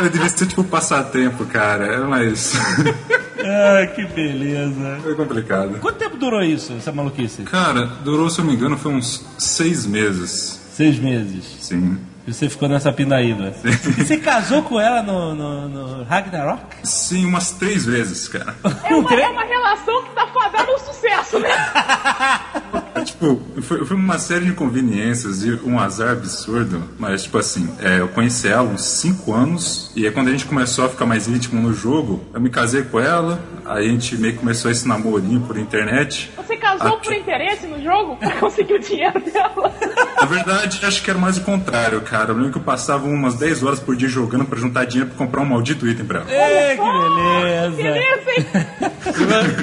Eu 0.00 0.10
devia 0.10 0.28
ser 0.28 0.46
tipo 0.46 0.62
passatempo, 0.64 1.44
cara, 1.46 2.06
mas. 2.06 2.54
ah, 3.44 3.86
que 3.86 4.04
beleza. 4.06 4.98
Foi 5.02 5.14
complicado. 5.14 5.78
Quanto 5.80 5.96
tempo 5.96 6.16
durou 6.16 6.42
isso, 6.42 6.72
essa 6.74 6.92
maluquice? 6.92 7.42
Cara, 7.42 7.86
durou, 8.04 8.28
se 8.28 8.40
eu 8.40 8.44
não 8.44 8.52
me 8.52 8.56
engano, 8.56 8.76
foi 8.76 8.92
uns 8.92 9.24
seis 9.38 9.86
meses. 9.86 10.60
Seis 10.72 10.98
meses. 10.98 11.44
Sim. 11.60 11.98
E 12.26 12.34
você 12.34 12.48
ficou 12.48 12.68
nessa 12.68 12.92
pindaíba. 12.92 13.54
Você 13.96 14.16
casou 14.16 14.62
com 14.64 14.80
ela 14.80 15.00
no, 15.00 15.32
no, 15.32 15.68
no 15.68 16.02
Ragnarok? 16.04 16.60
Sim, 16.82 17.24
umas 17.24 17.52
três 17.52 17.86
vezes, 17.86 18.26
cara. 18.26 18.52
É 18.82 18.94
uma, 18.94 19.14
é 19.14 19.28
uma 19.28 19.44
relação 19.44 20.02
que 20.02 20.10
tá 20.10 20.26
fadada 20.26 20.72
ao 20.72 20.78
sucesso, 20.80 21.38
né? 21.38 21.50
tipo, 23.04 23.40
foi, 23.62 23.84
foi 23.84 23.96
uma 23.96 24.18
série 24.18 24.46
de 24.46 24.52
conveniências 24.52 25.42
e 25.42 25.52
um 25.64 25.78
azar 25.78 26.12
absurdo. 26.12 26.82
Mas, 26.98 27.24
tipo 27.24 27.38
assim, 27.38 27.68
é, 27.80 28.00
eu 28.00 28.08
conheci 28.08 28.48
ela 28.48 28.68
uns 28.68 28.84
5 28.84 29.32
anos. 29.32 29.92
E 29.96 30.06
aí, 30.06 30.12
quando 30.12 30.28
a 30.28 30.30
gente 30.30 30.44
começou 30.46 30.84
a 30.84 30.88
ficar 30.88 31.06
mais 31.06 31.28
íntimo 31.28 31.60
no 31.60 31.72
jogo, 31.72 32.22
eu 32.32 32.40
me 32.40 32.50
casei 32.50 32.82
com 32.82 33.00
ela. 33.00 33.40
Aí 33.64 33.88
a 33.88 33.90
gente 33.90 34.16
meio 34.16 34.34
que 34.34 34.38
começou 34.38 34.70
esse 34.70 34.86
namorinho 34.86 35.40
por 35.40 35.58
internet. 35.58 36.30
Você 36.36 36.56
casou 36.56 36.76
casou 36.78 36.98
por 36.98 37.12
interesse 37.12 37.66
no 37.66 37.82
jogo 37.82 38.16
pra 38.16 38.30
conseguir 38.32 38.74
o 38.74 38.78
dinheiro 38.78 39.20
dela. 39.20 39.74
Na 40.20 40.26
verdade, 40.26 40.80
acho 40.84 41.02
que 41.02 41.10
era 41.10 41.18
mais 41.18 41.38
o 41.38 41.42
contrário, 41.42 42.00
cara. 42.00 42.30
Eu 42.30 42.36
lembro 42.36 42.52
que 42.52 42.58
eu 42.58 42.62
passava 42.62 43.06
umas 43.06 43.34
10 43.36 43.62
horas 43.62 43.80
por 43.80 43.96
dia 43.96 44.08
jogando 44.08 44.44
pra 44.44 44.58
juntar 44.58 44.84
dinheiro 44.84 45.10
pra 45.10 45.18
comprar 45.18 45.42
um 45.42 45.46
maldito 45.46 45.86
item 45.86 46.06
pra 46.06 46.20
ela. 46.20 46.30
Ê, 46.30 46.76
que 46.76 46.82
beleza. 46.82 47.76
Beleza, 47.76 48.30
hein? 48.30 48.46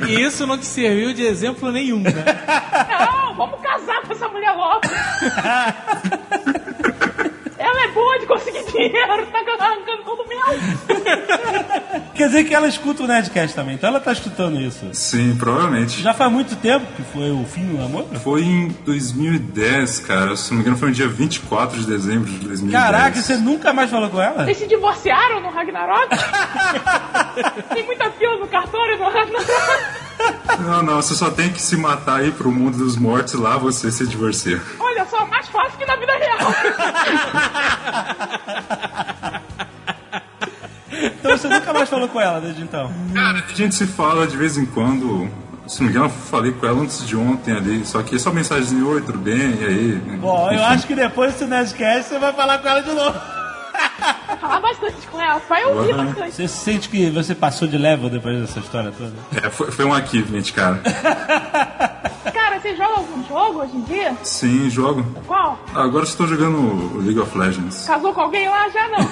E 0.10 0.22
isso 0.22 0.46
não 0.46 0.58
te 0.58 0.66
serviu 0.66 1.14
de 1.14 1.24
exemplo 1.24 1.72
nenhum, 1.72 2.00
né? 2.00 2.12
Não, 2.90 3.23
vamos 3.36 3.60
casar 3.62 4.02
com 4.02 4.14
essa 4.14 4.28
mulher 4.28 4.52
logo. 4.56 4.82
Ela 7.58 7.84
é 7.84 7.88
boa 7.90 8.20
de 8.20 8.26
conseguir 8.26 8.64
dinheiro, 8.66 9.26
tá 9.28 9.66
arrancando 9.66 10.04
todo 10.04 10.24
o 10.24 10.28
meu. 10.28 10.42
Quer 12.14 12.28
dizer 12.28 12.44
que 12.44 12.54
ela 12.54 12.68
escuta 12.68 13.04
o 13.04 13.08
Nerdcast 13.08 13.56
também, 13.56 13.76
então 13.76 13.90
ela 13.90 14.00
tá 14.00 14.12
escutando 14.12 14.60
isso. 14.60 14.90
Sim, 14.94 15.36
provavelmente. 15.38 16.02
Já 16.02 16.14
faz 16.14 16.32
muito 16.32 16.56
tempo 16.58 16.86
que 16.94 17.04
foi 17.04 17.32
o 17.32 17.46
fim 17.46 17.66
do 17.66 17.78
namoro? 17.78 18.08
Foi 18.20 18.42
em 18.44 18.68
2010, 18.86 20.00
cara. 20.02 20.36
Se 20.36 20.52
não 20.52 20.58
me 20.58 20.64
engano, 20.64 20.78
foi 20.78 20.90
no 20.90 20.94
dia 20.94 21.08
24 21.08 21.80
de 21.80 21.86
dezembro 21.88 22.30
de 22.30 22.40
2010. 22.40 22.72
Caraca, 22.84 23.22
você 23.22 23.38
nunca 23.38 23.72
mais 23.72 23.90
falou 23.90 24.10
com 24.10 24.22
ela? 24.22 24.44
Eles 24.44 24.58
se 24.58 24.68
divorciaram 24.68 25.40
no 25.42 25.50
Ragnarok? 25.50 26.10
Tem 27.74 27.86
muita 27.86 28.12
fila 28.12 28.38
no 28.38 28.48
cartório 28.48 28.98
no 28.98 29.06
Ragnarok. 29.06 30.13
Não, 30.60 30.84
não, 30.84 30.96
você 31.02 31.16
só 31.16 31.30
tem 31.30 31.52
que 31.52 31.62
se 31.62 31.76
matar 31.76 32.20
aí 32.22 32.32
pro 32.32 32.52
mundo 32.52 32.78
dos 32.78 32.96
mortos 32.96 33.34
lá 33.34 33.58
você 33.58 33.92
se 33.92 34.06
divorcia. 34.08 34.62
Olha 34.80 35.06
só, 35.06 35.26
mais 35.26 35.48
fácil 35.50 35.78
que 35.78 35.86
na 35.86 35.96
vida 35.96 36.14
real. 36.14 36.54
Então 41.20 41.38
você 41.38 41.48
nunca 41.48 41.74
mais 41.74 41.90
falou 41.90 42.08
com 42.08 42.22
ela 42.22 42.40
desde 42.40 42.62
então? 42.62 42.92
Cara, 43.14 43.44
a 43.50 43.54
gente 43.54 43.76
se 43.76 43.88
fala 43.88 44.28
de 44.28 44.38
vez 44.38 44.58
em 44.58 44.66
quando. 44.66 45.30
Se 45.68 45.80
não 45.80 45.88
me 45.88 45.92
engano, 45.92 46.06
eu 46.06 46.10
falei 46.10 46.52
com 46.52 46.66
ela 46.66 46.82
antes 46.82 47.06
de 47.08 47.16
ontem 47.16 47.56
ali. 47.56 47.86
Só 47.86 48.04
que 48.04 48.16
é 48.16 48.20
só 48.20 48.32
mensagem 48.32 48.84
oi, 48.84 49.02
tudo 49.02 49.18
bem? 49.18 49.58
E 49.60 49.66
aí? 49.66 49.92
Bom, 50.20 50.48
eu 50.50 50.56
Enfim. 50.56 50.64
acho 50.66 50.88
que 50.88 50.96
depois 50.96 51.34
desse 51.34 51.46
Nerdcast 51.46 52.10
você 52.10 52.20
vai 52.20 52.34
falar 52.34 52.60
com 52.60 52.68
ela 52.68 52.82
de 52.82 52.92
novo. 52.92 53.20
Falar 54.42 54.60
bastante 54.60 55.08
com 55.08 55.22
ela, 55.22 55.42
vai 55.48 55.64
ouvir 55.66 55.94
Uhum. 55.96 56.06
bastante. 56.06 56.32
Você 56.36 56.48
sente 56.48 56.90
que 56.90 57.10
você 57.10 57.34
passou 57.36 57.68
de 57.68 57.78
level 57.78 58.10
depois 58.10 58.40
dessa 58.42 58.60
história 58.60 58.92
toda? 58.92 59.14
É, 59.46 59.50
foi, 59.50 59.72
foi 59.72 59.86
um 59.86 59.94
achievement, 59.94 60.44
cara. 60.54 60.82
Cara, 62.34 62.60
você 62.60 62.76
joga 62.76 62.94
algum 62.98 63.24
jogo 63.28 63.60
hoje 63.62 63.76
em 63.76 63.82
dia? 63.84 64.16
Sim, 64.24 64.70
jogo. 64.70 65.04
Qual? 65.28 65.60
Agora 65.76 66.04
estou 66.06 66.26
jogando 66.28 66.58
o 66.58 66.98
League 67.00 67.20
of 67.20 67.38
Legends. 67.38 67.86
Casou 67.86 68.14
com 68.14 68.22
alguém 68.22 68.48
lá? 68.50 68.68
Já 68.70 68.88
não. 68.90 69.10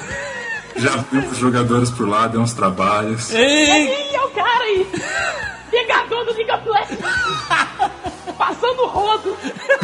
Já 0.77 0.91
vi 1.11 1.17
os 1.19 1.37
jogadores 1.37 1.89
por 1.91 2.07
lá, 2.07 2.27
dei 2.27 2.39
uns 2.39 2.53
trabalhos. 2.53 3.29
Ih, 3.31 3.35
é 4.15 4.21
o 4.21 4.29
cara 4.29 4.63
aí. 4.63 4.87
Pegador 5.69 6.25
do 6.25 6.33
League 6.33 6.51
of 6.51 6.67
Legends. 6.69 7.05
Passando 8.61 8.85
rodo. 8.85 9.37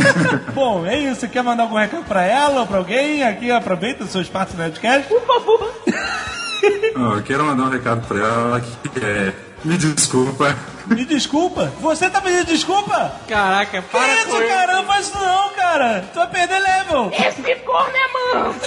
Bom, 0.53 0.85
é 0.85 0.97
isso. 0.99 1.21
Você 1.21 1.27
quer 1.27 1.41
mandar 1.43 1.63
algum 1.63 1.75
recado 1.77 2.03
pra 2.05 2.23
ela 2.23 2.61
ou 2.61 2.67
pra 2.67 2.77
alguém? 2.77 3.23
Aqui 3.23 3.49
aproveita 3.51 4.03
o 4.03 4.07
seu 4.07 4.21
espaço 4.21 4.55
no 4.55 4.61
Nerdcast. 4.61 5.07
Por 5.09 5.21
favor. 5.25 5.73
Eu 7.17 7.23
quero 7.23 7.43
mandar 7.45 7.63
um 7.63 7.69
recado 7.69 8.05
pra 8.07 8.19
ela 8.19 8.61
que 8.61 8.99
é. 9.03 9.33
Me 9.65 9.75
desculpa. 9.77 10.55
Me 10.85 11.03
desculpa. 11.05 11.71
Você 11.81 12.09
tá 12.09 12.21
pedindo 12.21 12.45
desculpa? 12.45 13.11
Caraca, 13.27 13.81
Que 13.81 13.87
para 13.89 14.13
isso, 14.15 14.27
com 14.29 14.37
isso. 14.39 14.47
cara? 14.47 14.73
Não 14.75 14.85
faz 14.85 15.07
isso 15.07 15.17
não, 15.17 15.49
cara. 15.49 16.05
Tu 16.13 16.19
vai 16.19 16.27
perder 16.27 16.59
level. 16.59 17.11
Esse 17.13 17.55
corno 17.65 17.91
é 17.95 18.35
manso. 18.35 18.59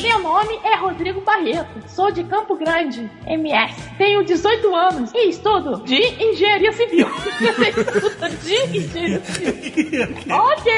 Meu 0.00 0.18
nome 0.20 0.60
é 0.62 0.76
Rodrigo 0.76 1.22
Barreto, 1.22 1.82
sou 1.88 2.10
de 2.10 2.22
Campo 2.24 2.54
Grande, 2.54 3.10
MS. 3.26 3.74
Tenho 3.96 4.22
18 4.22 4.74
anos 4.74 5.10
e 5.14 5.30
estudo 5.30 5.82
de 5.84 5.96
engenharia 6.22 6.70
civil. 6.72 7.08
De 7.08 7.48
engenharia 7.48 9.20
civil. 9.24 10.26
ok. 10.36 10.72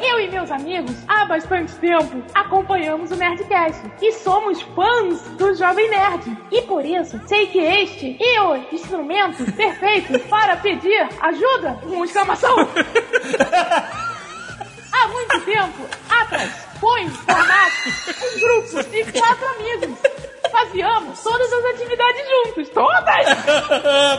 Eu 0.00 0.18
e 0.18 0.30
meus 0.30 0.50
amigos, 0.50 0.96
há 1.06 1.26
bastante 1.26 1.74
tempo, 1.74 2.22
acompanhamos 2.34 3.10
o 3.10 3.16
Nerdcast 3.16 3.82
e 4.00 4.12
somos 4.12 4.62
fãs 4.62 5.20
do 5.36 5.54
Jovem 5.54 5.90
Nerd. 5.90 6.38
E 6.50 6.62
por 6.62 6.84
isso, 6.84 7.20
sei 7.26 7.48
que 7.48 7.58
este 7.58 8.16
é 8.18 8.40
o 8.40 8.56
instrumento 8.72 9.44
perfeito 9.52 10.18
para 10.28 10.56
pedir 10.56 11.06
ajuda 11.20 11.78
com 11.82 12.02
exclamação. 12.02 12.56
Há 14.92 15.08
muito 15.08 15.40
tempo 15.42 15.88
atrás 16.08 16.50
foi 16.80 17.08
formado 17.08 17.72
um 17.86 18.40
grupo 18.40 18.82
de 18.90 19.12
quatro 19.12 19.46
amigos. 19.48 19.98
Fazíamos 20.50 21.20
todas 21.22 21.52
as 21.52 21.64
atividades 21.66 22.22
juntos. 22.28 22.68
Todas! 22.70 23.26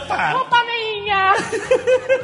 Opa! 0.03 0.41
Opa, 0.41 0.63
minha! 0.63 1.33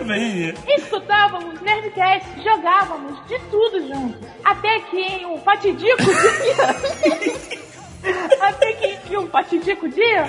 Vem. 0.01 0.53
Escutávamos 0.77 1.59
Nerdcast, 1.61 2.41
jogávamos 2.41 3.25
de 3.27 3.37
tudo 3.51 3.85
juntos. 3.87 4.29
Até 4.43 4.79
que 4.79 4.97
em 4.97 5.25
um 5.25 5.37
fatidico 5.41 6.03
dia. 6.03 7.66
Até 8.41 8.73
que 8.73 9.17
um 9.17 9.27
fatidico 9.27 9.89
dia, 9.89 10.25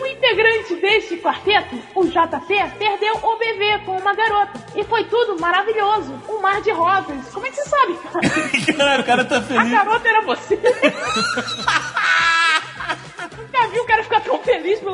um 0.00 0.06
integrante 0.06 0.74
deste 0.76 1.16
quarteto, 1.18 1.78
o 1.94 2.04
JP, 2.04 2.72
perdeu 2.78 3.14
o 3.22 3.36
bebê 3.38 3.78
com 3.84 3.96
uma 3.96 4.14
garota. 4.14 4.58
E 4.74 4.82
foi 4.84 5.04
tudo 5.04 5.40
maravilhoso. 5.40 6.14
Um 6.28 6.40
mar 6.40 6.60
de 6.60 6.70
rosas. 6.70 7.28
Como 7.32 7.46
é 7.46 7.50
que 7.50 7.56
você 7.56 7.68
sabe, 7.68 7.94
cara? 7.94 8.28
Cara, 8.78 9.00
o 9.02 9.04
cara 9.04 9.24
tá 9.24 9.38
A 9.38 9.42
feliz. 9.42 9.70
garota 9.70 10.08
era 10.08 10.20
você. 10.22 10.56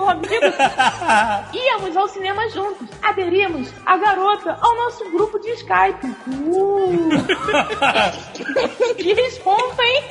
amigo? 0.09 0.35
Íamos 1.53 1.97
ao 1.97 2.09
cinema 2.09 2.49
juntos. 2.51 2.89
Aderimos 3.03 3.73
a 3.85 3.97
garota 3.97 4.59
ao 4.61 4.77
nosso 4.77 5.11
grupo 5.11 5.39
de 5.39 5.51
Skype. 5.51 6.07
Uh. 6.29 7.09
que 8.97 9.15
responsa, 9.15 9.83
hein? 9.83 10.05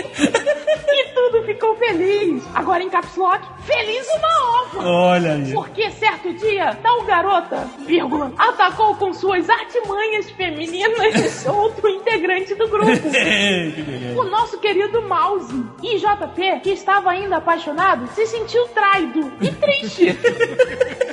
E 0.88 1.14
tudo 1.14 1.44
ficou 1.44 1.76
feliz. 1.76 2.44
Agora 2.54 2.84
em 2.84 2.90
Caps 2.90 3.16
Lock, 3.16 3.46
feliz 3.64 4.08
uma 4.10 4.62
ova. 4.62 4.88
Olha 4.88 5.34
aí. 5.34 5.54
Porque 5.54 5.90
certo 5.92 6.34
dia, 6.34 6.78
tal 6.82 7.04
garota, 7.04 7.68
vírgula, 7.86 8.32
atacou 8.38 8.96
com 8.96 9.14
suas 9.14 9.50
artimanhas 9.50 10.30
femininas 10.32 11.46
outro 11.48 11.88
integrante 11.90 12.56
do 12.56 12.68
grupo. 12.68 12.84
O 14.16 14.24
nosso 14.26 14.60
querido 14.60 15.02
Mouse 15.02 15.66
e 15.82 15.98
JP, 15.98 16.60
que 16.62 16.72
estava 16.72 17.12
ainda 17.12 17.38
apaixonado, 17.38 18.08
se 18.14 18.26
sentiu 18.28 18.68
traído 18.70 19.32
e 19.42 19.50
triste. 19.52 19.83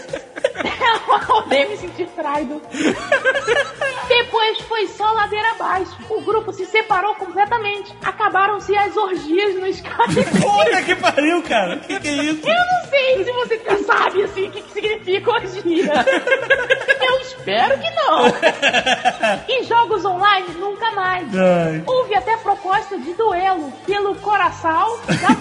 Eu 1.30 1.36
odeio 1.36 1.70
me 1.70 1.76
sentir 1.76 2.06
traído. 2.08 2.60
Depois 4.08 4.58
foi 4.62 4.86
só 4.88 5.12
ladeira 5.12 5.50
abaixo. 5.52 5.96
O 6.08 6.20
grupo 6.20 6.52
se 6.52 6.66
separou 6.66 7.14
completamente. 7.14 7.94
Acabaram-se 8.02 8.76
as 8.76 8.96
orgias 8.96 9.54
no 9.54 9.66
Skype. 9.66 10.24
Puta 10.40 10.82
que 10.82 10.94
pariu, 10.96 11.42
cara. 11.42 11.78
Que 11.78 12.00
que 12.00 12.08
é 12.08 12.12
isso? 12.24 12.46
Eu 12.46 12.54
não 12.54 12.88
sei 12.88 13.24
se 13.24 13.32
você 13.32 13.84
sabe 13.84 14.22
assim 14.22 14.48
o 14.48 14.50
que, 14.50 14.62
que 14.62 14.72
significa 14.72 15.30
orgia. 15.30 15.92
Eu 17.10 17.20
espero 17.20 17.78
que 17.78 17.90
não. 17.90 18.30
E 19.48 19.64
jogos 19.64 20.04
online 20.04 20.48
nunca 20.54 20.90
mais. 20.92 21.26
Ai. 21.36 21.82
Houve 21.86 22.14
até 22.14 22.36
proposta 22.36 22.96
de 22.98 23.12
duelo 23.14 23.72
pelo 23.86 24.14
coração 24.16 24.98
da. 25.06 25.40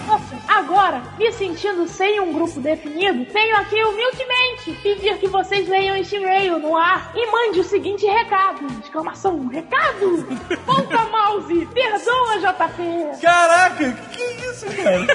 Agora, 0.59 1.01
me 1.17 1.31
sentindo 1.31 1.87
sem 1.87 2.19
um 2.19 2.33
grupo 2.33 2.59
definido, 2.59 3.25
venho 3.31 3.55
aqui 3.57 3.83
humildemente 3.83 4.71
pedir 4.81 5.17
que 5.17 5.27
vocês 5.27 5.67
leiam 5.67 5.95
este 5.95 6.15
e-mail 6.15 6.59
no 6.59 6.75
ar 6.75 7.11
e 7.15 7.31
mande 7.31 7.59
o 7.59 7.63
seguinte 7.63 8.05
recado. 8.05 8.65
Exclamação, 8.83 9.47
recado! 9.47 10.27
Pouca 10.65 11.05
mouse, 11.05 11.65
perdoa 11.67 12.39
JP. 12.39 13.21
Caraca, 13.21 13.91
que 14.11 14.23
isso, 14.23 14.65
cara? 14.75 15.05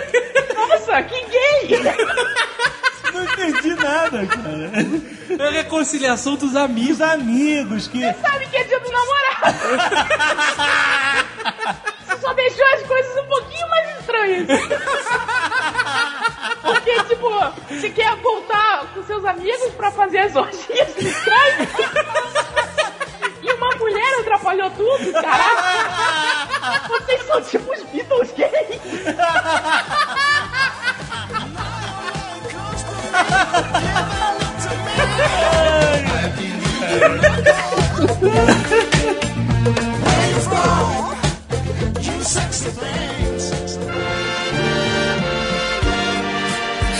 Nossa, 0.54 1.02
que 1.02 1.20
gay! 1.26 1.82
Não 3.12 3.24
entendi 3.24 3.74
nada, 3.74 4.26
cara. 4.26 4.70
É 5.38 5.48
a 5.48 5.50
reconciliação 5.50 6.36
dos 6.36 6.54
amigos. 6.56 6.96
Os 6.96 7.00
amigos 7.00 7.88
que. 7.88 8.00
Sabe 8.14 8.46
que 8.46 8.56
é 8.56 8.64
dia 8.64 8.80
do 8.80 8.90
namorado? 8.90 9.58
Você 12.06 12.16
só 12.20 12.32
deixou 12.34 12.66
as 12.74 12.82
coisas 12.82 13.16
um 13.16 13.26
pouquinho 13.26 13.68
mais 13.68 13.98
estranhas. 14.00 14.46
Porque, 16.62 17.02
tipo, 17.04 17.28
você 17.68 17.90
quer 17.90 18.16
voltar 18.16 18.86
com 18.94 19.02
seus 19.04 19.24
amigos 19.24 19.72
pra 19.74 19.90
fazer 19.90 20.18
as 20.18 20.36
orgias 20.36 20.96
estranhas? 20.96 21.68
E 23.42 23.52
uma 23.52 23.70
mulher 23.76 24.20
atrapalhou 24.20 24.70
tudo, 24.70 25.12
caraca! 25.12 26.88
Vocês 26.88 27.22
são 27.26 27.42
tipo 27.42 27.72
os 27.72 27.82
Beatles 27.84 28.32
gays! 28.32 28.80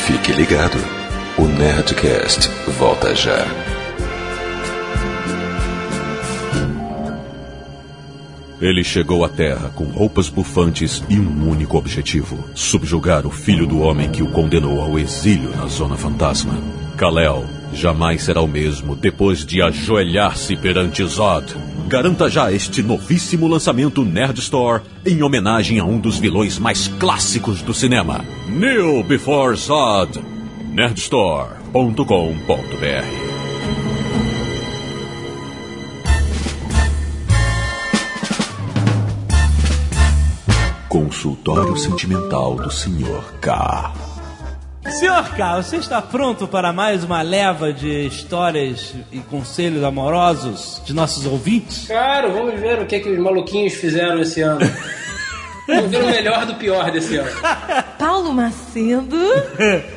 Fique 0.06 0.32
ligado. 0.32 0.78
O 1.36 1.42
Nerdcast 1.42 2.48
volta 2.78 3.14
já. 3.14 3.73
Ele 8.64 8.82
chegou 8.82 9.24
à 9.26 9.28
Terra 9.28 9.70
com 9.74 9.84
roupas 9.84 10.30
bufantes 10.30 11.04
e 11.10 11.20
um 11.20 11.50
único 11.50 11.76
objetivo: 11.76 12.42
subjugar 12.54 13.26
o 13.26 13.30
filho 13.30 13.66
do 13.66 13.80
homem 13.80 14.10
que 14.10 14.22
o 14.22 14.28
condenou 14.28 14.80
ao 14.80 14.98
exílio 14.98 15.50
na 15.50 15.66
Zona 15.66 15.98
Fantasma. 15.98 16.54
Kal-El 16.96 17.44
jamais 17.74 18.22
será 18.22 18.40
o 18.40 18.48
mesmo 18.48 18.96
depois 18.96 19.44
de 19.44 19.60
ajoelhar-se 19.60 20.56
perante 20.56 21.04
Zod. 21.04 21.54
Garanta 21.88 22.30
já 22.30 22.50
este 22.50 22.82
novíssimo 22.82 23.46
lançamento 23.46 24.02
Nerd 24.02 24.40
Store 24.40 24.82
em 25.04 25.22
homenagem 25.22 25.78
a 25.78 25.84
um 25.84 25.98
dos 25.98 26.18
vilões 26.18 26.58
mais 26.58 26.88
clássicos 26.88 27.60
do 27.60 27.74
cinema, 27.74 28.24
Kneel 28.48 29.02
Before 29.02 29.54
Zod. 29.54 30.18
nerdstore.com.br 30.72 33.33
Consultório 40.94 41.76
Sentimental 41.76 42.54
do 42.54 42.70
Sr. 42.70 43.40
K. 43.40 43.92
Senhor 44.88 45.28
K, 45.34 45.60
você 45.60 45.78
está 45.78 46.00
pronto 46.00 46.46
para 46.46 46.72
mais 46.72 47.02
uma 47.02 47.20
leva 47.20 47.72
de 47.72 48.06
histórias 48.06 48.94
e 49.10 49.18
conselhos 49.18 49.82
amorosos 49.82 50.80
de 50.84 50.94
nossos 50.94 51.26
ouvintes? 51.26 51.88
Claro, 51.88 52.32
vamos 52.32 52.60
ver 52.60 52.80
o 52.80 52.86
que, 52.86 53.00
que 53.00 53.10
os 53.10 53.18
maluquinhos 53.18 53.74
fizeram 53.74 54.20
esse 54.20 54.40
ano. 54.40 54.60
Vamos 55.66 55.90
ver 55.90 56.04
o 56.04 56.06
melhor 56.06 56.44
do 56.44 56.54
pior 56.56 56.90
desse 56.92 57.16
ano. 57.16 57.30
Paulo 57.98 58.34
Macedo, 58.34 59.18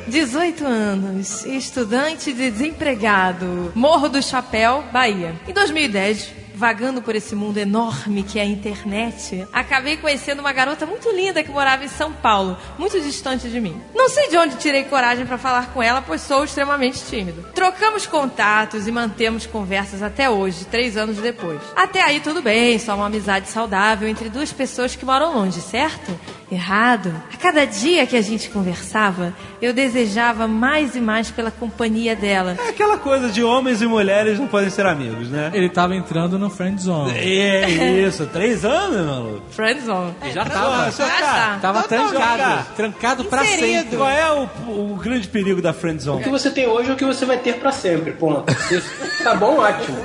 18 0.08 0.66
anos, 0.66 1.46
estudante 1.46 2.32
de 2.32 2.50
desempregado, 2.50 3.74
Morro 3.76 4.08
do 4.08 4.24
Chapéu, 4.24 4.84
Bahia. 4.94 5.36
Em 5.46 5.52
2010, 5.52 6.37
vagando 6.58 7.04
por 7.04 7.16
esse 7.16 7.36
mundo 7.36 7.58
enorme 7.60 8.24
que 8.24 8.40
é 8.40 8.42
a 8.42 8.46
internet, 8.46 9.48
acabei 9.54 9.96
conhecendo 9.98 10.40
uma 10.40 10.52
garota 10.52 10.88
muito 10.88 11.10
linda 11.12 11.44
que 11.44 11.52
morava 11.52 11.86
em 11.86 11.88
São 11.88 12.12
Paulo, 12.12 12.58
muito 12.80 13.00
distante 13.00 13.48
de 13.48 13.62
mim. 13.62 13.80
Não 13.94 14.10
sei 14.10 14.28
de 14.30 14.38
onde 14.38 14.56
tirei 14.56 14.84
coragem 14.86 15.26
para 15.26 15.38
falar 15.38 15.72
com 15.72 15.84
ela, 15.84 16.02
pois 16.02 16.22
sou 16.22 16.44
extremamente 16.44 17.06
tímido. 17.06 17.44
Trocamos 17.54 18.08
contatos 18.08 18.88
e 18.88 18.92
mantemos 18.92 19.46
conversas 19.46 20.02
até 20.02 20.28
hoje, 20.30 20.66
três 20.66 20.98
anos 20.98 21.18
depois. 21.18 21.62
Até 21.76 22.02
aí 22.02 22.20
tudo 22.20 22.42
bem, 22.42 22.80
só 22.80 22.96
uma 22.96 23.06
amizade 23.06 23.48
saudável 23.50 24.08
entre 24.08 24.28
duas 24.28 24.52
pessoas 24.52 24.96
que 24.96 25.06
moram 25.06 25.36
longe, 25.36 25.62
certo? 25.62 26.20
Errado. 26.52 27.14
A 27.34 27.38
cada 27.38 27.66
dia 27.66 28.06
que 28.08 28.16
a 28.16 28.22
gente 28.22 28.50
conversava, 28.50 29.34
eu 29.62 29.74
desejava 29.74 30.48
mais 30.48 30.96
e 30.96 31.02
mais 31.02 31.30
pela 31.30 31.52
companhia 31.52 32.16
dela. 32.16 32.56
É 32.66 32.70
aquela 32.70 32.98
coisa 32.98 33.30
de 33.30 33.44
homens 33.44 33.82
e 33.82 33.86
mulheres 33.88 34.40
não 34.40 34.48
podem 34.48 34.70
ser 34.70 34.86
amigos, 34.86 35.30
né? 35.30 35.52
Ele 35.54 35.70
tava 35.70 35.96
entrando 35.96 36.40
no 36.40 36.50
friend 36.50 36.82
zone. 36.82 37.12
É 37.18 37.70
isso, 38.08 38.26
três 38.28 38.64
anos, 38.64 39.06
maluco. 39.06 39.42
Friendzone. 39.52 40.14
Já 40.34 40.42
É, 40.42 40.46
tava. 40.46 40.92
Já 40.92 41.06
tá. 41.08 41.60
Tava 41.62 41.84
Total, 41.84 42.08
trancado. 42.10 42.38
cara. 42.40 42.68
Trancado 42.76 43.26
pra 43.26 43.44
Inserido. 43.44 43.68
sempre. 43.82 43.98
Qual 43.98 44.10
é 44.10 44.32
o, 44.32 44.44
o 44.94 44.96
grande 45.02 45.28
perigo 45.28 45.62
da 45.62 45.74
friend 45.74 45.98
O 45.98 46.02
zone? 46.02 46.24
que 46.24 46.30
você 46.30 46.50
tem 46.50 46.66
hoje 46.68 46.90
é 46.90 46.94
o 46.94 46.96
que 46.96 47.06
você 47.06 47.26
vai 47.26 47.38
ter 47.38 47.56
pra 47.56 47.72
sempre, 47.72 48.12
ponto. 48.14 48.46
Tá 49.24 49.36
bom, 49.36 49.58
ótimo. 49.60 49.98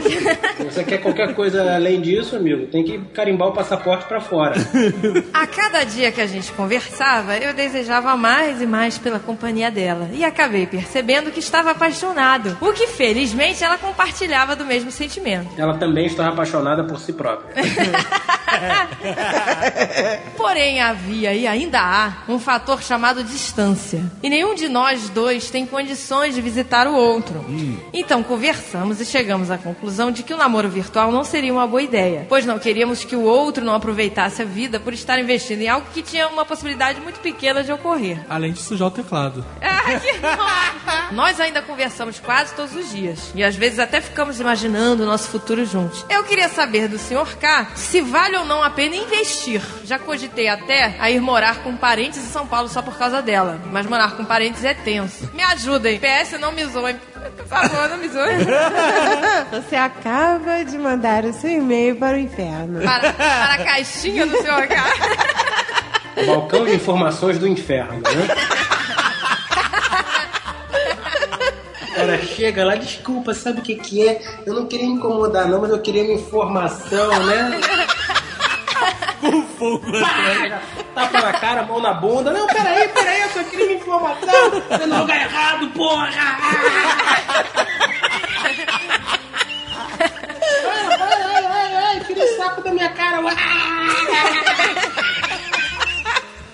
Se 0.56 0.64
você 0.64 0.82
quer 0.85 0.98
qualquer 0.98 1.35
coisa 1.35 1.74
além 1.74 2.01
disso, 2.01 2.35
amigo, 2.36 2.66
tem 2.66 2.82
que 2.82 2.98
carimbar 3.14 3.48
o 3.48 3.52
passaporte 3.52 4.06
pra 4.06 4.20
fora. 4.20 4.55
A 5.32 5.47
cada 5.47 5.85
dia 5.85 6.10
que 6.10 6.20
a 6.20 6.27
gente 6.32 6.52
conversava, 6.52 7.36
eu 7.36 7.54
desejava 7.54 8.16
mais 8.16 8.60
e 8.60 8.66
mais 8.66 8.98
pela 8.98 9.20
companhia 9.20 9.70
dela. 9.70 10.09
E 10.12 10.24
acabei 10.24 10.66
percebendo 10.66 11.30
que 11.30 11.38
estava 11.38 11.70
apaixonado. 11.70 12.56
O 12.60 12.72
que, 12.72 12.88
felizmente, 12.88 13.62
ela 13.62 13.78
compartilhava 13.78 14.56
do 14.56 14.64
mesmo 14.64 14.90
sentimento. 14.90 15.48
Ela 15.56 15.78
também 15.78 16.06
estava 16.06 16.30
apaixonada 16.30 16.82
por 16.84 16.98
si 16.98 17.12
própria. 17.12 17.54
Porém, 20.37 20.81
havia 20.81 21.35
e 21.35 21.47
ainda 21.47 21.81
há 21.81 22.12
um 22.29 22.39
fator 22.39 22.83
chamado 22.83 23.23
distância. 23.24 24.03
E 24.23 24.29
nenhum 24.29 24.55
de 24.55 24.69
nós 24.69 25.09
dois 25.09 25.51
tem 25.51 25.66
condições 25.66 26.35
de 26.35 26.41
visitar 26.41 26.87
o 26.87 26.95
outro. 26.95 27.45
Então 27.93 28.23
conversamos 28.23 29.01
e 29.01 29.07
chegamos 29.07 29.51
à 29.51 29.59
conclusão 29.59 30.11
de 30.11 30.23
que 30.23 30.35
o 30.35 30.37
namoro 30.37 30.69
virtual 30.69 31.11
não 31.11 31.24
seria 31.24 31.53
uma 31.53 31.66
boa 31.66 31.83
ideia, 31.83 32.27
pois 32.29 32.47
não 32.47 32.59
queríamos 32.59 33.05
que 33.05 33.16
o 33.16 33.23
outro 33.23 33.65
não 33.65 33.74
aproveitasse 33.74 34.43
a 34.43 34.45
vida 34.45 34.81
por 34.81 34.93
estar 34.93 35.19
investindo 35.19 35.62
em 35.62 35.69
algo 35.69 35.87
que 35.93 36.03
tinha 36.03 36.29
uma 36.29 36.45
possibilidade 36.45 37.01
muito 37.01 37.20
pequena 37.20 37.62
de 37.62 37.73
ocorrer. 37.73 38.24
Além 38.29 38.53
de 38.53 38.61
sujar 38.61 38.89
o 38.89 38.91
teclado. 38.91 39.45
Ah, 39.85 41.09
que. 41.09 41.15
Nós 41.15 41.41
ainda 41.41 41.61
conversamos 41.61 42.20
quase 42.20 42.55
todos 42.55 42.74
os 42.74 42.91
dias. 42.91 43.33
E 43.35 43.43
às 43.43 43.57
vezes 43.57 43.79
até 43.79 44.01
ficamos 44.01 44.39
imaginando 44.39 45.03
o 45.03 45.07
nosso 45.07 45.29
futuro 45.29 45.65
juntos. 45.65 46.05
Eu 46.09 46.23
queria 46.24 46.49
saber 46.49 46.89
do 46.89 46.99
Sr. 46.99 47.37
K 47.39 47.69
se 47.74 48.01
vale 48.01 48.37
ou 48.37 48.41
não 48.44 48.62
a 48.62 48.70
pena 48.70 48.97
investir. 48.97 49.60
Já 49.85 49.98
cogitei 49.98 50.48
até 50.48 50.94
a 50.98 51.10
ir 51.10 51.20
morar 51.20 51.62
com 51.62 51.77
parentes 51.77 52.19
em 52.19 52.28
São 52.28 52.47
Paulo 52.47 52.69
só 52.69 52.82
por 52.82 52.97
causa 52.97 53.23
dela. 53.23 53.60
Mas 53.70 53.86
morar 53.86 54.16
com 54.16 54.24
parentes 54.24 54.64
é 54.64 54.74
tenso. 54.74 55.31
Me 55.35 55.43
ajudem. 55.43 55.98
PS, 55.98 56.39
não 56.40 56.52
me 56.52 56.64
zoem. 56.66 56.97
Por 57.36 57.47
favor, 57.47 57.89
não 57.89 57.97
me 57.97 58.09
zoem. 58.09 58.39
Você 59.52 59.77
acaba 59.77 60.64
de 60.64 60.78
mandar 60.78 61.24
o 61.24 61.32
seu 61.32 61.51
e-mail 61.51 61.97
para 61.97 62.16
o 62.16 62.20
inferno. 62.20 62.82
Para, 62.82 63.12
para 63.12 63.55
a 63.55 63.64
caixinha 63.64 64.27
do 64.27 64.36
Sr. 64.36 64.69
K. 64.69 66.27
Balcão 66.27 66.64
de 66.64 66.74
informações 66.74 67.39
do 67.39 67.48
inferno, 67.48 68.01
né? 68.01 68.62
Cara 71.94 72.19
chega 72.19 72.64
lá, 72.64 72.74
desculpa, 72.74 73.32
sabe 73.32 73.60
o 73.60 73.62
que 73.62 73.77
que 73.77 74.06
é? 74.06 74.20
Eu 74.44 74.55
não 74.55 74.66
queria 74.66 74.86
incomodar 74.86 75.48
não, 75.48 75.60
mas 75.60 75.70
eu 75.70 75.78
queria 75.78 76.02
uma 76.02 76.14
informação, 76.14 77.09
né? 77.27 77.60
Pá! 79.23 80.61
Tapa 80.94 81.20
na 81.23 81.32
cara, 81.32 81.62
mão 81.62 81.81
na 81.81 81.94
bunda. 81.94 82.32
Não, 82.32 82.47
peraí, 82.49 82.89
peraí, 82.89 83.23
eu 83.23 83.28
só 83.31 83.44
queria 83.44 83.66
uma 83.66 83.74
informação. 83.74 84.35
Eu 84.81 84.86
no 84.86 84.99
lugar 85.01 85.20
errado, 85.20 85.70
porra! 85.70 86.09
Ai, 86.09 87.23
ai, 90.74 90.99
ai, 91.01 91.44
ai, 91.47 91.77
ai, 91.77 92.01
tira 92.01 92.24
esse 92.24 92.36
saco 92.36 92.61
da 92.62 92.73
minha 92.73 92.90
cara. 92.90 93.23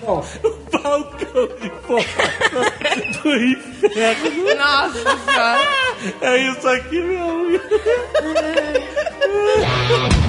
Bom, 0.01 0.25
Balcão 0.71 1.47
de 1.59 1.67
informação 1.67 2.63
do 3.23 3.35
inferno. 3.35 4.55
Nossa 4.55 5.17
senhora. 5.17 5.59
É 6.21 6.37
isso 6.37 6.67
aqui, 6.69 7.01
meu. 7.01 7.59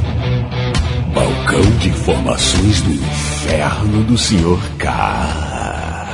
Balcão 1.15 1.63
de 1.79 1.89
informações 1.89 2.81
do 2.83 2.93
inferno 2.93 4.05
do 4.05 4.17
Sr. 4.17 4.59
K. 4.79 6.07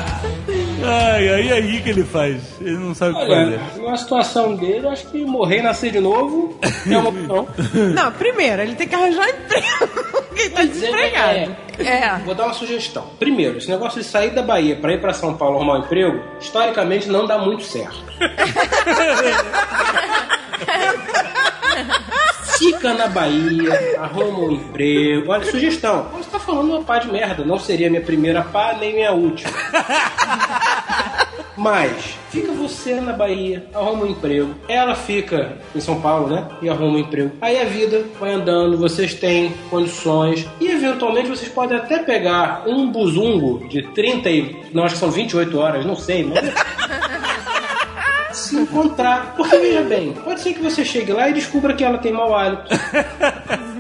Ai, 0.88 1.28
aí 1.28 1.52
aí 1.52 1.82
que 1.82 1.90
ele 1.90 2.04
faz. 2.04 2.40
Ele 2.60 2.78
não 2.78 2.94
sabe 2.94 3.12
o 3.12 3.18
que 3.18 3.26
fazer. 3.26 3.60
numa 3.76 3.96
situação 3.96 4.54
dele, 4.54 4.86
eu 4.86 4.90
acho 4.90 5.06
que 5.08 5.24
morrer 5.24 5.58
e 5.58 5.62
nascer 5.62 5.90
de 5.90 6.00
novo 6.00 6.58
é 6.62 6.96
uma 6.96 7.08
opção. 7.08 7.48
Não, 7.94 8.12
primeiro, 8.12 8.62
ele 8.62 8.74
tem 8.74 8.86
que 8.86 8.94
arranjar 8.94 9.28
emprego. 9.28 9.88
Porque 10.28 10.42
ele 10.42 10.50
tá 10.50 10.64
desempregado. 10.64 11.56
É. 11.78 12.18
Vou 12.24 12.34
dar 12.34 12.44
uma 12.44 12.54
sugestão. 12.54 13.06
Primeiro, 13.18 13.58
esse 13.58 13.68
negócio 13.68 14.00
de 14.00 14.06
sair 14.06 14.30
da 14.30 14.42
Bahia 14.42 14.76
pra 14.76 14.92
ir 14.92 15.00
pra 15.00 15.12
São 15.12 15.34
Paulo 15.36 15.56
arrumar 15.56 15.78
um 15.78 15.80
emprego, 15.80 16.22
historicamente 16.40 17.08
não 17.08 17.26
dá 17.26 17.38
muito 17.38 17.64
certo. 17.64 17.96
Fica 22.58 22.94
na 22.94 23.06
Bahia, 23.08 23.98
arruma 23.98 24.40
um 24.40 24.52
emprego. 24.52 25.30
Olha, 25.30 25.44
sugestão. 25.44 26.06
Você 26.16 26.30
tá 26.30 26.38
falando 26.38 26.70
uma 26.70 26.82
pá 26.82 26.98
de 26.98 27.10
merda. 27.10 27.44
Não 27.44 27.58
seria 27.58 27.90
minha 27.90 28.02
primeira 28.02 28.42
pá, 28.42 28.76
nem 28.78 28.94
minha 28.94 29.12
última. 29.12 29.50
Mas, 31.56 32.18
fica 32.30 32.52
você 32.52 33.00
na 33.00 33.14
Bahia, 33.14 33.66
arruma 33.72 34.04
um 34.04 34.10
emprego. 34.10 34.54
Ela 34.68 34.94
fica 34.94 35.56
em 35.74 35.80
São 35.80 36.00
Paulo, 36.00 36.28
né? 36.28 36.46
E 36.60 36.68
arruma 36.68 36.96
um 36.96 36.98
emprego. 36.98 37.32
Aí 37.40 37.60
a 37.60 37.64
vida 37.64 38.04
vai 38.20 38.34
andando, 38.34 38.76
vocês 38.76 39.14
têm 39.14 39.54
condições. 39.70 40.46
E 40.60 40.68
eventualmente 40.68 41.28
vocês 41.28 41.50
podem 41.50 41.78
até 41.78 42.00
pegar 42.00 42.64
um 42.66 42.90
buzungo 42.90 43.66
de 43.68 43.82
30 43.82 44.30
e. 44.30 44.56
Não, 44.72 44.84
acho 44.84 44.94
que 44.94 45.00
são 45.00 45.10
28 45.10 45.58
horas, 45.58 45.86
não 45.86 45.96
sei, 45.96 46.24
mas. 46.24 46.44
se 48.36 48.56
encontrar. 48.56 49.34
Porque 49.36 49.56
veja 49.56 49.82
bem, 49.82 50.12
pode 50.12 50.40
ser 50.40 50.54
que 50.54 50.62
você 50.62 50.84
chegue 50.84 51.12
lá 51.12 51.28
e 51.28 51.32
descubra 51.32 51.74
que 51.74 51.84
ela 51.84 51.98
tem 51.98 52.12
mau 52.12 52.34
hálito. 52.34 52.68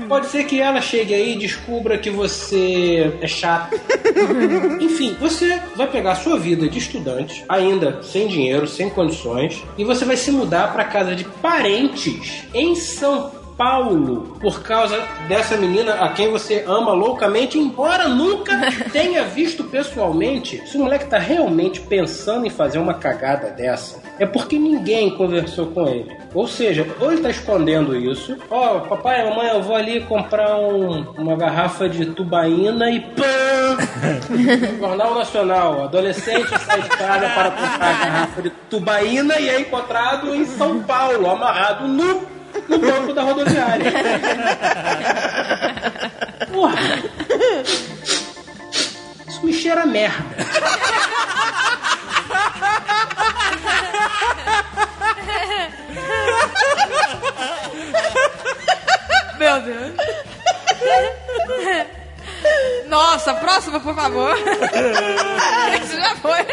Pode 0.08 0.26
ser 0.26 0.44
que 0.44 0.60
ela 0.60 0.80
chegue 0.80 1.12
aí 1.12 1.34
e 1.34 1.38
descubra 1.38 1.98
que 1.98 2.10
você 2.10 3.12
é 3.20 3.26
chato. 3.26 3.74
Enfim, 4.80 5.16
você 5.18 5.60
vai 5.74 5.88
pegar 5.88 6.12
a 6.12 6.14
sua 6.14 6.38
vida 6.38 6.68
de 6.68 6.78
estudante, 6.78 7.44
ainda 7.48 8.00
sem 8.02 8.28
dinheiro, 8.28 8.68
sem 8.68 8.88
condições, 8.88 9.64
e 9.76 9.82
você 9.82 10.04
vai 10.04 10.16
se 10.16 10.30
mudar 10.30 10.72
para 10.72 10.84
casa 10.84 11.14
de 11.14 11.24
parentes 11.24 12.44
em 12.54 12.76
São 12.76 13.32
Paulo 13.56 14.36
por 14.40 14.62
causa 14.62 15.02
dessa 15.28 15.56
menina 15.56 15.94
a 15.94 16.10
quem 16.10 16.30
você 16.30 16.64
ama 16.66 16.92
loucamente, 16.92 17.58
embora 17.58 18.08
nunca 18.08 18.52
tenha 18.92 19.24
visto 19.24 19.64
pessoalmente. 19.64 20.62
Se 20.66 20.76
o 20.76 20.80
moleque 20.80 21.06
tá 21.06 21.18
realmente 21.18 21.80
pensando 21.80 22.46
em 22.46 22.50
fazer 22.50 22.78
uma 22.78 22.94
cagada 22.94 23.50
dessa, 23.50 24.02
é 24.18 24.26
porque 24.26 24.58
ninguém 24.58 25.10
conversou 25.16 25.66
com 25.66 25.88
ele. 25.88 26.16
Ou 26.34 26.46
seja, 26.46 26.86
ou 27.00 27.12
ele 27.12 27.22
tá 27.22 27.30
escondendo 27.30 27.96
isso. 27.96 28.36
Ó, 28.50 28.80
papai, 28.80 29.24
mamãe, 29.28 29.48
eu 29.48 29.62
vou 29.62 29.74
ali 29.76 30.00
comprar 30.02 30.56
um- 30.58 31.06
uma 31.16 31.34
garrafa 31.36 31.88
de 31.88 32.06
tubaína 32.06 32.90
e 32.90 33.00
pã! 33.00 33.24
Jornal 34.78 35.14
Nacional, 35.14 35.84
adolescente 35.84 36.48
sai 36.60 36.82
de 36.82 36.88
casa 36.90 37.28
para 37.30 37.50
comprar 37.50 37.88
a 37.90 38.04
garrafa 38.04 38.42
de 38.42 38.50
tubaína 38.70 39.38
e 39.38 39.48
é 39.48 39.60
encontrado 39.60 40.34
em 40.34 40.44
São 40.44 40.82
Paulo, 40.82 41.28
amarrado 41.30 41.86
nu 41.88 42.20
no 42.68 42.78
banco 42.78 43.12
da 43.12 43.22
rodoviária. 43.22 43.92
Porra! 46.52 46.78
Isso 49.28 49.44
me 49.44 49.52
cheira 49.52 49.82
a 49.82 49.86
merda. 49.86 50.24
Meu 59.38 59.60
Deus. 59.60 59.92
Nossa, 62.88 63.34
próxima, 63.34 63.80
por 63.80 63.94
favor. 63.94 64.34
Esse 65.82 65.96
já 66.00 66.16
foi. 66.16 66.46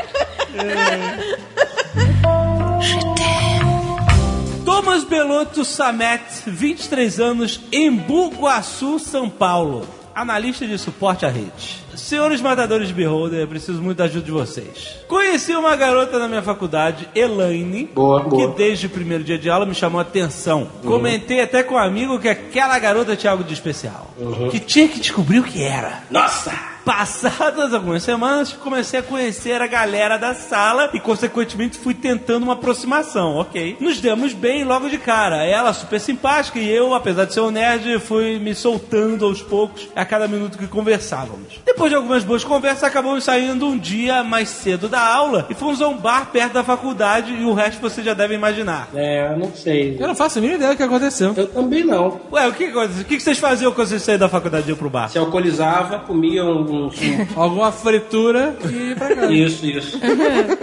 Thomas 4.74 5.04
Belotto 5.04 5.64
Samet, 5.64 6.24
23 6.48 7.20
anos, 7.20 7.62
em 7.72 7.92
Buguaçu, 7.96 8.98
São 8.98 9.30
Paulo. 9.30 9.88
Analista 10.16 10.66
de 10.66 10.80
suporte 10.80 11.28
à 11.28 11.30
rede. 11.30 11.78
Senhores 11.96 12.42
matadores 12.42 12.88
de 12.88 12.94
Beholder, 12.96 13.42
eu 13.42 13.48
preciso 13.48 13.80
muito 13.84 14.00
da 14.00 14.06
ajuda 14.06 14.26
de 14.26 14.32
vocês. 14.32 14.98
Conheci 15.08 15.56
uma 15.56 15.76
garota 15.76 16.18
na 16.18 16.28
minha 16.28 16.42
faculdade, 16.42 17.08
Elaine, 17.14 17.86
Boa, 17.94 18.24
que 18.24 18.30
boa. 18.32 18.48
desde 18.48 18.88
o 18.88 18.90
primeiro 18.90 19.24
dia 19.24 19.38
de 19.38 19.48
aula 19.48 19.64
me 19.68 19.76
chamou 19.76 20.00
a 20.00 20.02
atenção. 20.02 20.68
Comentei 20.84 21.40
até 21.42 21.62
com 21.62 21.76
um 21.76 21.78
amigo 21.78 22.18
que 22.18 22.28
aquela 22.28 22.80
garota 22.80 23.16
tinha 23.16 23.30
algo 23.32 23.44
de 23.44 23.54
especial. 23.54 24.12
Que 24.50 24.60
tinha 24.60 24.88
que 24.88 25.00
descobrir 25.00 25.40
o 25.40 25.44
que 25.44 25.62
era. 25.62 26.02
Nossa! 26.10 26.73
Passadas 26.86 27.74
algumas 27.74 28.04
semanas, 28.04 28.52
comecei 28.52 29.00
a 29.00 29.04
conhecer 29.04 29.62
a 29.62 29.68
galera 29.68 30.18
da 30.18 30.34
sala 30.34 30.90
e, 30.94 31.00
consequentemente, 31.00 31.78
fui 31.78 31.94
tentando 31.94 32.44
uma 32.44 32.54
aproximação, 32.54 33.38
ok? 33.38 33.78
Nos 33.80 34.02
demos 34.02 34.34
bem 34.34 34.66
logo 34.66 34.90
de 34.90 34.98
cara. 34.98 35.46
Ela 35.46 35.72
super 35.72 36.00
simpática 36.00 36.60
e 36.60 36.70
eu, 36.70 36.94
apesar 36.94 37.24
de 37.24 37.34
ser 37.34 37.40
um 37.40 37.52
nerd, 37.52 38.00
fui 38.00 38.38
me 38.38 38.54
soltando 38.54 39.26
aos 39.26 39.42
poucos 39.42 39.88
a 39.96 40.04
cada 40.04 40.28
minuto 40.28 40.58
que 40.58 40.68
conversávamos. 40.68 41.62
Depois 41.66 41.90
de 41.90 41.96
algumas 41.96 42.24
boas 42.26 42.44
conversas, 42.44 42.84
acabamos 42.84 43.24
saindo 43.24 43.66
um 43.66 43.78
dia 43.78 44.22
mais 44.22 44.50
cedo 44.50 44.90
da 44.90 45.02
aula 45.02 45.48
e 45.50 45.54
fomos 45.54 45.82
a 45.82 45.88
um 45.88 45.98
bar 45.98 46.32
perto 46.32 46.54
da 46.54 46.66
faculdade 46.66 47.34
e 47.34 47.46
o 47.46 47.54
resto 47.54 47.82
você 47.82 48.04
já 48.04 48.14
deve 48.14 48.36
imaginar. 48.36 48.90
É, 48.94 49.32
eu 49.32 49.38
não 49.38 49.54
sei. 49.56 49.96
Eu 49.98 50.08
não 50.08 50.16
faço 50.16 50.40
a 50.40 50.42
mínima 50.42 50.58
ideia 50.58 50.74
do 50.74 50.78
que 50.78 50.84
aconteceu. 50.84 51.34
Eu 51.38 51.48
também 51.48 51.86
não. 51.86 52.20
Ué, 52.30 52.46
o 52.48 52.52
que 52.52 52.66
aconteceu? 52.66 53.04
O 53.04 53.06
que 53.06 53.20
vocês 53.22 53.38
faziam 53.38 53.72
quando 53.72 53.88
vocês 53.88 54.02
saíam 54.02 54.20
da 54.20 54.28
faculdade 54.28 54.68
e 54.68 54.70
iam 54.70 54.78
pro 54.78 54.90
bar? 54.90 55.08
Se 55.10 55.18
alcoolizava, 55.18 56.00
comia 56.00 56.44
um. 56.44 56.73
Um- 56.74 56.90
Alguma 57.36 57.72
fritura 57.72 58.56
e 58.70 58.90
ia 58.90 58.96
pra 58.96 59.16
casa. 59.16 59.34
Isso, 59.34 59.66
isso. 59.66 60.00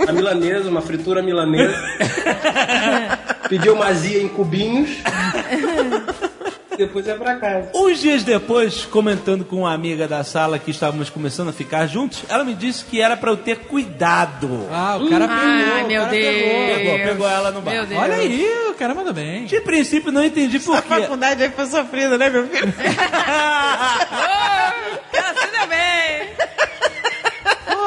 A 0.08 0.12
milanesa, 0.12 0.68
uma 0.70 0.80
fritura 0.82 1.22
milanesa. 1.22 1.74
Pediu 3.48 3.74
uma 3.74 3.86
azia 3.86 4.22
em 4.22 4.28
cubinhos. 4.28 4.90
Depois 6.80 7.06
é 7.06 7.14
pra 7.14 7.36
casa. 7.36 7.70
Uns 7.74 8.00
dias 8.00 8.22
depois, 8.24 8.86
comentando 8.86 9.44
com 9.44 9.56
uma 9.56 9.72
amiga 9.74 10.08
da 10.08 10.24
sala 10.24 10.58
que 10.58 10.70
estávamos 10.70 11.10
começando 11.10 11.50
a 11.50 11.52
ficar 11.52 11.86
juntos, 11.86 12.22
ela 12.28 12.42
me 12.42 12.54
disse 12.54 12.84
que 12.86 13.02
era 13.02 13.16
pra 13.18 13.30
eu 13.30 13.36
ter 13.36 13.58
cuidado. 13.58 14.66
Ah, 14.72 14.96
o 14.96 15.08
cara 15.10 15.28
pegou. 15.28 15.42
Ai, 15.44 15.84
meu 15.84 16.00
cara 16.00 16.10
Deus. 16.12 16.34
pegou. 16.34 16.66
Pegou, 16.76 16.98
pegou 17.06 17.28
ela 17.28 17.50
no 17.50 17.60
bar. 17.60 17.70
Meu 17.72 17.84
Deus. 17.86 18.00
Olha 18.00 18.14
aí, 18.14 18.48
o 18.70 18.74
cara 18.74 18.94
manda 18.94 19.12
bem. 19.12 19.44
De 19.44 19.60
princípio, 19.60 20.10
não 20.10 20.24
entendi 20.24 20.58
por 20.58 20.74
A 20.76 20.80
quê. 20.80 20.88
faculdade 20.88 21.42
aí 21.42 21.50
foi 21.50 21.66
sofrida, 21.66 22.16
né, 22.16 22.30
meu 22.30 22.46
filho? 22.48 22.72
Ela 25.12 25.34
se 25.34 25.50
deu 25.50 25.66
bem. 25.68 26.30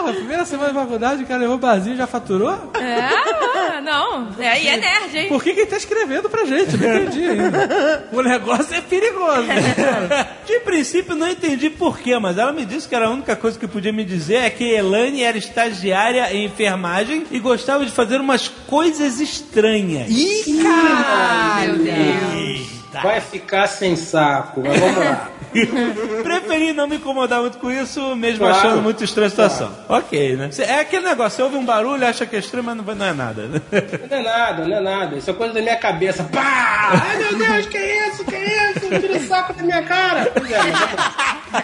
Porra, 0.04 0.16
primeira 0.16 0.44
semana 0.44 0.70
de 0.70 0.76
faculdade, 0.76 1.24
o 1.24 1.26
cara 1.26 1.40
levou 1.40 1.56
o 1.56 1.60
barzinho 1.60 1.94
e 1.94 1.98
já 1.98 2.06
faturou? 2.06 2.52
É, 2.74 3.80
não. 3.80 4.28
É, 4.38 4.50
aí 4.50 4.68
é 4.68 4.76
nerd, 4.76 5.18
hein? 5.18 5.30
Por 5.30 5.42
que, 5.42 5.54
que 5.54 5.62
ele 5.62 5.70
tá 5.70 5.78
escrevendo 5.78 6.30
pra 6.30 6.44
gente? 6.44 6.76
Não 6.76 6.94
entendi 6.98 7.26
ainda. 7.26 8.10
O 8.12 8.22
negócio 8.22 8.76
é 8.76 8.82
perigoso. 8.82 9.44
né? 9.44 10.28
De 10.46 10.60
princípio, 10.60 11.16
não 11.16 11.30
entendi 11.30 11.70
por 11.70 11.98
quê, 12.00 12.20
mas 12.20 12.38
ela 12.38 12.52
me 12.52 12.66
disse 12.66 12.86
que 12.88 12.94
era 12.96 13.08
a 13.08 13.10
única 13.10 13.34
coisa 13.38 13.58
que 13.58 13.66
podia 13.66 13.94
me 13.94 14.04
dizer 14.04 14.36
é 14.44 14.50
que 14.50 14.66
Elane 14.74 15.24
era 15.24 15.38
estagiária 15.38 16.34
em 16.34 16.46
enfermagem 16.46 17.26
e 17.32 17.40
gostava 17.40 17.86
de 17.86 17.92
fazer 17.92 18.20
umas 18.20 18.50
coisas 18.50 19.22
estranhas. 19.22 20.10
Ih, 20.10 20.62
cara! 20.64 21.62
Meu 21.68 21.78
Deus. 21.78 22.83
Vai 23.02 23.22
ficar 23.22 23.68
sem 23.68 23.96
saco, 23.96 24.62
mas 24.66 24.80
vamos 24.80 24.98
lá. 24.98 25.30
Preferi 26.24 26.74
não 26.74 26.88
me 26.88 26.96
incomodar 26.98 27.40
muito 27.42 27.58
com 27.60 27.70
isso, 27.72 28.16
mesmo 28.16 28.40
Claro. 28.40 28.56
achando 28.56 28.82
muito 28.82 29.04
estranha 29.04 29.28
a 29.28 29.30
situação. 29.30 29.72
Ok, 29.88 30.36
né? 30.36 30.50
É 30.60 30.80
aquele 30.80 31.06
negócio, 31.06 31.38
você 31.38 31.44
ouve 31.44 31.56
um 31.58 31.66
barulho, 31.66 32.06
acha 32.06 32.26
que 32.26 32.36
é 32.36 32.40
estranho, 32.40 32.64
mas 32.66 32.76
não 32.98 33.06
é 33.06 33.14
nada. 33.14 33.44
né? 33.48 33.62
Não 34.10 34.18
é 34.18 34.22
nada, 34.24 34.66
não 34.68 34.78
é 34.78 34.80
nada. 34.82 35.16
Isso 35.16 35.30
é 35.30 35.34
coisa 35.34 35.54
da 35.54 35.62
minha 35.62 35.78
cabeça. 35.78 36.24
Pá! 36.24 37.02
Ai 37.08 37.18
meu 37.18 37.38
Deus, 37.38 37.66
que 37.68 37.78
isso? 37.78 38.26
Que 38.26 38.36
isso? 38.36 39.00
Tira 39.00 39.18
o 39.18 39.28
saco 39.28 39.54
da 39.54 39.64
minha 39.64 39.84
cara. 39.84 40.32
Pois 40.36 40.52
é, 40.52 40.58
lá. 40.58 41.64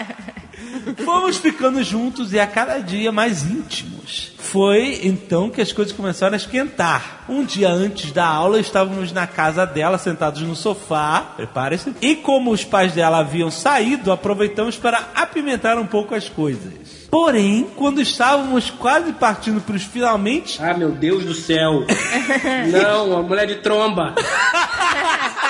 Fomos 0.95 1.37
ficando 1.37 1.83
juntos 1.83 2.33
e 2.33 2.39
a 2.39 2.47
cada 2.47 2.79
dia 2.79 3.11
mais 3.11 3.43
íntimos. 3.43 4.33
Foi 4.37 5.01
então 5.03 5.49
que 5.49 5.61
as 5.61 5.71
coisas 5.71 5.93
começaram 5.93 6.33
a 6.33 6.37
esquentar. 6.37 7.23
Um 7.29 7.43
dia 7.43 7.69
antes 7.69 8.11
da 8.11 8.25
aula, 8.25 8.59
estávamos 8.59 9.11
na 9.11 9.27
casa 9.27 9.65
dela, 9.65 9.97
sentados 9.99 10.41
no 10.41 10.55
sofá, 10.55 11.33
prepare-se. 11.35 11.93
E 12.01 12.15
como 12.15 12.51
os 12.51 12.63
pais 12.63 12.93
dela 12.93 13.19
haviam 13.19 13.51
saído, 13.51 14.11
aproveitamos 14.11 14.75
para 14.77 15.09
apimentar 15.13 15.77
um 15.77 15.85
pouco 15.85 16.15
as 16.15 16.27
coisas. 16.27 16.73
Porém, 17.11 17.67
quando 17.75 18.01
estávamos 18.01 18.69
quase 18.71 19.11
partindo 19.13 19.61
para 19.61 19.75
os 19.75 19.83
finalmente, 19.83 20.59
Ah, 20.61 20.73
meu 20.73 20.91
Deus 20.91 21.23
do 21.25 21.33
céu. 21.33 21.85
Não, 22.71 23.17
a 23.19 23.21
mulher 23.21 23.45
de 23.47 23.55
tromba. 23.57 24.15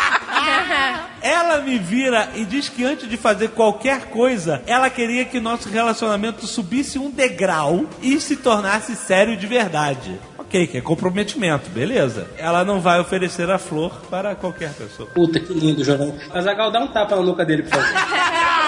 ela 1.22 1.62
me 1.62 1.78
vira 1.78 2.30
e 2.36 2.46
diz 2.46 2.70
que 2.70 2.84
antes 2.84 3.10
de 3.10 3.18
fazer 3.18 3.50
qualquer 3.50 4.06
coisa, 4.06 4.62
ela 4.66 4.90
queria 4.90 5.26
que 5.26 5.40
nosso 5.40 5.70
relacionamento 5.70 6.46
subisse 6.46 6.98
um 6.98 7.10
degrau 7.10 7.86
e 8.02 8.20
se 8.20 8.36
tornasse 8.36 8.96
sério 8.96 9.36
de 9.38 9.48
verdade. 9.48 10.20
Ok, 10.38 10.66
que 10.68 10.78
é 10.78 10.82
comprometimento, 10.82 11.70
beleza. 11.70 12.28
Ela 12.38 12.66
não 12.66 12.80
vai 12.80 13.00
oferecer 13.00 13.50
a 13.52 13.60
flor 13.60 13.92
para 14.10 14.34
qualquer 14.34 14.74
pessoa. 14.74 15.08
Puta, 15.14 15.40
que 15.40 15.54
lindo, 15.54 15.84
Jorão. 15.84 16.18
Mas 16.34 16.48
a 16.48 16.54
dá 16.54 16.80
um 16.80 16.88
tapa 16.88 17.16
na 17.16 17.22
nuca 17.22 17.46
dele, 17.46 17.64
por 17.64 17.72
favor. 17.72 17.86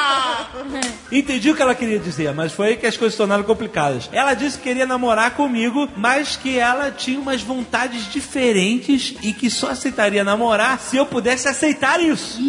Entendi 1.11 1.49
o 1.49 1.55
que 1.55 1.61
ela 1.61 1.75
queria 1.75 1.99
dizer, 1.99 2.33
mas 2.33 2.51
foi 2.53 2.67
aí 2.69 2.77
que 2.77 2.85
as 2.85 2.97
coisas 2.97 3.13
se 3.13 3.17
tornaram 3.17 3.43
complicadas. 3.43 4.09
Ela 4.11 4.33
disse 4.33 4.57
que 4.57 4.63
queria 4.63 4.85
namorar 4.85 5.31
comigo, 5.31 5.87
mas 5.95 6.35
que 6.35 6.57
ela 6.57 6.91
tinha 6.91 7.19
umas 7.19 7.41
vontades 7.41 8.09
diferentes 8.11 9.15
e 9.21 9.33
que 9.33 9.49
só 9.49 9.71
aceitaria 9.71 10.23
namorar 10.23 10.79
se 10.79 10.97
eu 10.97 11.05
pudesse 11.05 11.47
aceitar 11.47 11.99
isso. 11.99 12.39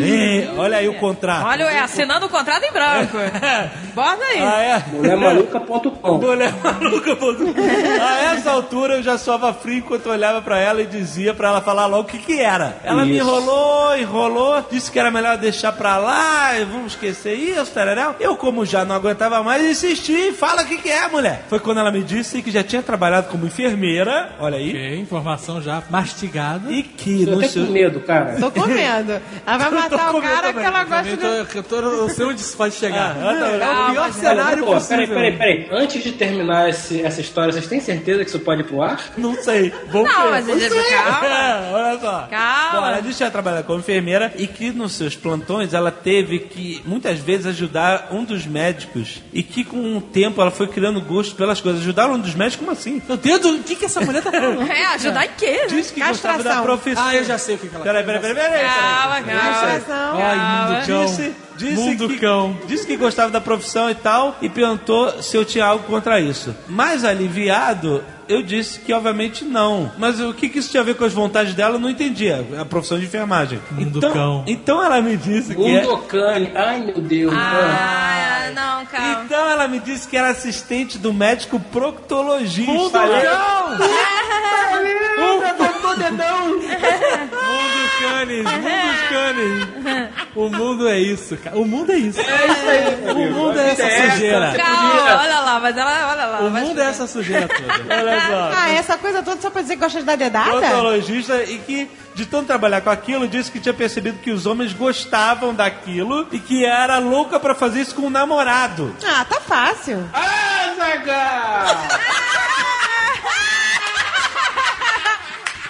É, 0.00 0.50
olha 0.56 0.78
aí 0.78 0.88
o 0.88 0.94
contrato. 0.94 1.46
Olha, 1.46 1.64
é 1.64 1.80
assinando 1.80 2.26
o 2.26 2.28
contrato 2.28 2.64
em 2.64 2.72
branco. 2.72 3.18
Bota 3.94 4.24
aí. 4.24 4.38
Ah, 4.40 4.62
é? 4.62 4.84
Mulhermaluca.com 4.92 6.18
Mulher 6.18 6.54
maluca.com. 6.62 7.54
A 8.00 8.32
essa 8.32 8.50
altura 8.50 8.96
eu 8.96 9.02
já 9.02 9.18
soava 9.18 9.52
frio 9.52 9.78
enquanto 9.78 10.06
eu 10.06 10.12
olhava 10.12 10.40
pra 10.40 10.58
ela 10.58 10.82
e 10.82 10.86
dizia 10.86 11.34
pra 11.34 11.48
ela 11.48 11.60
falar 11.60 11.86
logo 11.86 12.02
o 12.02 12.04
que 12.04 12.18
que 12.18 12.40
era. 12.40 12.76
Ela 12.84 13.04
me 13.04 13.16
Isso. 13.16 13.24
enrolou, 13.24 13.96
enrolou, 13.96 14.64
disse 14.70 14.90
que 14.90 14.98
era 14.98 15.10
melhor 15.10 15.36
deixar 15.36 15.72
pra 15.72 15.96
lá, 15.98 16.58
e 16.58 16.64
vamos 16.64 16.92
esquecer 16.92 17.27
isso, 17.34 17.70
tarará. 17.72 18.14
Eu, 18.20 18.36
como 18.36 18.64
já 18.64 18.84
não 18.84 18.94
aguentava 18.96 19.42
mais, 19.42 19.64
insisti, 19.64 20.32
fala 20.32 20.62
o 20.62 20.66
que 20.66 20.78
que 20.78 20.90
é, 20.90 21.08
mulher. 21.08 21.44
Foi 21.48 21.58
quando 21.60 21.78
ela 21.78 21.90
me 21.90 22.02
disse 22.02 22.42
que 22.42 22.50
já 22.50 22.62
tinha 22.62 22.82
trabalhado 22.82 23.28
como 23.28 23.46
enfermeira, 23.46 24.30
olha 24.40 24.56
aí. 24.58 24.70
Ok, 24.70 24.96
informação 24.98 25.60
já 25.62 25.82
mastigada. 25.90 26.70
E 26.70 26.82
que 26.82 27.24
Tô 27.24 27.32
no 27.32 27.38
até 27.38 27.48
seu... 27.48 27.66
com 27.66 27.72
medo, 27.72 28.00
cara. 28.00 28.36
Tô 28.38 28.50
com 28.50 28.66
medo. 28.66 29.20
Ela 29.46 29.58
vai 29.58 29.70
matar 29.88 30.14
o 30.14 30.20
cara 30.22 30.52
que 30.52 30.58
ela 30.58 30.84
gosta 30.84 31.08
Eu, 31.08 31.16
de... 31.16 31.22
tô, 31.52 31.58
eu, 31.58 31.62
tô, 31.62 31.76
eu 31.76 32.08
sei 32.10 32.26
onde 32.26 32.40
isso 32.40 32.56
pode 32.56 32.74
chegar. 32.74 33.16
Ah, 33.20 33.32
eu 33.34 33.62
é 33.62 33.88
o 33.88 33.92
pior 33.92 34.12
cenário 34.12 34.64
pô, 34.64 34.74
possível. 34.74 35.08
Peraí, 35.08 35.36
peraí, 35.36 35.66
peraí. 35.66 35.82
Antes 35.82 36.02
de 36.02 36.12
terminar 36.12 36.68
esse- 36.68 37.02
essa 37.02 37.20
história, 37.20 37.52
vocês 37.52 37.66
têm 37.66 37.80
certeza 37.80 38.22
que 38.24 38.30
isso 38.30 38.40
pode 38.40 38.62
ir 38.62 38.64
pro 38.64 38.82
ar? 38.82 39.00
Não 39.16 39.34
sei. 39.42 39.72
Vamos 39.90 40.10
Não, 40.12 40.22
ver. 40.24 40.30
mas 40.30 40.48
ele- 40.48 40.68
calma. 40.68 41.26
É, 41.28 41.70
olha 41.72 41.98
só. 42.00 42.26
Calma. 42.30 42.80
Bom, 42.80 42.86
ela 42.86 43.00
disse 43.00 43.24
que 43.24 43.30
trabalhar 43.30 43.62
como 43.62 43.78
enfermeira 43.80 44.32
e 44.36 44.46
que 44.46 44.70
nos 44.72 44.92
seus 44.92 45.14
plantões 45.16 45.74
ela 45.74 45.90
teve 45.90 46.38
que 46.38 46.80
muitas 46.84 47.17
vezes 47.18 47.46
ajudar 47.46 48.08
um 48.10 48.24
dos 48.24 48.46
médicos 48.46 49.22
e 49.32 49.42
que 49.42 49.64
com 49.64 49.96
o 49.96 50.00
tempo 50.00 50.40
ela 50.40 50.50
foi 50.50 50.66
criando 50.66 51.00
gosto 51.00 51.34
pelas 51.34 51.60
coisas. 51.60 51.82
Ajudar 51.82 52.08
um 52.08 52.18
dos 52.18 52.34
médicos, 52.34 52.64
como 52.64 52.70
assim? 52.70 53.02
Meu 53.06 53.16
Deus, 53.16 53.44
o 53.44 53.62
que, 53.62 53.76
que 53.76 53.84
essa 53.84 54.00
mulher 54.00 54.22
tá 54.22 54.30
falando? 54.30 54.62
É, 54.62 54.86
ajudar 54.94 55.26
em 55.26 55.30
quê? 55.36 55.66
Disse 55.68 55.92
que 55.92 56.00
gostava 56.00 56.38
da 56.38 56.44
Castração. 56.44 56.62
profissão. 56.64 57.04
Ah, 57.06 57.14
eu 57.14 57.24
já 57.24 57.38
sei 57.38 57.56
o 57.56 57.58
que, 57.58 57.68
que 57.68 57.74
ela 57.74 57.84
Peraí, 57.84 58.04
peraí, 58.04 58.20
peraí, 58.20 58.34
peraí. 58.34 58.66
Calma, 58.66 59.22
calma. 59.22 59.40
Castração. 59.40 60.18
Ai, 60.18 60.36
mundo 60.38 60.86
cão. 60.86 61.04
Disse, 61.06 61.34
disse 61.56 61.74
Mundo 61.74 62.08
que, 62.08 62.18
cão. 62.18 62.58
Disse 62.66 62.86
que 62.86 62.96
gostava 62.96 63.30
da 63.30 63.40
profissão 63.40 63.90
e 63.90 63.94
tal, 63.94 64.36
e 64.40 64.48
perguntou 64.48 65.22
se 65.22 65.36
eu 65.36 65.44
tinha 65.44 65.64
algo 65.64 65.84
contra 65.84 66.20
isso. 66.20 66.54
Mais 66.68 67.04
aliviado, 67.04 68.02
eu 68.28 68.42
disse 68.42 68.80
que 68.80 68.92
obviamente 68.92 69.44
não. 69.44 69.90
Mas 69.98 70.20
o 70.20 70.34
que, 70.34 70.48
que 70.48 70.58
isso 70.58 70.70
tinha 70.70 70.82
a 70.82 70.84
ver 70.84 70.94
com 70.96 71.04
as 71.04 71.12
vontades 71.12 71.54
dela, 71.54 71.76
eu 71.76 71.80
não 71.80 71.88
entendia. 71.90 72.46
A 72.58 72.64
profissão 72.64 72.98
de 72.98 73.06
enfermagem. 73.06 73.60
Então, 73.78 74.12
cão. 74.12 74.44
então 74.46 74.82
ela 74.82 75.00
me 75.00 75.16
disse 75.16 75.54
que. 75.54 75.64
é- 75.66 75.82
Mundocane. 75.82 76.52
Ai, 76.54 76.80
meu 76.80 77.00
Deus. 77.00 77.32
Ah, 77.34 78.50
não, 78.54 78.86
calma. 78.86 79.22
Então 79.24 79.48
ela 79.48 79.66
me 79.66 79.80
disse 79.80 80.06
que 80.06 80.16
era 80.16 80.28
assistente 80.28 80.98
do 80.98 81.12
médico 81.12 81.58
proctologista. 81.58 82.70
Mundo 82.72 82.92
cão! 82.92 83.78
Botou 85.58 85.96
dedão. 85.96 86.58
Canes, 88.00 88.44
mundo 88.44 89.08
canes. 89.08 90.18
O 90.34 90.48
mundo 90.48 90.88
é 90.88 90.98
isso, 90.98 91.36
cara. 91.36 91.56
O 91.58 91.64
mundo 91.64 91.90
é 91.92 91.96
isso. 91.96 92.20
É 92.20 92.46
isso 92.46 92.68
aí. 92.68 93.10
O 93.12 93.32
mundo 93.32 93.58
é 93.58 93.70
essa 93.70 93.82
essa, 93.82 94.12
sujeira. 94.12 94.54
Calma, 94.56 95.20
olha 95.22 95.40
lá, 95.40 95.60
mas 95.60 95.76
ela, 95.76 96.10
olha 96.12 96.26
lá. 96.26 96.40
O 96.40 96.50
mundo 96.50 96.80
é 96.80 96.84
essa 96.84 97.06
sujeira 97.06 97.48
toda. 97.48 97.68
Olha 97.98 98.20
só. 98.20 98.50
Ah, 98.56 98.70
essa 98.70 98.96
coisa 98.98 99.22
toda 99.22 99.40
só 99.40 99.50
pra 99.50 99.62
dizer 99.62 99.74
que 99.74 99.80
gosta 99.80 99.98
de 100.00 100.04
dar 100.04 100.16
dedada? 100.16 100.50
proctologista 100.50 101.42
e 101.42 101.58
que 101.58 101.90
de 102.14 102.26
tanto 102.26 102.46
trabalhar 102.46 102.80
com 102.80 102.90
aquilo 102.90 103.26
disse 103.28 103.50
que 103.50 103.60
tinha 103.60 103.74
percebido 103.74 104.18
que 104.18 104.30
os 104.30 104.46
homens 104.46 104.72
gostavam 104.72 105.54
daquilo 105.54 106.26
e 106.32 106.38
que 106.38 106.64
era 106.64 106.98
louca 106.98 107.38
pra 107.40 107.54
fazer 107.54 107.80
isso 107.80 107.94
com 107.94 108.02
o 108.02 108.10
namorado. 108.10 108.94
Ah, 109.04 109.24
tá 109.24 109.40
fácil. 109.40 110.08
Ah, 110.12 110.74
Zagal! 110.76 111.66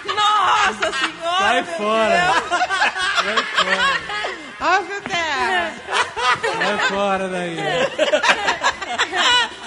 Nossa 0.15 0.91
Sai 1.39 1.63
meu 1.63 1.73
fora. 1.77 2.33
Ó, 4.61 4.81
viu, 4.81 5.01
Terra? 5.01 5.71
Vai 6.57 6.77
fora 6.89 7.27
daí. 7.29 7.57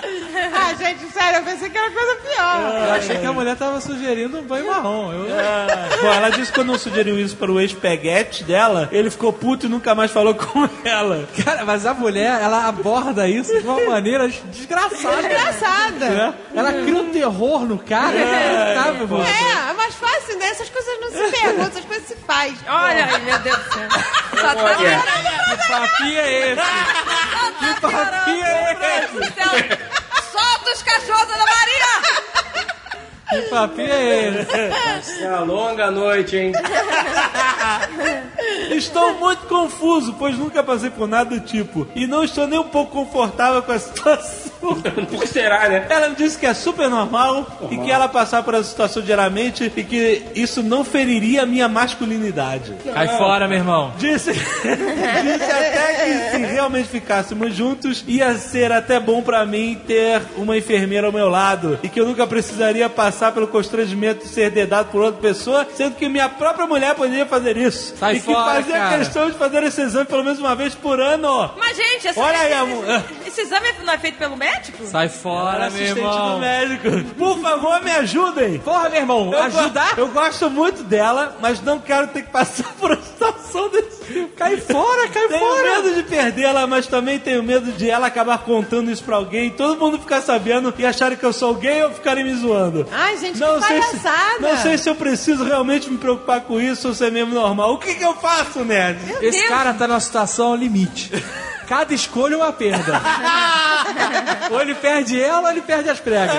Ah, 0.55 0.74
gente, 0.74 1.07
sério, 1.12 1.39
eu 1.39 1.44
pensei 1.44 1.70
que 1.70 1.78
era 1.78 1.90
coisa 1.90 2.16
pior. 2.16 2.86
Eu 2.86 2.93
achei 2.94 3.19
que 3.19 3.27
a 3.27 3.32
mulher 3.32 3.57
tava 3.57 3.81
sugerindo 3.81 4.39
um 4.39 4.43
banho 4.43 4.66
marrom. 4.66 5.12
Eu... 5.12 5.27
Bom, 6.03 6.12
ela 6.12 6.31
disse 6.31 6.51
que 6.51 6.59
quando 6.59 6.73
eu 6.73 6.78
sugeriu 6.78 7.19
isso 7.19 7.36
para 7.36 7.51
o 7.51 7.61
ex-peguete 7.61 8.43
dela, 8.44 8.89
ele 8.90 9.11
ficou 9.11 9.32
puto 9.32 9.66
e 9.66 9.69
nunca 9.69 9.94
mais 9.94 10.11
falou 10.11 10.35
com 10.35 10.69
ela. 10.85 11.28
Cara, 11.44 11.65
mas 11.65 11.86
a 11.86 11.94
mulher, 11.94 12.40
ela 12.43 12.66
aborda 12.66 13.28
isso 13.28 13.53
de 13.61 13.66
uma 13.66 13.81
maneira 13.86 14.28
desgraçada. 14.28 15.23
Engraçada. 15.23 16.09
né? 16.09 16.35
Ela 16.55 16.73
cria 16.73 16.97
um 16.97 17.11
terror 17.11 17.61
no 17.65 17.78
cara. 17.78 18.16
É, 18.16 18.74
mano. 19.09 19.24
É, 19.24 19.70
é 19.70 19.73
mais 19.74 19.94
fácil, 19.94 20.39
né? 20.39 20.47
Essas 20.49 20.69
coisas 20.69 21.01
não 21.01 21.11
se 21.11 21.31
perguntam, 21.40 21.66
essas 21.66 21.85
coisas 21.85 22.09
se 22.09 22.16
faz. 22.16 22.55
Olha 22.69 23.05
aí, 23.07 23.23
meu 23.23 23.39
Deus 23.39 23.59
do 23.59 23.73
céu. 23.73 23.89
Só 24.40 24.55
tá 24.55 24.65
Olha. 24.65 25.03
Que 25.57 25.69
papinho 25.69 26.19
é 26.19 26.53
esse? 26.53 26.62
Que 27.62 27.81
papinho 27.81 28.44
é 28.44 29.05
esse? 29.05 29.11
Do 29.12 29.24
céu. 29.24 29.51
Solta 30.30 30.72
os 30.72 30.82
cachorros, 30.82 31.30
Ana 31.30 31.44
Maria! 31.44 31.93
Que 33.30 33.43
papinho 33.48 33.93
é 33.93 34.40
esse? 34.98 35.22
É 35.22 35.28
uma 35.28 35.40
longa 35.40 35.90
noite, 35.90 36.36
hein? 36.36 36.52
Estou 38.70 39.14
muito 39.14 39.47
confuso, 39.47 40.14
pois 40.18 40.36
nunca 40.36 40.62
passei 40.62 40.90
por 40.90 41.09
nada 41.09 41.30
do 41.30 41.40
tipo. 41.40 41.89
E 41.94 42.06
não 42.06 42.22
estou 42.22 42.47
nem 42.47 42.59
um 42.59 42.68
pouco 42.68 42.93
confortável 42.93 43.62
com 43.62 43.72
a 43.72 43.78
situação. 43.78 44.52
Por 44.62 45.20
que 45.20 45.26
será, 45.26 45.68
né? 45.68 45.86
Ela 45.90 46.09
me 46.10 46.14
disse 46.14 46.39
que 46.39 46.47
é 46.47 46.55
super 46.55 46.89
normal 46.89 47.47
e 47.70 47.76
que 47.78 47.90
ela 47.90 48.09
passar 48.09 48.43
por 48.44 48.55
essa 48.55 48.64
situação 48.64 49.02
diariamente 49.02 49.72
e 49.76 49.82
que 49.82 50.22
isso 50.36 50.62
não 50.62 50.84
feriria 50.84 51.43
a 51.43 51.47
minha 51.47 51.68
masculinidade. 51.68 52.74
Cai 52.94 53.09
fora, 53.18 53.48
meu 53.48 53.59
irmão. 53.59 53.93
Disse, 53.98 54.32
disse 54.32 55.44
até 55.52 56.05
que 56.05 56.30
se 56.30 56.36
realmente 56.39 56.89
ficássemos 56.89 57.55
juntos, 57.55 58.05
ia 58.06 58.34
ser 58.34 58.70
até 58.70 59.01
bom 59.01 59.20
pra 59.22 59.44
mim 59.44 59.80
ter 59.86 60.22
uma 60.36 60.56
enfermeira 60.56 61.09
ao 61.09 61.12
meu 61.12 61.28
lado 61.28 61.78
e 61.82 61.89
que 61.89 62.01
eu 62.01 62.06
nunca 62.06 62.26
precisaria 62.26 62.89
passar 62.89 63.32
pelo 63.32 63.48
constrangimento 63.48 64.24
de 64.24 64.28
ser 64.28 64.51
dedado 64.51 64.90
por 64.90 65.02
outra 65.02 65.20
pessoa, 65.20 65.66
sendo 65.74 65.97
que 65.97 66.09
minha 66.09 66.28
própria 66.28 66.66
mulher 66.66 66.94
poderia 66.94 67.26
fazer 67.26 67.56
isso. 67.56 67.94
Sai 67.98 68.16
e 68.16 68.20
que 68.20 68.26
fora, 68.26 68.55
fazia 68.55 68.76
cara. 68.76 68.98
questão 68.98 69.30
de 69.30 69.36
fazer 69.36 69.62
esse 69.64 69.80
exame 69.82 70.06
pelo 70.06 70.22
menos 70.22 70.39
uma 70.39 70.55
vez 70.55 70.74
por 70.74 71.01
ano. 71.01 71.51
Mas, 71.59 71.76
gente, 71.76 72.09
essa, 72.09 72.20
Olha 72.20 72.39
aí, 72.39 72.52
esse, 72.52 72.60
amor. 72.60 72.84
esse 73.26 73.40
exame 73.40 73.66
não 73.84 73.93
é 73.93 73.98
feito 73.98 74.18
pelo 74.18 74.36
médico? 74.36 74.52
Sai 74.85 75.09
fora, 75.09 75.59
meu 75.59 75.66
assistente 75.69 75.99
irmão. 75.99 76.35
do 76.35 76.39
médico. 76.41 76.89
Por 77.19 77.39
favor, 77.41 77.83
me 77.83 77.91
ajudem. 77.93 78.59
Porra, 78.59 78.89
meu 78.89 79.01
irmão, 79.01 79.33
Eu 79.33 79.43
ajudar? 79.45 79.95
go- 79.95 80.01
Eu 80.03 80.09
gosto 80.09 80.51
muito 80.51 80.83
dela, 80.83 81.37
mas 81.41 81.61
não 81.62 81.79
quero 81.79 82.09
ter 82.09 82.23
que 82.23 82.31
passar 82.31 82.73
por 82.79 82.91
uma 82.93 83.03
situação 83.03 83.69
desse 83.70 84.05
tipo. 84.05 84.29
Cai 84.37 84.57
fora, 84.59 85.09
cai 85.09 85.29
Tenho 85.29 85.41
fora. 85.41 85.62
medo 85.83 85.95
de 85.95 86.03
perdê-la, 86.03 86.66
mas 86.66 86.87
também 86.87 87.19
tenho 87.19 87.43
medo 87.43 87.73
de 87.73 87.89
ela 87.89 88.07
acabar 88.09 88.39
contando 88.39 88.91
isso 88.91 89.03
pra 89.05 89.16
alguém, 89.16 89.51
todo 89.51 89.79
mundo 89.79 89.99
ficar 89.99 90.20
sabendo 90.20 90.73
e 90.79 90.85
acharem 90.87 91.16
que 91.16 91.24
eu 91.24 91.33
sou 91.33 91.55
gay 91.55 91.83
ou 91.83 91.91
ficarem 91.91 92.24
me 92.24 92.35
zoando. 92.35 92.87
Ai, 92.93 93.16
gente, 93.19 93.39
Não 93.39 93.59
que 93.61 93.66
sei, 93.66 93.83
se, 93.83 93.97
palhaçada. 93.99 94.39
não 94.41 94.57
sei 94.59 94.79
se 94.79 94.89
eu 94.91 94.95
preciso 94.95 95.45
realmente 95.45 95.89
me 95.91 95.99
preocupar 95.99 96.41
com 96.43 96.61
isso 96.61 96.89
ou 96.89 96.95
se 96.95 97.05
é 97.07 97.11
mesmo 97.11 97.35
normal. 97.35 97.74
O 97.74 97.79
que, 97.79 97.95
que 97.95 98.05
eu 98.05 98.15
faço, 98.15 98.65
nerd? 98.65 98.99
Esse 99.23 99.39
Deus. 99.39 99.49
cara 99.49 99.73
tá 99.74 99.87
numa 99.89 100.01
situação 100.01 100.49
ao 100.49 100.57
limite. 100.57 101.11
Cada 101.66 101.94
escolha 101.94 102.34
é 102.34 102.36
uma 102.36 102.52
perda. 102.52 103.01
ou 104.51 104.60
ele 104.60 104.74
perde 104.74 105.20
ela 105.20 105.43
ou 105.43 105.51
ele 105.51 105.62
perde 105.62 105.89
as 105.89 106.01
pregas. 106.01 106.34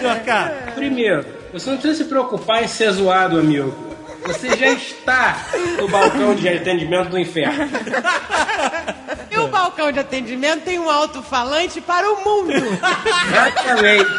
Tchau, 0.00 0.72
Primeiro, 0.74 1.24
você 1.52 1.70
não 1.70 1.78
precisa 1.78 2.02
se 2.04 2.08
preocupar 2.08 2.64
em 2.64 2.68
ser 2.68 2.90
zoado, 2.92 3.38
amigo. 3.38 3.92
Você 4.26 4.56
já 4.56 4.68
está 4.68 5.36
no 5.78 5.88
balcão 5.88 6.34
de 6.34 6.48
atendimento 6.48 7.10
do 7.10 7.18
inferno. 7.18 7.68
E 9.30 9.38
o 9.38 9.48
balcão 9.48 9.90
de 9.90 9.98
atendimento 9.98 10.62
tem 10.62 10.78
um 10.78 10.88
alto-falante 10.88 11.80
para 11.80 12.08
o 12.10 12.24
mundo. 12.24 12.52
Exatamente. 12.52 14.10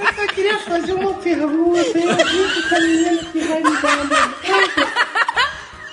Eu 0.00 0.14
só 0.14 0.26
queria 0.34 0.58
fazer 0.60 0.92
uma 0.94 1.14
pergunta. 1.14 1.98
Eu 1.98 2.10
acredito 2.10 2.68
que 2.68 2.80
menina 2.80 3.24
que 3.24 3.40
vai 3.40 3.62
me 3.62 3.76
dar 3.80 4.00
uma 4.00 4.04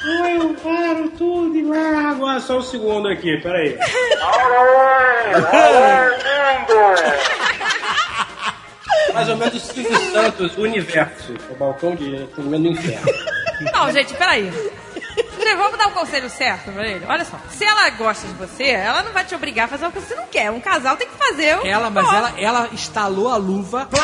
eu 0.05 0.53
paro 0.55 1.09
tudo 1.17 1.55
e 1.55 1.63
largo. 1.63 2.25
Ah, 2.25 2.39
só 2.39 2.57
um 2.59 2.61
segundo 2.61 3.07
aqui, 3.07 3.37
peraí. 3.41 3.77
Mais 9.13 9.29
ou 9.29 9.37
menos 9.37 9.55
o 9.55 9.59
Silvio 9.59 9.97
Santos, 10.11 10.57
o 10.57 10.61
universo. 10.61 11.33
O 11.49 11.55
balcão 11.55 11.95
de 11.95 12.15
atendimento 12.15 12.63
do 12.63 12.69
inferno. 12.69 13.11
Não, 13.73 13.91
gente, 13.91 14.13
peraí. 14.13 14.51
Gente, 15.45 15.57
Vamos 15.57 15.77
dar 15.77 15.87
o 15.87 15.91
conselho 15.91 16.29
certo 16.29 16.71
pra 16.71 16.85
ele. 16.87 17.05
Olha 17.07 17.23
só, 17.23 17.37
se 17.49 17.63
ela 17.63 17.89
gosta 17.91 18.27
de 18.27 18.33
você, 18.33 18.63
ela 18.71 19.03
não 19.03 19.11
vai 19.11 19.23
te 19.23 19.35
obrigar 19.35 19.65
a 19.65 19.67
fazer 19.67 19.85
o 19.85 19.91
que 19.91 19.99
você 19.99 20.15
não 20.15 20.25
quer. 20.27 20.49
Um 20.51 20.59
casal 20.59 20.97
tem 20.97 21.07
que 21.07 21.13
fazer 21.15 21.57
o 21.59 21.67
Ela, 21.67 21.89
mas 21.89 22.07
ela, 22.11 22.33
ela 22.37 22.69
estalou 22.73 23.29
a 23.29 23.37
luva. 23.37 23.87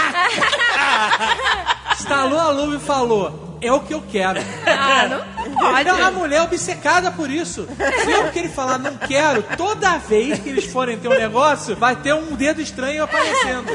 estalou 1.97 2.39
a 2.39 2.49
luva 2.51 2.76
e 2.76 2.80
falou: 2.80 3.57
É 3.61 3.72
o 3.72 3.80
que 3.80 3.93
eu 3.93 4.03
quero. 4.09 4.39
Ah, 4.65 5.07
não 5.07 5.53
pode. 5.55 5.81
Então, 5.81 6.05
a 6.05 6.11
mulher 6.11 6.38
é 6.38 6.41
obcecada 6.43 7.11
por 7.11 7.30
isso. 7.30 7.68
Sempre 8.05 8.31
que 8.31 8.39
ele 8.39 8.49
falar 8.49 8.77
não 8.77 8.95
quero, 8.97 9.43
toda 9.57 9.97
vez 9.97 10.39
que 10.39 10.49
eles 10.49 10.65
forem 10.72 10.97
ter 10.99 11.07
um 11.07 11.18
negócio, 11.18 11.76
vai 11.76 11.95
ter 11.95 12.13
um 12.13 12.35
dedo 12.35 12.61
estranho 12.61 13.03
aparecendo. 13.03 13.65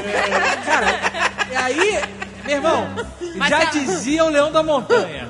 Cara, 0.65 0.99
e 1.51 1.55
aí, 1.55 2.01
meu 2.45 2.55
irmão, 2.55 2.87
Mas 3.35 3.49
já 3.49 3.61
ela- 3.61 3.71
dizia 3.71 4.23
o 4.25 4.29
leão 4.29 4.51
da 4.51 4.63
montanha. 4.63 5.27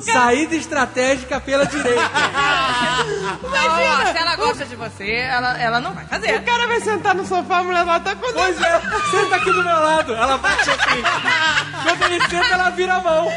Saída 0.00 0.54
estratégica 0.56 1.40
pela 1.40 1.66
direita. 1.66 2.00
Não, 3.42 3.50
ó, 3.50 4.12
se 4.12 4.18
ela 4.18 4.36
gosta 4.36 4.64
de 4.64 4.76
você, 4.76 5.10
ela, 5.10 5.58
ela 5.60 5.80
não 5.80 5.92
vai 5.92 6.04
fazer. 6.06 6.36
O 6.36 6.42
cara 6.42 6.66
vai 6.66 6.80
sentar 6.80 7.14
no 7.14 7.24
sofá, 7.26 7.58
a 7.58 7.62
mulher 7.62 7.84
lá 7.84 8.00
tá 8.00 8.14
com 8.14 8.32
Pois 8.32 8.60
é, 8.60 8.80
senta 9.10 9.36
aqui 9.36 9.52
do 9.52 9.62
meu 9.64 9.80
lado. 9.80 10.14
Ela 10.14 10.38
bate 10.38 10.70
aqui. 10.70 11.02
Quando 11.82 12.02
ele 12.02 12.20
senta, 12.28 12.54
ela 12.54 12.70
vira 12.70 12.94
a 12.94 13.00
mão. 13.00 13.28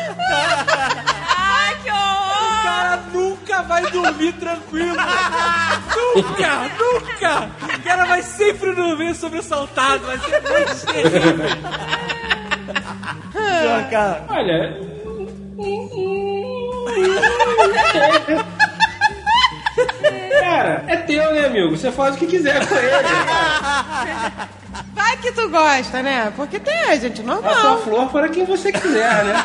Ai, 1.38 1.76
que 1.84 1.90
O 1.92 1.94
horror! 1.94 2.64
cara 2.64 2.98
nunca 3.14 3.62
vai 3.64 3.82
dormir 3.92 4.34
tranquilo. 4.34 4.98
nunca, 6.16 6.72
nunca. 6.80 7.50
O 7.76 7.84
cara 7.84 8.06
vai 8.06 8.22
sempre 8.24 8.74
dormir 8.74 9.16
sobressaltado. 9.16 10.06
Vai 10.06 10.18
ser 10.18 10.42
muito 10.42 10.76
cara. 13.90 14.26
Olha. 14.30 14.92
Cara, 20.40 20.84
é 20.88 20.96
teu, 20.98 21.34
né, 21.34 21.46
amigo? 21.46 21.76
Você 21.76 21.92
faz 21.92 22.16
o 22.16 22.18
que 22.18 22.28
quiser 22.28 22.66
com 22.68 22.76
ele. 22.76 22.92
Vai 24.94 25.18
que 25.18 25.32
tu 25.32 25.50
gosta, 25.50 26.02
né? 26.02 26.32
Porque 26.36 26.60
tem 26.60 27.00
gente 27.00 27.22
A 27.22 27.26
sua 27.26 27.36
normal. 27.36 27.78
flor 27.80 28.10
para 28.10 28.30
quem 28.30 28.46
você 28.46 28.72
quiser, 28.72 29.26
né? 29.26 29.34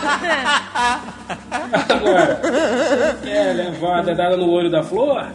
Agora, 1.88 2.40
você 2.42 3.16
quer 3.22 3.52
levar 3.54 3.98
a 3.98 4.02
dedada 4.02 4.36
no 4.36 4.48
olho 4.50 4.70
da 4.70 4.82
flor? 4.82 5.26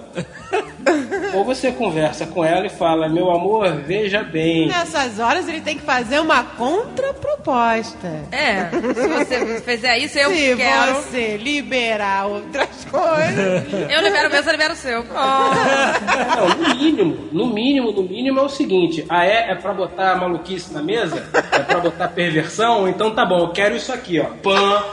Ou 1.34 1.44
você 1.44 1.72
conversa 1.72 2.26
com 2.26 2.44
ela 2.44 2.66
e 2.66 2.70
fala, 2.70 3.08
meu 3.10 3.32
amor, 3.32 3.82
veja 3.86 4.22
bem. 4.24 4.68
Nessas 4.68 5.20
horas 5.20 5.48
ele 5.48 5.62
tem 5.62 5.78
que 5.78 5.84
fazer 5.84 6.20
uma 6.20 6.44
contraproposta. 6.44 8.08
É, 8.32 8.66
se 8.70 9.08
você 9.08 9.62
fizer 9.62 9.98
isso, 10.00 10.18
eu 10.20 10.30
Se 10.32 10.56
quero. 10.56 10.94
você 10.96 11.38
liberar 11.38 12.28
outras 12.28 12.86
coisas. 12.86 13.74
Eu 13.90 14.02
libero 14.02 14.28
o 14.28 14.32
meu, 14.32 14.44
você 14.44 14.52
libera 14.52 14.74
o 14.74 14.76
seu. 14.76 15.04
Não, 15.12 16.50
no 16.50 16.76
mínimo, 16.76 17.18
no 17.32 17.48
mínimo, 17.48 17.92
no 17.92 18.04
mínimo 18.04 18.40
é 18.40 18.44
o 18.44 18.50
seguinte: 18.50 19.06
a 19.10 19.26
é 19.26 19.52
é 19.52 19.56
pra 19.56 19.74
botar 19.74 20.16
maluquice 20.16 20.74
na 20.74 20.82
mesa? 20.82 21.28
É 21.52 21.60
pra 21.60 21.80
botar 21.80 22.08
perversão? 22.10 22.88
Então 22.88 23.14
tá 23.14 23.26
bom, 23.26 23.40
eu 23.40 23.50
quero 23.50 23.76
isso 23.76 23.92
aqui, 23.94 24.20
ó. 24.20 24.26
Pã. 24.42 24.84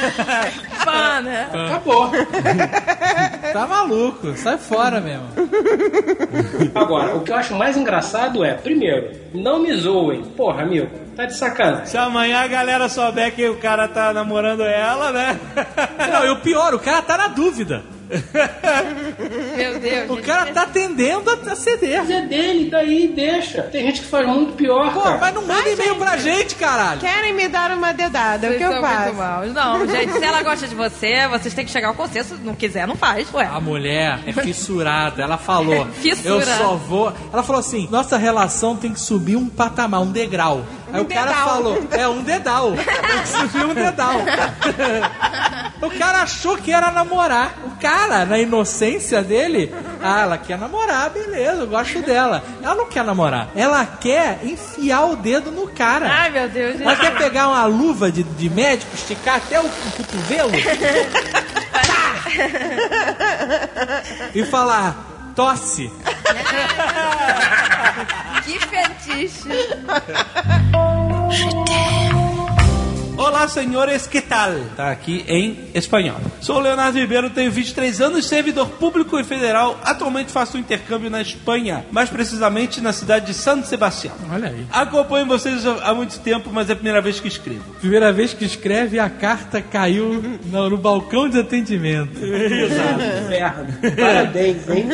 Fã, 0.84 1.20
né? 1.22 1.48
Acabou. 1.52 2.10
Tá 3.52 3.66
maluco, 3.66 4.36
sai 4.36 4.56
fora 4.58 5.00
mesmo. 5.00 5.26
Agora, 6.72 7.16
o 7.16 7.22
que 7.22 7.32
eu 7.32 7.36
acho 7.36 7.52
mais 7.54 7.76
engraçado 7.76 8.44
é, 8.44 8.54
primeiro, 8.54 9.10
não 9.34 9.58
me 9.58 9.72
zoem. 9.74 10.22
Porra, 10.22 10.62
amigo, 10.62 10.88
tá 11.16 11.24
de 11.24 11.36
sacanagem. 11.36 11.86
Se 11.86 11.98
amanhã 11.98 12.40
a 12.42 12.46
galera 12.46 12.88
souber 12.88 13.34
que 13.34 13.48
o 13.48 13.56
cara 13.56 13.88
tá 13.88 14.12
namorando 14.12 14.62
ela, 14.62 15.10
né? 15.10 15.40
Não, 16.12 16.24
e 16.26 16.30
o 16.30 16.36
pior, 16.36 16.74
o 16.74 16.78
cara 16.78 17.02
tá 17.02 17.16
na 17.16 17.26
dúvida. 17.28 17.82
Meu 19.56 19.78
Deus. 19.78 20.10
O 20.10 20.22
cara 20.22 20.52
tá 20.52 20.66
tendendo 20.66 21.30
a 21.30 21.54
ceder. 21.54 21.98
Mas 21.98 22.10
é 22.10 22.22
dele, 22.22 22.70
daí 22.70 23.08
deixa. 23.08 23.62
Tem 23.62 23.86
gente 23.86 24.00
que 24.00 24.06
faz 24.06 24.26
muito 24.26 24.54
pior, 24.54 24.92
Pô, 24.92 25.00
cara. 25.00 25.18
mas 25.18 25.34
não 25.34 25.42
manda 25.46 25.68
e-mail 25.68 25.96
pra 25.96 26.16
gente, 26.16 26.54
caralho. 26.56 27.00
Querem 27.00 27.32
me 27.32 27.48
dar 27.48 27.70
uma 27.70 27.92
dedada, 27.92 28.48
o 28.48 28.50
Vocês 28.50 28.58
que 28.58 28.64
eu 28.64 28.80
faço? 28.80 29.52
Não, 29.52 29.86
gente, 29.86 30.12
se 30.12 30.24
ela 30.24 30.42
gosta 30.42 30.66
de 30.66 30.74
você, 30.74 31.28
vocês 31.28 31.54
têm 31.54 31.64
que 31.64 31.70
chegar 31.70 31.88
ao 31.88 31.94
consenso. 31.94 32.36
Se 32.36 32.42
não 32.42 32.54
quiser, 32.54 32.86
não 32.86 32.96
faz. 32.96 33.32
Ué. 33.32 33.44
A 33.46 33.60
mulher 33.60 34.18
é 34.26 34.32
fissurada, 34.32 35.22
ela 35.22 35.38
falou. 35.38 35.86
Fissurada. 36.00 36.50
Eu 36.50 36.56
só 36.58 36.74
vou. 36.76 37.12
Ela 37.32 37.42
falou 37.42 37.60
assim: 37.60 37.88
nossa 37.90 38.16
relação 38.16 38.76
tem 38.76 38.92
que 38.92 39.00
subir 39.00 39.36
um 39.36 39.48
patamar, 39.48 40.00
um 40.00 40.10
degrau. 40.10 40.64
Aí 40.92 41.00
Um 41.00 41.04
o 41.04 41.06
cara 41.06 41.32
falou: 41.32 41.88
é 41.90 42.08
um 42.08 42.22
dedal. 42.22 42.72
Subir 43.24 43.64
um 43.64 43.74
dedal. 43.74 44.14
o 45.82 45.90
cara 45.98 46.22
achou 46.22 46.56
que 46.56 46.72
era 46.72 46.90
namorar. 46.90 47.54
O 47.64 47.70
cara, 47.80 48.24
na 48.24 48.38
inocência 48.38 49.22
dele, 49.22 49.74
ah, 50.02 50.22
ela 50.22 50.38
quer 50.38 50.58
namorar, 50.58 51.10
beleza, 51.10 51.62
eu 51.62 51.66
gosto 51.66 52.00
dela. 52.02 52.42
Ela 52.62 52.74
não 52.74 52.86
quer 52.86 53.04
namorar. 53.04 53.48
Ela 53.54 53.84
quer 53.86 54.40
enfiar 54.42 55.04
o 55.06 55.16
dedo 55.16 55.50
no 55.50 55.68
cara. 55.68 56.08
Ai, 56.10 56.30
meu 56.30 56.48
Deus. 56.48 56.80
Ela 56.80 56.96
quer 56.96 57.16
pegar 57.16 57.48
uma 57.48 57.64
luva 57.66 58.10
de, 58.10 58.22
de 58.22 58.50
médico, 58.50 58.94
esticar 58.94 59.36
até 59.36 59.60
o 59.60 59.68
cotovelo 59.96 60.50
e 64.34 64.44
falar: 64.44 64.96
tosse. 65.34 65.90
Fetiche. 69.10 69.50
Olá, 73.20 73.46
senhores, 73.46 74.06
que 74.06 74.22
tal? 74.22 74.50
Tá 74.74 74.90
aqui 74.90 75.26
em 75.28 75.58
espanhol. 75.74 76.16
Sou 76.40 76.56
o 76.56 76.58
Leonardo 76.58 76.98
Ribeiro, 76.98 77.28
tenho 77.28 77.50
23 77.50 78.00
anos, 78.00 78.26
servidor 78.26 78.66
público 78.66 79.20
e 79.20 79.24
federal. 79.24 79.78
Atualmente 79.84 80.32
faço 80.32 80.56
um 80.56 80.60
intercâmbio 80.60 81.10
na 81.10 81.20
Espanha, 81.20 81.84
mais 81.92 82.08
precisamente 82.08 82.80
na 82.80 82.94
cidade 82.94 83.26
de 83.26 83.34
San 83.34 83.62
Sebastián. 83.62 84.14
Olha 84.32 84.48
aí. 84.48 84.66
Acompanho 84.72 85.26
vocês 85.26 85.66
há 85.66 85.92
muito 85.92 86.18
tempo, 86.20 86.48
mas 86.50 86.70
é 86.70 86.72
a 86.72 86.76
primeira 86.76 87.02
vez 87.02 87.20
que 87.20 87.28
escrevo. 87.28 87.62
Primeira 87.78 88.10
vez 88.10 88.32
que 88.32 88.46
escreve, 88.46 88.98
a 88.98 89.10
carta 89.10 89.60
caiu 89.60 90.40
no, 90.46 90.70
no 90.70 90.78
balcão 90.78 91.28
de 91.28 91.40
atendimento. 91.40 92.16
Inferno. 92.24 93.66
Parabéns, 94.00 94.66
hein? 94.66 94.88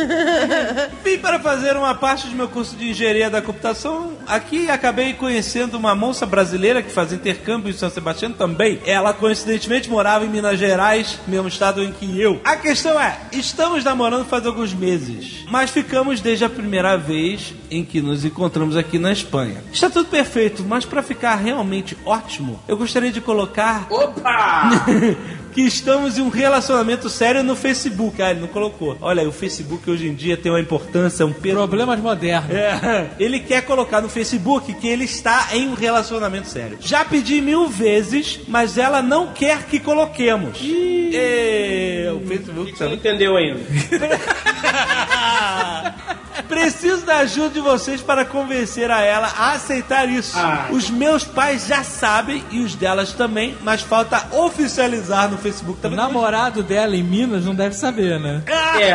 Vim 1.04 1.18
para 1.18 1.38
fazer 1.38 1.76
uma 1.76 1.94
parte 1.94 2.26
do 2.26 2.34
meu 2.34 2.48
curso 2.48 2.74
de 2.74 2.90
engenharia 2.90 3.30
da 3.30 3.40
computação 3.40 4.14
aqui 4.26 4.64
e 4.64 4.70
acabei 4.70 5.12
conhecendo 5.12 5.78
uma 5.78 5.94
moça 5.94 6.26
brasileira 6.26 6.82
que 6.82 6.90
faz 6.90 7.12
intercâmbio 7.12 7.70
em 7.70 7.72
São 7.72 7.88
Sebastião 7.88 8.15
também. 8.34 8.80
Ela 8.84 9.12
coincidentemente 9.12 9.90
morava 9.90 10.24
em 10.24 10.28
Minas 10.28 10.58
Gerais, 10.58 11.18
mesmo 11.26 11.48
estado 11.48 11.82
em 11.82 11.92
que 11.92 12.20
eu. 12.20 12.40
A 12.44 12.56
questão 12.56 12.98
é, 13.00 13.18
estamos 13.32 13.84
namorando 13.84 14.24
faz 14.26 14.46
alguns 14.46 14.72
meses, 14.72 15.44
mas 15.50 15.70
ficamos 15.70 16.20
desde 16.20 16.44
a 16.44 16.48
primeira 16.48 16.96
vez 16.96 17.54
em 17.70 17.84
que 17.84 18.00
nos 18.00 18.24
encontramos 18.24 18.76
aqui 18.76 18.98
na 18.98 19.12
Espanha. 19.12 19.62
Está 19.72 19.90
tudo 19.90 20.08
perfeito, 20.08 20.64
mas 20.66 20.84
para 20.84 21.02
ficar 21.02 21.36
realmente 21.36 21.96
ótimo, 22.04 22.60
eu 22.66 22.76
gostaria 22.76 23.12
de 23.12 23.20
colocar 23.20 23.86
Opa! 23.90 24.70
que 25.56 25.62
estamos 25.62 26.18
em 26.18 26.20
um 26.20 26.28
relacionamento 26.28 27.08
sério 27.08 27.42
no 27.42 27.56
Facebook. 27.56 28.20
Ah, 28.20 28.30
ele 28.30 28.40
não 28.40 28.46
colocou. 28.46 28.94
Olha, 29.00 29.22
aí, 29.22 29.26
o 29.26 29.32
Facebook 29.32 29.90
hoje 29.90 30.06
em 30.06 30.12
dia 30.14 30.36
tem 30.36 30.52
uma 30.52 30.60
importância, 30.60 31.24
um 31.24 31.32
peso. 31.32 31.56
Problemas 31.56 31.98
modernos. 31.98 32.50
É, 32.50 33.08
ele 33.18 33.40
quer 33.40 33.62
colocar 33.62 34.02
no 34.02 34.08
Facebook 34.10 34.74
que 34.74 34.86
ele 34.86 35.04
está 35.04 35.48
em 35.52 35.66
um 35.66 35.72
relacionamento 35.72 36.46
sério. 36.46 36.76
Já 36.78 37.06
pedi 37.06 37.40
mil 37.40 37.68
vezes, 37.70 38.38
mas 38.46 38.76
ela 38.76 39.00
não 39.00 39.28
quer 39.28 39.62
que 39.62 39.80
coloquemos. 39.80 40.58
E... 40.60 42.06
O 42.14 42.26
Facebook 42.26 42.76
Você 42.76 42.84
não 42.84 42.92
entendeu 42.92 43.34
ainda. 43.34 43.60
Preciso 46.48 47.04
da 47.06 47.18
ajuda 47.18 47.48
de 47.50 47.60
vocês 47.60 48.00
para 48.02 48.24
convencer 48.24 48.90
a 48.90 49.00
ela 49.00 49.26
a 49.36 49.52
aceitar 49.52 50.08
isso. 50.08 50.36
Ah. 50.38 50.68
Os 50.70 50.88
meus 50.90 51.24
pais 51.24 51.66
já 51.66 51.82
sabem 51.82 52.44
e 52.50 52.60
os 52.60 52.74
delas 52.74 53.12
também, 53.14 53.56
mas 53.62 53.80
falta 53.80 54.28
oficializar 54.36 55.30
no 55.30 55.38
Facebook 55.38 55.78
O 55.78 55.82
também. 55.82 55.96
namorado 55.96 56.62
dela 56.62 56.94
em 56.94 57.02
Minas 57.02 57.44
não 57.44 57.54
deve 57.54 57.74
saber, 57.74 58.20
né? 58.20 58.42
É. 58.78 58.92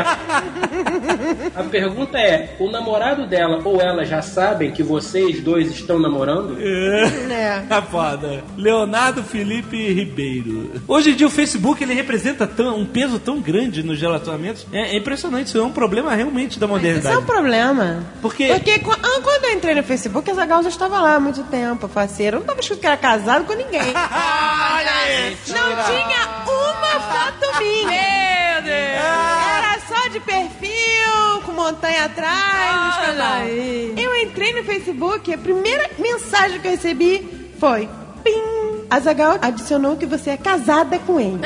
A 1.60 1.64
pergunta 1.64 2.18
é: 2.18 2.56
o 2.60 2.70
namorado 2.72 3.26
dela 3.28 3.60
ou 3.66 3.82
ela 3.82 4.06
já 4.06 4.22
sabem 4.22 4.72
que 4.72 4.84
vocês 4.84 5.42
dois 5.42 5.72
estão 5.72 6.00
namorando? 6.00 6.58
É. 6.62 7.64
Tá 7.68 7.82
foda. 7.82 8.44
Leonardo 8.56 9.24
Felipe 9.24 9.92
Ribeiro. 9.92 10.72
Hoje 10.88 11.12
em 11.12 11.16
dia 11.16 11.28
o 11.28 11.32
Facebook 11.32 11.84
ele 11.84 11.94
representa 11.94 12.46
tão- 12.48 12.78
um 12.78 12.86
peso 12.86 13.20
tão 13.20 13.42
grande 13.42 13.84
nos 13.84 14.00
relacionamentos. 14.00 14.66
É, 14.72 14.94
é 14.94 14.98
impressionante, 14.98 15.48
isso 15.48 15.58
é 15.58 15.64
um 15.64 15.71
problema 15.72 16.14
realmente 16.16 16.60
da 16.60 16.66
Isso 16.66 16.76
é 16.76 16.78
modernidade. 16.78 17.18
um 17.18 17.24
problema. 17.26 18.04
Porque 18.22 18.48
Porque 18.48 18.80
qu- 18.80 18.92
ah, 18.92 19.22
quando 19.24 19.46
eu 19.46 19.52
entrei 19.54 19.76
no 19.76 19.84
Facebook, 19.84 20.30
a 20.30 20.34
Zagal 20.34 20.64
já 20.64 20.70
estava 20.70 21.00
lá 21.02 21.16
há 21.16 21.20
muito 21.20 21.44
tempo, 21.44 21.88
parceiro. 21.90 22.36
Eu 22.38 22.40
não 22.40 22.46
estava 22.46 22.60
escrito 22.60 22.80
que 22.82 22.88
era 22.88 22.98
casado 22.98 23.46
com 23.46 23.54
ninguém. 23.54 23.82
não 25.48 25.84
tinha 25.86 26.28
uma 26.46 27.00
foto 27.00 27.60
minha. 27.64 28.52
Meu 28.54 28.62
Deus. 28.64 29.02
Era 29.58 29.80
só 29.88 30.08
de 30.10 30.20
perfil, 30.20 31.42
com 31.46 31.52
montanha 31.54 32.06
atrás, 32.06 33.20
aí. 33.20 33.94
Eu 33.98 34.16
entrei 34.18 34.54
no 34.54 34.64
Facebook, 34.64 35.34
a 35.34 35.38
primeira 35.38 35.90
mensagem 36.00 36.60
que 36.60 36.68
eu 36.68 36.72
recebi 36.72 37.50
foi: 37.60 37.90
Pim! 38.24 38.62
A 38.90 39.00
Zagal 39.00 39.38
adicionou 39.42 39.96
que 39.96 40.06
você 40.06 40.32
é 40.32 40.38
casada 40.38 41.00
com 41.00 41.20
ele. 41.20 41.40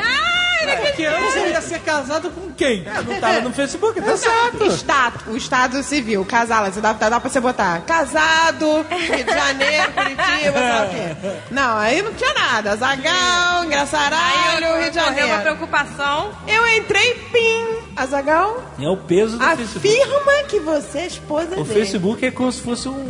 Porque 0.78 1.06
antes 1.06 1.36
ele 1.36 1.50
ia 1.52 1.62
ser 1.62 1.80
casado 1.80 2.30
com 2.32 2.52
quem? 2.54 2.84
não 3.06 3.20
tava 3.20 3.42
no 3.42 3.54
Facebook, 3.54 4.02
tá 4.02 4.18
certo. 4.18 4.66
Estado, 4.66 5.20
o 5.32 5.38
Estado 5.38 5.84
Civil, 5.84 6.24
casá-la. 6.26 6.72
Você 6.72 6.82
dá, 6.82 6.94
dá 6.94 7.20
pra 7.20 7.30
você 7.30 7.40
botar 7.40 7.82
casado, 7.82 8.86
Rio 8.90 9.24
de 9.24 9.32
Janeiro, 9.34 9.92
Curitiba, 9.94 10.24
sei 10.26 10.52
lá 10.52 10.86
o 10.86 10.90
quê. 10.90 11.38
Não, 11.52 11.78
aí 11.78 12.02
não 12.02 12.14
tinha 12.14 12.34
nada. 12.34 12.76
Zagal, 12.76 13.64
Engraçaralho, 13.66 14.82
Rio 14.82 14.92
de 14.92 15.00
Correu 15.00 15.12
uma 15.14 15.16
Janeiro. 15.28 15.42
preocupação. 15.42 16.32
Eu 16.48 16.68
entrei, 16.78 17.14
pim. 17.32 17.75
Azagal, 17.96 18.64
É 18.80 18.90
o 18.90 18.98
peso 18.98 19.38
do 19.38 19.44
Facebook. 19.46 19.88
afirma 19.88 20.44
que 20.50 20.60
você 20.60 20.98
é 21.00 21.08
esposa 21.08 21.48
O 21.54 21.64
dele. 21.64 21.66
Facebook 21.80 22.26
é 22.26 22.32
como 22.32 22.52
se 22.52 22.62
fosse 22.62 22.90
um 22.90 23.04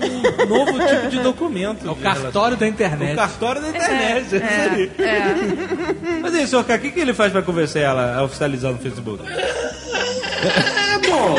novo 0.48 0.74
tipo 0.88 1.07
de 1.10 1.20
documento. 1.20 1.88
É 1.88 1.91
o 1.91 1.95
cartório 1.95 2.56
da 2.56 2.68
internet. 2.68 3.14
O 3.14 3.16
cartório 3.16 3.62
da 3.62 3.70
internet, 3.70 4.36
é, 4.36 4.38
É, 4.38 4.41
isso 4.41 4.74
aí. 4.76 4.91
é. 4.99 6.20
Mas 6.22 6.36
aí, 6.36 6.48
senhor, 6.48 6.62
o 6.62 6.80
que, 6.80 6.91
que 6.91 6.99
ele 6.99 7.14
faz 7.14 7.32
pra 7.32 7.41
convencer 7.41 7.82
ela 7.82 8.16
a 8.18 8.24
oficializar 8.24 8.72
no 8.72 8.78
Facebook? 8.78 9.24
É 9.28 10.99
bom. 11.10 11.36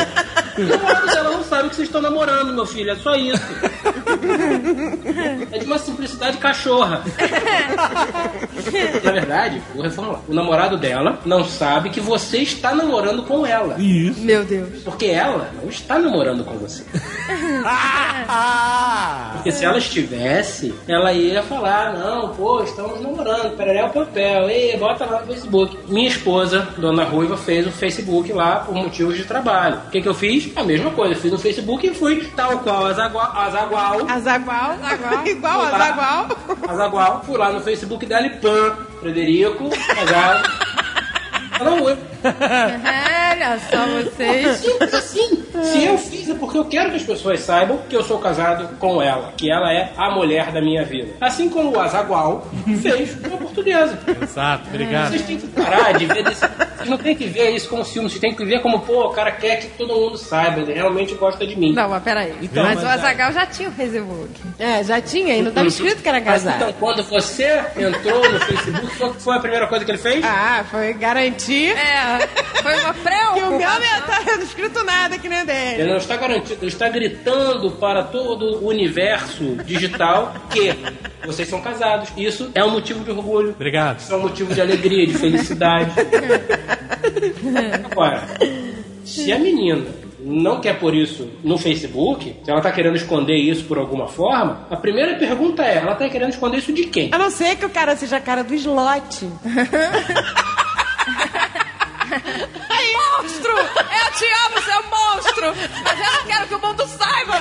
O 0.59 0.63
namorado 0.63 1.07
dela 1.07 1.31
não 1.31 1.45
sabe 1.45 1.69
que 1.69 1.77
vocês 1.77 1.89
estão 1.89 2.01
namorando, 2.01 2.53
meu 2.53 2.67
filho. 2.67 2.91
É 2.91 2.97
só 2.97 3.15
isso. 3.15 3.43
É 5.53 5.59
de 5.59 5.67
uma 5.67 5.79
simplicidade 5.79 6.39
cachorra. 6.39 7.03
Na 9.05 9.13
verdade, 9.13 9.63
vou 9.75 9.83
reformular. 9.83 10.21
O 10.29 10.35
namorado 10.35 10.77
dela 10.77 11.19
não 11.25 11.45
sabe 11.45 11.91
que 11.91 12.01
você 12.01 12.39
está 12.39 12.75
namorando 12.75 13.23
com 13.25 13.47
ela. 13.47 13.77
Isso. 13.79 14.21
Meu 14.21 14.45
Deus. 14.45 14.83
Porque 14.83 15.07
ela 15.07 15.51
não 15.61 15.69
está 15.69 15.99
namorando 15.99 16.45
com 16.45 16.55
você. 16.55 16.85
Porque 19.35 19.53
se 19.53 19.65
ela 19.65 19.79
estivesse, 19.79 20.75
ela 20.89 21.13
ia 21.13 21.43
falar, 21.43 21.95
não, 21.95 22.31
pô, 22.31 22.63
estamos 22.63 23.01
namorando, 23.01 23.57
peraí 23.57 23.83
o 23.83 23.91
papel, 23.91 24.49
ei, 24.49 24.77
bota 24.77 25.05
lá 25.05 25.21
no 25.21 25.27
Facebook. 25.27 25.79
Minha 25.89 26.09
esposa, 26.09 26.69
Dona 26.79 27.05
Ruiva, 27.05 27.37
fez 27.37 27.67
o 27.67 27.71
Facebook 27.71 28.33
lá 28.33 28.61
por 28.61 28.75
motivos 28.75 29.17
de 29.17 29.25
trabalho. 29.25 29.81
O 29.87 29.91
que, 29.91 30.01
que 30.01 30.09
eu 30.09 30.15
fiz? 30.15 30.46
A 30.55 30.63
mesma 30.63 30.91
coisa, 30.91 31.15
fiz 31.21 31.33
no 31.33 31.39
Facebook 31.39 31.87
e 31.87 31.95
fui 31.95 32.25
tal 32.37 32.59
qual 32.61 32.87
Azagual. 32.87 33.33
Azagual. 33.37 34.01
Azagual. 34.09 35.27
Igual 35.27 35.59
lá- 35.63 35.69
Azagual. 35.77 36.27
Azagual. 36.69 37.23
Fui 37.25 37.37
lá 37.39 37.53
no 37.53 37.61
Facebook 37.61 38.07
dela 38.07 38.27
e 38.27 38.31
pã, 38.39 38.77
Frederico. 39.01 39.71
Dona 41.59 41.71
Ruiva. 41.81 42.16
Olha 43.33 43.59
só 43.71 43.87
vocês. 43.87 44.57
Simples 44.59 44.95
assim. 44.95 45.45
Se 45.63 45.85
eu 45.85 45.99
fiz 45.99 46.29
é 46.29 46.35
porque 46.35 46.59
eu 46.59 46.65
quero 46.65 46.91
que 46.91 46.97
as 46.97 47.03
pessoas 47.03 47.41
saibam 47.41 47.79
que 47.89 47.97
eu 47.97 48.03
sou 48.03 48.19
casado 48.19 48.77
com 48.79 49.01
ela, 49.01 49.33
que 49.37 49.51
ela 49.51 49.73
é 49.73 49.93
a 49.97 50.11
mulher 50.11 50.53
da 50.53 50.61
minha 50.61 50.85
vida. 50.85 51.15
Assim 51.21 51.49
como 51.49 51.71
o 51.71 51.81
Azagual 51.81 52.47
fez 52.83 53.15
com 53.15 53.35
a 53.35 53.39
portuguesa. 53.39 53.99
Exato, 54.23 54.69
obrigado. 54.69 55.11
Vocês 55.11 55.23
têm 55.23 55.39
que 55.39 55.47
parar 55.49 55.93
de 55.93 56.07
ver 56.07 56.25
desse... 56.25 56.47
Vocês 56.77 56.89
não 56.91 56.99
tem 56.99 57.17
que 57.17 57.27
ver 57.27 57.51
isso 57.51 57.69
como 57.69 57.85
ciúme, 57.85 58.09
vocês 58.09 58.21
têm 58.21 58.35
que 58.35 58.45
ver 58.45 58.61
como, 58.61 58.81
pô, 58.81 59.07
o 59.07 59.11
cara 59.11 59.33
quer 59.33 59.57
que 59.57 59.69
todo 59.69 59.95
mundo 59.95 60.19
saiba, 60.19 60.61
ele 60.61 60.75
realmente 60.75 61.15
gosta 61.15 61.47
de 61.47 61.57
mim. 61.59 61.73
Não, 61.73 61.89
mas 61.89 62.03
peraí. 62.03 62.35
Então, 62.43 62.63
mas, 62.63 62.77
mas 62.77 62.85
o 62.85 62.87
Azagal 62.87 63.33
já 63.33 63.47
tinha 63.47 63.69
o 63.69 63.73
Facebook. 63.73 64.29
É, 64.59 64.85
já 64.85 65.01
tinha, 65.01 65.35
ainda 65.35 65.49
estava 65.49 65.67
escrito 65.67 66.03
que 66.03 66.09
era 66.09 66.21
Mas 66.21 66.45
casado. 66.45 66.57
então, 66.57 66.73
quando 66.79 67.03
você 67.03 67.65
entrou 67.77 68.31
no 68.31 68.41
Facebook, 68.41 68.97
qual 68.99 69.15
foi 69.15 69.37
a 69.37 69.41
primeira 69.41 69.67
coisa 69.67 69.85
que 69.85 69.91
ele 69.91 69.99
fez? 69.99 70.25
Ah, 70.25 70.65
foi 70.71 70.93
garantir. 70.93 71.71
É, 71.77 72.16
foi 72.63 72.75
uma 72.81 72.95
preocupação. 72.95 73.35
Que 73.37 73.43
o 73.43 73.51
meu 73.51 73.59
não 73.59 74.03
tá 74.07 74.43
escrito 74.43 74.85
nada 74.85 75.19
que 75.19 75.29
nem 75.29 75.39
Ele 75.41 75.47
dele. 75.47 75.91
não 75.91 75.97
está 75.99 76.17
garantido, 76.17 76.59
ele 76.63 76.71
está 76.71 76.89
gritando 76.89 77.71
para 77.73 78.03
todo 78.05 78.65
o 78.65 78.69
universo 78.69 79.57
digital 79.65 80.35
que 80.51 80.75
vocês 81.27 81.49
são 81.49 81.61
casados. 81.61 82.11
Isso 82.17 82.51
é 82.55 82.65
um 82.65 82.71
motivo 82.71 83.05
de 83.05 83.11
orgulho. 83.11 83.51
Obrigado. 83.51 83.99
Isso 84.01 84.13
é 84.13 84.17
um 84.17 84.21
motivo 84.21 84.55
de 84.55 84.61
alegria, 84.61 85.07
de 85.07 85.15
felicidade. 85.15 85.93
Agora, 87.91 88.23
se 89.05 89.33
a 89.33 89.39
menina 89.39 89.85
não 90.21 90.61
quer 90.61 90.79
por 90.79 90.95
isso 90.95 91.31
no 91.45 91.57
Facebook, 91.57 92.37
se 92.43 92.51
ela 92.51 92.59
está 92.59 92.73
querendo 92.73 92.97
esconder 92.97 93.37
isso 93.37 93.65
por 93.65 93.79
alguma 93.79 94.09
forma, 94.09 94.67
a 94.71 94.77
primeira 94.77 95.15
pergunta 95.17 95.63
é: 95.65 95.77
ela 95.77 95.93
está 95.93 96.09
querendo 96.09 96.31
esconder 96.31 96.59
isso 96.59 96.73
de 96.73 96.87
quem? 96.87 97.11
A 97.13 97.19
não 97.19 97.31
ser 97.31 97.57
que 97.57 97.65
o 97.65 97.71
cara 97.71 97.95
seja 97.97 98.17
a 98.17 98.21
cara 98.21 98.43
do 98.43 98.55
slot. 98.55 99.29
Monstro! 103.19 103.53
Eu 103.57 104.13
te 104.13 104.25
amo, 104.47 104.63
seu 104.63 104.83
monstro! 104.91 105.55
Mas 105.85 105.99
eu 105.99 106.13
não 106.13 106.25
quero 106.27 106.47
que 106.49 106.55
o 106.55 106.61
mundo 106.61 106.87
saiba! 106.87 107.41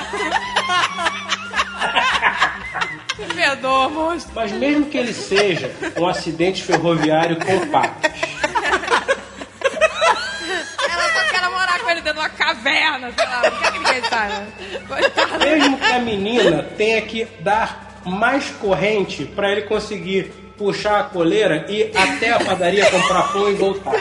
Me 3.18 3.26
perdoa, 3.34 3.90
monstro. 3.90 4.34
Mas 4.36 4.52
mesmo 4.52 4.86
que 4.88 4.98
ele 4.98 5.14
seja 5.14 5.72
um 5.98 6.08
acidente 6.08 6.64
ferroviário 6.64 7.38
compacto, 7.38 8.10
Ela 10.90 11.10
só 11.14 11.30
quer 11.30 11.42
namorar 11.42 11.80
com 11.80 11.90
ele 11.90 12.02
dentro 12.02 12.20
de 12.20 12.28
uma 12.28 12.30
caverna, 12.30 13.12
sei 13.12 13.26
lá, 13.26 13.42
não 13.44 13.60
quer 13.60 13.72
que 13.72 13.80
ninguém 13.80 14.04
saiba. 14.04 14.48
Mesmo 15.40 15.78
que 15.78 15.92
a 15.92 16.00
menina 16.00 16.64
tenha 16.78 17.02
que 17.04 17.26
dar 17.40 18.02
mais 18.06 18.50
corrente 18.52 19.26
para 19.26 19.52
ele 19.52 19.64
conseguir 19.64 20.32
puxar 20.58 21.00
a 21.00 21.04
coleira 21.04 21.66
e 21.70 21.82
ir 21.82 21.98
até 21.98 22.32
a 22.32 22.40
padaria 22.40 22.90
comprar 22.90 23.32
pão 23.34 23.50
e 23.50 23.56
voltar. 23.56 23.94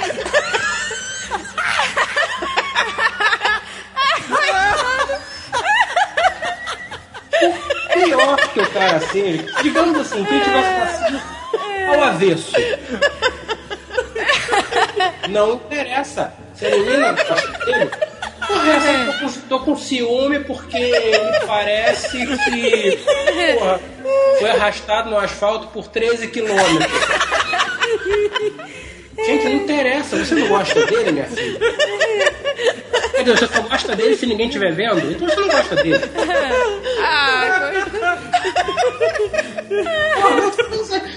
Que 8.55 8.61
o 8.61 8.71
cara 8.71 9.01
seja, 9.01 9.45
digamos 9.63 9.99
assim, 9.99 10.25
que 10.25 10.33
ele 10.33 10.45
tivesse 10.45 10.71
nascido 10.79 11.21
ao 11.89 12.03
avesso. 12.05 12.53
Não 15.29 15.55
interessa. 15.55 16.33
Se 16.55 16.67
a 16.67 16.71
menina 16.71 17.13
gosta 17.13 17.53
dele, 17.65 17.91
porra, 18.47 18.73
essa 18.73 19.13
tô 19.13 19.19
com, 19.19 19.33
tô 19.49 19.61
com 19.61 19.77
ciúme 19.77 20.39
porque 20.41 20.79
me 20.79 21.47
parece 21.47 22.27
que 22.27 22.99
porra, 23.59 23.81
foi 24.39 24.51
arrastado 24.51 25.11
no 25.11 25.19
asfalto 25.19 25.67
por 25.69 25.89
13 25.89 26.29
quilômetros. 26.29 26.93
Gente, 29.25 29.45
não 29.45 29.53
interessa. 29.55 30.17
Você 30.25 30.35
não 30.35 30.49
gosta 30.49 30.87
dele, 30.87 31.13
minha 31.13 31.27
filha? 31.27 31.59
Quer 33.15 33.23
dizer, 33.25 33.39
você 33.39 33.47
só 33.55 33.61
gosta 33.63 33.97
dele 33.97 34.17
se 34.17 34.27
ninguém 34.27 34.47
estiver 34.49 34.73
vendo? 34.73 34.99
Então 35.11 35.29
você 35.29 35.41
não 35.41 35.49
gosta 35.49 35.77
dele. 35.77 36.01
Ah, 37.03 37.73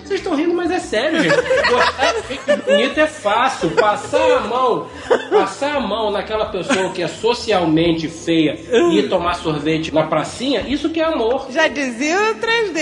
Vocês 0.03 0.19
estão 0.21 0.35
rindo, 0.35 0.53
mas 0.53 0.71
é 0.71 0.79
sério, 0.79 1.21
gente. 1.21 1.35
Gostar 1.69 2.13
de 2.13 2.77
gente 2.77 2.99
é 2.99 3.07
fácil. 3.07 3.71
Passar 3.71 4.37
a 4.37 4.39
mão, 4.41 4.87
passar 5.29 5.75
a 5.75 5.79
mão 5.79 6.11
naquela 6.11 6.45
pessoa 6.45 6.91
que 6.91 7.01
é 7.03 7.07
socialmente 7.07 8.07
feia 8.07 8.57
e 8.93 9.03
tomar 9.09 9.35
sorvete 9.35 9.93
na 9.93 10.03
pracinha, 10.07 10.61
isso 10.67 10.89
que 10.89 10.99
é 11.01 11.05
amor. 11.05 11.47
Já 11.51 11.67
dizia 11.67 12.17
o 12.31 12.35
3D. 12.35 12.77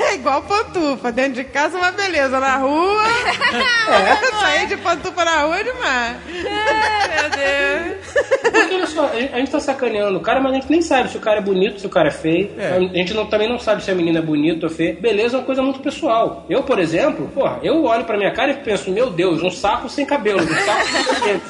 É 0.00 0.14
igual 0.14 0.42
pantufa. 0.42 1.10
Dentro 1.12 1.34
de 1.34 1.44
casa 1.44 1.78
uma 1.78 1.92
beleza. 1.92 2.38
Na 2.40 2.56
rua. 2.56 3.02
É. 3.06 4.30
Sair 4.40 4.66
de 4.66 4.76
pantufa 4.78 5.24
na 5.24 5.42
rua 5.42 5.58
é 5.60 5.62
demais. 5.64 6.16
Ai, 6.28 7.20
meu 7.20 7.30
Deus. 7.30 8.10
Porque 8.42 8.74
olha 8.74 8.86
só, 8.86 9.06
a 9.06 9.16
gente- 9.38 9.50
tá 9.50 9.60
sacaneando 9.60 10.18
o 10.18 10.20
cara, 10.20 10.40
mas 10.40 10.52
a 10.52 10.54
gente 10.56 10.70
nem 10.70 10.82
sabe 10.82 11.10
se 11.10 11.16
o 11.16 11.20
cara 11.20 11.38
é 11.38 11.42
bonito, 11.42 11.80
se 11.80 11.86
o 11.86 11.90
cara 11.90 12.08
é 12.08 12.12
feio. 12.12 12.50
A 12.58 12.78
gente 12.96 13.14
não- 13.14 13.26
também 13.26 13.48
não 13.48 13.58
sabe 13.58 13.82
se 13.84 13.90
a 13.90 13.94
menina 13.94 14.18
é 14.18 14.22
bonita 14.22 14.66
ou 14.66 14.72
feia. 14.72 14.94
Beleza 15.00 15.36
é 15.36 15.38
uma 15.40 15.46
coisa 15.46 15.62
muito 15.62 15.80
pessoal. 15.80 16.44
Eu, 16.48 16.62
por 16.62 16.78
exemplo, 16.78 17.28
porra, 17.34 17.58
eu 17.62 17.84
olho 17.84 18.04
pra 18.04 18.16
minha 18.16 18.32
cara 18.32 18.52
e 18.52 18.54
penso, 18.56 18.90
meu 18.90 19.10
Deus, 19.10 19.42
um 19.42 19.50
saco 19.50 19.88
sem 19.88 20.04
cabelo, 20.06 20.42
um 20.42 20.46
saco 20.46 20.86
sem 20.86 21.04
cabelo. 21.04 21.40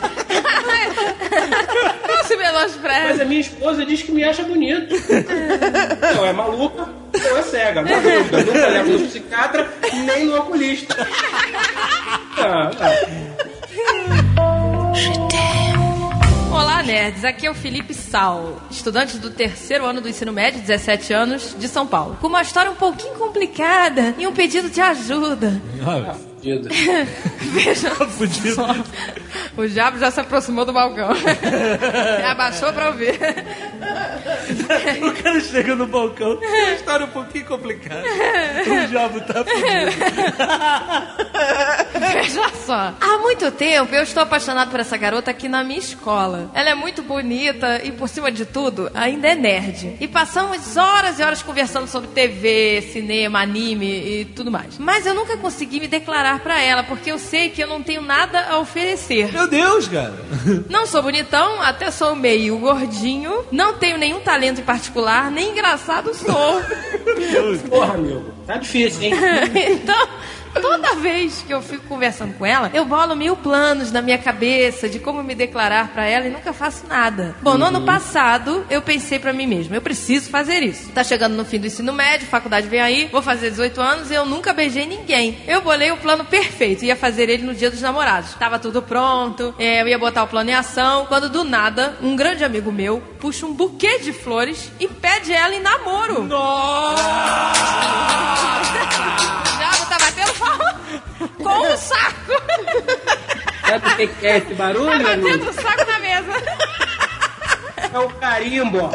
Não 2.08 2.24
se 2.24 2.36
menospreze. 2.36 3.00
Mas 3.04 3.20
a 3.20 3.24
minha 3.24 3.40
esposa 3.40 3.84
diz 3.86 4.02
que 4.02 4.12
me 4.12 4.24
acha 4.24 4.42
bonito. 4.42 4.94
Ou 6.18 6.26
é 6.26 6.32
maluca, 6.32 6.88
ou 7.28 7.38
é 7.38 7.42
cega. 7.42 7.82
Não 7.82 8.02
dúvida. 8.02 8.44
Nunca 8.44 8.66
levo 8.68 8.92
no 8.92 9.06
psiquiatra, 9.06 9.72
nem 10.04 10.26
no 10.26 10.38
oculista. 10.38 10.96
Ah, 12.38 12.70
ah. 12.80 13.50
Olá, 16.52 16.82
nerds. 16.82 17.24
Aqui 17.24 17.46
é 17.46 17.50
o 17.50 17.54
Felipe 17.54 17.94
Sal, 17.94 18.60
estudante 18.70 19.18
do 19.18 19.30
terceiro 19.30 19.84
ano 19.84 20.00
do 20.00 20.08
ensino 20.08 20.32
médio, 20.32 20.60
17 20.60 21.12
anos, 21.12 21.54
de 21.58 21.68
São 21.68 21.86
Paulo. 21.86 22.16
Com 22.20 22.26
uma 22.26 22.42
história 22.42 22.70
um 22.70 22.76
pouquinho 22.76 23.14
complicada 23.14 24.14
e 24.18 24.26
um 24.26 24.32
pedido 24.32 24.68
de 24.68 24.80
ajuda. 24.80 25.60
Ah, 25.86 26.29
fudido. 26.40 26.68
Veja 27.52 27.90
só. 28.54 28.74
O 29.56 29.66
diabo 29.66 29.98
já 29.98 30.10
se 30.10 30.20
aproximou 30.20 30.64
do 30.64 30.72
balcão. 30.72 31.10
Abaixou 32.30 32.72
pra 32.72 32.88
ouvir. 32.88 33.18
O 35.02 35.22
cara 35.22 35.40
chega 35.40 35.74
no 35.74 35.86
balcão, 35.86 36.36
tem 36.36 36.48
uma 36.48 36.72
história 36.72 37.06
um 37.06 37.10
pouquinho 37.10 37.44
complicada. 37.46 38.02
O 38.02 38.86
diabo 38.88 39.20
tá 39.20 39.44
fudido. 39.44 39.90
Veja 41.98 42.48
só. 42.64 42.94
Há 43.00 43.18
muito 43.18 43.50
tempo 43.50 43.94
eu 43.94 44.02
estou 44.02 44.22
apaixonado 44.22 44.70
por 44.70 44.80
essa 44.80 44.96
garota 44.96 45.30
aqui 45.30 45.48
na 45.48 45.64
minha 45.64 45.80
escola. 45.80 46.50
Ela 46.54 46.70
é 46.70 46.74
muito 46.74 47.02
bonita 47.02 47.80
e, 47.84 47.92
por 47.92 48.08
cima 48.08 48.30
de 48.30 48.46
tudo, 48.46 48.90
ainda 48.94 49.28
é 49.28 49.34
nerd. 49.34 49.96
E 50.00 50.08
passamos 50.08 50.76
horas 50.76 51.18
e 51.18 51.22
horas 51.22 51.42
conversando 51.42 51.86
sobre 51.86 52.08
TV, 52.10 52.82
cinema, 52.92 53.40
anime 53.40 54.20
e 54.20 54.24
tudo 54.24 54.50
mais. 54.50 54.78
Mas 54.78 55.06
eu 55.06 55.14
nunca 55.14 55.36
consegui 55.36 55.80
me 55.80 55.88
declarar 55.88 56.29
pra 56.38 56.60
ela, 56.60 56.82
porque 56.84 57.10
eu 57.10 57.18
sei 57.18 57.50
que 57.50 57.62
eu 57.62 57.66
não 57.66 57.82
tenho 57.82 58.02
nada 58.02 58.46
a 58.48 58.58
oferecer. 58.58 59.32
Meu 59.32 59.48
Deus, 59.48 59.88
cara. 59.88 60.14
Não 60.68 60.86
sou 60.86 61.02
bonitão, 61.02 61.60
até 61.60 61.90
sou 61.90 62.14
meio 62.14 62.56
gordinho, 62.58 63.44
não 63.50 63.74
tenho 63.74 63.98
nenhum 63.98 64.20
talento 64.20 64.60
em 64.60 64.64
particular, 64.64 65.30
nem 65.30 65.50
engraçado 65.50 66.14
sou. 66.14 66.62
Porra, 67.68 67.94
amigo. 67.94 68.32
Tá 68.46 68.56
difícil, 68.56 69.02
hein? 69.02 69.14
então, 69.72 70.08
Toda 70.54 70.96
vez 70.96 71.44
que 71.46 71.52
eu 71.52 71.62
fico 71.62 71.86
conversando 71.86 72.34
com 72.34 72.44
ela, 72.44 72.70
eu 72.74 72.84
bolo 72.84 73.14
mil 73.14 73.36
planos 73.36 73.92
na 73.92 74.02
minha 74.02 74.18
cabeça 74.18 74.88
de 74.88 74.98
como 74.98 75.22
me 75.22 75.34
declarar 75.34 75.88
pra 75.88 76.06
ela 76.06 76.26
e 76.26 76.30
nunca 76.30 76.52
faço 76.52 76.86
nada. 76.86 77.34
Bom, 77.42 77.56
no 77.56 77.66
ano 77.66 77.82
passado, 77.84 78.64
eu 78.70 78.82
pensei 78.82 79.18
pra 79.18 79.32
mim 79.32 79.46
mesma, 79.46 79.76
eu 79.76 79.82
preciso 79.82 80.30
fazer 80.30 80.62
isso. 80.62 80.90
Tá 80.92 81.04
chegando 81.04 81.36
no 81.36 81.44
fim 81.44 81.58
do 81.58 81.66
ensino 81.66 81.92
médio, 81.92 82.26
faculdade 82.26 82.68
vem 82.68 82.80
aí, 82.80 83.08
vou 83.10 83.22
fazer 83.22 83.50
18 83.50 83.80
anos 83.80 84.10
e 84.10 84.14
eu 84.14 84.26
nunca 84.26 84.52
beijei 84.52 84.86
ninguém. 84.86 85.38
Eu 85.46 85.60
bolei 85.62 85.90
o 85.92 85.96
plano 85.96 86.24
perfeito, 86.24 86.84
ia 86.84 86.96
fazer 86.96 87.28
ele 87.28 87.44
no 87.44 87.54
dia 87.54 87.70
dos 87.70 87.80
namorados. 87.80 88.34
Tava 88.34 88.58
tudo 88.58 88.82
pronto, 88.82 89.54
é, 89.58 89.82
eu 89.82 89.88
ia 89.88 89.98
botar 89.98 90.24
o 90.24 90.28
plano 90.28 90.50
em 90.50 90.54
ação, 90.54 91.06
quando 91.06 91.28
do 91.28 91.44
nada, 91.44 91.96
um 92.02 92.16
grande 92.16 92.44
amigo 92.44 92.72
meu 92.72 93.02
puxa 93.20 93.46
um 93.46 93.52
buquê 93.52 93.98
de 93.98 94.12
flores 94.12 94.72
e 94.80 94.88
pede 94.88 95.32
ela 95.32 95.54
em 95.54 95.60
namoro. 95.60 96.26
Palma 96.28 97.04
com 101.42 101.72
o 101.72 101.76
saco. 101.76 102.32
Sabe 103.66 104.04
o 104.04 104.08
que 104.08 104.26
é 104.26 104.38
esse 104.38 104.46
Tá 104.48 104.54
barulho, 104.54 105.02
batendo 105.02 105.28
amigo? 105.28 105.50
o 105.50 105.52
saco 105.52 105.84
na 105.86 105.98
mesa. 106.00 106.32
É 107.92 107.98
o 107.98 108.08
carimbo, 108.10 108.90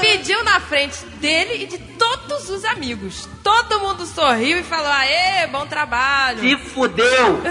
Pediu 0.00 0.42
na 0.42 0.58
frente 0.60 1.04
dele 1.20 1.62
e 1.62 1.66
de 1.66 1.78
todos 1.78 2.50
os 2.50 2.64
amigos. 2.64 3.28
Todo 3.42 3.80
mundo 3.80 4.04
sorriu 4.04 4.58
e 4.58 4.62
falou: 4.62 4.90
Aê, 4.90 5.46
bom 5.46 5.66
trabalho. 5.66 6.40
Se 6.40 6.56
fudeu! 6.56 7.06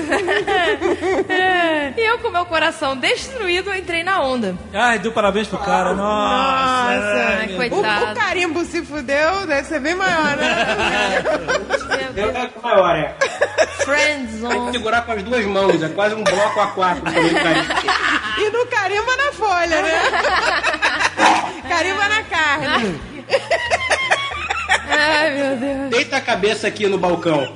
e 1.97 2.01
eu, 2.01 2.19
com 2.19 2.29
meu 2.29 2.45
coração 2.45 2.95
destruído, 2.97 3.73
entrei 3.73 4.03
na 4.03 4.21
onda. 4.21 4.55
Ai, 4.73 4.99
deu 4.99 5.11
parabéns 5.11 5.47
pro 5.47 5.57
cara. 5.59 5.93
Nossa. 5.93 6.95
Nossa, 6.95 7.37
ai, 7.39 7.47
meu 7.47 7.57
coitado. 7.57 8.05
O, 8.05 8.11
o 8.11 8.15
carimbo 8.15 8.65
se 8.65 8.83
fudeu, 8.83 9.47
deve 9.47 9.63
ser 9.67 9.79
bem 9.79 9.95
maior, 9.95 10.35
né? 10.35 11.23
Eu 12.15 12.29
é 12.29 12.49
maior, 12.61 12.95
é. 12.95 13.15
Friendzone. 13.85 14.71
segurar 14.73 15.05
com 15.05 15.13
as 15.13 15.23
duas 15.23 15.45
mãos, 15.45 15.81
é 15.81 15.89
quase 15.89 16.13
um 16.15 16.23
bloco 16.23 16.59
a 16.59 16.67
quatro. 16.67 17.03
carimbo. 17.03 17.39
E 18.37 18.49
no 18.49 18.65
carimba 18.65 19.15
na 19.15 19.31
folha, 19.31 19.81
né? 19.81 20.01
carimba 21.67 22.07
na 22.07 22.23
carne. 22.23 22.99
Ai, 24.89 25.29
meu 25.31 25.57
Deus. 25.57 25.89
Deita 25.89 26.17
a 26.17 26.21
cabeça 26.21 26.67
aqui 26.67 26.87
no 26.87 26.97
balcão. 26.97 27.53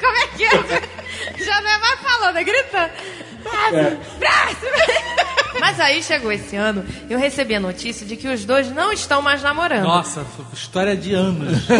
Como 0.00 0.16
é 0.16 0.26
que 0.36 0.44
é? 0.44 1.44
Já 1.44 1.60
não 1.60 1.70
é 1.70 1.78
mais 1.78 2.00
falando, 2.00 2.36
é 2.36 2.44
gritando. 2.44 2.90
Mas 5.60 5.80
aí 5.80 6.02
chegou 6.02 6.30
esse 6.30 6.56
ano, 6.56 6.84
eu 7.08 7.18
recebi 7.18 7.54
a 7.54 7.60
notícia 7.60 8.06
de 8.06 8.16
que 8.16 8.28
os 8.28 8.44
dois 8.44 8.70
não 8.70 8.92
estão 8.92 9.22
mais 9.22 9.42
namorando. 9.42 9.84
Nossa, 9.84 10.24
história 10.52 10.96
de 10.96 11.14
anos. 11.14 11.58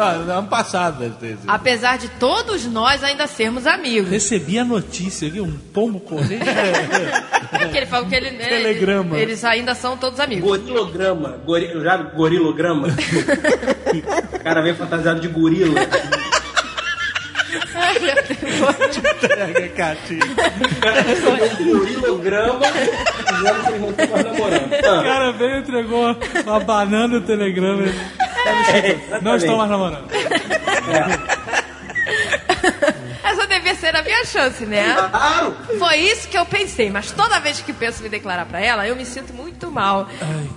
Ah, 0.00 0.38
ano 0.38 0.48
passado 0.48 1.10
ter 1.20 1.36
sido. 1.36 1.48
Apesar 1.48 1.98
de 1.98 2.08
todos 2.08 2.64
nós 2.64 3.02
ainda 3.02 3.26
sermos 3.26 3.66
amigos. 3.66 4.10
Recebi 4.10 4.58
a 4.58 4.64
notícia 4.64 5.28
aqui, 5.28 5.40
um 5.40 5.52
pombo 5.52 6.00
correio. 6.00 6.40
É 7.52 7.58
porque 7.58 7.78
ele 7.78 7.86
falou 7.86 8.08
que 8.08 8.14
ele, 8.14 8.30
né, 8.30 8.46
Telegrama. 8.46 9.16
Eles, 9.16 9.28
eles 9.28 9.44
ainda 9.44 9.74
são 9.74 9.96
todos 9.96 10.20
amigos. 10.20 10.48
Gorilograma. 10.48 11.40
Gori, 11.44 11.68
já 11.82 11.96
gorilograma? 11.96 12.88
o 14.32 14.38
cara 14.38 14.62
vem 14.62 14.74
fantasiado 14.74 15.20
de 15.20 15.26
gorila. 15.26 15.80
Entrega, 17.96 19.68
Cati. 19.70 20.18
gorilograma. 21.64 22.60
Dizendo 22.60 23.62
que 23.62 23.68
eles 23.68 23.80
não 23.80 23.90
estão 23.90 24.06
mais 24.08 24.24
namorando. 24.24 24.72
O 24.72 24.74
Ah, 24.98 25.02
cara 25.02 25.32
veio 25.32 25.56
e 25.56 25.58
entregou 25.60 26.16
uma 26.46 26.60
banana 26.60 27.08
no 27.08 27.20
telegrama. 27.20 27.82
é, 27.86 29.18
Não 29.22 29.36
estão 29.36 29.56
mais 29.56 29.70
namorando. 29.70 30.08
Essa 33.22 33.46
devia 33.46 33.74
ser 33.74 33.94
a 33.94 34.02
minha 34.02 34.24
chance, 34.24 34.64
né? 34.66 34.94
Claro! 35.10 35.56
Foi 35.78 35.96
isso 35.96 36.28
que 36.28 36.38
eu 36.38 36.46
pensei, 36.46 36.90
mas 36.90 37.10
toda 37.10 37.38
vez 37.40 37.60
que 37.60 37.72
penso 37.72 38.00
em 38.00 38.04
me 38.04 38.08
declarar 38.08 38.46
pra 38.46 38.60
ela, 38.60 38.86
eu 38.86 38.96
me 38.96 39.04
sinto 39.04 39.32
muito 39.32 39.70
mal. 39.70 40.08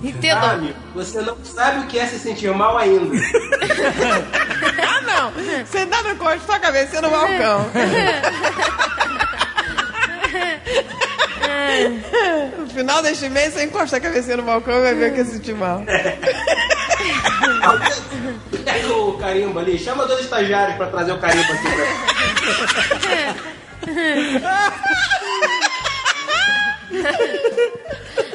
Entendam? 0.02 0.42
Sabe, 0.42 0.76
você 0.94 1.22
não 1.22 1.38
sabe 1.44 1.80
o 1.82 1.88
que 1.88 2.00
é 2.00 2.06
se 2.08 2.20
sentir 2.20 2.54
mal 2.54 2.78
ainda. 2.78 3.16
Ah, 4.86 5.02
não. 5.02 5.32
Você 5.66 5.86
dá 5.86 6.02
no 6.04 6.16
corte 6.16 6.46
sua 6.46 6.60
cabeça 6.60 7.02
no 7.02 7.10
balcão. 7.10 7.66
No 12.58 12.68
final 12.68 13.02
deste 13.02 13.30
mês, 13.30 13.54
você 13.54 13.64
encosta 13.64 13.98
a 13.98 14.00
cabeça 14.00 14.36
no 14.38 14.44
balcão 14.44 14.78
e 14.80 14.82
vai 14.82 14.96
ver 14.96 15.14
que 15.14 15.22
é 15.22 15.26
sentir 15.26 15.56
mal. 15.56 15.84
Pega 18.64 18.94
o 18.94 19.18
carimbo 19.18 19.60
ali, 19.60 19.78
chama 19.78 20.06
dois 20.06 20.22
estagiários 20.22 20.78
pra 20.78 20.88
trazer 20.88 21.12
o 21.12 21.20
carimbo 21.20 21.52
aqui 21.52 21.68
pra 21.70 21.84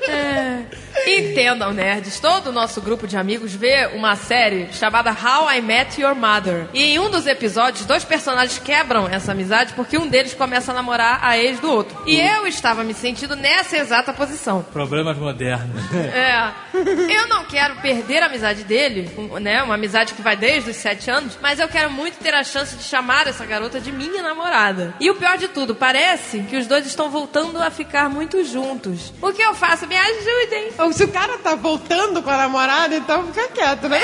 Entendam, 1.06 1.72
nerds. 1.72 2.20
Todo 2.20 2.48
o 2.48 2.52
nosso 2.52 2.80
grupo 2.80 3.06
de 3.06 3.16
amigos 3.16 3.54
vê 3.54 3.86
uma 3.94 4.14
série 4.16 4.68
chamada 4.72 5.10
How 5.10 5.50
I 5.50 5.60
Met 5.60 6.00
Your 6.00 6.14
Mother. 6.14 6.68
E 6.74 6.82
em 6.82 6.98
um 6.98 7.10
dos 7.10 7.26
episódios, 7.26 7.86
dois 7.86 8.04
personagens 8.04 8.58
quebram 8.58 9.08
essa 9.08 9.32
amizade 9.32 9.72
porque 9.74 9.96
um 9.96 10.06
deles 10.06 10.34
começa 10.34 10.70
a 10.70 10.74
namorar 10.74 11.20
a 11.22 11.38
ex 11.38 11.60
do 11.60 11.70
outro. 11.70 11.96
E 12.06 12.20
eu 12.20 12.46
estava 12.46 12.84
me 12.84 12.94
sentindo 12.94 13.36
nessa 13.36 13.76
exata 13.76 14.12
posição. 14.12 14.62
Problemas 14.72 15.16
modernos. 15.16 15.82
É. 15.94 16.52
Eu 16.74 17.28
não 17.28 17.44
quero 17.44 17.76
perder 17.76 18.22
a 18.22 18.26
amizade 18.26 18.64
dele, 18.64 19.10
né? 19.40 19.62
Uma 19.62 19.74
amizade 19.74 20.14
que 20.14 20.22
vai 20.22 20.36
desde 20.36 20.70
os 20.70 20.76
sete 20.76 21.10
anos, 21.10 21.38
mas 21.40 21.58
eu 21.58 21.68
quero 21.68 21.90
muito 21.90 22.18
ter 22.18 22.34
a 22.34 22.44
chance 22.44 22.76
de 22.76 22.82
chamar 22.82 23.26
essa 23.26 23.44
garota 23.44 23.80
de 23.80 23.90
minha 23.90 24.22
namorada. 24.22 24.94
E 25.00 25.10
o 25.10 25.14
pior 25.14 25.38
de 25.38 25.48
tudo, 25.48 25.74
parece 25.74 26.40
que 26.40 26.56
os 26.56 26.66
dois 26.66 26.86
estão 26.86 27.10
voltando 27.10 27.60
a 27.62 27.70
ficar 27.70 28.08
muito 28.08 28.44
juntos. 28.44 29.12
O 29.22 29.32
que 29.32 29.42
eu 29.42 29.54
faço? 29.54 29.86
Me 29.86 29.96
ajudem. 29.98 30.72
Ou 30.78 30.92
se 30.92 31.04
o 31.04 31.08
cara 31.08 31.38
tá 31.38 31.54
voltando 31.54 32.22
com 32.22 32.30
a 32.30 32.36
namorada, 32.36 32.94
então 32.94 33.26
fica 33.26 33.48
quieto, 33.48 33.88
né? 33.88 34.00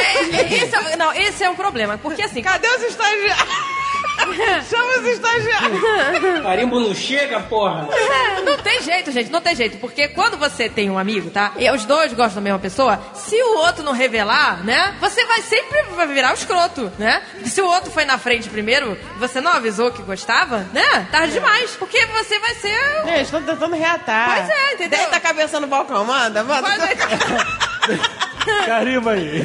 Esse 0.50 0.74
é, 0.74 0.96
não, 0.96 1.12
esse 1.12 1.44
é 1.44 1.50
o 1.50 1.54
problema, 1.54 1.98
porque 1.98 2.22
assim. 2.22 2.42
Cadê 2.42 2.68
os 2.68 2.82
estagiários? 2.82 3.73
Chama 4.68 4.98
os 5.00 5.06
estagiários. 5.06 5.80
Carimbo 6.42 6.80
não 6.80 6.94
chega, 6.94 7.40
porra. 7.40 7.88
É, 7.92 8.40
Não 8.42 8.56
tem 8.58 8.80
jeito, 8.82 9.10
gente, 9.10 9.30
não 9.30 9.40
tem 9.40 9.54
jeito. 9.54 9.76
Porque 9.78 10.08
quando 10.08 10.36
você 10.36 10.68
tem 10.68 10.90
um 10.90 10.98
amigo, 10.98 11.30
tá? 11.30 11.52
E 11.56 11.70
os 11.70 11.84
dois 11.84 12.12
gostam 12.12 12.36
da 12.36 12.40
mesma 12.40 12.58
pessoa, 12.58 13.00
se 13.14 13.36
o 13.42 13.58
outro 13.58 13.82
não 13.82 13.92
revelar, 13.92 14.64
né? 14.64 14.94
Você 15.00 15.24
vai 15.26 15.42
sempre 15.42 15.82
virar 16.12 16.30
o 16.30 16.34
escroto, 16.34 16.92
né? 16.98 17.22
Se 17.44 17.60
o 17.60 17.66
outro 17.66 17.90
foi 17.90 18.04
na 18.04 18.16
frente 18.18 18.48
primeiro, 18.48 18.96
você 19.18 19.40
não 19.40 19.52
avisou 19.52 19.90
que 19.90 20.02
gostava, 20.02 20.66
né? 20.72 21.06
Tarde 21.10 21.32
demais. 21.34 21.72
Porque 21.72 22.04
você 22.06 22.38
vai 22.38 22.54
ser. 22.54 23.04
Gente, 23.06 23.22
estou 23.22 23.40
tentando 23.42 23.74
reatar. 23.76 24.36
Pois 24.36 24.50
é, 24.50 24.74
entendeu? 24.74 24.98
Deita 24.98 25.16
a 25.16 25.20
cabeça 25.20 25.60
no 25.60 25.66
balcão, 25.66 26.04
manda, 26.04 26.42
manda. 26.44 26.68
Carimba 28.66 29.12
aí. 29.12 29.42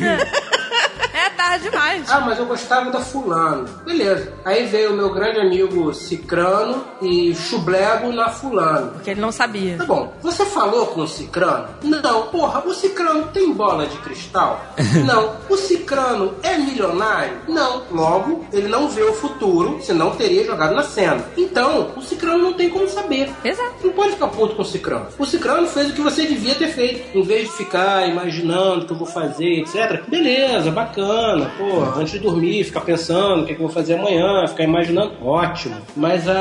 É 1.20 1.30
tarde 1.32 1.70
demais. 1.70 2.10
Ah, 2.10 2.22
mas 2.22 2.40
eu 2.40 2.46
gostava 2.46 2.90
da 2.92 3.02
fulano. 3.02 3.68
Beleza. 3.84 4.32
Aí 4.46 4.66
veio 4.68 4.94
o 4.94 4.96
meu 4.96 5.14
grande 5.14 5.38
amigo 5.42 5.94
Cicrano 5.94 6.86
e 7.02 7.36
chublego 7.36 8.14
na 8.14 8.30
fulano. 8.30 8.92
Porque 8.92 9.10
ele 9.12 9.20
não 9.20 9.32
sabia. 9.32 9.78
Tá 9.78 9.84
bom, 9.84 10.14
você 10.22 10.46
falou 10.46 10.88
com 10.88 11.02
o 11.02 11.08
Cicrano? 11.08 11.68
Não, 11.84 12.28
porra, 12.28 12.64
o 12.66 12.74
Cicrano 12.74 13.28
tem 13.34 13.52
bola 13.52 13.86
de 13.86 13.98
cristal? 13.98 14.66
Não. 15.06 15.36
O 15.50 15.58
Cicrano 15.58 16.36
é 16.42 16.58
milionário? 16.58 17.38
Não. 17.48 17.84
Logo, 17.92 18.46
ele 18.54 18.68
não 18.68 18.88
vê 18.88 19.02
o 19.02 19.14
futuro, 19.14 19.80
senão 19.82 20.12
teria 20.12 20.46
jogado 20.46 20.74
na 20.76 20.84
cena. 20.84 21.24
Então, 21.36 21.92
o 21.98 22.02
Cicrano 22.02 22.44
não 22.44 22.54
tem 22.54 22.70
como 22.70 22.88
saber. 22.88 23.30
Exato. 23.44 23.74
Não 23.84 23.92
pode 23.92 24.12
ficar 24.12 24.28
puto 24.28 24.56
com 24.56 24.62
o 24.62 24.66
Cicrano. 24.66 25.08
O 25.18 25.26
Cicrano 25.26 25.68
fez 25.68 25.90
o 25.90 25.94
que 25.94 26.02
você 26.02 26.26
devia 26.26 26.56
ter 26.56 26.68
feito. 26.70 27.18
Em 27.18 27.24
vez 27.24 27.50
de 27.50 27.58
ficar 27.58 28.08
imaginando 28.08 28.84
o 28.84 28.86
que 28.86 28.94
eu 28.94 28.98
vou 28.98 29.08
fazer, 29.08 29.62
etc. 29.62 30.04
Beleza, 30.08 30.72
bacana. 30.72 31.09
Pô, 31.58 31.82
antes 32.00 32.14
de 32.14 32.20
dormir, 32.20 32.64
ficar 32.64 32.82
pensando 32.82 33.42
o 33.44 33.46
que, 33.46 33.52
é 33.52 33.56
que 33.56 33.62
eu 33.62 33.66
vou 33.68 33.74
fazer 33.74 33.96
amanhã, 33.96 34.46
ficar 34.48 34.64
imaginando. 34.64 35.14
Ótimo. 35.24 35.76
Mas 35.96 36.28
a, 36.28 36.34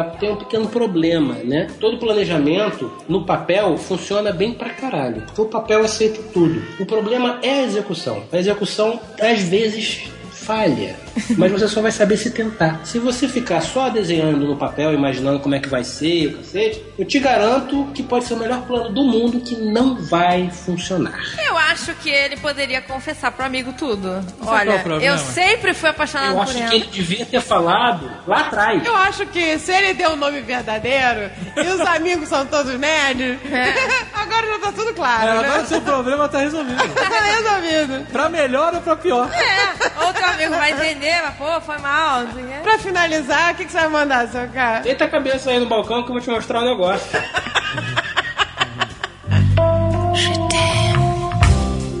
a- 0.00 0.04
tem 0.18 0.30
um 0.32 0.36
pequeno 0.36 0.66
problema, 0.68 1.34
né? 1.44 1.68
Todo 1.80 1.98
planejamento 1.98 2.90
no 3.08 3.24
papel 3.24 3.76
funciona 3.78 4.32
bem 4.32 4.52
pra 4.52 4.70
caralho. 4.70 5.22
O 5.36 5.44
papel 5.44 5.82
aceita 5.84 6.20
tudo. 6.32 6.62
O 6.80 6.86
problema 6.86 7.38
é 7.42 7.60
a 7.60 7.62
execução. 7.64 8.22
A 8.32 8.36
execução, 8.38 8.98
às 9.20 9.40
vezes, 9.42 10.02
falha. 10.30 10.96
Mas 11.36 11.52
você 11.52 11.68
só 11.68 11.80
vai 11.80 11.90
saber 11.92 12.16
se 12.16 12.30
tentar. 12.30 12.80
Se 12.84 12.98
você 12.98 13.28
ficar 13.28 13.60
só 13.60 13.88
desenhando 13.88 14.46
no 14.46 14.56
papel, 14.56 14.92
imaginando 14.92 15.40
como 15.40 15.54
é 15.54 15.58
que 15.60 15.68
vai 15.68 15.84
ser, 15.84 16.26
o 16.28 16.38
cacete, 16.38 16.82
eu 16.98 17.04
te 17.06 17.18
garanto 17.18 17.88
que 17.94 18.02
pode 18.02 18.24
ser 18.24 18.34
o 18.34 18.36
melhor 18.38 18.62
plano 18.62 18.90
do 18.92 19.02
mundo 19.04 19.40
que 19.40 19.56
não 19.56 19.96
vai 20.02 20.50
funcionar. 20.50 21.18
Eu 21.46 21.56
acho 21.56 21.94
que 21.96 22.10
ele 22.10 22.36
poderia 22.36 22.80
confessar 22.80 23.30
pro 23.32 23.44
amigo 23.44 23.72
tudo. 23.72 24.08
É 24.08 24.22
Olha, 24.46 24.78
problema? 24.80 25.04
eu 25.04 25.18
sempre 25.18 25.74
fui 25.74 25.88
apaixonado 25.88 26.30
Eu 26.30 26.34
por 26.36 26.42
acho 26.42 26.58
ela. 26.58 26.68
que 26.70 26.76
ele 26.76 26.86
devia 26.86 27.26
ter 27.26 27.40
falado 27.40 28.10
lá 28.26 28.40
atrás. 28.40 28.84
Eu 28.84 28.94
acho 28.96 29.26
que 29.26 29.58
se 29.58 29.72
ele 29.72 29.94
deu 29.94 30.10
o 30.12 30.16
nome 30.16 30.40
verdadeiro 30.40 31.30
e 31.56 31.60
os 31.68 31.80
amigos 31.86 32.28
são 32.28 32.44
todos 32.46 32.78
nerds, 32.78 33.38
agora 34.14 34.46
já 34.46 34.58
tá 34.58 34.72
tudo 34.72 34.94
claro, 34.94 35.22
É, 35.28 35.34
né? 35.40 35.48
agora 35.48 35.64
seu 35.66 35.80
problema 35.80 36.28
tá 36.28 36.38
resolvido. 36.38 36.78
Tá 37.08 37.20
resolvido. 37.20 38.06
pra 38.12 38.28
melhor 38.28 38.74
ou 38.74 38.80
pra 38.80 38.96
pior? 38.96 39.28
É, 39.32 40.04
outro 40.06 40.24
amigo 40.24 40.54
vai 40.54 40.72
entender, 40.72 41.07
pô, 41.36 41.60
foi 41.60 41.78
mal. 41.78 42.26
quê. 42.26 42.60
Pra 42.62 42.78
finalizar, 42.78 43.52
o 43.52 43.56
que, 43.56 43.64
que 43.64 43.72
você 43.72 43.78
vai 43.78 43.88
mandar, 43.88 44.28
seu 44.28 44.48
cara? 44.48 44.80
Deita 44.80 45.04
a 45.04 45.08
cabeça 45.08 45.50
aí 45.50 45.58
no 45.58 45.66
balcão 45.66 46.02
que 46.02 46.10
eu 46.10 46.14
vou 46.14 46.20
te 46.20 46.30
mostrar 46.30 46.60
um 46.60 46.64
negócio. 46.64 47.08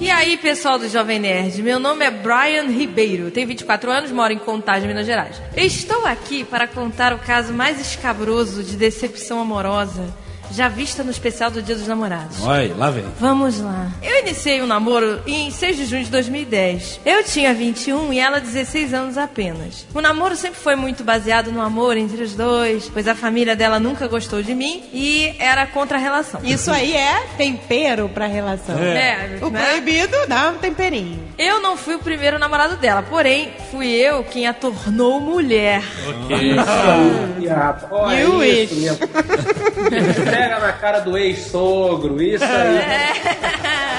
E 0.00 0.10
aí, 0.10 0.36
pessoal 0.38 0.78
do 0.78 0.88
Jovem 0.88 1.18
Nerd, 1.18 1.62
meu 1.62 1.78
nome 1.78 2.04
é 2.04 2.10
Brian 2.10 2.64
Ribeiro, 2.64 3.30
tenho 3.30 3.46
24 3.46 3.90
anos, 3.90 4.10
moro 4.10 4.32
em 4.32 4.38
Contagem, 4.38 4.88
Minas 4.88 5.06
Gerais. 5.06 5.40
Estou 5.54 6.06
aqui 6.06 6.44
para 6.44 6.66
contar 6.66 7.12
o 7.12 7.18
caso 7.18 7.52
mais 7.52 7.78
escabroso 7.80 8.62
de 8.62 8.76
decepção 8.76 9.40
amorosa 9.40 10.12
já 10.50 10.68
vista 10.68 11.02
no 11.02 11.10
especial 11.10 11.50
do 11.50 11.62
Dia 11.62 11.74
dos 11.74 11.86
Namorados. 11.86 12.42
Olha, 12.42 12.74
lá 12.76 12.90
vem. 12.90 13.04
Vamos 13.20 13.60
lá. 13.60 13.88
Eu 14.02 14.18
iniciei 14.20 14.62
um 14.62 14.66
namoro 14.66 15.20
em 15.26 15.50
6 15.50 15.76
de 15.76 15.86
junho 15.86 16.04
de 16.04 16.10
2010. 16.10 17.00
Eu 17.04 17.22
tinha 17.24 17.52
21 17.54 18.12
e 18.12 18.18
ela 18.18 18.40
16 18.40 18.94
anos 18.94 19.18
apenas. 19.18 19.86
O 19.94 20.00
namoro 20.00 20.36
sempre 20.36 20.58
foi 20.60 20.74
muito 20.76 21.04
baseado 21.04 21.52
no 21.52 21.60
amor 21.60 21.96
entre 21.96 22.22
os 22.22 22.34
dois, 22.34 22.90
pois 22.92 23.06
a 23.08 23.14
família 23.14 23.54
dela 23.54 23.78
nunca 23.78 24.06
gostou 24.08 24.42
de 24.42 24.54
mim 24.54 24.82
e 24.92 25.34
era 25.38 25.66
contra 25.66 25.98
a 25.98 26.00
relação. 26.00 26.40
Isso 26.42 26.70
aí 26.70 26.94
é 26.94 27.22
tempero 27.36 28.08
pra 28.08 28.26
relação. 28.26 28.78
É, 28.78 29.38
O 29.42 29.50
né? 29.50 29.62
proibido 29.64 30.16
dá 30.26 30.50
um 30.50 30.58
temperinho. 30.58 31.18
Eu 31.38 31.60
não 31.60 31.76
fui 31.76 31.94
o 31.94 31.98
primeiro 31.98 32.38
namorado 32.38 32.76
dela, 32.76 33.02
porém, 33.02 33.50
fui 33.70 33.88
eu 33.88 34.24
quem 34.24 34.46
a 34.46 34.52
tornou 34.52 35.20
mulher. 35.20 35.82
Olha 37.90 38.20
You 38.20 38.42
isso 38.42 38.74
wish. 38.74 38.98
Pega 40.38 40.58
na 40.58 40.72
cara 40.72 41.00
do 41.00 41.16
ex-sogro, 41.16 42.22
isso 42.22 42.44
aí. 42.44 43.68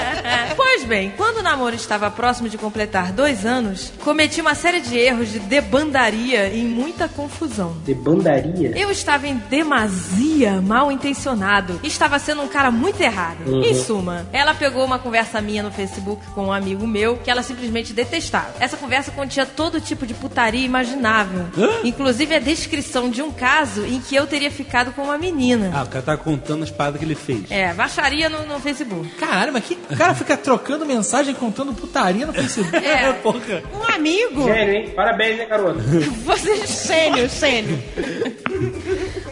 Pois 0.80 0.84
bem, 0.84 1.12
quando 1.16 1.38
o 1.38 1.42
namoro 1.42 1.74
estava 1.74 2.10
próximo 2.10 2.48
de 2.48 2.56
completar 2.56 3.12
dois 3.12 3.44
anos, 3.44 3.92
cometi 4.04 4.40
uma 4.40 4.54
série 4.54 4.80
de 4.80 4.96
erros 4.96 5.30
de 5.30 5.38
debandaria 5.38 6.48
e 6.48 6.62
muita 6.62 7.08
confusão. 7.08 7.76
De 7.84 7.92
bandaria? 7.92 8.72
Eu 8.78 8.90
estava 8.90 9.26
em 9.26 9.36
demasia 9.36 10.60
mal 10.60 10.90
intencionado 10.90 11.80
estava 11.82 12.18
sendo 12.18 12.42
um 12.42 12.48
cara 12.48 12.70
muito 12.70 13.00
errado. 13.00 13.46
Uhum. 13.46 13.62
Em 13.62 13.74
suma, 13.74 14.26
ela 14.32 14.54
pegou 14.54 14.84
uma 14.84 14.98
conversa 14.98 15.40
minha 15.40 15.62
no 15.62 15.70
Facebook 15.70 16.24
com 16.28 16.46
um 16.46 16.52
amigo 16.52 16.86
meu 16.86 17.16
que 17.16 17.30
ela 17.30 17.42
simplesmente 17.42 17.92
detestava. 17.92 18.54
Essa 18.60 18.76
conversa 18.76 19.10
continha 19.10 19.44
todo 19.44 19.80
tipo 19.80 20.06
de 20.06 20.14
putaria 20.14 20.64
imaginável, 20.64 21.46
inclusive 21.84 22.34
a 22.34 22.38
descrição 22.38 23.10
de 23.10 23.20
um 23.20 23.30
caso 23.30 23.84
em 23.84 24.00
que 24.00 24.14
eu 24.14 24.26
teria 24.26 24.50
ficado 24.50 24.92
com 24.92 25.02
uma 25.02 25.18
menina. 25.18 25.72
Ah, 25.74 25.82
o 25.82 25.86
cara 25.88 26.02
tá 26.02 26.16
contando 26.30 26.62
as 26.62 26.70
paradas 26.70 26.98
que 27.00 27.04
ele 27.04 27.16
fez. 27.16 27.50
É, 27.50 27.74
baixaria 27.74 28.28
no, 28.28 28.46
no 28.46 28.60
Facebook. 28.60 29.08
Caralho, 29.16 29.52
mas 29.52 29.64
que 29.64 29.76
o 29.90 29.96
cara 29.96 30.14
fica 30.14 30.36
trocando 30.36 30.86
mensagem 30.86 31.34
contando 31.34 31.74
putaria 31.74 32.24
no 32.24 32.32
Facebook? 32.32 32.76
É. 32.76 33.12
Porra. 33.20 33.62
Um 33.74 33.94
amigo. 33.94 34.44
Gênio, 34.44 34.74
hein? 34.74 34.92
Parabéns, 34.94 35.38
né, 35.38 35.46
garoto? 35.46 35.80
Vocês 36.24 36.70
Sênio, 36.70 37.28
sênio. 37.28 37.82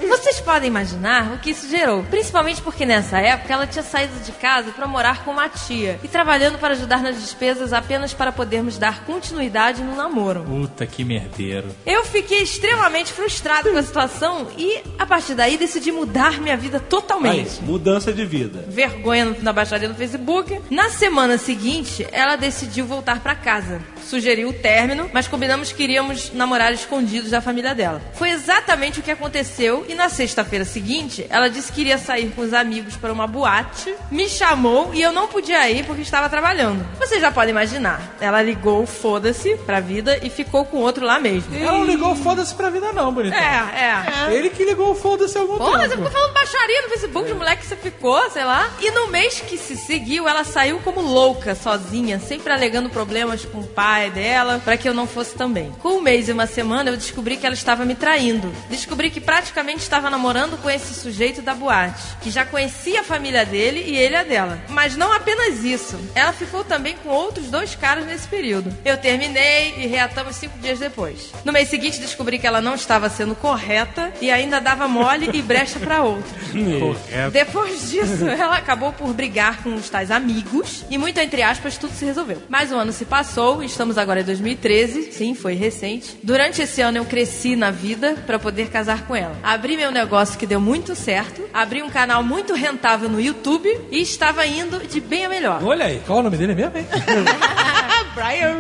Vocês 0.09 0.41
podem 0.41 0.69
imaginar 0.69 1.33
o 1.35 1.39
que 1.39 1.51
isso 1.51 1.69
gerou, 1.69 2.03
principalmente 2.05 2.61
porque 2.63 2.85
nessa 2.87 3.19
época 3.19 3.53
ela 3.53 3.67
tinha 3.67 3.83
saído 3.83 4.19
de 4.25 4.33
casa 4.33 4.71
para 4.73 4.87
morar 4.87 5.25
com 5.25 5.31
uma 5.33 5.49
tia 5.49 5.99
e 6.03 6.09
trabalhando 6.09 6.59
para 6.59 6.73
ajudar 6.75 7.03
nas 7.03 7.17
despesas 7.21 7.73
apenas 7.73 8.13
para 8.15 8.33
podermos 8.33 8.79
dar 8.79 9.05
continuidade 9.05 9.83
no 9.83 9.95
namoro. 9.95 10.43
Puta 10.45 10.87
que 10.87 11.05
merdeiro. 11.05 11.69
Eu 11.87 12.05
fiquei 12.05 12.43
extremamente 12.43 13.13
frustrado 13.13 13.71
com 13.71 13.77
a 13.79 13.83
situação 13.83 14.49
e 14.57 14.81
a 14.99 15.07
partir 15.07 15.35
daí 15.35 15.57
decidi 15.57 15.93
mudar 15.93 16.41
minha 16.41 16.57
vida 16.57 16.79
Aí, 16.79 16.85
totalmente. 16.89 17.63
mudança 17.63 18.13
de 18.13 18.25
vida. 18.25 18.65
Vergonha 18.69 19.37
na 19.43 19.53
baixaria 19.53 19.89
no 19.89 19.95
Facebook. 19.95 20.59
Na 20.71 20.89
semana 20.91 21.37
seguinte, 21.39 22.07
ela 22.13 22.37
decidiu 22.37 22.87
voltar 22.87 23.21
pra 23.21 23.35
casa. 23.35 23.81
Sugeriu 24.05 24.49
o 24.49 24.53
término, 24.53 25.11
mas 25.13 25.29
combinamos 25.29 25.71
que 25.73 25.83
iríamos 25.83 26.33
namorar 26.33 26.73
escondidos 26.73 27.31
da 27.31 27.41
família 27.41 27.75
dela. 27.75 28.01
Foi 28.15 28.31
exatamente 28.31 29.01
o 29.01 29.03
que 29.03 29.11
aconteceu 29.11 29.85
e 29.89 29.95
na 29.99 30.09
sexta-feira 30.09 30.65
seguinte, 30.65 31.27
ela 31.29 31.51
disse 31.51 31.73
que 31.73 31.81
iria 31.81 31.99
sair 31.99 32.31
com 32.31 32.43
os 32.43 32.55
amigos 32.55 32.97
para 32.97 33.13
uma 33.13 33.27
boate, 33.27 33.95
me 34.11 34.29
chamou 34.29 34.95
e 34.95 35.03
eu 35.03 35.13
não 35.13 35.27
podia 35.27 35.69
ir 35.69 35.85
porque 35.85 36.03
estava 36.03 36.29
trabalhando. 36.29 36.87
Vocês 36.99 37.21
já 37.21 37.31
podem 37.33 37.51
imaginar. 37.51 38.01
Ela 38.21 38.41
ligou 38.41 38.87
foda-se 38.87 39.57
pra 39.67 39.81
vida 39.81 40.19
e 40.23 40.31
ficou 40.31 40.65
com 40.65 40.79
outro 40.79 41.05
lá 41.05 41.19
mesmo. 41.19 41.55
Ela 41.55 41.73
não 41.73 41.85
ligou 41.85 42.15
foda-se 42.15 42.55
pra 42.55 42.71
vida, 42.71 42.93
não, 42.93 43.13
bonitão. 43.13 43.39
É, 43.39 44.29
é. 44.29 44.35
Ele 44.35 44.51
que 44.51 44.65
ligou 44.65 44.95
foda-se 44.95 45.37
algum 45.37 45.59
Porra, 45.59 45.83
você 45.83 45.89
tempo. 45.89 46.07
ficou 46.07 46.11
falando 46.13 46.33
baixaria 46.33 46.83
no 46.83 46.89
Facebook 46.91 47.27
de 47.27 47.35
moleque 47.35 47.63
que 47.63 47.69
você 47.69 47.77
ficou, 47.77 48.31
sei 48.31 48.45
lá. 48.45 48.71
E 48.81 48.91
no 48.93 49.09
mês 49.09 49.41
que 49.41 49.59
se 49.59 49.77
seguiu, 49.77 50.29
ela 50.29 50.45
saiu 50.45 50.79
como 50.81 51.01
louca, 51.01 51.55
sozinha, 51.57 52.21
sempre 52.21 52.53
alegando 52.53 52.89
problemas 52.89 53.45
com 53.45 53.59
o 53.59 53.67
pai 53.67 54.11
dela, 54.11 54.61
pra 54.65 54.77
que 54.77 54.89
eu 54.89 54.95
não 54.95 55.07
fosse 55.09 55.35
também. 55.35 55.73
Com 55.81 55.99
um 55.99 56.01
mês 56.01 56.29
e 56.29 56.33
uma 56.33 56.47
semana, 56.47 56.91
eu 56.91 56.97
descobri 56.97 57.37
que 57.37 57.45
ela 57.45 57.55
estava 57.55 57.85
me 57.85 57.97
traindo. 57.97 58.53
Descobri 58.71 59.11
que 59.11 59.21
praticamente 59.21 59.81
estava 59.89 60.11
namorando 60.11 60.61
com 60.61 60.69
esse 60.69 60.95
sujeito 60.95 61.41
da 61.41 61.55
boate, 61.55 62.03
que 62.21 62.31
já 62.31 62.45
conhecia 62.45 63.01
a 63.01 63.05
família 63.05 63.45
dele 63.45 63.83
e 63.87 63.97
ele 63.97 64.17
a 64.17 64.23
dela. 64.23 64.59
Mas 64.69 64.95
não 64.95 65.11
apenas 65.13 65.65
isso. 65.65 65.99
Ela 66.15 66.33
ficou 66.33 66.63
também 66.63 66.95
com 67.03 67.09
outros 67.09 67.47
dois 67.47 67.75
caras 67.75 68.05
nesse 68.05 68.29
período. 68.29 68.73
Eu 68.85 68.99
terminei 68.99 69.75
e 69.79 69.87
reatamos 69.87 70.37
cinco 70.37 70.59
dias 70.59 70.79
depois. 70.79 71.33
No 71.43 71.53
mês 71.53 71.69
seguinte, 71.69 71.99
descobri 72.01 72.39
que 72.39 72.47
ela 72.47 72.61
não 72.61 72.75
estava 72.75 73.09
sendo 73.09 73.35
correta 73.35 74.13
e 74.21 74.31
ainda 74.31 74.61
dava 74.61 74.87
mole 74.87 75.31
e 75.33 75.41
brecha 75.41 75.79
pra 75.79 76.03
outros. 76.03 76.33
Correto. 76.53 77.31
Depois 77.31 77.91
disso, 77.91 78.29
ela 78.29 78.59
acabou 78.59 78.93
por 78.93 79.13
brigar 79.15 79.63
com 79.63 79.75
os 79.75 79.89
tais 79.89 80.11
amigos 80.11 80.85
e, 80.91 80.99
muito 80.99 81.19
entre 81.19 81.43
aspas, 81.43 81.79
tudo 81.79 81.95
se 81.95 82.05
resolveu. 82.05 82.43
Mais 82.49 82.71
um 82.71 82.77
ano 82.77 82.93
se 82.93 83.07
passou, 83.07 83.63
estamos 83.63 83.97
agora 83.97 84.21
em 84.21 84.25
2013, 84.25 85.13
sim, 85.13 85.35
foi 85.35 85.55
recente. 85.55 86.19
Durante 86.23 86.61
esse 86.61 86.83
ano 86.83 86.99
eu 86.99 87.07
cresci 87.07 87.57
na 87.57 87.71
vida 87.71 88.17
pra 88.27 88.39
poder 88.39 88.69
casar 88.69 89.07
com 89.07 89.17
ela. 89.17 89.35
Abri 89.43 89.78
meu 89.79 89.93
negócio 89.93 90.37
que 90.37 90.45
deu 90.45 90.61
muito 90.61 90.97
certo, 90.97 91.49
abri 91.55 91.85
um 91.85 91.89
canal 91.89 92.21
muito 92.21 92.53
rentável 92.53 93.09
no 93.09 93.21
YouTube 93.21 93.69
e 93.93 94.03
estava 94.03 94.45
indo 94.45 94.81
de 94.81 95.01
bem 95.01 95.27
a 95.27 95.29
melhor. 95.29 95.63
Olha 95.63 95.85
aí. 95.85 96.03
Qual 96.05 96.19
o 96.19 96.23
nome 96.23 96.37
dele 96.37 96.53
mesmo, 96.53 96.77
hein? 96.77 96.85
Brian. 98.13 98.57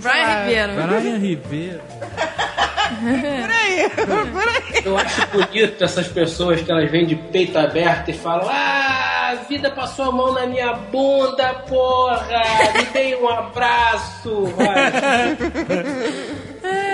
Brian 0.00 0.38
Ribeiro. 0.38 0.72
Brian 0.72 1.18
Ribeiro. 1.18 1.80
Por 3.02 3.50
aí, 3.50 3.90
por 3.90 4.48
aí. 4.48 4.82
Eu 4.82 4.96
acho 4.96 5.26
bonito 5.26 5.84
essas 5.84 6.08
pessoas 6.08 6.62
que 6.62 6.72
elas 6.72 6.90
vêm 6.90 7.04
de 7.04 7.16
peito 7.16 7.58
aberto 7.58 8.08
e 8.08 8.14
falam: 8.14 8.48
Ah, 8.50 9.32
a 9.32 9.34
vida 9.46 9.70
passou 9.70 10.06
a 10.06 10.12
mão 10.12 10.32
na 10.32 10.46
minha 10.46 10.72
bunda, 10.72 11.52
porra! 11.68 12.42
Me 12.74 12.84
dei 12.94 13.14
um 13.16 13.28
abraço! 13.28 14.46
Vai. 14.56 15.36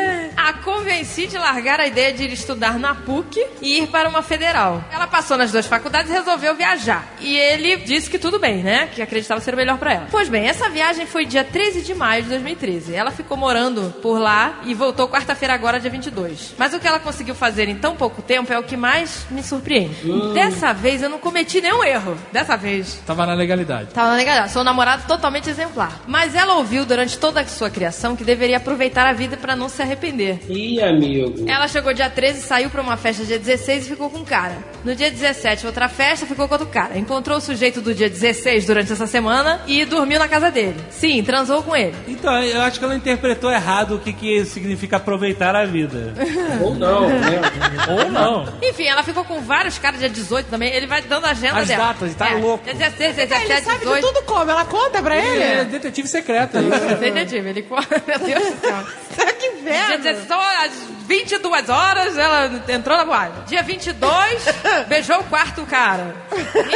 A 0.48 0.52
convenci 0.54 1.26
de 1.26 1.36
largar 1.36 1.78
a 1.78 1.86
ideia 1.86 2.10
de 2.10 2.24
ir 2.24 2.32
estudar 2.32 2.78
na 2.78 2.94
PUC 2.94 3.38
e 3.60 3.80
ir 3.80 3.88
para 3.88 4.08
uma 4.08 4.22
federal. 4.22 4.82
Ela 4.90 5.06
passou 5.06 5.36
nas 5.36 5.52
duas 5.52 5.66
faculdades 5.66 6.10
e 6.10 6.14
resolveu 6.14 6.54
viajar. 6.54 7.06
E 7.20 7.36
ele 7.36 7.76
disse 7.76 8.08
que 8.08 8.18
tudo 8.18 8.38
bem, 8.38 8.62
né? 8.62 8.88
Que 8.94 9.02
acreditava 9.02 9.42
ser 9.42 9.52
o 9.52 9.58
melhor 9.58 9.76
para 9.76 9.92
ela. 9.92 10.08
Pois 10.10 10.26
bem, 10.30 10.46
essa 10.46 10.70
viagem 10.70 11.04
foi 11.04 11.26
dia 11.26 11.44
13 11.44 11.82
de 11.82 11.94
maio 11.94 12.22
de 12.22 12.30
2013. 12.30 12.94
Ela 12.94 13.10
ficou 13.10 13.36
morando 13.36 13.94
por 14.00 14.18
lá 14.18 14.60
e 14.64 14.72
voltou 14.72 15.06
quarta-feira 15.06 15.52
agora, 15.52 15.78
dia 15.78 15.90
22. 15.90 16.54
Mas 16.56 16.72
o 16.72 16.80
que 16.80 16.88
ela 16.88 16.98
conseguiu 16.98 17.34
fazer 17.34 17.68
em 17.68 17.76
tão 17.76 17.94
pouco 17.94 18.22
tempo 18.22 18.50
é 18.50 18.58
o 18.58 18.62
que 18.62 18.74
mais 18.74 19.26
me 19.30 19.42
surpreende. 19.42 20.10
Dessa 20.32 20.72
vez 20.72 21.02
eu 21.02 21.10
não 21.10 21.18
cometi 21.18 21.60
nenhum 21.60 21.84
erro. 21.84 22.16
Dessa 22.32 22.56
vez. 22.56 23.02
Tava 23.06 23.26
na 23.26 23.34
legalidade. 23.34 23.90
Tava 23.92 24.16
legal, 24.16 24.48
sou 24.48 24.62
um 24.62 24.64
namorado 24.64 25.02
totalmente 25.06 25.50
exemplar. 25.50 26.00
Mas 26.06 26.34
ela 26.34 26.54
ouviu 26.54 26.86
durante 26.86 27.18
toda 27.18 27.42
a 27.42 27.46
sua 27.46 27.68
criação 27.68 28.16
que 28.16 28.24
deveria 28.24 28.56
aproveitar 28.56 29.06
a 29.06 29.12
vida 29.12 29.36
para 29.36 29.54
não 29.54 29.68
se 29.68 29.82
arrepender. 29.82 30.37
Ih, 30.48 30.82
amigo. 30.82 31.48
Ela 31.48 31.68
chegou 31.68 31.92
dia 31.92 32.10
13, 32.10 32.40
saiu 32.40 32.70
pra 32.70 32.82
uma 32.82 32.96
festa 32.96 33.24
dia 33.24 33.38
16 33.38 33.86
e 33.86 33.88
ficou 33.90 34.10
com 34.10 34.18
um 34.18 34.24
cara. 34.24 34.56
No 34.84 34.94
dia 34.94 35.10
17, 35.10 35.66
outra 35.66 35.88
festa, 35.88 36.26
ficou 36.26 36.46
com 36.46 36.54
outro 36.54 36.68
cara. 36.68 36.98
Encontrou 36.98 37.38
o 37.38 37.40
sujeito 37.40 37.80
do 37.80 37.94
dia 37.94 38.08
16 38.08 38.66
durante 38.66 38.92
essa 38.92 39.06
semana 39.06 39.60
e 39.66 39.84
dormiu 39.84 40.18
na 40.18 40.28
casa 40.28 40.50
dele. 40.50 40.76
Sim, 40.90 41.22
transou 41.22 41.62
com 41.62 41.74
ele. 41.76 41.94
Então, 42.06 42.42
eu 42.42 42.60
acho 42.62 42.78
que 42.78 42.84
ela 42.84 42.94
interpretou 42.94 43.50
errado 43.50 43.96
o 43.96 43.98
que, 43.98 44.12
que 44.12 44.44
significa 44.44 44.96
aproveitar 44.96 45.54
a 45.54 45.64
vida. 45.64 46.14
Ou 46.62 46.74
não, 46.74 47.08
né? 47.08 47.40
Ou 47.88 48.10
não. 48.10 48.46
Enfim, 48.62 48.84
ela 48.84 49.02
ficou 49.02 49.24
com 49.24 49.40
vários 49.40 49.78
caras 49.78 49.98
dia 50.00 50.08
18 50.08 50.46
também. 50.46 50.72
Ele 50.72 50.86
vai 50.86 51.02
dando 51.02 51.24
a 51.26 51.30
agenda 51.30 51.58
As 51.60 51.68
dela. 51.68 51.86
datas, 51.88 52.14
tá 52.14 52.30
é. 52.30 52.34
louco. 52.34 52.64
Dia 52.64 52.74
16, 52.74 53.16
17, 53.16 53.44
ele 53.44 53.54
18. 53.60 53.64
sabe 53.64 53.94
de 53.94 54.00
tudo 54.00 54.22
como, 54.24 54.50
ela 54.50 54.64
conta 54.64 55.02
pra 55.02 55.16
ele. 55.16 55.28
Ele 55.28 55.42
é 55.42 55.64
detetive 55.64 56.08
secreto. 56.08 56.58
Detetive, 57.00 57.48
ele 57.48 57.62
conta. 57.62 58.02
Meu 58.06 58.18
Deus 58.18 58.54
do 58.54 58.60
céu. 58.60 58.78
Tá 59.18 59.32
que 59.32 59.46
inferno. 59.46 59.86
Dia 59.88 59.98
16, 60.12 60.27
23 60.28 60.38
às 60.64 60.98
22 61.08 61.68
horas, 61.70 62.18
ela 62.18 62.62
entrou 62.68 62.96
na 62.98 63.04
boate. 63.04 63.32
Dia 63.46 63.62
22, 63.62 64.44
beijou 64.88 65.20
o 65.20 65.24
quarto 65.24 65.64
cara. 65.64 66.14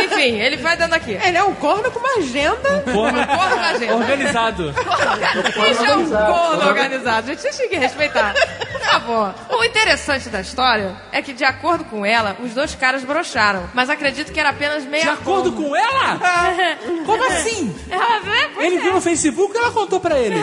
Enfim, 0.04 0.40
ele 0.40 0.56
vai 0.56 0.74
dando 0.76 0.94
aqui. 0.94 1.12
Ele 1.12 1.36
é 1.36 1.44
um 1.44 1.54
corno 1.54 1.90
com 1.90 1.98
uma 1.98 2.16
agenda. 2.16 2.82
Um 2.86 2.92
corno, 2.92 3.20
um 3.20 3.26
corno 3.26 3.60
agenda. 3.60 3.94
Organizado. 3.94 4.74
Isso 5.70 5.84
é 5.84 5.96
um 5.96 6.08
corno 6.08 6.66
organizado. 6.66 7.26
Gente, 7.26 7.54
tinha 7.54 7.68
que 7.68 7.76
respeitar. 7.76 8.34
Por 8.72 8.80
favor. 8.80 9.34
O 9.50 9.64
interessante 9.64 10.30
da 10.30 10.40
história 10.40 10.96
é 11.12 11.20
que, 11.20 11.34
de 11.34 11.44
acordo 11.44 11.84
com 11.84 12.04
ela, 12.06 12.36
os 12.40 12.54
dois 12.54 12.74
caras 12.74 13.04
brocharam. 13.04 13.68
Mas 13.74 13.90
acredito 13.90 14.32
que 14.32 14.40
era 14.40 14.48
apenas 14.48 14.84
meia. 14.84 15.04
De 15.04 15.10
acordo 15.10 15.52
com 15.52 15.76
ela? 15.76 16.18
Como 17.04 17.24
assim? 17.24 17.74
Ela, 17.90 18.20
ele 18.58 18.76
é. 18.76 18.80
viu 18.80 18.94
no 18.94 19.00
Facebook 19.00 19.54
e 19.54 19.58
ela 19.58 19.70
contou 19.70 20.00
pra 20.00 20.18
ele. 20.18 20.40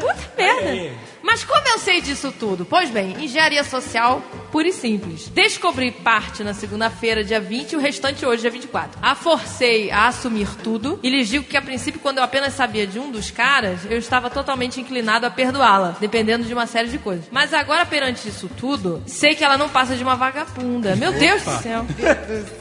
Puta 0.00 0.32
merda. 0.36 1.07
Mas 1.28 1.44
como 1.44 1.68
eu 1.68 1.78
sei 1.78 2.00
disso 2.00 2.32
tudo? 2.32 2.64
Pois 2.64 2.88
bem, 2.88 3.22
engenharia 3.22 3.62
social 3.62 4.22
pura 4.50 4.68
e 4.68 4.72
simples. 4.72 5.28
Descobri 5.28 5.90
parte 5.90 6.42
na 6.42 6.54
segunda-feira, 6.54 7.22
dia 7.22 7.40
20, 7.40 7.72
e 7.72 7.76
o 7.76 7.80
restante 7.80 8.24
hoje, 8.24 8.42
dia 8.42 8.50
24. 8.50 8.98
A 9.02 9.14
forcei 9.14 9.90
a 9.90 10.06
assumir 10.06 10.48
tudo 10.62 10.98
e 11.02 11.10
lhes 11.10 11.28
digo 11.28 11.44
que, 11.44 11.56
a 11.56 11.62
princípio, 11.62 12.00
quando 12.00 12.18
eu 12.18 12.24
apenas 12.24 12.54
sabia 12.54 12.86
de 12.86 12.98
um 12.98 13.10
dos 13.10 13.30
caras, 13.30 13.80
eu 13.90 13.98
estava 13.98 14.30
totalmente 14.30 14.80
inclinado 14.80 15.26
a 15.26 15.30
perdoá-la, 15.30 15.96
dependendo 16.00 16.44
de 16.44 16.52
uma 16.54 16.66
série 16.66 16.88
de 16.88 16.98
coisas. 16.98 17.26
Mas 17.30 17.52
agora, 17.52 17.84
perante 17.84 18.28
isso 18.28 18.48
tudo, 18.56 19.02
sei 19.06 19.34
que 19.34 19.44
ela 19.44 19.58
não 19.58 19.68
passa 19.68 19.96
de 19.96 20.02
uma 20.02 20.16
vagabunda. 20.16 20.96
Meu 20.96 21.12
Deus 21.12 21.42
do 21.42 21.62
céu. 21.62 21.84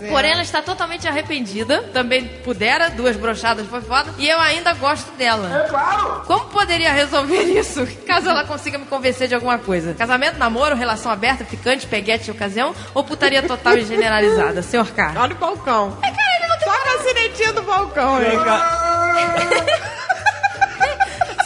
Porém, 0.09 0.31
ela 0.31 0.41
está 0.41 0.61
totalmente 0.61 1.07
arrependida. 1.07 1.83
Também 1.93 2.27
pudera, 2.43 2.89
duas 2.89 3.15
brochadas 3.15 3.65
foi 3.67 3.81
foda. 3.81 4.13
E 4.17 4.27
eu 4.27 4.39
ainda 4.39 4.73
gosto 4.73 5.11
dela. 5.11 5.63
É 5.65 5.69
claro! 5.69 6.23
Como 6.25 6.45
poderia 6.45 6.91
resolver 6.91 7.43
isso? 7.43 7.87
Caso 8.05 8.29
ela 8.29 8.43
consiga 8.57 8.79
me 8.79 8.85
convencer 8.85 9.27
de 9.27 9.35
alguma 9.35 9.59
coisa. 9.59 9.93
Casamento, 9.93 10.39
namoro, 10.39 10.75
relação 10.75 11.11
aberta, 11.11 11.45
ficante, 11.45 11.85
peguete 11.85 12.25
de 12.25 12.31
ocasião 12.31 12.73
ou 12.93 13.03
putaria 13.03 13.43
total 13.43 13.77
e 13.77 13.85
generalizada? 13.85 14.63
Senhor 14.63 14.89
K. 14.91 15.13
Olha 15.15 15.35
o 15.35 15.37
balcão. 15.37 15.95
É, 16.01 16.09
cara, 16.09 16.37
ele 16.39 16.47
não 16.47 16.57
tem 16.57 16.67
Toca 16.67 16.89
a 16.89 16.99
sinetinha 17.03 17.53
do 17.53 17.61
balcão, 17.61 18.21
hein? 18.21 18.31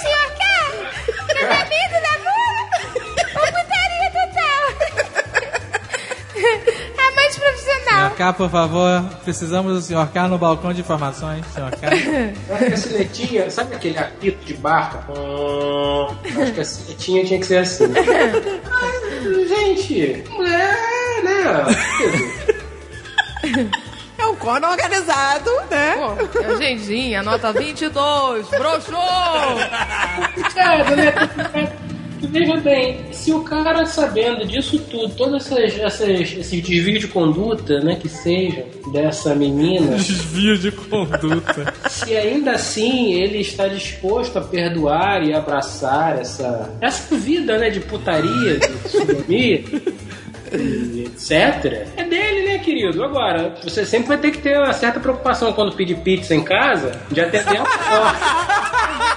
Senhor 0.02 0.32
K. 0.38 0.44
Casamento, 1.28 1.98
namoro 2.08 2.64
ou 3.36 3.48
putaria 3.48 4.10
total? 4.14 4.64
É 6.98 7.12
mais 7.16 7.36
profissional. 7.38 7.61
Senhor 8.02 8.16
K, 8.16 8.34
por 8.34 8.50
favor, 8.50 9.04
precisamos 9.24 9.74
do 9.76 9.82
Senhor 9.82 10.08
K 10.08 10.28
no 10.28 10.36
balcão 10.36 10.74
de 10.74 10.82
informações. 10.82 11.46
Senhor 11.54 11.70
K. 11.70 11.88
Acho 11.88 12.66
que 12.66 12.74
a 12.74 12.78
sinetinha, 12.78 13.52
sabe 13.52 13.76
aquele 13.76 14.00
apito 14.00 14.44
de 14.44 14.56
barca? 14.56 15.06
Hum, 15.12 16.08
acho 16.42 16.52
que 16.52 16.62
a 16.62 16.66
sinetinha 16.66 17.24
tinha 17.26 17.40
que 17.40 17.46
ser 17.46 17.58
assim. 17.60 17.86
Mas, 17.90 19.50
gente, 19.50 20.02
é, 20.04 21.22
né? 21.22 21.64
É 24.18 24.26
um 24.26 24.36
corno 24.36 24.68
organizado, 24.68 25.52
né? 25.70 25.96
Pô, 25.96 26.40
é 26.40 26.46
agendinha, 26.48 27.22
nota 27.22 27.54
22, 27.54 28.48
broxou! 28.50 28.98
Né? 30.56 31.72
Veja 32.32 32.56
bem, 32.58 33.12
se 33.12 33.34
o 33.34 33.42
cara 33.42 33.86
sabendo 33.86 34.48
disso 34.48 34.80
tudo, 34.90 35.14
todos 35.16 35.46
essas, 35.46 35.78
essas, 35.78 36.10
esses 36.10 36.64
desvios 36.64 37.02
de 37.02 37.08
conduta, 37.10 37.82
né, 37.82 37.96
que 37.96 38.08
sejam 38.08 38.64
dessa 38.94 39.36
menina, 39.36 39.98
Desvio 39.98 40.58
de 40.58 40.72
conduta. 40.72 41.74
se 41.90 42.16
ainda 42.16 42.54
assim 42.54 43.14
ele 43.14 43.40
está 43.40 43.68
disposto 43.68 44.40
a 44.40 44.42
perdoar 44.42 45.24
e 45.24 45.34
abraçar 45.34 46.20
essa, 46.20 46.74
essa 46.80 47.16
vida, 47.18 47.58
né, 47.58 47.70
de 47.70 47.82
putaria, 47.82 48.60
de 48.60 48.90
sodomia, 48.90 49.64
etc. 50.54 51.88
É 51.98 52.04
dele, 52.06 52.48
né, 52.48 52.60
querido? 52.60 53.04
Agora, 53.04 53.56
você 53.62 53.86
sempre 53.86 54.08
vai 54.08 54.18
ter 54.18 54.32
que 54.32 54.38
ter 54.38 54.58
uma 54.58 54.72
certa 54.72 55.02
preocupação 55.02 55.52
quando 55.52 55.76
pedir 55.76 55.98
pizza 55.98 56.34
em 56.34 56.44
casa 56.44 56.92
de 57.12 57.20
atender 57.20 57.58
a 57.58 57.64
Ai, 57.64 59.11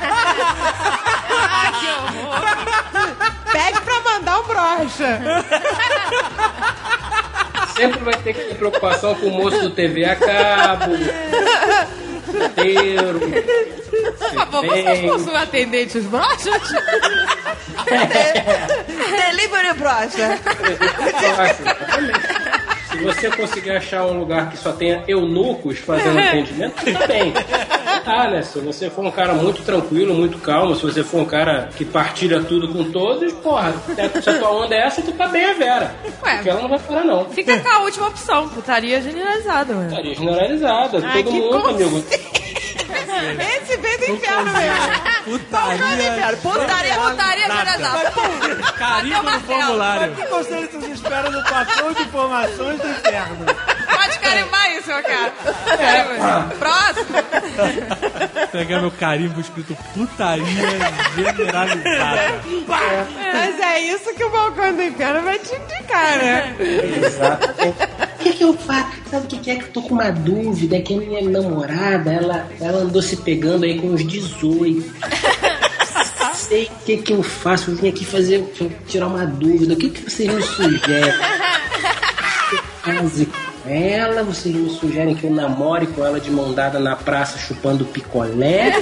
brocha. 4.76 5.20
Sempre 7.76 8.00
vai 8.00 8.14
ter 8.14 8.34
que 8.34 8.40
ter 8.40 8.54
preocupação 8.54 9.14
com 9.14 9.26
o 9.26 9.30
moço 9.30 9.60
do 9.60 9.70
TV 9.70 10.04
a 10.04 10.16
cabo. 10.16 10.92
Por 14.18 14.34
favor, 14.34 14.66
vocês 14.66 15.00
possuem 15.00 15.36
atendentes 15.36 16.04
brochas? 16.06 16.62
Delivery 19.10 19.74
brocha. 19.74 20.38
Se 22.94 23.02
você 23.04 23.30
conseguir 23.30 23.70
achar 23.72 24.06
um 24.06 24.18
lugar 24.20 24.50
que 24.50 24.56
só 24.56 24.72
tenha 24.72 25.02
eunucos 25.08 25.78
fazendo 25.78 26.18
atendimento, 26.20 26.74
tá 26.92 27.06
bem. 27.06 27.32
Tá, 28.04 28.30
né? 28.30 28.42
Se 28.42 28.58
você 28.60 28.88
for 28.90 29.04
um 29.04 29.10
cara 29.10 29.32
muito 29.34 29.62
tranquilo, 29.62 30.14
muito 30.14 30.38
calmo, 30.38 30.74
se 30.76 30.82
você 30.82 31.02
for 31.02 31.20
um 31.20 31.24
cara 31.24 31.68
que 31.76 31.84
partilha 31.84 32.42
tudo 32.42 32.68
com 32.68 32.84
todos, 32.90 33.32
porra, 33.34 33.72
se 34.22 34.30
a 34.30 34.38
tua 34.38 34.50
onda 34.50 34.74
é 34.74 34.86
essa, 34.86 35.02
tu 35.02 35.12
tá 35.12 35.26
bem 35.28 35.44
a 35.44 35.54
Vera. 35.54 35.94
Ué. 36.22 36.34
Porque 36.36 36.50
ela 36.50 36.60
não 36.62 36.68
vai 36.68 36.78
parar, 36.78 37.04
não. 37.04 37.24
Fica 37.26 37.58
com 37.58 37.68
a 37.68 37.78
última 37.80 38.08
opção, 38.08 38.48
putaria 38.48 39.00
generalizada, 39.00 39.74
mano. 39.74 39.88
Estaria 39.88 40.14
generalizada, 40.14 41.00
Ai, 41.04 41.22
todo 41.22 41.32
mundo, 41.32 41.60
conce- 41.62 41.82
amigo. 41.82 42.04
Esse 42.94 43.76
veio 43.76 43.98
do 43.98 44.04
inferno 44.04 44.52
mesmo. 44.52 45.48
Balcão 45.50 45.96
do 45.96 46.02
inferno. 46.02 46.36
Putaria. 46.38 46.94
Putaria 46.94 47.44
generalizada. 47.44 48.12
Carimbo 48.78 49.22
no 49.22 49.40
formulário. 49.40 50.14
Que 50.14 50.26
conselho 50.26 50.68
vocês 50.70 50.92
esperam 50.92 51.30
no 51.30 51.42
patrão 51.44 51.92
de 51.92 52.02
informações 52.02 52.80
do 52.80 52.88
inferno? 52.88 53.46
Pode 53.46 54.18
carimbar 54.18 54.70
isso, 54.72 54.88
meu 54.88 55.02
cara. 55.02 55.32
Próximo. 56.58 57.06
Pegar 58.52 58.80
meu 58.80 58.90
carimbo 58.90 59.40
escrito 59.40 59.76
putaria 59.94 60.44
generalizada. 61.14 62.42
Mas 62.66 63.60
é 63.60 63.80
isso 63.80 64.14
que 64.14 64.24
o 64.24 64.30
balcão 64.30 64.74
do 64.74 64.82
inferno 64.82 65.22
vai 65.22 65.38
te 65.38 65.54
indicar, 65.54 66.18
né? 66.18 66.54
O 67.66 68.03
que, 68.24 68.32
que 68.32 68.44
eu 68.44 68.54
faço? 68.54 68.88
Sabe 69.10 69.26
o 69.26 69.28
que, 69.28 69.38
que 69.38 69.50
é 69.50 69.56
que 69.56 69.64
eu 69.64 69.68
tô 69.68 69.82
com 69.82 69.94
uma 69.94 70.10
dúvida? 70.10 70.76
É 70.76 70.80
que 70.80 70.94
a 70.94 70.96
minha 70.96 71.22
namorada, 71.28 72.10
ela, 72.10 72.48
ela 72.60 72.78
andou 72.78 73.02
se 73.02 73.18
pegando 73.18 73.64
aí 73.64 73.78
com 73.78 73.88
uns 73.88 74.06
18. 74.06 74.82
Sei 76.34 76.64
o 76.64 76.84
que, 76.84 76.96
que 76.98 77.12
eu 77.12 77.22
faço. 77.22 77.70
Eu 77.70 77.76
vim 77.76 77.88
aqui 77.88 78.04
fazer, 78.04 78.42
tirar 78.88 79.06
uma 79.06 79.26
dúvida. 79.26 79.74
O 79.74 79.76
que, 79.76 79.90
que 79.90 80.10
vocês 80.10 80.32
me 80.32 80.42
sugerem? 80.42 81.12
Com 82.82 83.70
ela? 83.70 84.22
Vocês 84.24 84.54
me 84.54 84.68
sugerem 84.70 85.14
que 85.14 85.24
eu 85.24 85.30
namore 85.30 85.86
com 85.86 86.04
ela 86.04 86.20
de 86.20 86.30
mão 86.30 86.52
dada 86.52 86.78
na 86.78 86.96
praça 86.96 87.38
chupando 87.38 87.84
picolé? 87.84 88.72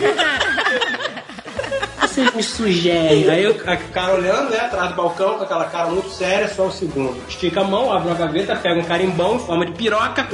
Vocês 2.13 2.35
me 2.35 2.43
sugerem? 2.43 3.29
Aí 3.31 3.47
o 3.47 3.57
a- 3.71 3.77
cara 3.77 4.15
olhando, 4.15 4.51
né, 4.51 4.59
atrás 4.61 4.91
do 4.91 4.95
balcão, 4.97 5.39
com 5.39 5.45
aquela 5.45 5.65
cara 5.67 5.87
muito 5.89 6.11
séria, 6.11 6.49
só 6.49 6.65
um 6.67 6.71
segundo. 6.71 7.23
Estica 7.29 7.61
a 7.61 7.65
mão, 7.65 7.93
abre 7.93 8.09
uma 8.09 8.17
gaveta, 8.17 8.55
pega 8.57 8.79
um 8.81 8.85
carimbão 8.85 9.37
em 9.37 9.39
forma 9.41 9.67
de 9.67 9.73
piroca. 9.73 10.27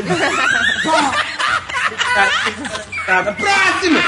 Próximo! 3.36 3.98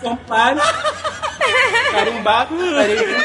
Formulário. 0.00 0.60
Carimbado, 1.92 2.56
carimbo. 2.56 3.16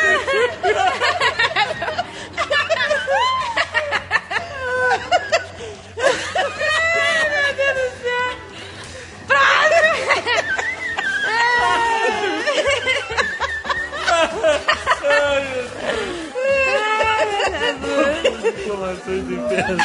Informações 18.60 19.24
do 19.24 19.34
inferno. 19.34 19.78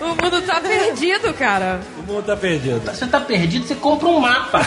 o 0.00 0.06
mundo 0.08 0.42
tá 0.46 0.60
perdido, 0.60 1.34
cara. 1.34 1.80
O 1.98 2.02
mundo 2.02 2.24
tá 2.24 2.36
perdido. 2.36 2.80
Você 2.80 3.06
tá 3.06 3.20
perdido, 3.20 3.66
você 3.66 3.74
compra 3.74 4.08
um 4.08 4.18
mapa. 4.20 4.60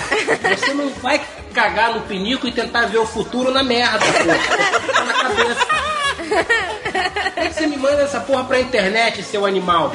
Você 0.56 0.74
não 0.74 0.90
vai 0.90 1.22
cagar 1.54 1.94
no 1.94 2.02
pinico 2.02 2.48
e 2.48 2.52
tentar 2.52 2.86
ver 2.88 2.98
o 2.98 3.06
futuro 3.06 3.52
na 3.52 3.64
merda, 3.64 4.00
pô. 4.00 4.92
Tá 4.92 5.04
na 5.04 5.14
cabeça. 5.14 5.68
Por 7.46 7.54
que 7.54 7.60
você 7.60 7.68
me 7.68 7.78
manda 7.78 8.02
essa 8.02 8.20
porra 8.20 8.44
pra 8.46 8.60
internet, 8.60 9.22
seu 9.22 9.46
animal? 9.46 9.92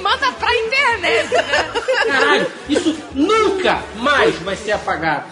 Manda 0.00 0.32
pra 0.38 0.54
internet, 0.54 1.34
né? 1.34 1.70
Caralho, 2.06 2.46
isso 2.68 2.96
nunca 3.12 3.82
mais 3.96 4.36
vai 4.36 4.54
ser 4.54 4.70
apagado. 4.72 5.24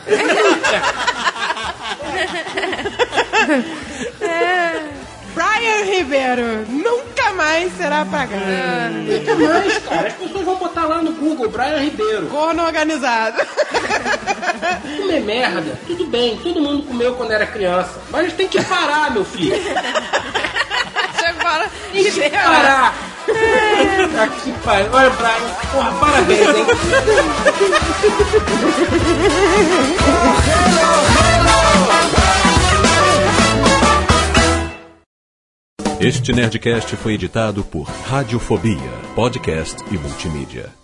Brian 5.32 5.84
Ribeiro, 5.84 6.66
nunca 6.68 7.32
mais 7.34 7.72
será 7.76 8.00
apagado. 8.00 8.94
Nunca 8.94 9.34
mais, 9.36 9.78
cara. 9.78 10.08
As 10.08 10.14
pessoas 10.14 10.44
vão 10.44 10.56
botar 10.56 10.86
lá 10.86 11.02
no 11.02 11.12
Google, 11.12 11.48
Brian 11.50 11.78
Ribeiro. 11.78 12.26
Corno 12.26 12.64
organizado. 12.64 13.40
Comer 14.96 15.20
merda, 15.20 15.78
tudo 15.86 16.06
bem, 16.06 16.36
todo 16.38 16.60
mundo 16.60 16.82
comeu 16.84 17.14
quando 17.14 17.32
era 17.32 17.46
criança. 17.46 18.00
Mas 18.10 18.32
tem 18.32 18.48
que 18.48 18.62
parar, 18.64 19.12
meu 19.12 19.24
filho. 19.24 19.54
Tem 21.92 22.12
que 22.12 22.30
parar. 22.30 22.94
Aqui, 24.22 24.52
pai. 24.64 24.88
Olha, 24.92 25.10
Brian. 25.10 25.54
Porra, 25.72 25.92
parabéns, 26.00 26.40
hein? 26.54 26.66
Este 36.00 36.32
Nerdcast 36.34 36.96
foi 36.96 37.14
editado 37.14 37.64
por 37.64 37.84
Radiofobia, 37.84 38.76
podcast 39.14 39.82
e 39.90 39.96
multimídia. 39.96 40.83